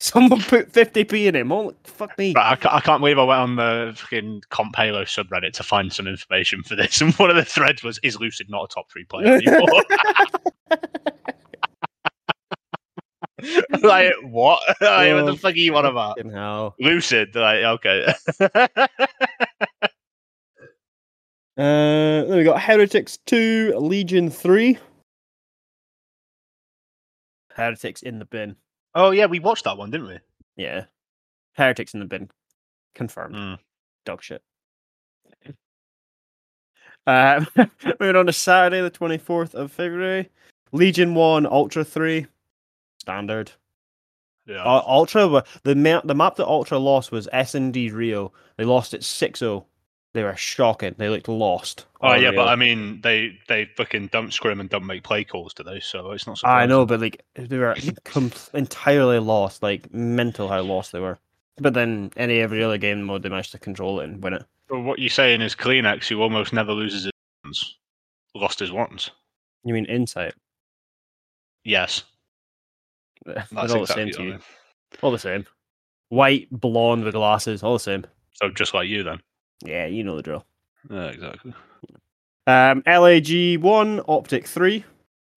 Someone 0.02 0.42
put 0.42 0.72
50p 0.72 1.28
in 1.28 1.36
him. 1.36 1.52
Oh, 1.52 1.76
fuck 1.84 2.18
me. 2.18 2.34
Right, 2.36 2.54
I, 2.54 2.56
ca- 2.56 2.76
I 2.76 2.80
can't 2.82 3.02
believe 3.02 3.20
I 3.20 3.24
went 3.24 3.40
on 3.40 3.56
the 3.56 3.94
fucking 3.96 4.42
Comp 4.50 4.76
Halo 4.76 5.04
subreddit 5.04 5.54
to 5.54 5.62
find 5.64 5.94
some 5.94 6.08
information 6.08 6.64
for 6.64 6.76
this, 6.76 7.02
and 7.02 7.14
one 7.16 7.30
of 7.30 7.36
the 7.36 7.46
threads 7.46 7.84
was, 7.84 8.00
"Is 8.02 8.20
Lucid 8.20 8.50
not 8.50 8.64
a 8.64 8.68
top 8.68 8.90
three 8.92 9.04
player 9.04 9.36
anymore?" 9.36 9.68
like 13.84 14.14
what? 14.24 14.60
like, 14.82 15.14
what 15.14 15.26
the 15.26 15.32
Oh, 15.34 15.36
fuck 15.36 15.54
are 15.54 15.58
you 15.58 15.76
on 15.76 15.86
about? 15.86 16.18
Fucking 16.18 16.32
hell. 16.32 16.76
Lucid, 16.80 17.36
like 17.36 17.64
okay. 17.64 18.12
Uh, 21.58 22.24
then 22.26 22.38
we 22.38 22.44
got 22.44 22.60
Heretics 22.62 23.20
2, 23.28 23.76
Legion 23.78 24.32
3. 24.32 24.80
Heretics 27.56 28.02
in 28.02 28.18
the 28.20 28.26
bin. 28.26 28.56
Oh 28.96 29.12
yeah, 29.12 29.26
we 29.26 29.40
watched 29.40 29.66
that 29.66 29.78
one, 29.78 29.92
didn't 29.92 30.08
we? 30.08 30.20
Yeah. 30.56 30.86
Heretics 31.54 31.94
in 31.94 32.00
the 32.00 32.06
bin. 32.06 32.30
Confirmed. 32.96 33.36
Mm. 33.36 33.58
Dog 34.06 34.24
shit. 34.24 34.42
Uh, 37.08 37.44
moving 38.00 38.16
on 38.16 38.26
to 38.28 38.34
Saturday, 38.34 38.82
the 38.82 38.92
24th 38.92 39.54
of 39.54 39.72
February. 39.72 40.30
Legion 40.72 41.16
1, 41.16 41.46
Ultra 41.46 41.84
3. 41.84 42.26
Standard. 43.00 43.52
Yeah. 44.46 44.64
Uh, 44.64 44.84
Ultra, 44.86 45.44
the, 45.64 45.76
ma- 45.76 46.02
the 46.04 46.16
map 46.16 46.36
that 46.36 46.46
Ultra 46.46 46.78
lost 46.78 47.12
was 47.12 47.28
S&D 47.32 47.90
Rio. 47.92 48.32
They 48.58 48.66
lost 48.66 48.94
it 48.94 49.02
6-0. 49.02 49.66
They 50.14 50.24
were 50.24 50.36
shocking. 50.36 50.96
They 50.98 51.08
looked 51.08 51.30
lost. 51.30 51.86
oh 52.02 52.14
yeah, 52.16 52.32
but 52.32 52.50
I 52.50 52.56
mean, 52.58 53.00
they 53.02 53.38
they 53.48 53.66
fucking 53.78 54.08
don't 54.08 54.34
scrim 54.34 54.60
and 54.60 54.70
don't 54.70 54.86
make 54.86 55.04
play 55.04 55.24
calls 55.24 55.54
today, 55.54 55.80
so 55.80 56.12
it's 56.12 56.28
not. 56.28 56.40
I 56.44 56.66
know, 56.66 56.86
but 56.86 57.00
like 57.00 57.24
they 57.36 57.58
were 57.58 57.76
com- 58.04 58.32
entirely 58.54 59.20
lost, 59.20 59.64
like 59.64 59.94
mental 59.94 60.50
how 60.50 60.62
lost 60.62 60.92
they 60.92 61.00
were. 61.00 61.18
But 61.58 61.74
then 61.76 62.12
any 62.18 62.40
every 62.40 62.62
other 62.64 62.78
game 62.78 63.04
mode, 63.04 63.24
they 63.24 63.30
managed 63.30 63.52
to 63.54 63.60
control 63.60 64.02
it 64.02 64.06
and 64.10 64.22
win 64.22 64.34
it. 64.34 64.44
But 64.68 64.80
what 64.82 65.00
you're 65.00 65.10
saying 65.10 65.42
is 65.42 65.56
CleanX, 65.56 66.08
who 66.10 66.22
almost 66.22 66.52
never 66.54 66.74
loses 66.74 67.04
his 67.06 67.12
ones, 67.46 67.78
lost 68.36 68.60
his 68.60 68.72
ones. 68.72 69.12
You 69.64 69.74
mean 69.74 69.86
insight? 69.86 70.34
Yes, 71.64 72.04
They're 73.26 73.46
that's 73.52 73.72
all 73.72 73.80
the 73.80 73.82
exactly 73.84 74.04
same 74.04 74.08
what 74.08 74.14
to 74.16 74.22
I 74.22 74.26
you. 74.26 74.32
mean. 74.32 74.42
All 75.02 75.12
the 75.12 75.20
same. 75.20 75.46
White, 76.10 76.48
blonde 76.52 77.06
with 77.06 77.14
glasses, 77.14 77.64
all 77.64 77.74
the 77.74 77.80
same. 77.80 78.06
So 78.34 78.50
just 78.50 78.74
like 78.74 78.90
you, 78.90 79.04
then. 79.04 79.22
Yeah, 79.66 79.86
you 79.86 80.04
know 80.04 80.16
the 80.16 80.24
drill. 80.24 80.46
Yeah, 80.90 81.06
exactly. 81.08 81.54
Um, 82.48 82.82
LAG 82.86 83.60
one, 83.62 84.02
Optic 84.08 84.48
three. 84.48 84.84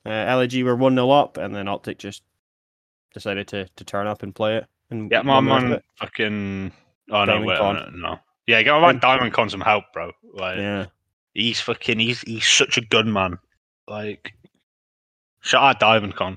Uh, 0.07 0.37
LAG 0.37 0.63
were 0.63 0.77
one 0.77 0.95
0 0.95 1.11
up, 1.11 1.37
and 1.39 1.55
then 1.55 1.69
Optic 1.69 1.99
just 1.99 2.23
decided 3.13 3.47
to, 3.49 3.67
to 3.77 3.85
turn 3.85 4.07
up 4.07 4.23
and 4.23 4.35
play 4.35 4.57
it. 4.57 4.67
And 4.91 5.11
Yeah, 5.11 5.23
my 5.23 5.35
won 5.37 5.45
the 5.47 5.51
rest 5.53 5.65
of 5.65 5.71
man, 5.71 5.81
fucking. 6.01 6.73
Oh 7.11 7.25
no, 7.25 7.27
Diamond 7.27 7.47
wait, 7.47 7.59
Con. 7.59 8.01
no. 8.01 8.19
Yeah, 8.47 8.63
get 8.63 8.73
my 8.73 8.93
man 8.93 9.01
Diamondcon 9.01 9.51
some 9.51 9.61
help, 9.61 9.85
bro. 9.93 10.13
Like, 10.33 10.59
Yeah, 10.59 10.87
he's 11.35 11.61
fucking, 11.61 11.99
he's 11.99 12.21
he's 12.23 12.47
such 12.47 12.77
a 12.77 12.83
good 12.83 13.07
man. 13.07 13.39
Like, 13.89 14.33
shout 15.41 15.63
out 15.63 15.81
Diamondcon. 15.81 16.37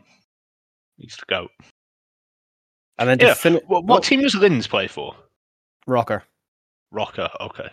He's 0.98 1.18
the 1.18 1.26
goat. 1.28 1.52
and 2.98 3.10
then 3.10 3.20
Yeah, 3.20 3.34
finish, 3.34 3.64
What, 3.68 3.86
what 3.86 4.04
team 4.04 4.22
does 4.22 4.36
Lynz 4.36 4.68
play 4.68 4.88
for? 4.88 5.16
ROKKR. 5.88 6.22
ROKKR. 6.98 7.30
Okay. 7.42 7.70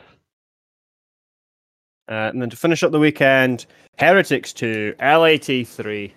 Uh, 2.10 2.28
and 2.32 2.42
then 2.42 2.50
to 2.50 2.56
finish 2.56 2.82
up 2.82 2.92
the 2.92 2.98
weekend, 2.98 3.64
Heretics 3.98 4.52
2, 4.52 4.94
LAT 5.00 5.66
3. 5.66 6.14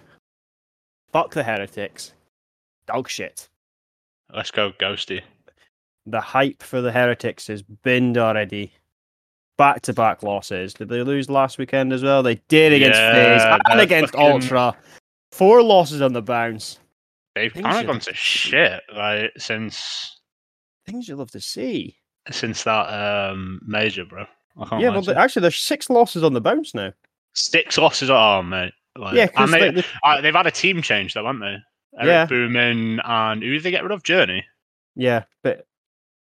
Fuck 1.13 1.33
the 1.33 1.43
Heretics. 1.43 2.13
Dog 2.87 3.07
shit. 3.09 3.47
Let's 4.33 4.51
go, 4.51 4.71
Ghosty. 4.73 5.21
The 6.05 6.19
hype 6.19 6.61
for 6.61 6.81
the 6.81 6.91
Heretics 6.91 7.47
has 7.47 7.61
binned 7.61 8.17
already. 8.17 8.73
Back 9.57 9.81
to 9.83 9.93
back 9.93 10.21
losses. 10.23 10.73
Did 10.73 10.89
they 10.89 11.01
lose 11.01 11.29
last 11.29 11.57
weekend 11.57 11.93
as 11.93 12.03
well? 12.03 12.21
They 12.21 12.35
did 12.49 12.73
against 12.73 12.99
Yeah, 12.99 13.13
FaZe 13.13 13.61
and 13.69 13.79
against 13.81 14.13
fucking- 14.13 14.31
Ultra. 14.31 14.77
Four 15.31 15.63
losses 15.63 16.01
on 16.01 16.13
the 16.13 16.21
bounce. 16.21 16.79
They've 17.35 17.53
kind 17.53 17.65
of 17.79 17.85
gone 17.87 17.99
to 18.01 18.13
shit, 18.13 18.81
like 18.93 19.31
since 19.37 20.19
Things 20.85 21.07
you 21.09 21.15
love 21.17 21.31
to 21.31 21.41
see. 21.41 21.97
Since 22.31 22.63
that 22.63 22.87
um 22.87 23.61
major, 23.65 24.05
bro. 24.05 24.25
I 24.59 24.65
can't 24.65 24.81
yeah, 24.81 24.89
well, 24.89 25.03
you. 25.03 25.13
actually, 25.13 25.41
there's 25.41 25.57
six 25.57 25.89
losses 25.89 26.23
on 26.23 26.33
the 26.33 26.41
bounce 26.41 26.73
now. 26.73 26.91
six 27.33 27.77
losses. 27.77 28.09
Oh, 28.09 28.41
mate. 28.41 28.73
Like, 28.97 29.13
yeah, 29.15 29.27
and 29.35 29.53
they, 29.53 29.83
they've 30.21 30.33
had 30.33 30.47
a 30.47 30.51
team 30.51 30.81
change 30.81 31.13
though, 31.13 31.25
haven't 31.25 31.41
they? 31.41 31.57
Eric 31.99 32.07
Yeah. 32.07 32.25
Boomin 32.25 32.99
and 33.05 33.43
who 33.43 33.53
did 33.53 33.63
they 33.63 33.69
get 33.71 33.83
rid 33.83 33.91
of? 33.91 34.01
Journey. 34.03 34.43
Yeah, 34.95 35.23
but 35.43 35.67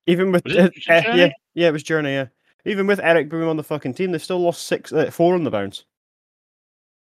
even 0.06 0.30
with 0.30 0.46
uh, 0.48 0.62
uh, 0.88 1.02
yeah, 1.14 1.32
yeah, 1.54 1.68
it 1.68 1.72
was 1.72 1.82
Journey. 1.82 2.12
Yeah, 2.12 2.26
even 2.64 2.86
with 2.86 3.00
Eric 3.00 3.28
Boom 3.28 3.48
on 3.48 3.56
the 3.56 3.64
fucking 3.64 3.94
team, 3.94 4.12
they've 4.12 4.22
still 4.22 4.38
lost 4.38 4.62
six, 4.68 4.92
uh, 4.92 5.10
four 5.10 5.34
on 5.34 5.42
the 5.42 5.50
bounce. 5.50 5.84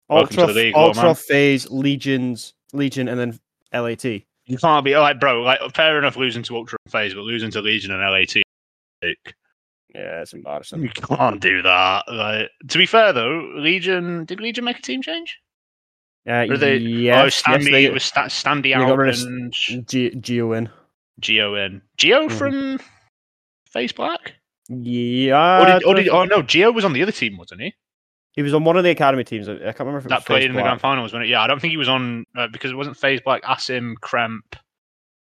Welcome 0.09 0.39
Ultra, 0.39 0.53
the 0.53 0.59
league, 0.61 0.75
Ultra. 0.75 1.15
FaZe, 1.15 1.71
Legions, 1.71 2.53
Legion, 2.73 3.07
and 3.07 3.17
then 3.19 3.39
LAT. 3.73 4.03
You 4.03 4.57
can't 4.59 4.83
be 4.85 4.95
like, 4.97 5.19
bro. 5.19 5.41
Like, 5.41 5.59
fair 5.73 5.97
enough, 5.97 6.17
losing 6.17 6.43
to 6.43 6.57
Ultra 6.57 6.77
FaZe, 6.89 7.13
but 7.13 7.21
losing 7.21 7.49
to 7.51 7.61
Legion 7.61 7.91
and 7.91 8.01
LAT. 8.01 8.43
Like, 9.03 9.35
Yeah, 9.93 10.21
it's 10.21 10.33
embarrassing. 10.33 10.81
you 10.83 10.89
can't 10.89 11.39
do 11.41 11.61
that. 11.61 12.03
Like, 12.11 12.49
to 12.69 12.77
be 12.77 12.85
fair 12.85 13.13
though, 13.13 13.51
Legion 13.57 14.25
did 14.25 14.39
Legion 14.41 14.63
make 14.65 14.79
a 14.79 14.81
team 14.81 15.01
change? 15.01 15.37
Uh, 16.27 16.47
Or 16.49 16.57
they- 16.57 16.77
yes, 16.77 17.43
oh, 17.47 17.51
yes, 17.51 17.65
they, 17.65 17.85
it 17.85 17.93
was 17.93 18.03
Sta- 18.03 18.25
Standy 18.25 18.73
got 18.73 18.89
out 18.89 19.15
and 19.27 19.53
G- 19.87 20.09
Geo 20.19 20.53
in. 20.53 20.69
Geo 21.19 21.53
in. 21.55 21.81
Geo 21.97 22.27
Mhm. 22.27 22.31
from 22.37 22.79
FaZe 23.71 23.91
Black. 23.91 24.33
Yeah, 24.67 25.61
or 25.61 25.65
did, 25.79 25.83
or 25.85 25.93
did, 25.93 26.09
oh 26.09 26.23
no, 26.25 26.41
Geo 26.41 26.71
was 26.71 26.83
on 26.83 26.93
the 26.93 27.03
other 27.03 27.11
team, 27.11 27.37
wasn't 27.37 27.61
he? 27.61 27.73
he 28.31 28.41
was 28.41 28.53
on 28.53 28.65
one 28.65 28.75
of 28.75 28.83
the 28.83 28.89
academy 28.89 29.23
teams. 29.23 29.47
I 29.47 29.53
I 29.53 29.57
can't 29.57 29.79
remember 29.81 29.99
if 29.99 30.05
it 30.07 30.11
was 30.11 30.19
that 30.19 30.25
played 30.25 30.41
FaZe 30.41 30.49
in 30.49 30.55
the 30.55 30.61
grand 30.63 30.81
finals, 30.81 31.13
wasn't 31.13 31.23
it? 31.25 31.29
Yeah, 31.29 31.41
I 31.41 31.47
don't 31.47 31.59
think 31.61 31.71
he 31.71 31.77
was 31.77 31.87
on 31.87 32.25
uh, 32.35 32.47
because 32.47 32.69
it 32.71 32.75
wasn't 32.75 32.97
FaZe 32.97 33.21
Black, 33.21 33.43
Asim, 33.43 33.93
Kremp, 34.01 34.55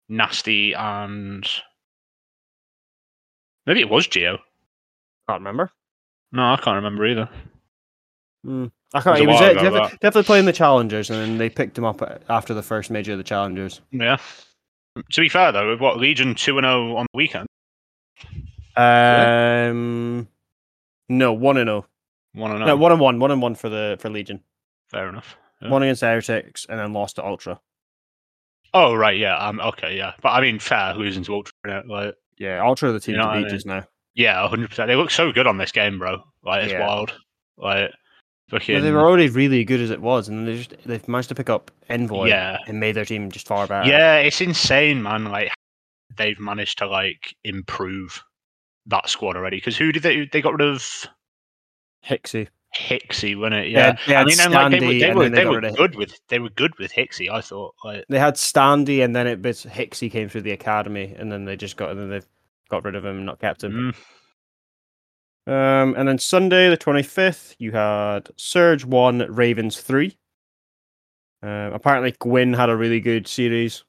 Nasty, 0.09 0.73
and 0.73 1.47
maybe 3.69 3.81
it 3.81 3.89
was 3.89 4.07
Geo. 4.07 4.39
Can't 5.29 5.41
remember. 5.41 5.71
No, 6.31 6.53
I 6.53 6.57
can't 6.57 6.75
remember 6.75 7.05
either. 7.05 7.29
Mm. 8.45 8.71
I 8.93 9.01
can't. 9.01 9.27
was 9.27 9.39
ago, 9.39 9.53
definitely, 9.53 9.97
definitely 10.01 10.23
playing 10.23 10.45
the 10.45 10.53
challengers, 10.53 11.11
and 11.11 11.19
then 11.19 11.37
they 11.37 11.49
picked 11.49 11.77
him 11.77 11.85
up 11.85 12.01
after 12.27 12.55
the 12.55 12.63
first 12.63 12.89
major 12.89 13.11
of 13.11 13.19
the 13.19 13.23
challengers. 13.23 13.81
Yeah. 13.91 14.17
To 15.11 15.21
be 15.21 15.29
fair 15.29 15.51
though, 15.51 15.77
what 15.77 15.97
Legion 15.97 16.33
two 16.33 16.57
and 16.57 16.65
zero 16.65 16.95
on 16.97 17.05
the 17.13 17.17
weekend, 17.17 17.47
Um, 18.75 20.27
no, 21.07 21.31
one 21.33 21.57
and 21.57 21.67
zero. 21.67 21.85
one 22.33 22.51
and 22.51 22.65
No, 22.65 22.75
one 22.75 22.91
and 22.91 22.99
one, 22.99 23.19
one 23.19 23.31
and 23.31 23.41
one 23.41 23.53
for 23.55 23.69
the 23.69 23.97
for 23.99 24.09
Legion. 24.09 24.41
Fair 24.89 25.07
enough. 25.09 25.37
Yeah. 25.61 25.69
One 25.69 25.83
against 25.83 26.01
Heretics, 26.01 26.65
and 26.67 26.79
then 26.79 26.91
lost 26.93 27.17
to 27.17 27.25
Ultra. 27.25 27.59
Oh 28.73 28.95
right, 28.95 29.17
yeah. 29.17 29.37
Um, 29.37 29.59
okay, 29.59 29.95
yeah. 29.95 30.13
But 30.21 30.29
I 30.29 30.41
mean, 30.41 30.57
fair 30.59 30.95
losing 30.95 31.23
to 31.25 31.33
Ultra. 31.35 31.83
Like, 31.85 32.15
Yeah, 32.39 32.63
Ultra 32.65 32.89
are 32.89 32.93
the 32.93 32.99
team 32.99 33.13
You 33.13 33.17
know 33.19 33.23
to 33.25 33.29
what 33.29 33.37
I 33.37 33.41
mean? 33.41 33.49
just 33.49 33.65
now. 33.65 33.83
yeah, 34.15 34.47
hundred 34.47 34.69
percent. 34.69 34.87
They 34.87 34.95
look 34.95 35.11
so 35.11 35.31
good 35.31 35.45
on 35.45 35.57
this 35.57 35.71
game, 35.71 35.99
bro. 35.99 36.23
Like, 36.43 36.63
it's 36.63 36.71
Yeah. 36.73 36.87
wild. 36.87 37.13
Like, 37.57 37.91
But 38.49 38.61
fucking. 38.61 38.81
they 38.81 38.91
were 38.91 39.01
already 39.07 39.27
really 39.29 39.63
good 39.65 39.81
as 39.81 39.91
it 39.91 40.01
was, 40.01 40.27
and 40.29 40.47
they 40.47 40.57
just 40.57 40.73
they've 40.85 41.07
managed 41.07 41.29
to 41.29 41.35
pick 41.35 41.49
up 41.49 41.69
Envoy 41.89 42.27
yeah, 42.29 42.57
and 42.67 42.79
made 42.79 42.93
their 42.93 43.05
team 43.05 43.29
just 43.29 43.47
far 43.47 43.67
better. 43.67 43.87
Yeah, 43.89 44.15
it's 44.17 44.41
insane, 44.41 45.03
man. 45.03 45.25
Like 45.25 45.51
they've 46.17 46.39
managed 46.39 46.77
to 46.79 46.87
like 46.87 47.35
improve 47.43 48.23
that 48.87 49.09
squad 49.09 49.35
already. 49.35 49.57
Because 49.57 49.77
who 49.77 49.91
did 49.91 50.01
they? 50.03 50.25
They 50.25 50.41
got 50.41 50.53
rid 50.57 50.67
of 50.67 51.05
Hicksy. 52.07 52.47
Hicksy, 52.77 53.37
wasn't 53.37 53.55
it? 53.55 53.63
They 53.65 53.69
Yeah. 53.71 53.85
had- 53.87 53.99
they 54.07 54.13
had 54.13 54.21
I 54.21 54.25
mean, 54.25 54.39
and, 54.39 54.53
like, 54.53 54.71
they 54.71 54.79
were, 54.85 54.93
Standy, 54.93 54.99
they 54.99 55.13
were, 55.13 55.29
they 55.29 55.37
they 55.37 55.45
were 55.45 55.71
good 55.77 55.95
with 55.95 56.19
they 56.27 56.39
were 56.39 56.49
good 56.49 56.77
with 56.77 56.91
Hicksy. 56.93 57.29
I 57.29 57.41
thought 57.41 57.73
like 57.83 58.05
They 58.09 58.19
had 58.19 58.35
Standy, 58.35 59.03
and 59.03 59.15
then 59.15 59.27
it 59.27 59.41
bit 59.41 59.55
Hicksy 59.57 60.11
came 60.11 60.29
through 60.29 60.41
the 60.41 60.51
academy, 60.51 61.15
and 61.17 61.31
then 61.31 61.45
they 61.45 61.55
just 61.55 61.77
got 61.77 61.91
and 61.91 61.99
then 61.99 62.09
they've 62.09 62.27
got 62.69 62.83
rid 62.83 62.95
of 62.95 63.03
him 63.05 63.17
and 63.17 63.25
not 63.25 63.39
kept 63.39 63.63
him. 63.63 63.93
mm, 65.47 65.51
Um, 65.51 65.95
and 65.97 66.07
then 66.07 66.19
Sunday 66.19 66.69
the 66.69 66.77
twenty 66.77 67.01
fifth, 67.03 67.55
you 67.59 67.71
had 67.71 68.29
Surge 68.37 68.85
one, 68.85 69.19
Ravens 69.31 69.81
three. 69.81 70.17
Um, 71.41 71.73
apparently 71.73 72.11
Gwinn 72.19 72.53
had 72.53 72.69
a 72.69 72.75
really 72.75 72.99
good 72.99 73.27
series. 73.27 73.83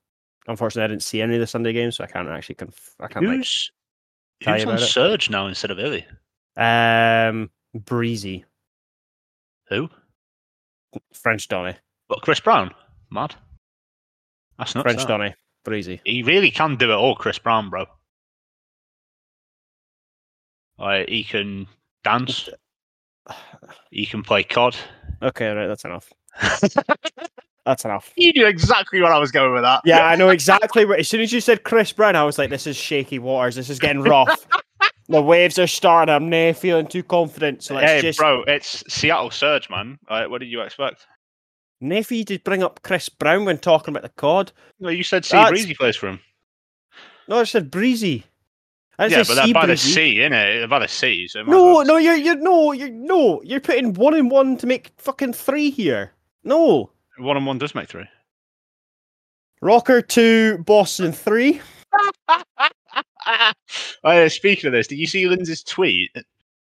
Unfortunately, 0.47 0.85
I 0.85 0.89
didn't 0.89 1.03
see 1.03 1.21
any 1.21 1.35
of 1.35 1.41
the 1.41 1.47
Sunday 1.47 1.73
games, 1.73 1.97
so 1.97 2.05
I 2.05 2.07
can't 2.07 2.29
actually 2.29 2.55
conf- 2.55 2.95
I 2.99 3.09
can't 3.09 3.27
who's 3.27 3.73
tell 4.41 4.55
who's 4.55 4.65
on 4.65 4.75
it. 4.77 4.79
Surge 4.79 5.29
now 5.31 5.47
instead 5.49 5.71
of 5.71 5.79
Illy? 5.79 6.07
um 6.57 7.51
Breezy 7.75 8.45
Who? 9.71 9.89
French 11.15 11.49
Donny 11.49 11.77
But 12.09 12.23
Chris 12.23 12.41
Brown? 12.41 12.73
Mad. 13.11 13.35
That's 14.59 14.75
not 14.75 14.83
French 14.83 15.07
Donny 15.07 15.35
Breezy. 15.65 16.01
He 16.05 16.23
really 16.23 16.51
can 16.51 16.77
do 16.77 16.91
it 16.91 16.95
all, 16.95 17.15
Chris 17.15 17.39
Brown, 17.39 17.71
bro. 17.71 17.87
Like 20.79 21.09
he 21.09 21.25
can 21.25 21.67
dance. 22.05 22.49
He 23.91 24.07
can 24.07 24.23
play 24.23 24.43
COD. 24.43 24.77
Okay, 25.23 25.49
right, 25.49 25.67
that's 25.67 25.85
enough. 25.85 26.13
That's 27.67 27.85
enough. 27.85 28.13
You 28.17 28.33
knew 28.35 28.47
exactly 28.47 29.03
what 29.03 29.13
I 29.13 29.19
was 29.19 29.31
going 29.31 29.53
with 29.53 29.63
that. 29.63 29.83
Yeah, 29.85 30.07
I 30.07 30.17
know 30.17 30.31
exactly 30.31 30.87
where. 30.87 30.99
As 30.99 31.09
soon 31.09 31.21
as 31.21 31.31
you 31.31 31.43
said 31.43 31.63
Chris 31.63 31.93
Brown, 31.93 32.17
I 32.17 32.25
was 32.25 32.39
like, 32.39 32.49
"This 32.49 32.67
is 32.67 32.75
shaky 32.75 33.19
waters. 33.19 33.55
This 33.55 33.69
is 33.69 33.79
getting 33.79 34.03
rough. 34.03 34.47
the 35.11 35.23
waves 35.23 35.59
are 35.59 35.67
starting. 35.67 36.15
I'm 36.15 36.31
not 36.31 36.57
feeling 36.57 36.87
too 36.87 37.03
confident. 37.03 37.63
So 37.63 37.75
let's 37.75 37.91
hey, 37.91 38.01
just." 38.03 38.19
bro, 38.19 38.43
it's 38.45 38.83
Seattle 38.93 39.31
Surge, 39.31 39.69
man. 39.71 39.99
Like, 40.09 40.31
what 40.31 40.39
did 40.39 40.47
you 40.51 40.61
expect? 40.63 41.07
Neffy 41.83 42.25
did 42.25 42.45
bring 42.45 42.63
up 42.63 42.81
Chris 42.83 43.09
Brown 43.09 43.45
when 43.47 43.59
talking 43.59 43.93
about 43.93 44.03
the 44.03 44.11
COD. 44.21 44.53
No, 44.81 44.91
you 44.91 45.03
said 45.03 45.25
Sea 45.25 45.37
That's- 45.37 45.51
Breezy 45.51 45.75
plays 45.75 45.97
for 45.97 46.09
him. 46.09 46.21
No, 47.29 47.39
I 47.41 47.45
said 47.45 47.71
breezy. 47.71 48.25
I 48.99 49.05
didn't 49.09 49.19
Yeah, 49.19 49.23
say 49.23 49.29
but 49.31 49.35
they're 49.37 49.45
sea 49.47 49.53
by 49.55 49.61
the 49.63 49.67
breezy. 49.69 49.93
sea, 49.93 50.15
innit? 50.17 50.69
By 50.69 50.79
the 50.81 50.89
sea. 50.89 51.27
So 51.29 51.41
it 51.41 51.47
might 51.47 51.53
as 51.53 51.57
No, 51.57 51.65
well- 51.75 51.85
no, 51.87 51.97
you're 51.97 52.17
you're 52.17 52.37
no, 52.37 52.73
you're 52.73 52.91
no, 52.91 53.41
you're 53.45 53.61
putting 53.61 53.95
one 53.95 54.15
in 54.15 54.29
one 54.29 54.57
to 54.59 54.67
make 54.67 54.91
fucking 54.99 55.33
three 55.33 55.71
here. 55.71 56.13
No, 56.45 56.91
One 57.19 57.37
on 57.37 57.45
one 57.47 57.57
does 57.59 57.75
make 57.75 57.89
three. 57.89 58.07
ROKKR 59.63 60.07
two, 60.09 60.59
Boston 60.65 61.13
three. 61.13 61.61
uh, 64.05 64.29
speaking 64.29 64.69
of 64.69 64.73
this, 64.73 64.87
did 64.87 64.99
you 64.99 65.07
see 65.07 65.27
Lindsay's 65.29 65.63
tweet? 65.63 66.11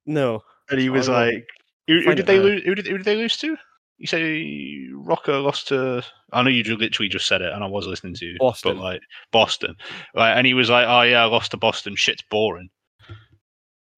No, 0.06 0.42
And 0.70 0.80
he 0.80 0.88
was 0.90 1.08
Oh, 1.08 1.12
like, 1.12 1.46
who, 1.86 2.00
who 2.02 2.14
did 2.14 2.26
they 2.26 2.38
lose? 2.38 2.62
Who 2.64 2.74
did, 2.74 2.86
who 2.86 2.96
did 2.98 3.04
they 3.04 3.16
lose 3.16 3.36
to? 3.38 3.56
You 3.98 4.06
say 4.06 4.88
ROKKR 4.94 5.42
lost 5.44 5.68
to. 5.68 6.02
I 6.32 6.42
know 6.42 6.50
you 6.50 6.64
literally 6.76 7.08
just 7.08 7.26
said 7.28 7.40
it, 7.42 7.52
and 7.52 7.62
I 7.62 7.68
was 7.68 7.86
listening 7.86 8.14
to 8.14 8.24
you. 8.26 8.36
Boston. 8.38 8.76
but 8.76 8.82
like 8.82 9.00
Boston, 9.30 9.76
right? 10.16 10.32
And 10.32 10.44
he 10.46 10.54
was 10.54 10.70
like, 10.70 10.86
"Oh 10.88 11.02
yeah, 11.02 11.22
I 11.22 11.26
lost 11.26 11.52
to 11.52 11.56
Boston. 11.56 11.94
Shit's 11.94 12.22
boring." 12.30 12.68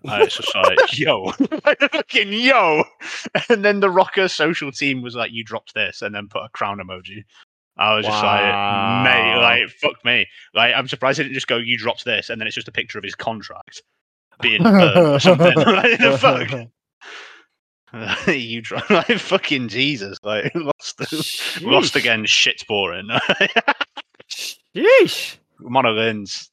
And 0.06 0.22
it's 0.22 0.36
just 0.36 0.54
like, 0.54 0.98
yo, 0.98 1.32
Like, 1.64 1.78
fucking 1.90 2.30
yo. 2.30 2.84
And 3.48 3.64
then 3.64 3.80
the 3.80 3.88
ROKKR 3.88 4.30
social 4.30 4.70
team 4.70 5.00
was 5.00 5.16
like, 5.16 5.32
"You 5.32 5.42
dropped 5.44 5.72
this," 5.74 6.02
and 6.02 6.14
then 6.14 6.28
put 6.28 6.42
a 6.44 6.50
crown 6.50 6.78
emoji. 6.78 7.24
I 7.76 7.94
was 7.96 8.06
just 8.06 8.22
like, 8.22 8.40
mate, 8.42 9.34
Wow. 9.34 9.40
like, 9.40 9.68
fuck 9.70 10.04
me. 10.04 10.26
Like, 10.54 10.74
I'm 10.76 10.86
surprised 10.86 11.18
they 11.18 11.24
didn't 11.24 11.34
just 11.34 11.48
go, 11.48 11.56
"You 11.56 11.76
dropped 11.76 12.04
this," 12.04 12.30
and 12.30 12.40
then 12.40 12.46
it's 12.46 12.54
just 12.54 12.68
a 12.68 12.72
picture 12.72 12.98
of 12.98 13.04
his 13.04 13.14
contract 13.16 13.82
being 14.40 14.62
burned 14.62 14.96
or 14.96 15.18
something. 15.18 15.54
like, 15.56 15.98
the 15.98 16.16
fuck. 16.18 16.68
you 18.28 18.62
try 18.62 18.82
like 18.90 19.18
fucking 19.18 19.68
Jesus, 19.68 20.18
like 20.24 20.52
lost 20.54 21.62
lost 21.62 21.96
again. 21.96 22.24
Shit's 22.26 22.64
boring. 22.64 23.08
Yeesh. 24.74 25.36
Monolins. 25.60 26.48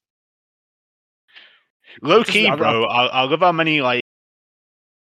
Low 2.02 2.24
key, 2.24 2.50
bro. 2.56 2.86
I, 2.86 3.06
I 3.08 3.22
love 3.24 3.40
how 3.42 3.52
many 3.52 3.82
like 3.82 4.02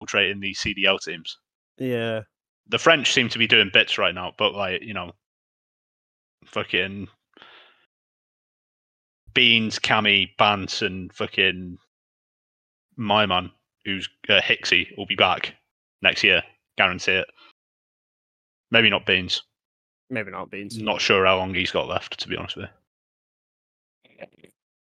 infiltrating 0.01 0.41
these 0.41 0.59
CDL 0.59 0.99
teams. 1.01 1.39
Yeah. 1.79 2.23
The 2.69 2.79
French 2.79 3.13
seem 3.13 3.29
to 3.29 3.39
be 3.39 3.47
doing 3.47 3.71
bits 3.73 3.99
right 3.99 4.15
now, 4.15 4.33
but 4.39 4.55
like 4.55 4.83
you 4.83 4.95
know, 4.95 5.13
fucking 6.55 7.09
Beans, 9.35 9.79
Cammy, 9.79 10.29
Bance, 10.39 10.81
and 10.83 11.13
fucking 11.13 11.77
my 12.97 13.27
man, 13.27 13.51
who's 13.85 14.09
uh, 14.29 14.41
Hicksy, 14.41 14.97
will 14.97 15.07
be 15.07 15.17
back 15.17 15.55
next 16.03 16.23
year. 16.23 16.43
Guarantee 16.79 17.13
it. 17.13 17.27
Maybe 18.71 18.89
not 18.91 19.05
Beans. 19.07 19.43
Maybe 20.11 20.31
not 20.31 20.51
beans. 20.51 20.79
Not 20.79 21.01
sure 21.01 21.25
how 21.25 21.39
long 21.39 21.55
he's 21.55 21.71
got 21.71 21.89
left, 21.89 22.21
to 22.21 22.29
be 22.29 22.37
honest 22.37 22.57
with 22.57 22.67
you. 24.11 24.27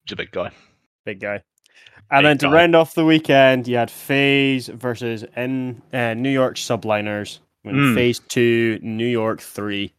He's 0.03 0.12
a 0.12 0.16
big 0.16 0.32
guy. 0.32 0.51
Big 1.05 1.20
guy. 1.22 1.41
And 2.12 2.24
Big 2.24 2.26
then 2.26 2.38
to 2.39 2.45
guy. 2.47 2.51
round 2.53 2.76
off 2.76 2.93
the 2.93 3.05
weekend, 3.05 3.68
you 3.68 3.78
had 3.78 3.89
FaZe 3.89 4.68
versus 4.68 5.24
in 5.36 5.82
uh, 5.93 6.14
New 6.14 6.30
York 6.30 6.55
Subliners. 6.58 7.39
When 7.64 7.76
Mm. 7.76 7.95
FaZe 7.95 8.20
two, 8.20 8.80
New 8.82 9.08
York 9.08 9.41
three. 9.41 9.93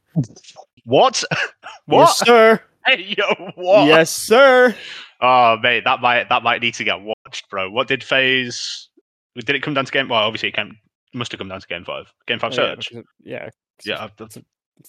What? 0.88 1.22
what? 1.84 2.06
Yes, 2.08 2.18
sir. 2.18 2.60
Hey, 2.86 3.14
yo, 3.18 3.50
what? 3.56 3.86
Yes, 3.86 4.10
sir. 4.10 4.74
Oh, 5.20 5.58
mate, 5.62 5.84
that 5.84 6.00
might 6.00 6.30
that 6.30 6.42
might 6.42 6.62
need 6.62 6.72
to 6.74 6.84
get 6.84 6.98
watched, 7.02 7.50
bro. 7.50 7.70
What 7.70 7.88
did 7.88 8.02
FaZe? 8.02 8.88
Did 9.36 9.50
it 9.50 9.62
come 9.62 9.74
down 9.74 9.84
to 9.84 9.92
game? 9.92 10.08
Well, 10.08 10.20
obviously, 10.22 10.48
it 10.48 10.54
came, 10.56 10.78
must 11.12 11.30
have 11.32 11.38
come 11.40 11.48
down 11.48 11.60
to 11.60 11.66
game 11.66 11.84
five. 11.84 12.10
Game 12.26 12.38
five 12.38 12.52
Oh, 12.58 12.62
yeah, 12.62 12.70
search. 12.74 12.88
because- 12.88 13.04
yeah. 13.22 13.48
Yeah, 13.84 14.08
that's 14.16 14.38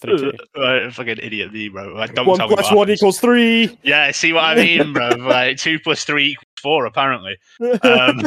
Three, 0.00 0.16
two. 0.18 0.32
uh, 0.60 0.90
fucking 0.90 1.18
idiot, 1.20 1.52
me, 1.52 1.68
bro. 1.68 1.88
Like, 1.94 2.14
don't 2.14 2.26
One 2.26 2.38
tell 2.38 2.48
me 2.48 2.54
plus 2.54 2.70
what 2.70 2.76
one 2.78 2.88
happens. 2.88 3.00
equals 3.00 3.20
three. 3.20 3.76
Yeah, 3.82 4.10
see 4.12 4.32
what 4.32 4.44
I 4.44 4.54
mean, 4.54 4.92
bro? 4.94 5.08
Like 5.18 5.58
two 5.58 5.78
plus 5.80 6.04
three 6.04 6.28
equals 6.30 6.46
four, 6.62 6.86
apparently. 6.86 7.36
Um, 7.82 8.20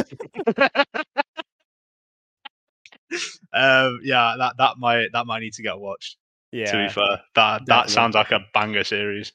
um, 3.52 4.00
yeah, 4.04 4.34
that 4.38 4.54
that 4.58 4.74
might 4.78 5.08
that 5.12 5.26
might 5.26 5.40
need 5.40 5.54
to 5.54 5.62
get 5.62 5.78
watched. 5.78 6.16
Yeah. 6.54 6.70
To 6.72 6.86
be 6.86 6.88
fair, 6.92 7.04
that 7.06 7.20
that 7.34 7.66
definitely. 7.66 7.92
sounds 7.92 8.14
like 8.14 8.30
a 8.32 8.40
banger 8.54 8.84
series. 8.84 9.32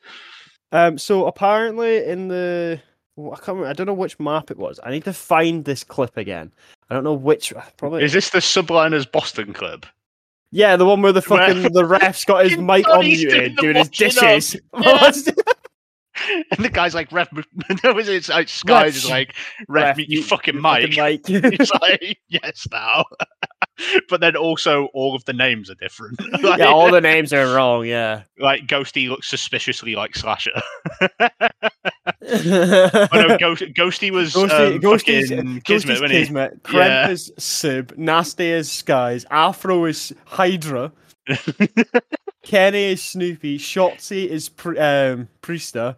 Um. 0.71 0.97
So 0.97 1.25
apparently, 1.27 2.03
in 2.05 2.27
the 2.27 2.81
I 3.17 3.35
can't 3.35 3.47
remember, 3.49 3.67
I 3.67 3.73
don't 3.73 3.87
know 3.87 3.93
which 3.93 4.19
map 4.19 4.49
it 4.51 4.57
was. 4.57 4.79
I 4.83 4.91
need 4.91 5.03
to 5.05 5.13
find 5.13 5.65
this 5.65 5.83
clip 5.83 6.15
again. 6.17 6.51
I 6.89 6.95
don't 6.95 7.03
know 7.03 7.13
which. 7.13 7.53
Probably. 7.77 8.03
Is 8.03 8.13
this 8.13 8.29
the 8.29 8.39
Subliners 8.39 9.11
Boston 9.11 9.53
clip? 9.53 9.85
yeah, 10.51 10.75
the 10.75 10.85
one 10.85 11.01
where 11.01 11.11
the 11.11 11.21
fucking 11.21 11.73
the 11.73 11.85
ref's 11.85 12.25
got 12.25 12.43
his 12.43 12.57
mic 12.57 12.85
unmuted 12.85 13.29
doing 13.29 13.55
doing 13.55 13.75
his 13.75 13.89
dishes. 13.89 14.55
And 16.51 16.65
the 16.65 16.69
guy's 16.69 16.93
like, 16.93 17.11
"Ref, 17.13 17.31
no? 17.33 17.97
It's 17.97 18.27
like 18.27 18.49
Skies 18.49 19.05
Ref, 19.05 19.09
like, 19.09 19.35
"Ref, 19.69 19.97
Ref, 19.97 19.97
your 19.99 20.05
you- 20.07 20.23
fucking 20.23 20.55
mic." 20.55 20.93
fucking 20.93 21.01
mic. 21.01 21.21
It's 21.29 21.71
like, 21.71 22.19
yes, 22.27 22.67
now. 22.71 23.05
but 24.09 24.21
then 24.21 24.35
also, 24.35 24.85
all 24.93 25.15
of 25.15 25.25
the 25.25 25.33
names 25.33 25.69
are 25.69 25.75
different. 25.75 26.19
like, 26.43 26.59
yeah, 26.59 26.67
all 26.67 26.91
the 26.91 27.01
names 27.01 27.33
are 27.33 27.53
wrong. 27.53 27.85
Yeah. 27.85 28.23
like 28.39 28.67
Ghosty 28.67 29.09
looks 29.09 29.27
suspiciously 29.27 29.95
like 29.95 30.15
Slasher. 30.15 30.61
oh 31.01 31.07
no, 33.13 33.37
Ghost, 33.37 33.63
Ghosty 33.75 34.11
was 34.11 34.33
Ghosty, 34.33 34.75
um, 34.75 34.81
Ghosty's, 34.81 35.29
fucking 35.29 35.45
Ghosty's 35.45 35.63
Kismet, 35.63 36.01
wasn't? 36.01 36.11
Kismet, 36.11 36.63
Kremp 36.63 36.73
Yeah. 36.87 37.09
is 37.09 37.31
Sib, 37.37 37.93
Nasty 37.97 38.47
is 38.47 38.69
Skies, 38.71 39.25
Afro 39.31 39.85
is 39.85 40.13
Hydra, 40.25 40.91
Kenny 42.43 42.83
is 42.91 43.01
Snoopy, 43.03 43.57
Shotzzy 43.57 44.27
is 44.27 44.49
Pri- 44.49 44.77
um, 44.77 45.27
Priesta, 45.41 45.95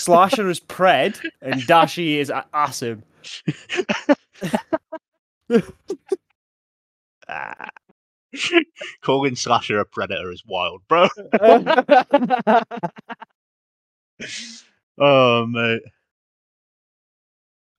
Slasher 0.00 0.48
is 0.48 0.60
Pred, 0.60 1.20
and 1.40 1.62
Dashy 1.62 2.18
is 2.18 2.30
A- 2.30 2.46
Asim. 2.54 3.02
Ah. 7.28 7.68
Calling 9.02 9.36
Slasher 9.36 9.78
a 9.78 9.84
predator 9.84 10.32
is 10.32 10.42
wild, 10.46 10.82
bro. 10.88 11.08
Oh 14.96 15.44
mate. 15.46 15.82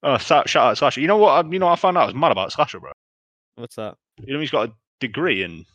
Oh, 0.03 0.17
shout 0.17 0.53
out 0.55 0.77
Slasher. 0.77 0.99
You 1.01 1.07
know 1.07 1.17
what? 1.17 1.45
I, 1.45 1.49
you 1.49 1.59
know, 1.59 1.67
what 1.67 1.73
I 1.73 1.75
found 1.77 1.97
out 1.97 2.03
I 2.03 2.05
was 2.07 2.15
mad 2.15 2.31
about 2.31 2.51
Slasher, 2.51 2.79
bro. 2.79 2.91
What's 3.55 3.77
that? 3.77 3.95
You 4.19 4.33
know, 4.33 4.39
he's 4.39 4.51
got 4.51 4.69
a 4.69 4.73
degree 4.99 5.43
in 5.43 5.65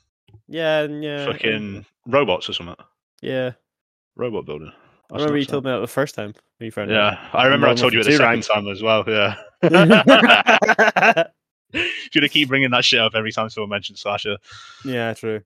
Yeah, 0.49 0.83
yeah. 0.85 1.27
fucking 1.27 1.87
robots 2.07 2.49
or 2.49 2.53
something. 2.53 2.77
Yeah. 3.23 3.53
Robot 4.16 4.45
building. 4.45 4.73
I 5.11 5.16
remember 5.16 5.39
you 5.39 5.47
told 5.47 5.64
me 5.64 5.71
that 5.71 5.81
the 5.81 5.89
first 5.89 6.14
time 6.14 6.35
you 6.61 6.71
found 6.71 6.91
Yeah, 6.91 7.18
I 7.33 7.45
remember 7.45 7.66
I 7.66 7.75
told 7.75 7.93
you 7.93 8.01
it 8.01 8.05
the 8.05 8.12
second 8.12 8.43
time 8.45 8.68
as 8.68 8.83
well. 8.83 9.05
Yeah. 9.09 9.37
Should 11.73 12.23
have 12.23 12.33
keep 12.33 12.49
bringing 12.49 12.71
that 12.71 12.85
shit 12.85 13.01
up 13.01 13.12
every 13.14 13.33
time 13.33 13.49
someone 13.51 13.71
mentions 13.71 14.01
Slasher. 14.01 14.37
Yeah, 14.85 15.14
true. 15.14 15.43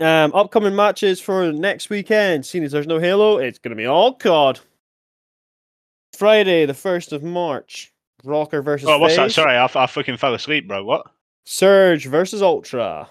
Um, 0.00 0.32
upcoming 0.34 0.76
matches 0.76 1.20
for 1.20 1.50
next 1.52 1.90
weekend. 1.90 2.44
Seeing 2.44 2.64
as 2.64 2.72
there's 2.72 2.86
no 2.86 2.98
Halo, 2.98 3.38
it's 3.38 3.58
going 3.58 3.70
to 3.70 3.76
be 3.76 3.86
all 3.86 4.14
COD. 4.14 4.60
Friday, 6.16 6.66
the 6.66 6.74
first 6.74 7.12
of 7.12 7.22
March, 7.22 7.92
ROKKR 8.24 8.64
versus 8.64 8.88
Oh, 8.88 8.98
what's 8.98 9.16
that? 9.16 9.32
Sorry, 9.32 9.56
I, 9.56 9.64
I 9.64 9.86
fucking 9.86 10.16
fell 10.16 10.34
asleep, 10.34 10.68
bro. 10.68 10.84
What? 10.84 11.06
Surge 11.44 12.06
versus 12.06 12.42
Ultra. 12.42 13.08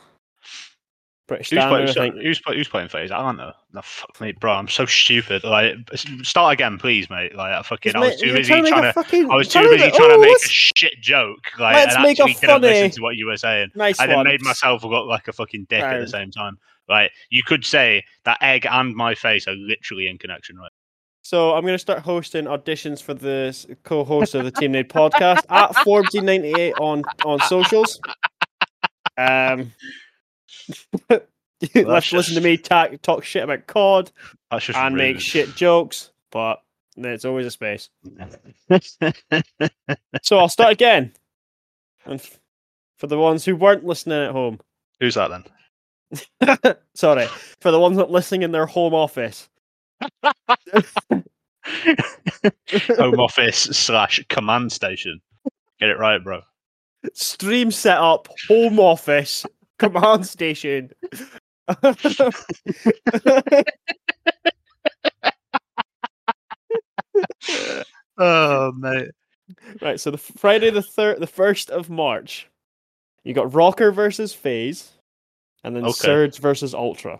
British 1.28 1.49
Who's, 1.49 1.59
Standard, 1.59 1.93
play, 1.93 2.05
I 2.05 2.09
think. 2.11 2.23
who's, 2.23 2.41
who's 2.45 2.67
playing? 2.69 2.89
I 2.93 3.05
don't 3.07 3.38
know. 3.38 3.51
No, 3.73 3.82
fuck 3.84 4.19
me, 4.21 4.32
bro. 4.32 4.53
I'm 4.53 4.69
so 4.69 4.86
stupid. 4.86 5.43
Like, 5.43 5.75
start 6.23 6.53
again, 6.53 6.78
please, 6.78 7.09
mate. 7.09 7.36
Like, 7.36 7.51
I 7.51 7.61
fucking, 7.61 7.95
I 7.95 7.99
was 7.99 8.19
too 8.19 8.34
busy 8.34 8.49
trying 8.49 8.63
to 8.63 8.69
trying 8.69 8.84
to. 8.84 8.93
fucking- 8.93 9.30
I 9.30 9.36
was 9.36 9.49
too 9.49 9.61
busy 9.61 9.91
trying 9.91 10.11
to 10.11 10.19
make 10.19 10.38
a 10.38 10.49
shit 10.49 10.93
joke, 11.01 11.39
like, 11.59 11.75
let's 11.75 11.95
and 11.95 12.03
make 12.03 12.19
a 12.19 12.23
actually 12.23 12.47
didn't 12.47 12.61
listen 12.61 12.91
to 12.91 13.01
what 13.01 13.17
you 13.17 13.25
were 13.25 13.38
saying. 13.38 13.71
Nice 13.75 13.99
I 13.99 14.07
then 14.07 14.23
made 14.23 14.41
myself 14.41 14.84
look 14.84 15.07
like 15.07 15.28
a 15.28 15.34
fucking 15.34 15.67
dick 15.69 15.84
at 15.84 15.99
the 15.99 16.07
same 16.07 16.32
time. 16.32 16.57
Like, 16.88 17.11
you 17.30 17.43
could 17.43 17.65
say 17.65 18.05
that 18.23 18.38
egg 18.41 18.65
and 18.65 18.95
my 18.95 19.13
face 19.13 19.47
are 19.47 19.55
literally 19.55 20.07
in 20.07 20.17
connection, 20.17 20.57
right? 20.57 20.71
So 21.21 21.53
I'm 21.53 21.63
going 21.63 21.73
to 21.73 21.80
start 21.80 21.99
hosting 21.99 22.45
auditions 22.45 23.03
for 23.03 23.13
the 23.13 23.75
co-host 23.84 24.34
of 24.34 24.45
the 24.45 24.51
Team 24.51 24.71
Nade 24.71 24.88
podcast 24.88 25.43
at 25.49 25.73
Forbesy98 25.75 26.80
on 26.80 27.03
on 27.25 27.41
socials. 27.41 27.99
Um, 29.17 29.73
let's 31.75 32.13
listen 32.13 32.35
to 32.35 32.41
me 32.41 32.57
ta- 32.57 32.89
talk 33.01 33.23
shit 33.23 33.43
about 33.43 33.67
COD 33.67 34.11
and 34.75 34.95
make 34.95 35.19
shit 35.19 35.55
jokes, 35.55 36.11
but 36.31 36.61
there's 36.95 37.25
always 37.25 37.45
a 37.45 37.51
space. 37.51 37.89
So 40.23 40.37
I'll 40.37 40.49
start 40.49 40.71
again. 40.71 41.13
And 42.05 42.19
f- 42.19 42.39
for 42.97 43.07
the 43.07 43.17
ones 43.17 43.45
who 43.45 43.55
weren't 43.55 43.85
listening 43.85 44.23
at 44.23 44.31
home, 44.31 44.59
Who's 44.99 45.15
that 45.15 45.29
then? 45.29 46.75
Sorry, 46.95 47.27
for 47.61 47.71
the 47.71 47.79
ones 47.79 47.97
not 47.97 48.09
listening 48.09 48.43
in 48.43 48.51
their 48.51 48.65
home 48.65 48.93
office. 48.93 49.49
Home 52.97 53.19
office 53.19 53.57
slash 53.57 54.23
command 54.29 54.71
station. 54.71 55.19
Get 55.79 55.89
it 55.89 55.99
right, 55.99 56.23
bro. 56.23 56.41
Stream 57.13 57.71
setup, 57.71 58.27
home 58.47 58.79
office, 58.79 59.45
command 59.80 60.25
station. 60.28 60.91
Oh 68.17 68.71
mate. 68.73 69.09
right, 69.82 69.99
so 69.99 70.11
the 70.11 70.17
Friday 70.17 70.69
the 70.69 70.82
third, 70.82 71.19
the 71.19 71.28
first 71.28 71.69
of 71.69 71.89
March, 71.89 72.49
you 73.23 73.34
got 73.34 73.51
ROKKR 73.51 73.93
versus 73.93 74.34
FaZe, 74.34 74.91
and 75.63 75.75
then 75.75 75.84
Okay. 75.84 75.93
Surge 75.93 76.39
versus 76.39 76.73
Ultra. 76.73 77.19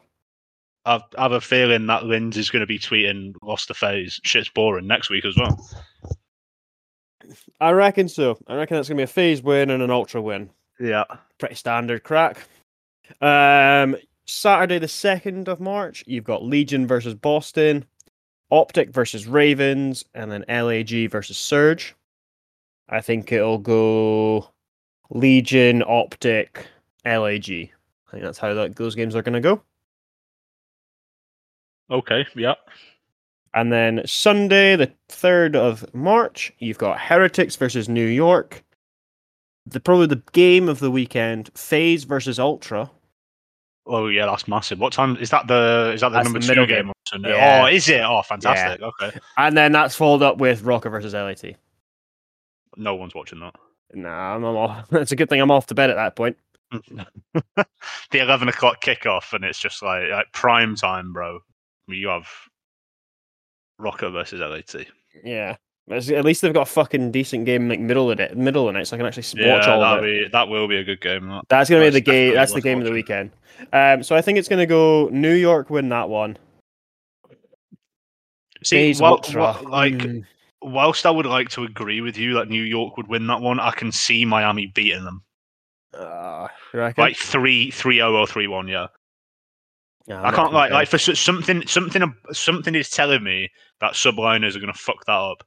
I've, 0.86 1.02
I 1.18 1.24
have 1.24 1.34
a 1.34 1.42
feeling 1.42 1.86
that 1.88 2.04
Lynz 2.04 2.38
is 2.38 2.50
going 2.50 2.62
to 2.62 2.68
be 2.68 2.80
tweeting 2.80 3.34
"Lost 3.44 3.68
the 3.68 3.74
FaZe." 3.74 4.20
Shit's 4.24 4.50
boring 4.50 4.88
next 4.88 5.10
week 5.10 5.26
as 5.26 5.36
well. 5.38 5.70
I 7.60 7.72
reckon 7.72 8.08
so. 8.08 8.38
I 8.48 8.56
reckon 8.56 8.76
that's 8.76 8.88
gonna 8.88 8.98
be 8.98 9.04
a 9.04 9.08
FaZe 9.08 9.42
win 9.44 9.70
and 9.70 9.84
an 9.84 9.92
Ultra 9.92 10.22
win. 10.22 10.50
Yeah. 10.80 11.06
Pretty 11.38 11.56
standard 11.56 12.04
crack. 12.04 12.48
Um, 13.22 13.96
Saturday 14.26 14.80
the 14.80 14.88
second 14.88 15.48
of 15.48 15.60
March, 15.60 16.04
you've 16.08 16.24
got 16.24 16.44
Legion 16.44 16.86
versus 16.86 17.14
Boston, 17.14 17.86
Optic 18.52 18.90
versus 18.90 19.28
Ravens, 19.28 20.04
and 20.14 20.32
then 20.32 20.44
LAG 20.48 21.10
versus 21.10 21.38
Surge. 21.38 21.96
I 22.90 23.02
think 23.02 23.32
it'll 23.32 23.58
go 23.58 24.50
Legion, 25.10 25.84
Optic, 25.84 26.66
LAG. 27.06 27.50
I 27.50 28.12
think 28.12 28.24
that's 28.24 28.38
how 28.38 28.54
that, 28.54 28.76
those 28.76 28.96
games 28.96 29.16
are 29.16 29.22
going 29.22 29.34
to 29.34 29.42
go. 29.42 29.62
Okay. 31.90 32.26
Yeah. 32.36 32.56
And 33.54 33.72
then 33.72 34.02
Sunday, 34.06 34.76
the 34.76 34.92
3rd 35.10 35.56
of 35.56 35.94
March, 35.94 36.54
you've 36.60 36.78
got 36.78 37.00
Heretics 37.00 37.56
versus 37.56 37.90
New 37.90 38.06
York. 38.06 38.64
The 39.70 39.80
Probably 39.80 40.08
the 40.08 40.22
game 40.32 40.70
of 40.70 40.80
the 40.80 40.90
weekend, 40.90 41.50
FaZe 41.56 42.06
versus 42.06 42.40
Ultra. 42.40 42.90
Oh 43.86 44.08
yeah, 44.08 44.26
that's 44.26 44.48
massive. 44.48 44.80
What 44.80 44.94
time 44.94 45.16
is 45.18 45.30
that? 45.30 45.48
The 45.48 45.92
is 45.94 46.02
that 46.02 46.10
the 46.10 46.16
That's 46.16 46.26
number 46.26 46.40
the 46.40 46.46
two 46.46 46.52
middle 46.52 46.66
game? 46.66 46.92
game. 47.12 47.24
Yeah. 47.26 47.62
Oh, 47.64 47.68
is 47.68 47.88
it? 47.88 48.02
Oh, 48.02 48.22
fantastic. 48.22 48.82
Okay. 48.82 49.18
And 49.38 49.58
then 49.58 49.72
that's 49.72 49.96
followed 49.96 50.22
up 50.22 50.38
with 50.38 50.64
ROKKR 50.64 50.92
versus 50.92 51.14
LAT. 51.14 51.56
No 52.76 52.96
one's 52.96 53.16
watching 53.16 53.40
that. 53.40 53.56
Nah, 53.94 54.36
I'm, 54.36 54.44
I'm 54.44 54.56
off. 54.56 54.88
It's 54.92 55.14
a 55.14 55.16
good 55.16 55.30
thing 55.30 55.40
I'm 55.40 55.52
off 55.52 55.68
to 55.68 55.76
bed 55.76 55.90
at 55.90 55.96
that 55.96 56.16
point. 56.16 56.38
the 56.72 57.66
eleven 58.20 58.50
o'clock 58.50 58.82
kickoff, 58.84 59.32
and 59.32 59.46
it's 59.46 59.60
just 59.60 59.82
like, 59.82 60.10
like 60.12 60.32
prime 60.34 60.76
time, 60.76 61.14
bro. 61.14 61.40
You 61.88 62.10
have 62.10 62.28
ROKKR 63.80 64.12
versus 64.12 64.42
LAT. 64.42 64.86
Yeah. 65.24 65.56
At 65.90 66.26
least 66.26 66.42
they've 66.42 66.54
got 66.54 66.64
a 66.64 66.72
fucking 66.72 67.12
decent 67.12 67.46
game 67.46 67.70
like 67.70 67.80
middle 67.80 68.12
of 68.12 68.20
it, 68.20 68.36
middle 68.38 68.68
of 68.68 68.76
it, 68.76 68.88
so 68.88 68.96
I 68.96 68.98
can 68.98 69.06
actually 69.06 69.42
Yeah, 69.42 69.56
watch 69.56 69.68
all 69.68 69.80
that'll 69.80 70.00
of 70.00 70.04
it. 70.04 70.26
be 70.26 70.30
that 70.32 70.50
will 70.50 70.68
be 70.68 70.78
a 70.78 70.84
good 70.84 71.00
game. 71.00 71.28
That. 71.28 71.44
That's 71.48 71.70
gonna 71.70 71.84
be 71.84 71.90
the 71.92 72.02
game. 72.02 72.34
That's 72.34 72.54
the 72.54 72.62
game 72.62 72.80
of 72.80 72.86
the 72.86 72.92
weekend. 72.92 73.32
Um, 73.72 74.04
so 74.04 74.16
I 74.16 74.22
think 74.22 74.38
it's 74.38 74.50
gonna 74.50 74.66
go 74.66 75.08
New 75.12 75.34
York 75.34 75.70
win 75.70 75.90
that 75.90 76.10
one. 76.10 76.38
See, 78.64 78.94
like 78.96 79.94
mm, 79.94 80.26
whilst 80.62 81.06
I 81.06 81.12
would 81.12 81.26
like 81.26 81.50
to 81.50 81.64
agree 81.64 82.02
with 82.02 82.18
you 82.18 82.34
that 82.34 82.50
New 82.50 82.64
York 82.64 82.98
would 82.98 83.08
win 83.08 83.28
that 83.28 83.40
one, 83.40 83.60
I 83.60 83.72
can 83.72 83.92
see 83.92 84.26
Miami 84.26 84.68
beating 84.68 85.06
them 85.06 85.24
uh, 85.94 86.48
like 86.98 87.16
three 87.16 87.72
three 87.72 87.98
zero 87.98 88.18
or 88.18 88.28
three 88.28 88.48
one. 88.48 88.68
Yeah, 88.68 88.88
I'm 90.10 90.26
I 90.26 90.32
can't 90.36 90.54
like 90.54 90.72
like 90.72 90.88
for 90.88 90.98
something 90.98 91.66
something 91.68 92.14
something 92.32 92.76
is 92.76 92.90
telling 92.90 93.24
me 93.24 93.50
that 93.80 93.94
subliners 93.94 94.56
are 94.56 94.60
going 94.60 94.74
to 94.74 94.80
fuck 94.80 95.06
that 95.06 95.14
up. 95.14 95.44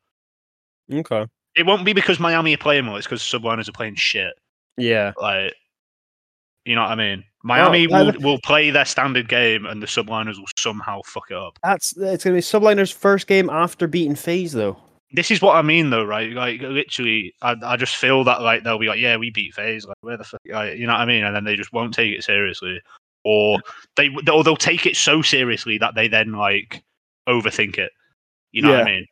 Okay. 0.93 1.27
It 1.57 1.67
won't 1.67 1.85
be 1.85 1.93
because 1.93 2.21
Miami 2.21 2.55
are 2.55 2.59
playing 2.59 2.87
well. 2.87 2.97
It's 2.97 3.07
because 3.07 3.23
subliners 3.23 3.69
are 3.69 3.73
playing 3.73 3.97
shit. 3.97 4.33
Yeah. 4.77 5.13
Like, 5.21 5.55
you 6.65 6.75
know 6.75 6.83
what 6.83 6.91
I 6.91 6.95
mean? 6.95 7.25
Miami 7.43 7.93
I- 7.93 8.03
will, 8.03 8.13
will 8.21 8.39
play 8.45 8.71
their 8.71 8.85
standard 8.85 9.29
game, 9.29 9.67
and 9.67 9.83
the 9.83 9.87
subliners 9.87 10.39
will 10.39 10.49
somehow 10.57 11.01
fuck 11.05 11.31
it 11.31 11.37
up. 11.37 11.59
That's 11.63 11.97
it's 11.97 12.25
gonna 12.25 12.37
be 12.37 12.43
Subliner's 12.43 12.91
first 12.91 13.27
game 13.27 13.49
after 13.49 13.87
beating 13.87 14.15
FaZe 14.15 14.53
though. 14.53 14.77
This 15.13 15.31
is 15.33 15.43
what 15.43 15.57
I 15.57 15.63
mean, 15.63 15.91
though, 15.91 16.05
right? 16.05 16.31
Like, 16.31 16.61
literally, 16.61 17.35
I, 17.43 17.57
I 17.65 17.77
just 17.77 17.97
feel 17.97 18.23
that 18.25 18.43
like 18.43 18.63
they'll 18.63 18.79
be 18.79 18.87
like, 18.87 19.01
"Yeah, 19.01 19.17
we 19.17 19.31
beat 19.31 19.55
FaZe." 19.55 19.87
Like, 19.87 19.97
where 20.03 20.17
the 20.17 20.25
fuck? 20.25 20.41
Like, 20.47 20.79
you 20.79 20.87
know 20.87 20.93
what 20.93 21.01
I 21.01 21.07
mean? 21.07 21.25
And 21.25 21.35
then 21.35 21.45
they 21.45 21.57
just 21.57 21.73
won't 21.73 21.95
take 21.95 22.13
it 22.13 22.23
seriously, 22.23 22.81
or 23.25 23.59
they 23.97 24.11
or 24.33 24.45
they'll 24.45 24.57
take 24.57 24.87
it 24.87 24.97
so 24.97 25.23
seriously 25.23 25.79
that 25.79 25.95
they 25.95 26.09
then 26.09 26.33
like 26.33 26.83
overthink 27.29 27.79
it. 27.79 27.91
You 28.53 28.63
know 28.63 28.71
what 28.71 28.83
I 28.83 28.85
mean? 28.85 29.07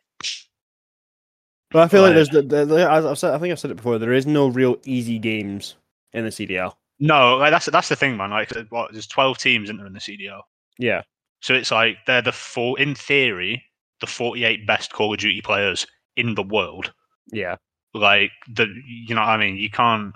But 1.71 1.83
I 1.83 1.89
feel 1.89 2.03
like 2.03 2.15
there's 2.15 2.31
the, 2.31 2.43
the, 2.43 2.89
I've 2.91 3.19
said, 3.19 3.35
I 3.35 3.39
think 3.39 3.53
I've 3.53 3.59
said 3.59 3.71
it 3.71 3.77
before. 3.77 3.99
There 3.99 4.13
is 4.13 4.27
no 4.27 4.49
real 4.49 4.77
easy 4.85 5.19
games 5.19 5.77
in 6.13 6.25
the 6.25 6.31
CDL. 6.31 6.73
No, 6.99 7.37
like 7.37 7.51
that's 7.51 7.67
that's 7.67 7.89
the 7.89 7.97
thing, 7.97 8.17
man. 8.17 8.31
Like, 8.31 8.51
what? 8.71 8.93
There's 8.93 9.07
12 9.07 9.39
teams, 9.39 9.65
isn't 9.65 9.77
there, 9.77 9.87
in 9.87 9.93
the 9.93 10.01
CDL? 10.01 10.41
Yeah. 10.79 11.03
So 11.41 11.55
it's 11.55 11.71
like 11.71 11.99
they're 12.07 12.23
the 12.23 12.33
four, 12.33 12.79
in 12.81 12.95
theory, 12.95 13.63
the 14.01 14.07
48 14.07 14.67
best 14.67 14.93
Call 14.93 15.13
of 15.13 15.21
Duty 15.21 15.41
players 15.41 15.87
in 16.17 16.35
the 16.35 16.43
world. 16.43 16.93
Yeah. 17.31 17.57
Like 17.95 18.31
the, 18.53 18.67
you 18.87 19.15
know, 19.15 19.21
what 19.21 19.29
I 19.29 19.37
mean, 19.37 19.57
you 19.57 19.71
can't, 19.71 20.13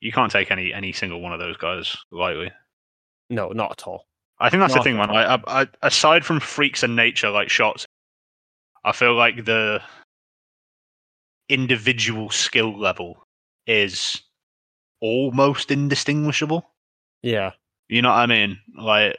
you 0.00 0.12
can't 0.12 0.32
take 0.32 0.50
any 0.50 0.72
any 0.72 0.92
single 0.92 1.20
one 1.20 1.32
of 1.32 1.40
those 1.40 1.56
guys 1.56 1.96
lightly. 2.10 2.50
No, 3.28 3.48
not 3.48 3.72
at 3.72 3.86
all. 3.86 4.06
I 4.40 4.50
think 4.50 4.60
that's 4.60 4.74
Not 4.74 4.80
the 4.80 4.84
thing, 4.84 4.96
man. 4.96 5.08
Like, 5.08 5.42
I, 5.46 5.62
I, 5.62 5.66
aside 5.82 6.24
from 6.24 6.38
freaks 6.38 6.82
and 6.82 6.94
nature 6.94 7.28
like 7.28 7.50
shots, 7.50 7.86
I 8.84 8.92
feel 8.92 9.14
like 9.14 9.44
the 9.44 9.80
individual 11.48 12.30
skill 12.30 12.78
level 12.78 13.24
is 13.66 14.20
almost 15.00 15.70
indistinguishable. 15.70 16.68
Yeah. 17.22 17.52
You 17.88 18.02
know 18.02 18.10
what 18.10 18.16
I 18.18 18.26
mean? 18.26 18.58
Like 18.76 19.16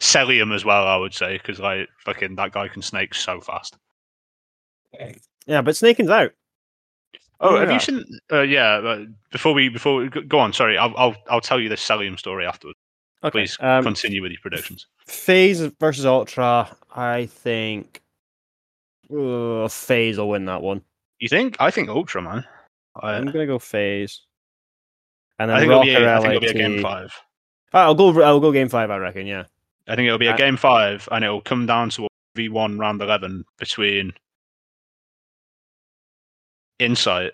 Cellium 0.00 0.54
as 0.54 0.64
well, 0.64 0.86
I 0.86 0.96
would 0.96 1.14
say, 1.14 1.36
because 1.38 1.58
like 1.60 1.88
fucking 2.04 2.36
that 2.36 2.52
guy 2.52 2.68
can 2.68 2.82
snake 2.82 3.14
so 3.14 3.40
fast. 3.40 3.76
Yeah, 5.46 5.62
but 5.62 5.76
Snaking's 5.76 6.10
out. 6.10 6.32
Oh, 7.40 7.56
Oh, 7.56 7.58
have 7.58 7.68
yeah. 7.68 7.74
you 7.74 7.80
seen? 7.80 8.04
Uh, 8.32 8.42
yeah. 8.42 8.74
uh, 8.76 9.04
Before 9.32 9.52
we 9.52 9.68
before 9.68 9.96
we, 9.96 10.08
go- 10.08 10.22
go 10.22 10.38
on, 10.38 10.52
sorry, 10.52 10.78
I'll 10.78 10.94
I'll 10.96 11.16
I'll 11.28 11.40
tell 11.40 11.60
you 11.60 11.68
the 11.68 11.74
Cellium 11.74 12.16
story 12.18 12.46
afterwards. 12.46 12.78
Okay. 13.24 13.30
Please 13.40 13.56
Um, 13.60 13.82
continue 13.82 14.22
with 14.22 14.30
your 14.30 14.40
predictions. 14.40 14.86
FaZe 15.06 15.72
versus 15.80 16.06
Ultra. 16.06 16.76
I 16.94 17.26
think 17.26 18.00
uh, 19.12 19.68
FaZe 19.68 20.18
will 20.18 20.30
win 20.30 20.44
that 20.46 20.62
one. 20.62 20.82
You 21.18 21.28
think? 21.28 21.56
I 21.60 21.70
think 21.70 21.88
Ultra, 21.88 22.22
man. 22.22 22.44
I, 22.96 23.14
I'm 23.14 23.26
gonna 23.26 23.46
go 23.46 23.58
FaZe. 23.58 24.22
And 25.38 25.50
then 25.50 25.56
I 25.56 25.60
think 25.60 25.70
it'll 25.70 25.82
be. 25.82 25.94
A, 25.94 26.16
I 26.16 26.20
think 26.20 26.34
it'll 26.34 26.40
be 26.40 26.46
a 26.46 26.54
game 26.54 26.82
five. 26.82 27.12
I'll 27.72 27.94
go. 27.94 28.22
I'll 28.22 28.40
go 28.40 28.52
game 28.52 28.68
five. 28.68 28.90
I 28.90 28.98
reckon. 28.98 29.26
Yeah. 29.26 29.44
I 29.88 29.96
think 29.96 30.06
it'll 30.06 30.18
be 30.18 30.28
a 30.28 30.34
Uh, 30.34 30.36
game 30.36 30.56
five, 30.56 31.08
and 31.10 31.24
it'll 31.24 31.40
come 31.42 31.66
down 31.66 31.90
to 31.90 32.04
a 32.06 32.08
v 32.36 32.48
one 32.48 32.78
round 32.78 33.02
eleven 33.02 33.44
between 33.58 34.12
Insight, 36.78 37.32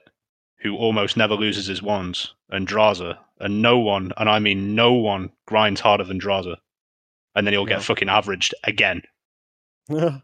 who 0.58 0.76
almost 0.76 1.16
never 1.16 1.34
loses 1.34 1.66
his 1.66 1.82
wands, 1.82 2.34
and 2.50 2.66
Drazah, 2.66 3.18
and 3.38 3.62
no 3.62 3.78
one, 3.78 4.12
and 4.16 4.28
I 4.28 4.38
mean 4.38 4.74
no 4.74 4.92
one, 4.92 5.30
grinds 5.46 5.80
harder 5.80 6.04
than 6.04 6.20
Drazah, 6.20 6.56
and 7.34 7.46
then 7.46 7.54
he'll 7.54 7.66
get 7.66 7.82
fucking 7.82 8.08
averaged 8.08 8.54
again. 8.64 9.02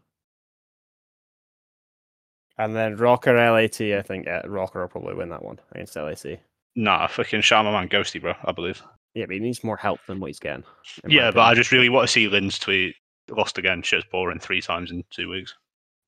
and 2.57 2.75
then 2.75 2.97
ROKKR 2.97 3.53
LAT. 3.53 3.97
I 3.97 4.01
think 4.01 4.27
uh, 4.27 4.41
ROKKR 4.43 4.75
will 4.81 4.87
probably 4.87 5.15
win 5.15 5.29
that 5.29 5.43
one 5.43 5.59
against 5.71 5.95
LAC. 5.95 6.39
Nah, 6.75 7.07
fucking 7.07 7.41
shout 7.41 7.65
out 7.65 7.71
man 7.73 7.89
Ghosty, 7.89 8.21
bro. 8.21 8.33
I 8.43 8.51
believe. 8.51 8.81
Yeah, 9.15 9.25
but 9.25 9.33
he 9.33 9.39
needs 9.39 9.63
more 9.63 9.77
help 9.77 9.99
than 10.07 10.19
what 10.19 10.27
he's 10.27 10.39
getting. 10.39 10.63
Yeah, 11.07 11.31
but 11.31 11.41
I 11.41 11.55
just 11.55 11.71
really 11.71 11.89
want 11.89 12.07
to 12.07 12.11
see 12.11 12.27
Lynz 12.27 12.59
tweet. 12.59 12.95
Lost 13.29 13.57
again. 13.57 13.81
Shit's 13.81 14.05
boring 14.11 14.39
three 14.39 14.61
times 14.61 14.91
in 14.91 15.03
two 15.09 15.27
weeks. 15.29 15.53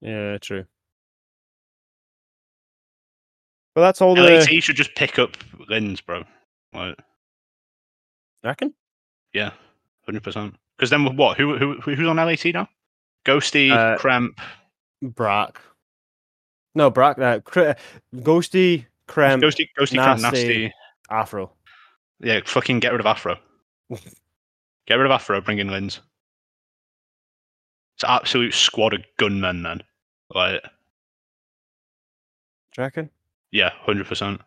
yeah, 0.01 0.37
true. 0.37 0.65
But 3.75 3.81
that's 3.81 4.01
all 4.01 4.15
the. 4.15 4.21
LAT 4.21 4.63
should 4.63 4.75
just 4.75 4.95
pick 4.95 5.19
up 5.19 5.37
Lynz, 5.69 6.05
bro. 6.05 6.23
Like, 6.73 6.95
reckon. 8.43 8.73
yeah, 9.33 9.51
hundred 10.05 10.23
percent. 10.23 10.55
Because 10.77 10.89
then 10.89 11.15
what? 11.17 11.37
Who, 11.37 11.57
who 11.57 11.73
who's 11.81 12.07
on 12.07 12.15
LAT 12.17 12.45
now? 12.53 12.69
Ghosty, 13.25 13.71
Uh, 13.71 13.97
Cramp, 13.97 14.39
Brack. 15.01 15.59
No, 16.75 16.89
Brack. 16.89 17.17
Uh, 17.19 17.39
Cre- 17.41 17.71
Ghosty, 18.15 18.85
Krem, 19.07 19.41
Ghosty, 19.41 19.67
Ghosty, 19.77 19.95
Nasty. 19.95 20.21
Nasty. 20.21 20.73
Afro. 21.09 21.51
Yeah, 22.19 22.39
fucking 22.45 22.79
get 22.79 22.91
rid 22.91 22.99
of 22.99 23.05
Afro. 23.07 23.37
get 23.89 24.95
rid 24.95 25.05
of 25.05 25.11
Afro. 25.11 25.41
Bring 25.41 25.59
in 25.59 25.67
Lynz. 25.69 25.99
It's 27.95 28.03
an 28.03 28.09
absolute 28.11 28.53
squad 28.53 28.93
of 28.93 29.03
gunmen. 29.17 29.63
Then, 29.63 29.83
like, 30.33 30.61
Do 30.61 30.69
you 32.77 32.83
reckon? 32.83 33.09
yeah, 33.51 33.71
hundred 33.81 34.07
percent. 34.07 34.41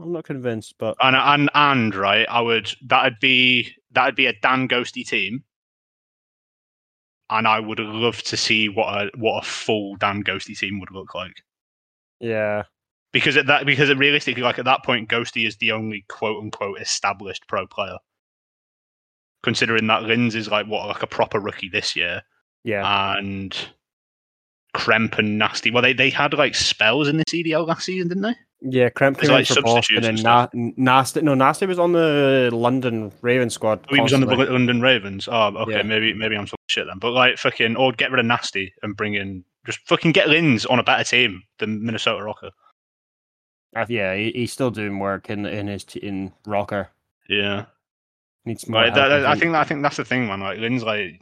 I'm 0.00 0.12
not 0.12 0.24
convinced, 0.24 0.74
but 0.78 0.96
And 1.00 1.16
and 1.16 1.50
and 1.54 1.94
right, 1.94 2.26
I 2.28 2.40
would 2.40 2.70
that'd 2.86 3.18
be 3.20 3.72
that'd 3.92 4.14
be 4.16 4.26
a 4.26 4.32
Dan 4.32 4.68
Ghosty 4.68 5.06
team. 5.06 5.42
And 7.30 7.46
I 7.46 7.60
would 7.60 7.78
love 7.78 8.22
to 8.24 8.36
see 8.36 8.68
what 8.68 8.86
a 8.86 9.10
what 9.16 9.44
a 9.44 9.46
full 9.46 9.96
Dan 9.96 10.24
Ghosty 10.24 10.58
team 10.58 10.80
would 10.80 10.90
look 10.90 11.14
like. 11.14 11.42
yeah, 12.20 12.62
Because 13.12 13.36
at 13.36 13.46
that 13.46 13.66
because 13.66 13.94
realistically, 13.94 14.42
like 14.42 14.58
at 14.58 14.64
that 14.64 14.84
point, 14.84 15.10
Ghosty 15.10 15.46
is 15.46 15.56
the 15.56 15.72
only 15.72 16.04
quote 16.08 16.42
unquote 16.42 16.80
established 16.80 17.46
pro 17.46 17.66
player. 17.66 17.98
Considering 19.42 19.86
that 19.86 20.02
Lynz 20.02 20.34
is 20.34 20.48
like 20.48 20.66
what 20.66 20.88
like 20.88 21.02
a 21.02 21.06
proper 21.06 21.38
rookie 21.38 21.68
this 21.68 21.94
year, 21.94 22.22
yeah, 22.64 23.16
and 23.16 23.56
Kremp 24.74 25.18
and 25.18 25.38
Nasty. 25.38 25.70
Well, 25.70 25.82
they, 25.82 25.92
they 25.92 26.10
had 26.10 26.32
like 26.34 26.54
spells 26.54 27.08
in 27.08 27.18
the 27.18 27.24
CDL 27.24 27.66
last 27.66 27.84
season, 27.84 28.08
didn't 28.08 28.22
they? 28.22 28.34
Yeah. 28.60 28.88
Kremp 28.90 29.16
There's, 29.16 29.28
came 29.28 29.30
in 29.30 29.36
like, 29.36 29.46
for 29.46 29.62
Boston 29.62 30.04
and 30.04 30.22
Na- 30.22 30.48
Nasty. 30.52 31.20
No, 31.22 31.34
Nasty 31.34 31.66
was 31.66 31.78
on 31.78 31.92
the 31.92 32.50
London 32.52 33.12
Ravens 33.22 33.54
squad. 33.54 33.80
Oh, 33.90 33.94
he 33.94 34.00
was 34.00 34.12
on 34.12 34.20
the. 34.20 34.26
London 34.26 34.80
Ravens. 34.80 35.28
Oh, 35.30 35.48
okay, 35.58 35.72
Yeah. 35.76 35.82
maybe 35.82 36.12
maybe 36.14 36.36
I'm 36.36 36.46
talking 36.46 36.58
shit 36.68 36.86
then. 36.86 36.98
But 36.98 37.12
like 37.12 37.38
fucking, 37.38 37.76
or 37.76 37.92
get 37.92 38.10
rid 38.10 38.20
of 38.20 38.26
Nasty 38.26 38.72
and 38.82 38.96
bring 38.96 39.14
in 39.14 39.44
just 39.66 39.80
fucking 39.86 40.12
get 40.12 40.28
Lynz 40.28 40.66
on 40.70 40.78
a 40.78 40.82
better 40.82 41.04
team 41.04 41.42
than 41.58 41.84
Minnesota 41.84 42.22
ROKKR. 42.24 42.50
Uh, 43.76 43.86
yeah, 43.88 44.14
he, 44.14 44.32
he's 44.32 44.52
still 44.52 44.70
doing 44.70 44.98
work 44.98 45.28
in 45.30 45.44
in 45.46 45.66
his 45.66 45.84
t- 45.84 46.00
in 46.00 46.32
ROKKR. 46.46 46.88
Yeah, 47.28 47.66
Needs 48.46 48.66
more. 48.68 48.82
help, 48.84 48.94
That, 48.94 49.12
I 49.26 49.32
think. 49.32 49.42
think 49.42 49.54
I 49.54 49.64
think 49.64 49.82
that's 49.82 49.98
the 49.98 50.04
thing, 50.04 50.26
man. 50.26 50.40
Like 50.40 50.58
Lynz, 50.58 50.82
like 50.82 51.20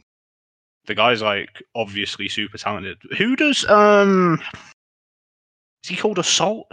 the 0.85 0.95
guy's 0.95 1.21
like 1.21 1.61
obviously 1.75 2.29
super 2.29 2.57
talented. 2.57 2.97
Who 3.17 3.35
does 3.35 3.63
um? 3.69 4.41
Is 5.83 5.89
he 5.89 5.97
called 5.97 6.17
Assault? 6.17 6.71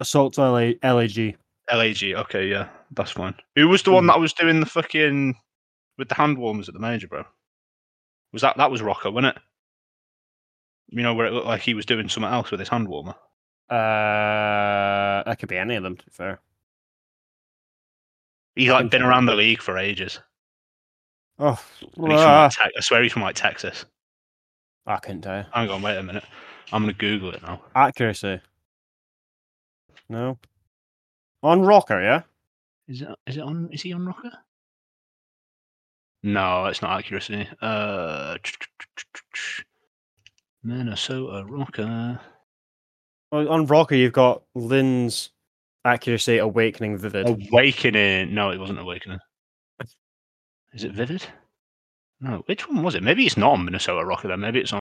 Assault 0.00 0.34
to 0.34 0.42
LA, 0.42 0.72
LAG. 0.82 1.36
LAG. 1.72 2.02
Okay, 2.02 2.46
yeah, 2.48 2.68
that's 2.92 3.10
fine. 3.12 3.34
Who 3.56 3.68
was 3.68 3.82
the 3.82 3.92
one 3.92 4.04
Hmm. 4.04 4.08
that 4.08 4.20
was 4.20 4.32
doing 4.32 4.60
the 4.60 4.66
fucking 4.66 5.34
with 5.98 6.08
the 6.08 6.14
hand 6.14 6.38
warmers 6.38 6.68
at 6.68 6.74
the 6.74 6.80
major, 6.80 7.06
bro? 7.06 7.24
Was 8.32 8.42
that 8.42 8.56
that 8.56 8.70
was 8.70 8.80
ROKKR, 8.80 9.12
wasn't 9.12 9.36
it? 9.36 9.42
You 10.88 11.02
know 11.02 11.14
where 11.14 11.26
it 11.26 11.32
looked 11.32 11.46
like 11.46 11.62
he 11.62 11.74
was 11.74 11.86
doing 11.86 12.08
something 12.08 12.32
else 12.32 12.50
with 12.50 12.60
his 12.60 12.68
hand 12.68 12.88
warmer. 12.88 13.14
Uh, 13.68 15.22
that 15.24 15.36
could 15.38 15.48
be 15.48 15.56
any 15.58 15.76
of 15.76 15.82
them. 15.82 15.96
To 15.96 16.04
be 16.04 16.10
fair. 16.10 16.40
He's 18.56 18.68
like 18.70 18.90
been 18.90 19.02
around 19.02 19.26
the 19.26 19.34
league 19.34 19.62
for 19.62 19.78
ages. 19.78 20.18
Oh, 21.38 21.54
from 21.94 22.10
ah, 22.12 22.42
like, 22.44 22.52
Te- 22.52 22.76
I 22.76 22.80
swear 22.80 23.02
he's 23.02 23.12
from 23.12 23.22
like 23.22 23.36
Texas. 23.36 23.84
I 24.86 24.96
couldn't 24.96 25.22
tell 25.22 25.38
you. 25.38 25.44
Hang 25.52 25.70
on, 25.70 25.82
wait 25.82 25.96
a 25.96 26.02
minute. 26.02 26.24
I'm 26.72 26.82
gonna 26.82 26.92
Google 26.92 27.30
it 27.32 27.42
now. 27.42 27.62
Accuracy. 27.74 28.40
No. 30.10 30.36
On 31.44 31.60
ROKKR, 31.60 32.02
yeah. 32.02 32.22
Is 32.88 33.02
it 33.02 33.08
is 33.28 33.36
it 33.36 33.42
on? 33.42 33.70
Is 33.72 33.80
he 33.80 33.92
on 33.92 34.04
ROKKR? 34.04 34.32
No, 36.24 36.66
it's 36.66 36.82
not 36.82 36.98
accuracy. 36.98 37.48
Uh, 37.62 38.36
Minnesota 40.64 41.46
ROKKR. 41.48 42.20
Well, 43.30 43.48
on 43.48 43.68
ROKKR, 43.68 43.98
you've 43.98 44.12
got 44.12 44.42
Lynz 44.56 45.30
accuracy, 45.84 46.38
awakening, 46.38 46.98
vivid. 46.98 47.28
Awakening. 47.28 48.34
No, 48.34 48.50
it 48.50 48.58
wasn't 48.58 48.80
Awakening. 48.80 49.20
Is 50.72 50.84
it 50.84 50.92
Vivid? 50.92 51.24
No, 52.20 52.42
which 52.46 52.68
one 52.68 52.82
was 52.82 52.96
it? 52.96 53.02
Maybe 53.02 53.26
it's 53.26 53.36
not 53.36 53.52
on 53.52 53.64
Minnesota 53.64 54.04
ROKKR 54.04 54.28
then. 54.28 54.40
Maybe 54.40 54.58
it's 54.58 54.72
on. 54.72 54.80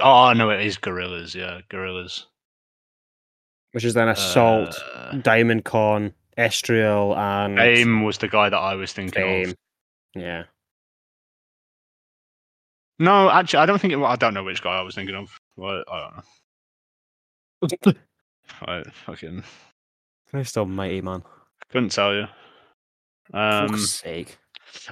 Oh 0.00 0.34
no, 0.34 0.50
it 0.50 0.64
is 0.64 0.76
Guerrillas. 0.76 1.34
Yeah, 1.34 1.60
Guerrillas. 1.70 2.26
Which 3.72 3.84
is 3.84 3.94
then 3.94 4.08
Assault, 4.08 4.74
Uh, 4.94 5.16
Diamond 5.16 5.64
Con, 5.64 6.12
Estreal, 6.38 7.16
and 7.16 7.58
Aim 7.58 8.04
was 8.04 8.18
the 8.18 8.28
guy 8.28 8.48
that 8.48 8.56
I 8.58 8.74
was 8.74 8.92
thinking 8.92 9.48
of. 9.50 9.54
Yeah. 10.14 10.44
No, 12.98 13.30
actually, 13.30 13.60
I 13.60 13.66
don't 13.66 13.80
think 13.80 13.92
it. 13.92 13.98
I 13.98 14.16
don't 14.16 14.34
know 14.34 14.44
which 14.44 14.62
guy 14.62 14.78
I 14.78 14.82
was 14.82 14.94
thinking 14.94 15.14
of. 15.16 15.38
Well, 15.56 15.82
I 15.90 16.20
don't 17.66 17.86
know. 17.86 17.92
I 18.62 18.82
fucking 19.06 19.42
Christ 20.30 20.56
almighty, 20.58 21.00
man. 21.00 21.22
couldn't 21.70 21.90
tell 21.92 22.14
you. 22.14 22.26
For 23.30 23.36
Um, 23.38 23.68
fuck's 23.68 23.90
sake. 23.90 24.38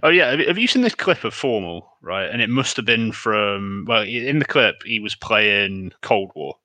oh 0.03 0.09
yeah, 0.09 0.35
have 0.47 0.59
you 0.59 0.67
seen 0.67 0.83
this 0.83 0.95
clip 0.95 1.25
of 1.25 1.35
Formal? 1.35 1.89
Right, 2.01 2.29
and 2.31 2.41
it 2.43 2.49
must 2.49 2.77
have 2.77 2.87
been 2.87 3.13
from. 3.13 3.85
Well, 3.87 4.03
in 4.03 4.39
the 4.39 4.45
clip, 4.45 4.83
he 4.85 4.99
was 5.01 5.15
playing 5.15 5.93
Cold 6.03 6.33
War. 6.35 6.57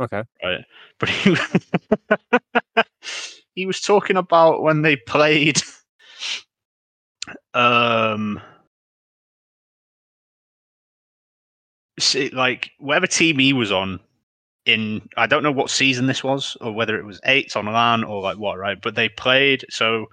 Okay. 0.00 0.22
right? 0.42 0.64
But 0.98 1.08
he, 1.08 1.36
he 3.54 3.66
was 3.66 3.80
talking 3.80 4.16
about 4.16 4.62
when 4.62 4.82
they 4.82 4.96
played 4.96 5.60
um 7.54 8.40
see, 11.98 12.30
like 12.30 12.70
whatever 12.78 13.06
team 13.06 13.38
he 13.38 13.52
was 13.52 13.72
on 13.72 14.00
in 14.66 15.08
I 15.16 15.26
don't 15.26 15.42
know 15.42 15.52
what 15.52 15.70
season 15.70 16.06
this 16.06 16.22
was 16.22 16.56
or 16.60 16.72
whether 16.72 16.98
it 16.98 17.04
was 17.04 17.20
eights 17.24 17.56
on 17.56 17.66
LAN 17.66 18.04
or 18.04 18.22
like 18.22 18.38
what, 18.38 18.58
right? 18.58 18.80
But 18.80 18.94
they 18.94 19.08
played 19.08 19.64
so 19.70 20.06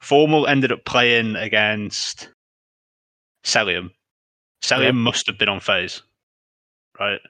Formal 0.00 0.46
ended 0.46 0.72
up 0.72 0.84
playing 0.86 1.36
against 1.36 2.30
Cellium. 3.44 3.90
Cellium 4.62 4.84
Yeah. 4.84 4.90
must 4.92 5.26
have 5.26 5.38
been 5.38 5.48
on 5.48 5.60
FaZe, 5.60 6.02
right? 6.98 7.20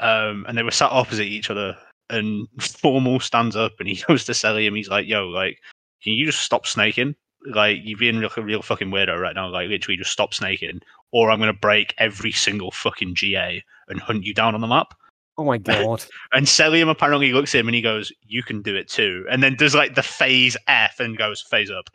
Um, 0.00 0.44
and 0.48 0.56
they 0.56 0.62
were 0.62 0.70
sat 0.70 0.92
opposite 0.92 1.26
each 1.26 1.50
other, 1.50 1.76
and 2.10 2.46
Formal 2.60 3.20
stands 3.20 3.56
up 3.56 3.72
and 3.78 3.88
he 3.88 4.02
goes 4.08 4.24
to 4.24 4.32
Cellium. 4.32 4.76
He's 4.76 4.88
like, 4.88 5.06
"Yo, 5.06 5.28
like, 5.28 5.58
can 6.02 6.12
you 6.12 6.26
just 6.26 6.42
stop 6.42 6.66
snaking? 6.66 7.14
Like, 7.46 7.78
you're 7.82 7.98
being 7.98 8.20
like 8.20 8.36
a 8.36 8.42
real 8.42 8.62
fucking 8.62 8.90
weirdo 8.90 9.20
right 9.20 9.34
now. 9.34 9.48
Like, 9.48 9.68
literally, 9.68 9.96
just 9.96 10.12
stop 10.12 10.34
snaking, 10.34 10.80
or 11.12 11.30
I'm 11.30 11.38
gonna 11.38 11.52
break 11.52 11.94
every 11.98 12.32
single 12.32 12.70
fucking 12.70 13.14
GA 13.14 13.62
and 13.88 14.00
hunt 14.00 14.24
you 14.24 14.34
down 14.34 14.54
on 14.54 14.60
the 14.60 14.66
map." 14.66 14.94
Oh 15.36 15.44
my 15.44 15.58
god. 15.58 16.04
And 16.32 16.46
Cellium 16.46 16.90
apparently 16.90 17.32
looks 17.32 17.54
at 17.54 17.60
him 17.60 17.68
and 17.68 17.74
he 17.74 17.80
goes, 17.80 18.12
"You 18.22 18.42
can 18.42 18.60
do 18.60 18.74
it 18.74 18.88
too," 18.88 19.24
and 19.30 19.42
then 19.42 19.54
does 19.54 19.74
like 19.74 19.94
the 19.94 20.02
FaZe 20.02 20.56
F 20.66 21.00
and 21.00 21.16
goes 21.16 21.40
FaZe 21.40 21.70
up. 21.70 21.88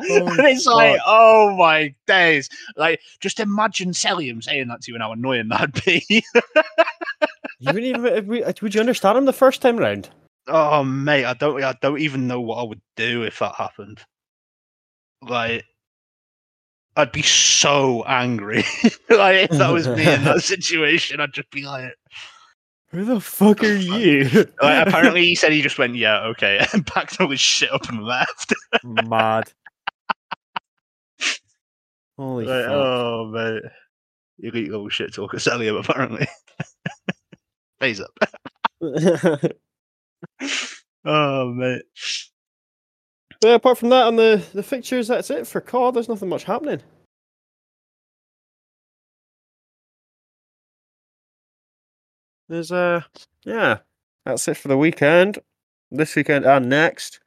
Oh 0.00 0.34
it's 0.38 0.66
like, 0.66 1.00
oh 1.06 1.54
my 1.56 1.94
days! 2.06 2.48
Like, 2.76 3.00
just 3.20 3.40
imagine 3.40 3.90
Cellium 3.92 4.42
saying 4.42 4.68
that 4.68 4.82
to 4.82 4.90
you 4.90 4.96
and 4.96 5.02
how 5.02 5.12
annoying 5.12 5.48
that'd 5.48 5.84
be. 5.84 6.04
you 6.08 7.72
wouldn't 7.72 7.84
even 7.84 8.54
would 8.62 8.74
you 8.74 8.80
understand 8.80 9.18
him 9.18 9.24
the 9.26 9.32
first 9.32 9.62
time 9.62 9.76
round? 9.76 10.10
oh 10.48 10.82
mate, 10.82 11.24
I 11.24 11.34
don't, 11.34 11.62
I 11.62 11.74
don't 11.80 12.00
even 12.00 12.26
know 12.26 12.40
what 12.40 12.56
I 12.56 12.64
would 12.64 12.80
do 12.96 13.22
if 13.22 13.38
that 13.38 13.54
happened. 13.54 14.00
Like, 15.22 15.64
I'd 16.96 17.12
be 17.12 17.22
so 17.22 18.02
angry. 18.04 18.64
like, 19.10 19.50
if 19.50 19.58
that 19.58 19.72
was 19.72 19.88
me 19.88 20.12
in 20.12 20.24
that 20.24 20.40
situation, 20.44 21.20
I'd 21.20 21.32
just 21.32 21.50
be 21.50 21.62
like, 21.62 21.94
Who 22.90 23.04
the 23.04 23.20
fuck 23.20 23.62
are 23.62 23.72
you? 23.72 24.24
like 24.60 24.86
apparently 24.86 25.24
he 25.24 25.34
said 25.34 25.52
he 25.52 25.62
just 25.62 25.78
went, 25.78 25.94
yeah, 25.94 26.20
okay, 26.24 26.66
and 26.72 26.86
packed 26.86 27.20
all 27.20 27.30
his 27.30 27.40
shit 27.40 27.72
up 27.72 27.88
and 27.88 28.02
left. 28.02 28.52
mad. 28.84 29.52
Holy 32.18 32.44
Like, 32.46 32.64
fuck. 32.64 32.72
oh 32.74 33.26
mate, 33.32 33.62
elite 34.40 34.70
little 34.70 34.88
shit 34.88 35.12
talker 35.14 35.38
Cellium 35.38 35.78
apparently. 35.80 36.26
FaZe 37.80 38.00
up. 38.00 38.18
Oh 41.04 41.52
mate. 41.52 41.82
yeah, 43.42 43.54
apart 43.54 43.76
from 43.78 43.88
that, 43.88 44.06
on 44.06 44.14
the, 44.14 44.40
the 44.54 44.62
fixtures, 44.62 45.08
that's 45.08 45.30
it 45.30 45.48
for 45.48 45.60
COD. 45.60 45.94
There's 45.94 46.08
nothing 46.08 46.28
much 46.28 46.44
happening. 46.44 46.80
There's 52.48 52.70
uh 52.72 53.02
yeah, 53.44 53.78
that's 54.24 54.46
it 54.48 54.56
for 54.56 54.68
the 54.68 54.76
weekend. 54.76 55.38
This 55.90 56.14
weekend 56.16 56.44
and 56.44 56.68
next. 56.68 57.20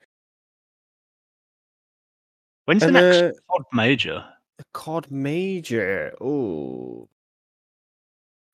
When's 2.66 2.82
the 2.82 2.92
next 2.92 3.18
uh, 3.18 3.32
pod 3.48 3.64
major? 3.74 4.26
The 4.58 4.66
COD 4.74 5.12
Major. 5.12 6.14
Oh, 6.22 7.08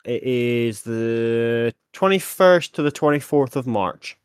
it 0.06 0.24
is 0.24 0.82
the 0.84 1.74
twenty 1.94 2.20
first 2.20 2.76
to 2.76 2.82
the 2.82 2.92
twenty 2.92 3.20
fourth 3.20 3.56
of 3.56 3.68
March. 3.68 4.18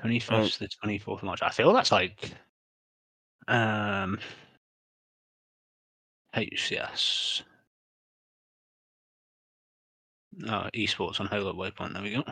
Twenty 0.00 0.18
first 0.20 0.54
to 0.54 0.60
the 0.60 0.68
twenty 0.68 0.98
fourth 0.98 1.20
of 1.20 1.26
March. 1.26 1.42
I 1.42 1.50
feel 1.50 1.72
that's 1.72 1.92
like 1.92 2.32
um 3.48 4.18
HCS. 6.34 7.42
Oh, 10.46 10.68
esports 10.74 11.20
on 11.20 11.26
Halo 11.26 11.52
Waypoint. 11.52 11.92
There 11.92 12.02
we 12.02 12.14
go. 12.14 12.24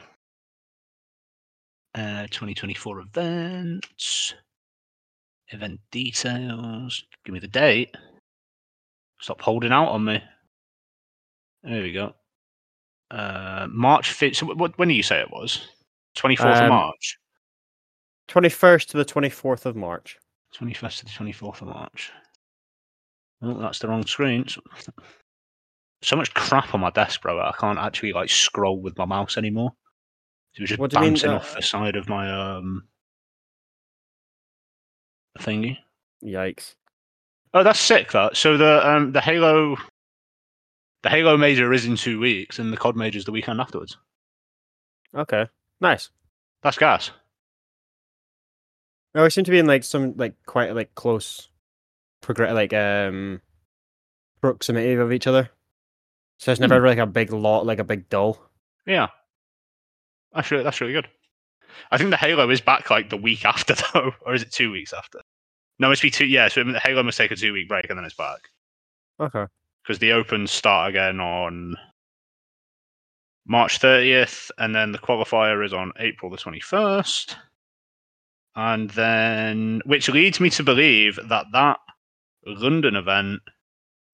Uh, 1.95 2.23
2024 2.29 3.01
events, 3.01 4.35
event 5.53 5.81
details. 5.91 7.05
Give 7.25 7.33
me 7.35 7.41
the 7.41 7.49
date. 7.49 7.95
Stop 9.21 9.41
holding 9.41 9.73
out 9.73 9.89
on 9.89 10.05
me. 10.05 10.23
There 11.63 11.83
we 11.83 11.93
go. 11.93 12.15
Uh, 13.11 13.67
March 13.71 14.11
5th. 14.13 14.37
So 14.37 14.47
what, 14.47 14.79
when 14.79 14.89
do 14.89 14.95
you 14.95 15.03
say 15.03 15.21
it 15.21 15.31
was? 15.31 15.69
24th 16.17 16.57
of 16.57 16.63
Um, 16.63 16.69
March. 16.71 17.19
21st 18.29 18.87
to 18.89 18.97
the 18.97 19.05
24th 19.05 19.67
of 19.67 19.77
March. 19.77 20.19
21st 20.55 20.99
to 21.01 21.05
the 21.05 21.11
24th 21.11 21.63
of 21.63 21.69
March. 21.69 22.13
Oh, 23.43 23.55
that's 23.61 23.79
the 23.79 23.89
wrong 23.89 24.07
screen. 24.07 24.47
So- 26.03 26.17
much 26.17 26.33
crap 26.33 26.73
on 26.75 26.81
my 26.81 26.89
desk, 26.89 27.21
bro. 27.21 27.39
I 27.39 27.53
can't 27.61 27.79
actually 27.79 28.15
like 28.15 28.31
scroll 28.31 28.81
with 28.81 28.97
my 28.97 29.05
mouse 29.05 29.37
anymore. 29.37 29.73
It 30.55 30.63
was 30.63 30.71
just 30.71 30.79
do 30.79 30.99
mean, 30.99 31.11
bouncing 31.11 31.31
uh, 31.31 31.35
off 31.35 31.55
the 31.55 31.61
side 31.61 31.95
of 31.95 32.09
my 32.09 32.31
um 32.57 32.85
thingy. 35.39 35.79
Yikes. 36.25 36.75
Oh, 37.53 37.63
that's 37.63 37.81
sick. 37.81 38.13
That 38.13 38.37
so 38.37 38.57
the 38.57 38.87
um 38.89 39.13
the 39.13 39.21
Halo, 39.21 39.77
the 41.03 41.09
Halo 41.09 41.37
major 41.37 41.73
is 41.73 41.87
in 41.87 41.97
two 41.97 42.21
weeks, 42.21 42.59
and 42.59 42.73
the 42.73 42.77
COD 42.77 42.97
major 42.97 43.19
is 43.19 43.25
the 43.25 43.33
weekend 43.33 43.61
afterwards. 43.61 43.97
Okay. 45.15 45.47
Nice. 45.81 46.11
That's 46.63 46.79
gas. 46.79 47.11
Oh, 49.15 49.25
we 49.25 49.31
seem 49.31 49.45
to 49.45 49.51
be 49.51 49.59
in 49.59 49.67
like 49.67 49.83
some 49.83 50.15
like 50.17 50.35
quite 50.47 50.75
like 50.75 50.95
close 50.95 51.49
progress 52.21 52.53
like 52.53 52.73
um 52.73 53.41
proximity 54.41 54.93
of 54.93 55.13
each 55.13 55.27
other. 55.27 55.51
So 56.39 56.53
it's 56.53 56.61
never 56.61 56.81
like 56.87 56.99
a 56.99 57.07
big 57.07 57.33
lot, 57.33 57.67
like 57.67 57.81
a 57.81 57.85
big 57.85 58.09
dull. 58.09 58.41
Yeah, 58.87 59.09
that's 60.33 60.51
really, 60.51 60.65
that's 60.65 60.81
really 60.81 60.93
good. 60.93 61.09
I 61.91 61.99
think 61.99 62.11
the 62.11 62.17
Halo 62.17 62.49
is 62.51 62.61
back 62.61 62.91
like 62.91 63.11
the 63.11 63.17
week 63.17 63.45
after 63.45 63.75
though, 63.95 64.13
or 64.23 64.35
is 64.35 64.43
it 64.43 64.53
two 64.53 64.71
weeks 64.71 64.93
after? 64.93 65.21
No, 65.79 65.87
it 65.89 65.91
must 65.91 66.03
be 66.03 66.11
two. 66.11 66.27
Yeah, 66.27 66.49
so 66.49 66.63
the 66.65 66.79
Halo 66.81 67.03
must 67.03 67.19
take 67.19 67.31
a 67.31 67.37
two 67.37 67.53
week 67.53 67.69
break 67.69 67.87
and 67.89 67.99
then 67.99 68.05
it's 68.05 68.15
back 68.15 68.41
Okay. 69.19 69.47
because 69.83 69.99
the 69.99 70.13
Opens 70.13 70.51
start 70.51 70.91
again 70.91 71.21
on 71.21 71.77
March 73.47 73.81
30th, 73.81 74.51
and 74.59 74.75
then 74.75 74.93
the 74.93 74.99
qualifier 74.99 75.65
is 75.65 75.73
on 75.73 75.93
April 75.99 76.31
the 76.31 76.37
21st. 76.37 77.35
And 78.55 78.91
then, 78.91 79.81
which 79.87 80.09
leads 80.09 80.39
me 80.41 80.51
to 80.51 80.63
believe 80.63 81.19
that 81.29 81.47
that 81.53 81.79
London 82.47 82.97
event 82.97 83.41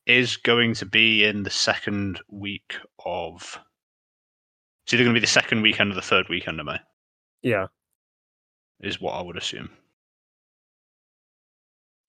is 0.07 0.37
going 0.37 0.75
to 0.75 0.87
be 0.87 1.25
in 1.25 1.43
the 1.43 1.51
second 1.51 2.21
week 2.31 2.77
of. 3.05 3.59
It's 4.85 4.95
either 4.95 5.03
going 5.03 5.15
to 5.15 5.21
be 5.21 5.25
the 5.25 5.31
second 5.31 5.63
weekend 5.63 5.91
or 5.91 5.95
the 5.97 6.03
third 6.03 6.29
weekend 6.29 6.61
of 6.61 6.67
May, 6.67 6.79
Yeah. 7.47 7.69
is 8.81 9.01
what 9.01 9.13
I 9.13 9.23
would 9.23 9.37
assume. 9.37 9.71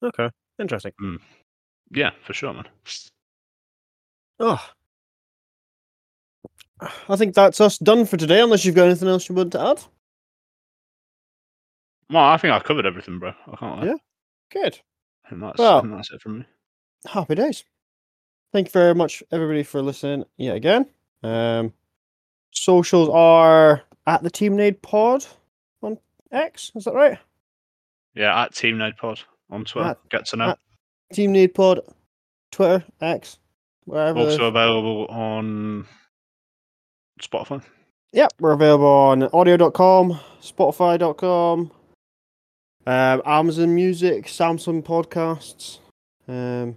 Okay. 0.01 0.31
Interesting. 0.59 0.91
Yeah, 1.91 2.09
for 2.23 2.33
sure, 2.33 2.53
man. 2.55 2.65
Oh. 4.39 4.69
I 7.07 7.15
think 7.15 7.35
that's 7.35 7.61
us 7.61 7.77
done 7.77 8.05
for 8.05 8.17
today, 8.17 8.41
unless 8.41 8.65
you've 8.65 8.73
got 8.73 8.85
anything 8.87 9.07
else 9.09 9.29
you 9.29 9.35
want 9.35 9.51
to 9.51 9.61
add. 9.61 9.83
Well, 12.09 12.23
I 12.23 12.37
think 12.37 12.53
I 12.53 12.59
covered 12.59 12.87
everything, 12.87 13.19
bro. 13.19 13.29
I 13.29 13.55
can't 13.57 13.77
lie. 13.81 13.85
Yeah. 13.85 13.97
Good. 14.51 14.79
Think 15.29 15.41
that's, 15.41 15.59
Well- 15.59 15.81
think 15.81 15.93
that's 15.93 16.11
it 16.11 16.21
from 16.21 16.39
me. 16.39 16.45
Happy 17.05 17.35
days. 17.35 17.63
Thank 18.53 18.67
you 18.69 18.71
very 18.71 18.95
much, 18.95 19.21
everybody, 19.31 19.61
for 19.61 19.83
listening 19.83 20.25
yet 20.37 20.55
again. 20.55 20.87
Um, 21.21 21.73
socials 22.51 23.09
are 23.09 23.83
at 24.07 24.23
the 24.23 24.29
Team 24.31 24.55
Nade 24.55 24.81
Pod 24.81 25.25
on 25.83 25.99
X. 26.31 26.71
Is 26.75 26.85
that 26.85 26.93
right? 26.95 27.19
Yeah, 28.15 28.41
at 28.43 28.55
Team 28.55 28.79
Node 28.79 28.97
Pod 28.97 29.19
on 29.51 29.63
Twitter. 29.65 29.89
At- 29.89 30.09
Get 30.09 30.25
to 30.27 30.37
know. 30.37 30.55
Team 31.13 31.31
Nade 31.33 31.53
Pod, 31.53 31.81
Twitter, 32.51 32.83
X, 32.99 33.37
wherever. 33.85 34.19
also 34.19 34.45
available 34.45 35.05
on 35.07 35.85
Spotify. 37.21 37.61
Yep, 38.13 38.33
we're 38.39 38.53
available 38.53 38.85
on 38.87 39.23
audio.com, 39.23 40.19
spotify.com, 40.41 41.71
um, 42.87 43.21
Amazon 43.25 43.75
Music, 43.75 44.25
Samsung 44.25 44.83
Podcasts, 44.83 45.79
um, 46.27 46.75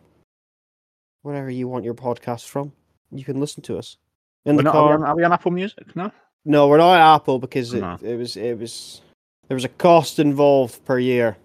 wherever 1.23 1.51
you 1.51 1.67
want 1.69 1.85
your 1.85 1.95
podcast 1.95 2.47
from. 2.49 2.73
You 3.11 3.25
can 3.25 3.41
listen 3.41 3.63
to 3.65 3.79
us 3.79 3.97
in 4.45 4.55
We're 4.57 4.63
the 4.63 4.63
not, 4.65 4.75
are, 4.75 4.83
we 4.83 4.89
car. 4.89 4.95
on, 4.99 5.05
are 5.05 5.17
we 5.17 5.25
on 5.25 5.33
Apple 5.33 5.51
Music? 5.53 5.97
No. 5.97 6.11
No, 6.45 6.69
we're 6.69 6.79
not 6.79 6.95
at 6.95 7.15
Apple 7.17 7.39
because 7.39 7.73
it, 7.75 7.81
No. 7.81 7.99
it 8.03 8.17
was 8.17 8.37
it 8.37 8.59
was 8.59 9.01
there 9.49 9.55
was 9.55 9.65
a 9.65 9.69
cost 9.69 10.19
involved 10.19 10.85
per 10.85 10.99
year, 10.99 11.37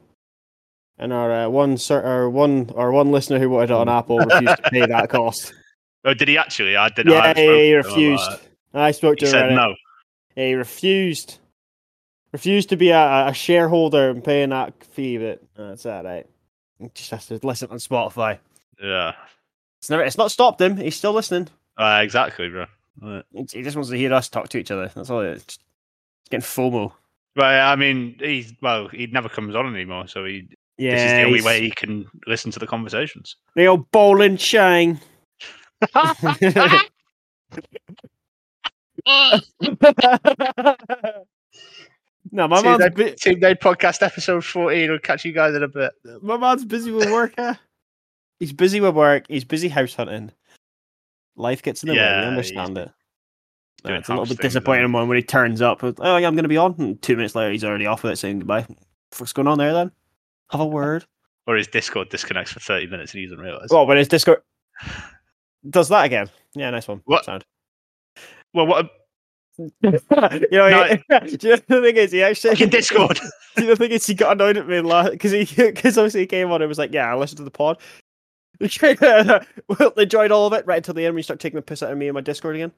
and 0.98 1.12
our 1.12 1.46
uh, 1.46 1.50
one 1.50 1.78
our 1.90 2.30
one 2.30 2.72
our 2.76 2.92
one 2.92 3.12
listener 3.12 3.40
who 3.40 3.50
wanted 3.50 3.72
it 3.72 3.74
on 3.74 3.90
Apple 3.90 4.20
refused 4.20 4.58
to 4.64 4.70
pay 4.72 4.86
that 4.86 5.10
cost. 5.10 5.54
Oh, 6.06 6.14
did 6.14 6.28
he 6.28 6.38
actually? 6.38 6.76
I 6.78 6.90
didn't. 6.90 7.12
I 7.12 7.16
Yeah, 7.16 7.28
haven't 7.28 7.44
he 7.44 7.48
spoken 7.48 7.56
to 7.56 7.66
him 7.66 7.80
about 7.80 7.90
refused. 7.92 8.42
I 8.74 8.92
spoke 8.92 9.18
to 9.18 9.26
He 9.26 9.32
him. 9.32 9.32
said 9.32 9.52
no. 9.56 9.76
He 10.36 10.54
refused. 10.54 11.40
Refused 12.32 12.70
to 12.70 12.76
be 12.76 12.90
a, 12.90 13.28
a 13.28 13.34
shareholder 13.34 14.10
and 14.10 14.22
paying 14.24 14.50
that 14.50 14.74
fee, 14.92 15.18
but 15.18 15.42
that's 15.56 15.86
all 15.86 16.04
right. 16.04 16.28
He 16.80 16.90
just 16.94 17.10
has 17.12 17.26
to 17.28 17.40
listen 17.44 17.70
on 17.72 17.78
Spotify. 17.78 18.40
Yeah. 18.82 19.14
It's 19.80 19.90
never. 19.90 20.04
It's 20.04 20.18
not 20.18 20.32
stopped 20.32 20.60
him. 20.60 20.76
He's 20.78 20.96
still 20.98 21.14
listening. 21.14 21.48
Uh, 21.78 22.02
exactly, 22.04 22.50
bro. 22.50 22.66
Right. 23.02 23.24
He 23.34 23.46
he 23.52 23.62
just 23.64 23.76
wants 23.76 23.90
to 23.90 23.98
hear 23.98 24.14
us 24.14 24.30
talk 24.30 24.50
to 24.50 24.58
each 24.58 24.72
other. 24.72 24.90
That's 24.96 25.10
all 25.10 25.22
it 25.22 25.34
is. 25.38 25.60
Getting 26.30 26.42
FOMO. 26.44 26.92
But 27.36 27.46
I 27.60 27.76
mean, 27.76 28.16
he's 28.20 28.54
well, 28.62 28.88
he 28.88 29.08
never 29.08 29.28
comes 29.30 29.56
on 29.56 29.74
anymore, 29.74 30.08
so 30.08 30.24
he 30.26 30.48
Yeah, 30.78 30.92
this 30.92 31.02
is 31.04 31.12
the 31.12 31.24
only 31.24 31.34
he's- 31.40 31.46
way 31.46 31.62
he 31.62 31.72
can 31.72 32.06
listen 32.28 32.52
to 32.52 32.60
the 32.60 32.68
conversations. 32.68 33.36
The 33.56 33.66
old 33.68 33.90
bowling 33.92 34.38
shine. 34.52 35.00
no, 42.32 42.48
my 42.48 42.58
See 42.58 42.64
man's 42.68 42.80
that- 42.80 42.96
bu- 42.96 43.16
Team 43.16 43.40
Nade 43.40 43.60
podcast 43.60 44.02
episode 44.02 44.44
fourteen. 44.44 44.90
We'll 44.90 45.00
catch 45.00 45.26
you 45.26 45.32
guys 45.32 45.56
in 45.56 45.64
a 45.64 45.68
bit. 45.68 45.92
my 46.22 46.38
man's 46.38 46.66
busy 46.66 46.92
with 46.92 47.10
work. 47.12 47.34
huh? 47.38 47.56
He's 48.40 48.54
busy 48.54 48.82
with 48.82 48.96
work. 48.96 49.26
He's 49.28 49.46
busy 49.46 49.70
house 49.70 49.94
hunting. 49.96 50.32
Life 51.36 51.62
gets 51.62 51.84
in 51.84 51.88
the 51.88 51.94
way. 51.94 51.99
Yeah, 51.99 52.20
We 52.20 52.26
he's 52.38 52.52
understand 52.56 52.78
it. 52.78 52.91
It's 53.88 54.10
a 54.10 54.12
little 54.14 54.26
bit 54.26 54.40
disappointing 54.41 54.84
isn't 54.86 54.94
when 54.94 55.07
when 55.07 55.18
he 55.18 55.22
turns 55.24 55.62
up. 55.62 55.84
with, 55.84 55.99
Oh 55.99 56.18
yeah, 56.18 56.28
I'm 56.28 56.34
going 56.36 56.44
to 56.44 56.49
be 56.49 56.57
on. 56.57 56.74
And 56.80 57.02
two 57.02 57.16
minutes 57.16 57.36
later, 57.36 57.52
he's 57.52 57.64
already 57.64 57.86
off 57.86 58.02
with 58.03 58.14
it, 58.14 58.16
saying 58.16 58.40
goodbye. 58.40 58.66
What's 59.18 59.32
going 59.34 59.48
on 59.48 59.57
there 59.60 59.74
then? 59.74 59.91
Have 60.52 60.62
a 60.62 60.66
word. 60.66 61.06
Or 61.48 61.56
his 61.56 61.68
Discord 61.68 62.10
disconnects 62.10 62.52
for 62.53 62.60
thirty 62.60 62.88
minutes 62.88 63.14
and 63.14 63.20
he 63.22 63.28
doesn't 63.28 63.38
realise. 63.40 63.68
Oh, 63.70 63.86
but 63.86 63.98
his 63.98 64.07
Discord 64.07 64.41
does 65.70 65.90
that 65.90 66.06
again. 66.06 66.28
Yeah, 66.56 66.72
nice 66.72 66.88
one. 66.88 67.02
What? 67.06 67.24
Sound. 67.24 67.45
well, 68.56 68.66
what? 68.66 68.90
you 69.60 69.70
know, 70.52 70.70
No. 71.07 71.20
he, 71.24 71.38
do 71.38 71.49
you 71.49 71.56
know 71.70 71.82
the 71.82 71.82
thing 71.84 71.95
is, 71.98 72.12
he 72.12 72.24
actually 72.24 72.49
Fucking 72.49 72.70
Discord. 72.70 73.20
Do 73.56 73.62
you 73.62 73.68
know 73.68 73.76
the 73.76 73.76
thing 73.76 73.91
is, 73.91 74.07
he 74.07 74.16
got 74.16 74.32
annoyed 74.32 74.57
at 74.57 74.68
me 74.68 74.82
last 74.82 75.12
because 75.12 75.32
he 75.34 75.45
because 75.45 75.99
obviously 75.99 76.22
he 76.22 76.26
came 76.26 76.52
on 76.52 76.64
and 76.64 76.68
was 76.68 76.80
like, 76.80 76.91
"Yeah, 76.91 77.12
I 77.12 77.16
listened 77.16 77.38
to 77.38 77.44
the 77.44 77.52
pod." 77.52 77.78
well, 79.68 79.94
they 79.95 80.03
enjoyed 80.03 80.32
all 80.32 80.48
of 80.48 80.53
it 80.53 80.65
right 80.65 80.77
until 80.77 80.94
the 80.94 81.06
end 81.06 81.14
when 81.14 81.19
you 81.19 81.23
start 81.23 81.40
taking 81.40 81.57
the 81.57 81.61
piss 81.61 81.84
out 81.84 81.91
of 81.91 81.98
me 81.98 82.07
and 82.07 82.15
my 82.15 82.22
Discord 82.22 82.56
again. 82.56 82.72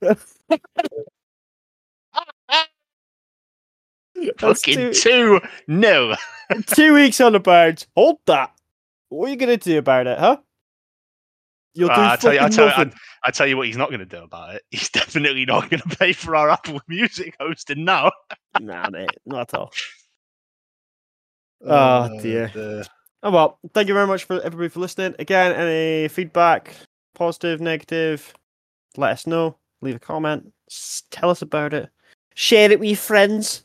Fucking 4.38 4.74
two, 4.74 4.92
two 4.92 5.40
nil. 5.66 6.16
two 6.66 6.94
weeks 6.94 7.20
on 7.20 7.32
the 7.32 7.40
bounce. 7.40 7.86
Hold 7.96 8.18
that. 8.26 8.52
What 9.08 9.26
are 9.26 9.30
you 9.30 9.36
gonna 9.36 9.56
do 9.56 9.78
about 9.78 10.06
it, 10.06 10.18
huh? 10.18 10.38
You'll 11.74 11.88
do 11.88 11.94
Uh, 11.94 12.10
I 12.12 12.16
tell 12.16 12.32
you, 12.32 12.40
I 12.40 12.48
tell 12.48 12.64
you, 12.66 12.70
nothing. 12.70 12.94
I 13.24 13.30
tell 13.30 13.46
you 13.46 13.56
what, 13.56 13.66
he's 13.66 13.76
not 13.76 13.88
going 13.88 13.98
to 14.00 14.06
do 14.06 14.22
about 14.22 14.54
it. 14.54 14.62
He's 14.70 14.90
definitely 14.90 15.44
not 15.44 15.70
going 15.70 15.80
to 15.80 15.96
pay 15.96 16.12
for 16.12 16.36
our 16.36 16.50
Apple 16.50 16.80
Music 16.86 17.34
hosting 17.40 17.84
now. 17.84 18.12
Nah, 18.60 18.88
mate, 18.90 19.10
not 19.26 19.52
at 19.52 19.58
all. 19.58 19.72
Oh, 21.66 22.20
dear. 22.20 22.48
dear. 22.54 22.84
Oh 23.24 23.30
well, 23.30 23.58
thank 23.72 23.88
you 23.88 23.94
very 23.94 24.06
much 24.06 24.24
for 24.24 24.38
everybody 24.42 24.68
for 24.68 24.80
listening. 24.80 25.14
Again, 25.18 25.52
any 25.52 26.08
feedback, 26.08 26.74
positive, 27.14 27.58
negative, 27.58 28.34
let 28.98 29.12
us 29.12 29.26
know. 29.26 29.56
Leave 29.80 29.96
a 29.96 29.98
comment. 29.98 30.52
Tell 31.10 31.30
us 31.30 31.40
about 31.40 31.72
it. 31.72 31.88
Share 32.34 32.70
it 32.70 32.78
with 32.78 32.88
your 32.90 32.98
friends. 32.98 33.64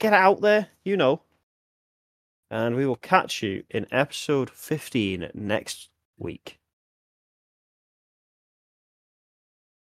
Get 0.00 0.12
it 0.12 0.16
out 0.16 0.40
there. 0.40 0.66
You 0.84 0.96
know. 0.96 1.22
And 2.50 2.74
we 2.74 2.84
will 2.84 2.96
catch 2.96 3.44
you 3.44 3.62
in 3.70 3.86
episode 3.92 4.50
15 4.50 5.30
next 5.34 5.88
week. 6.18 6.59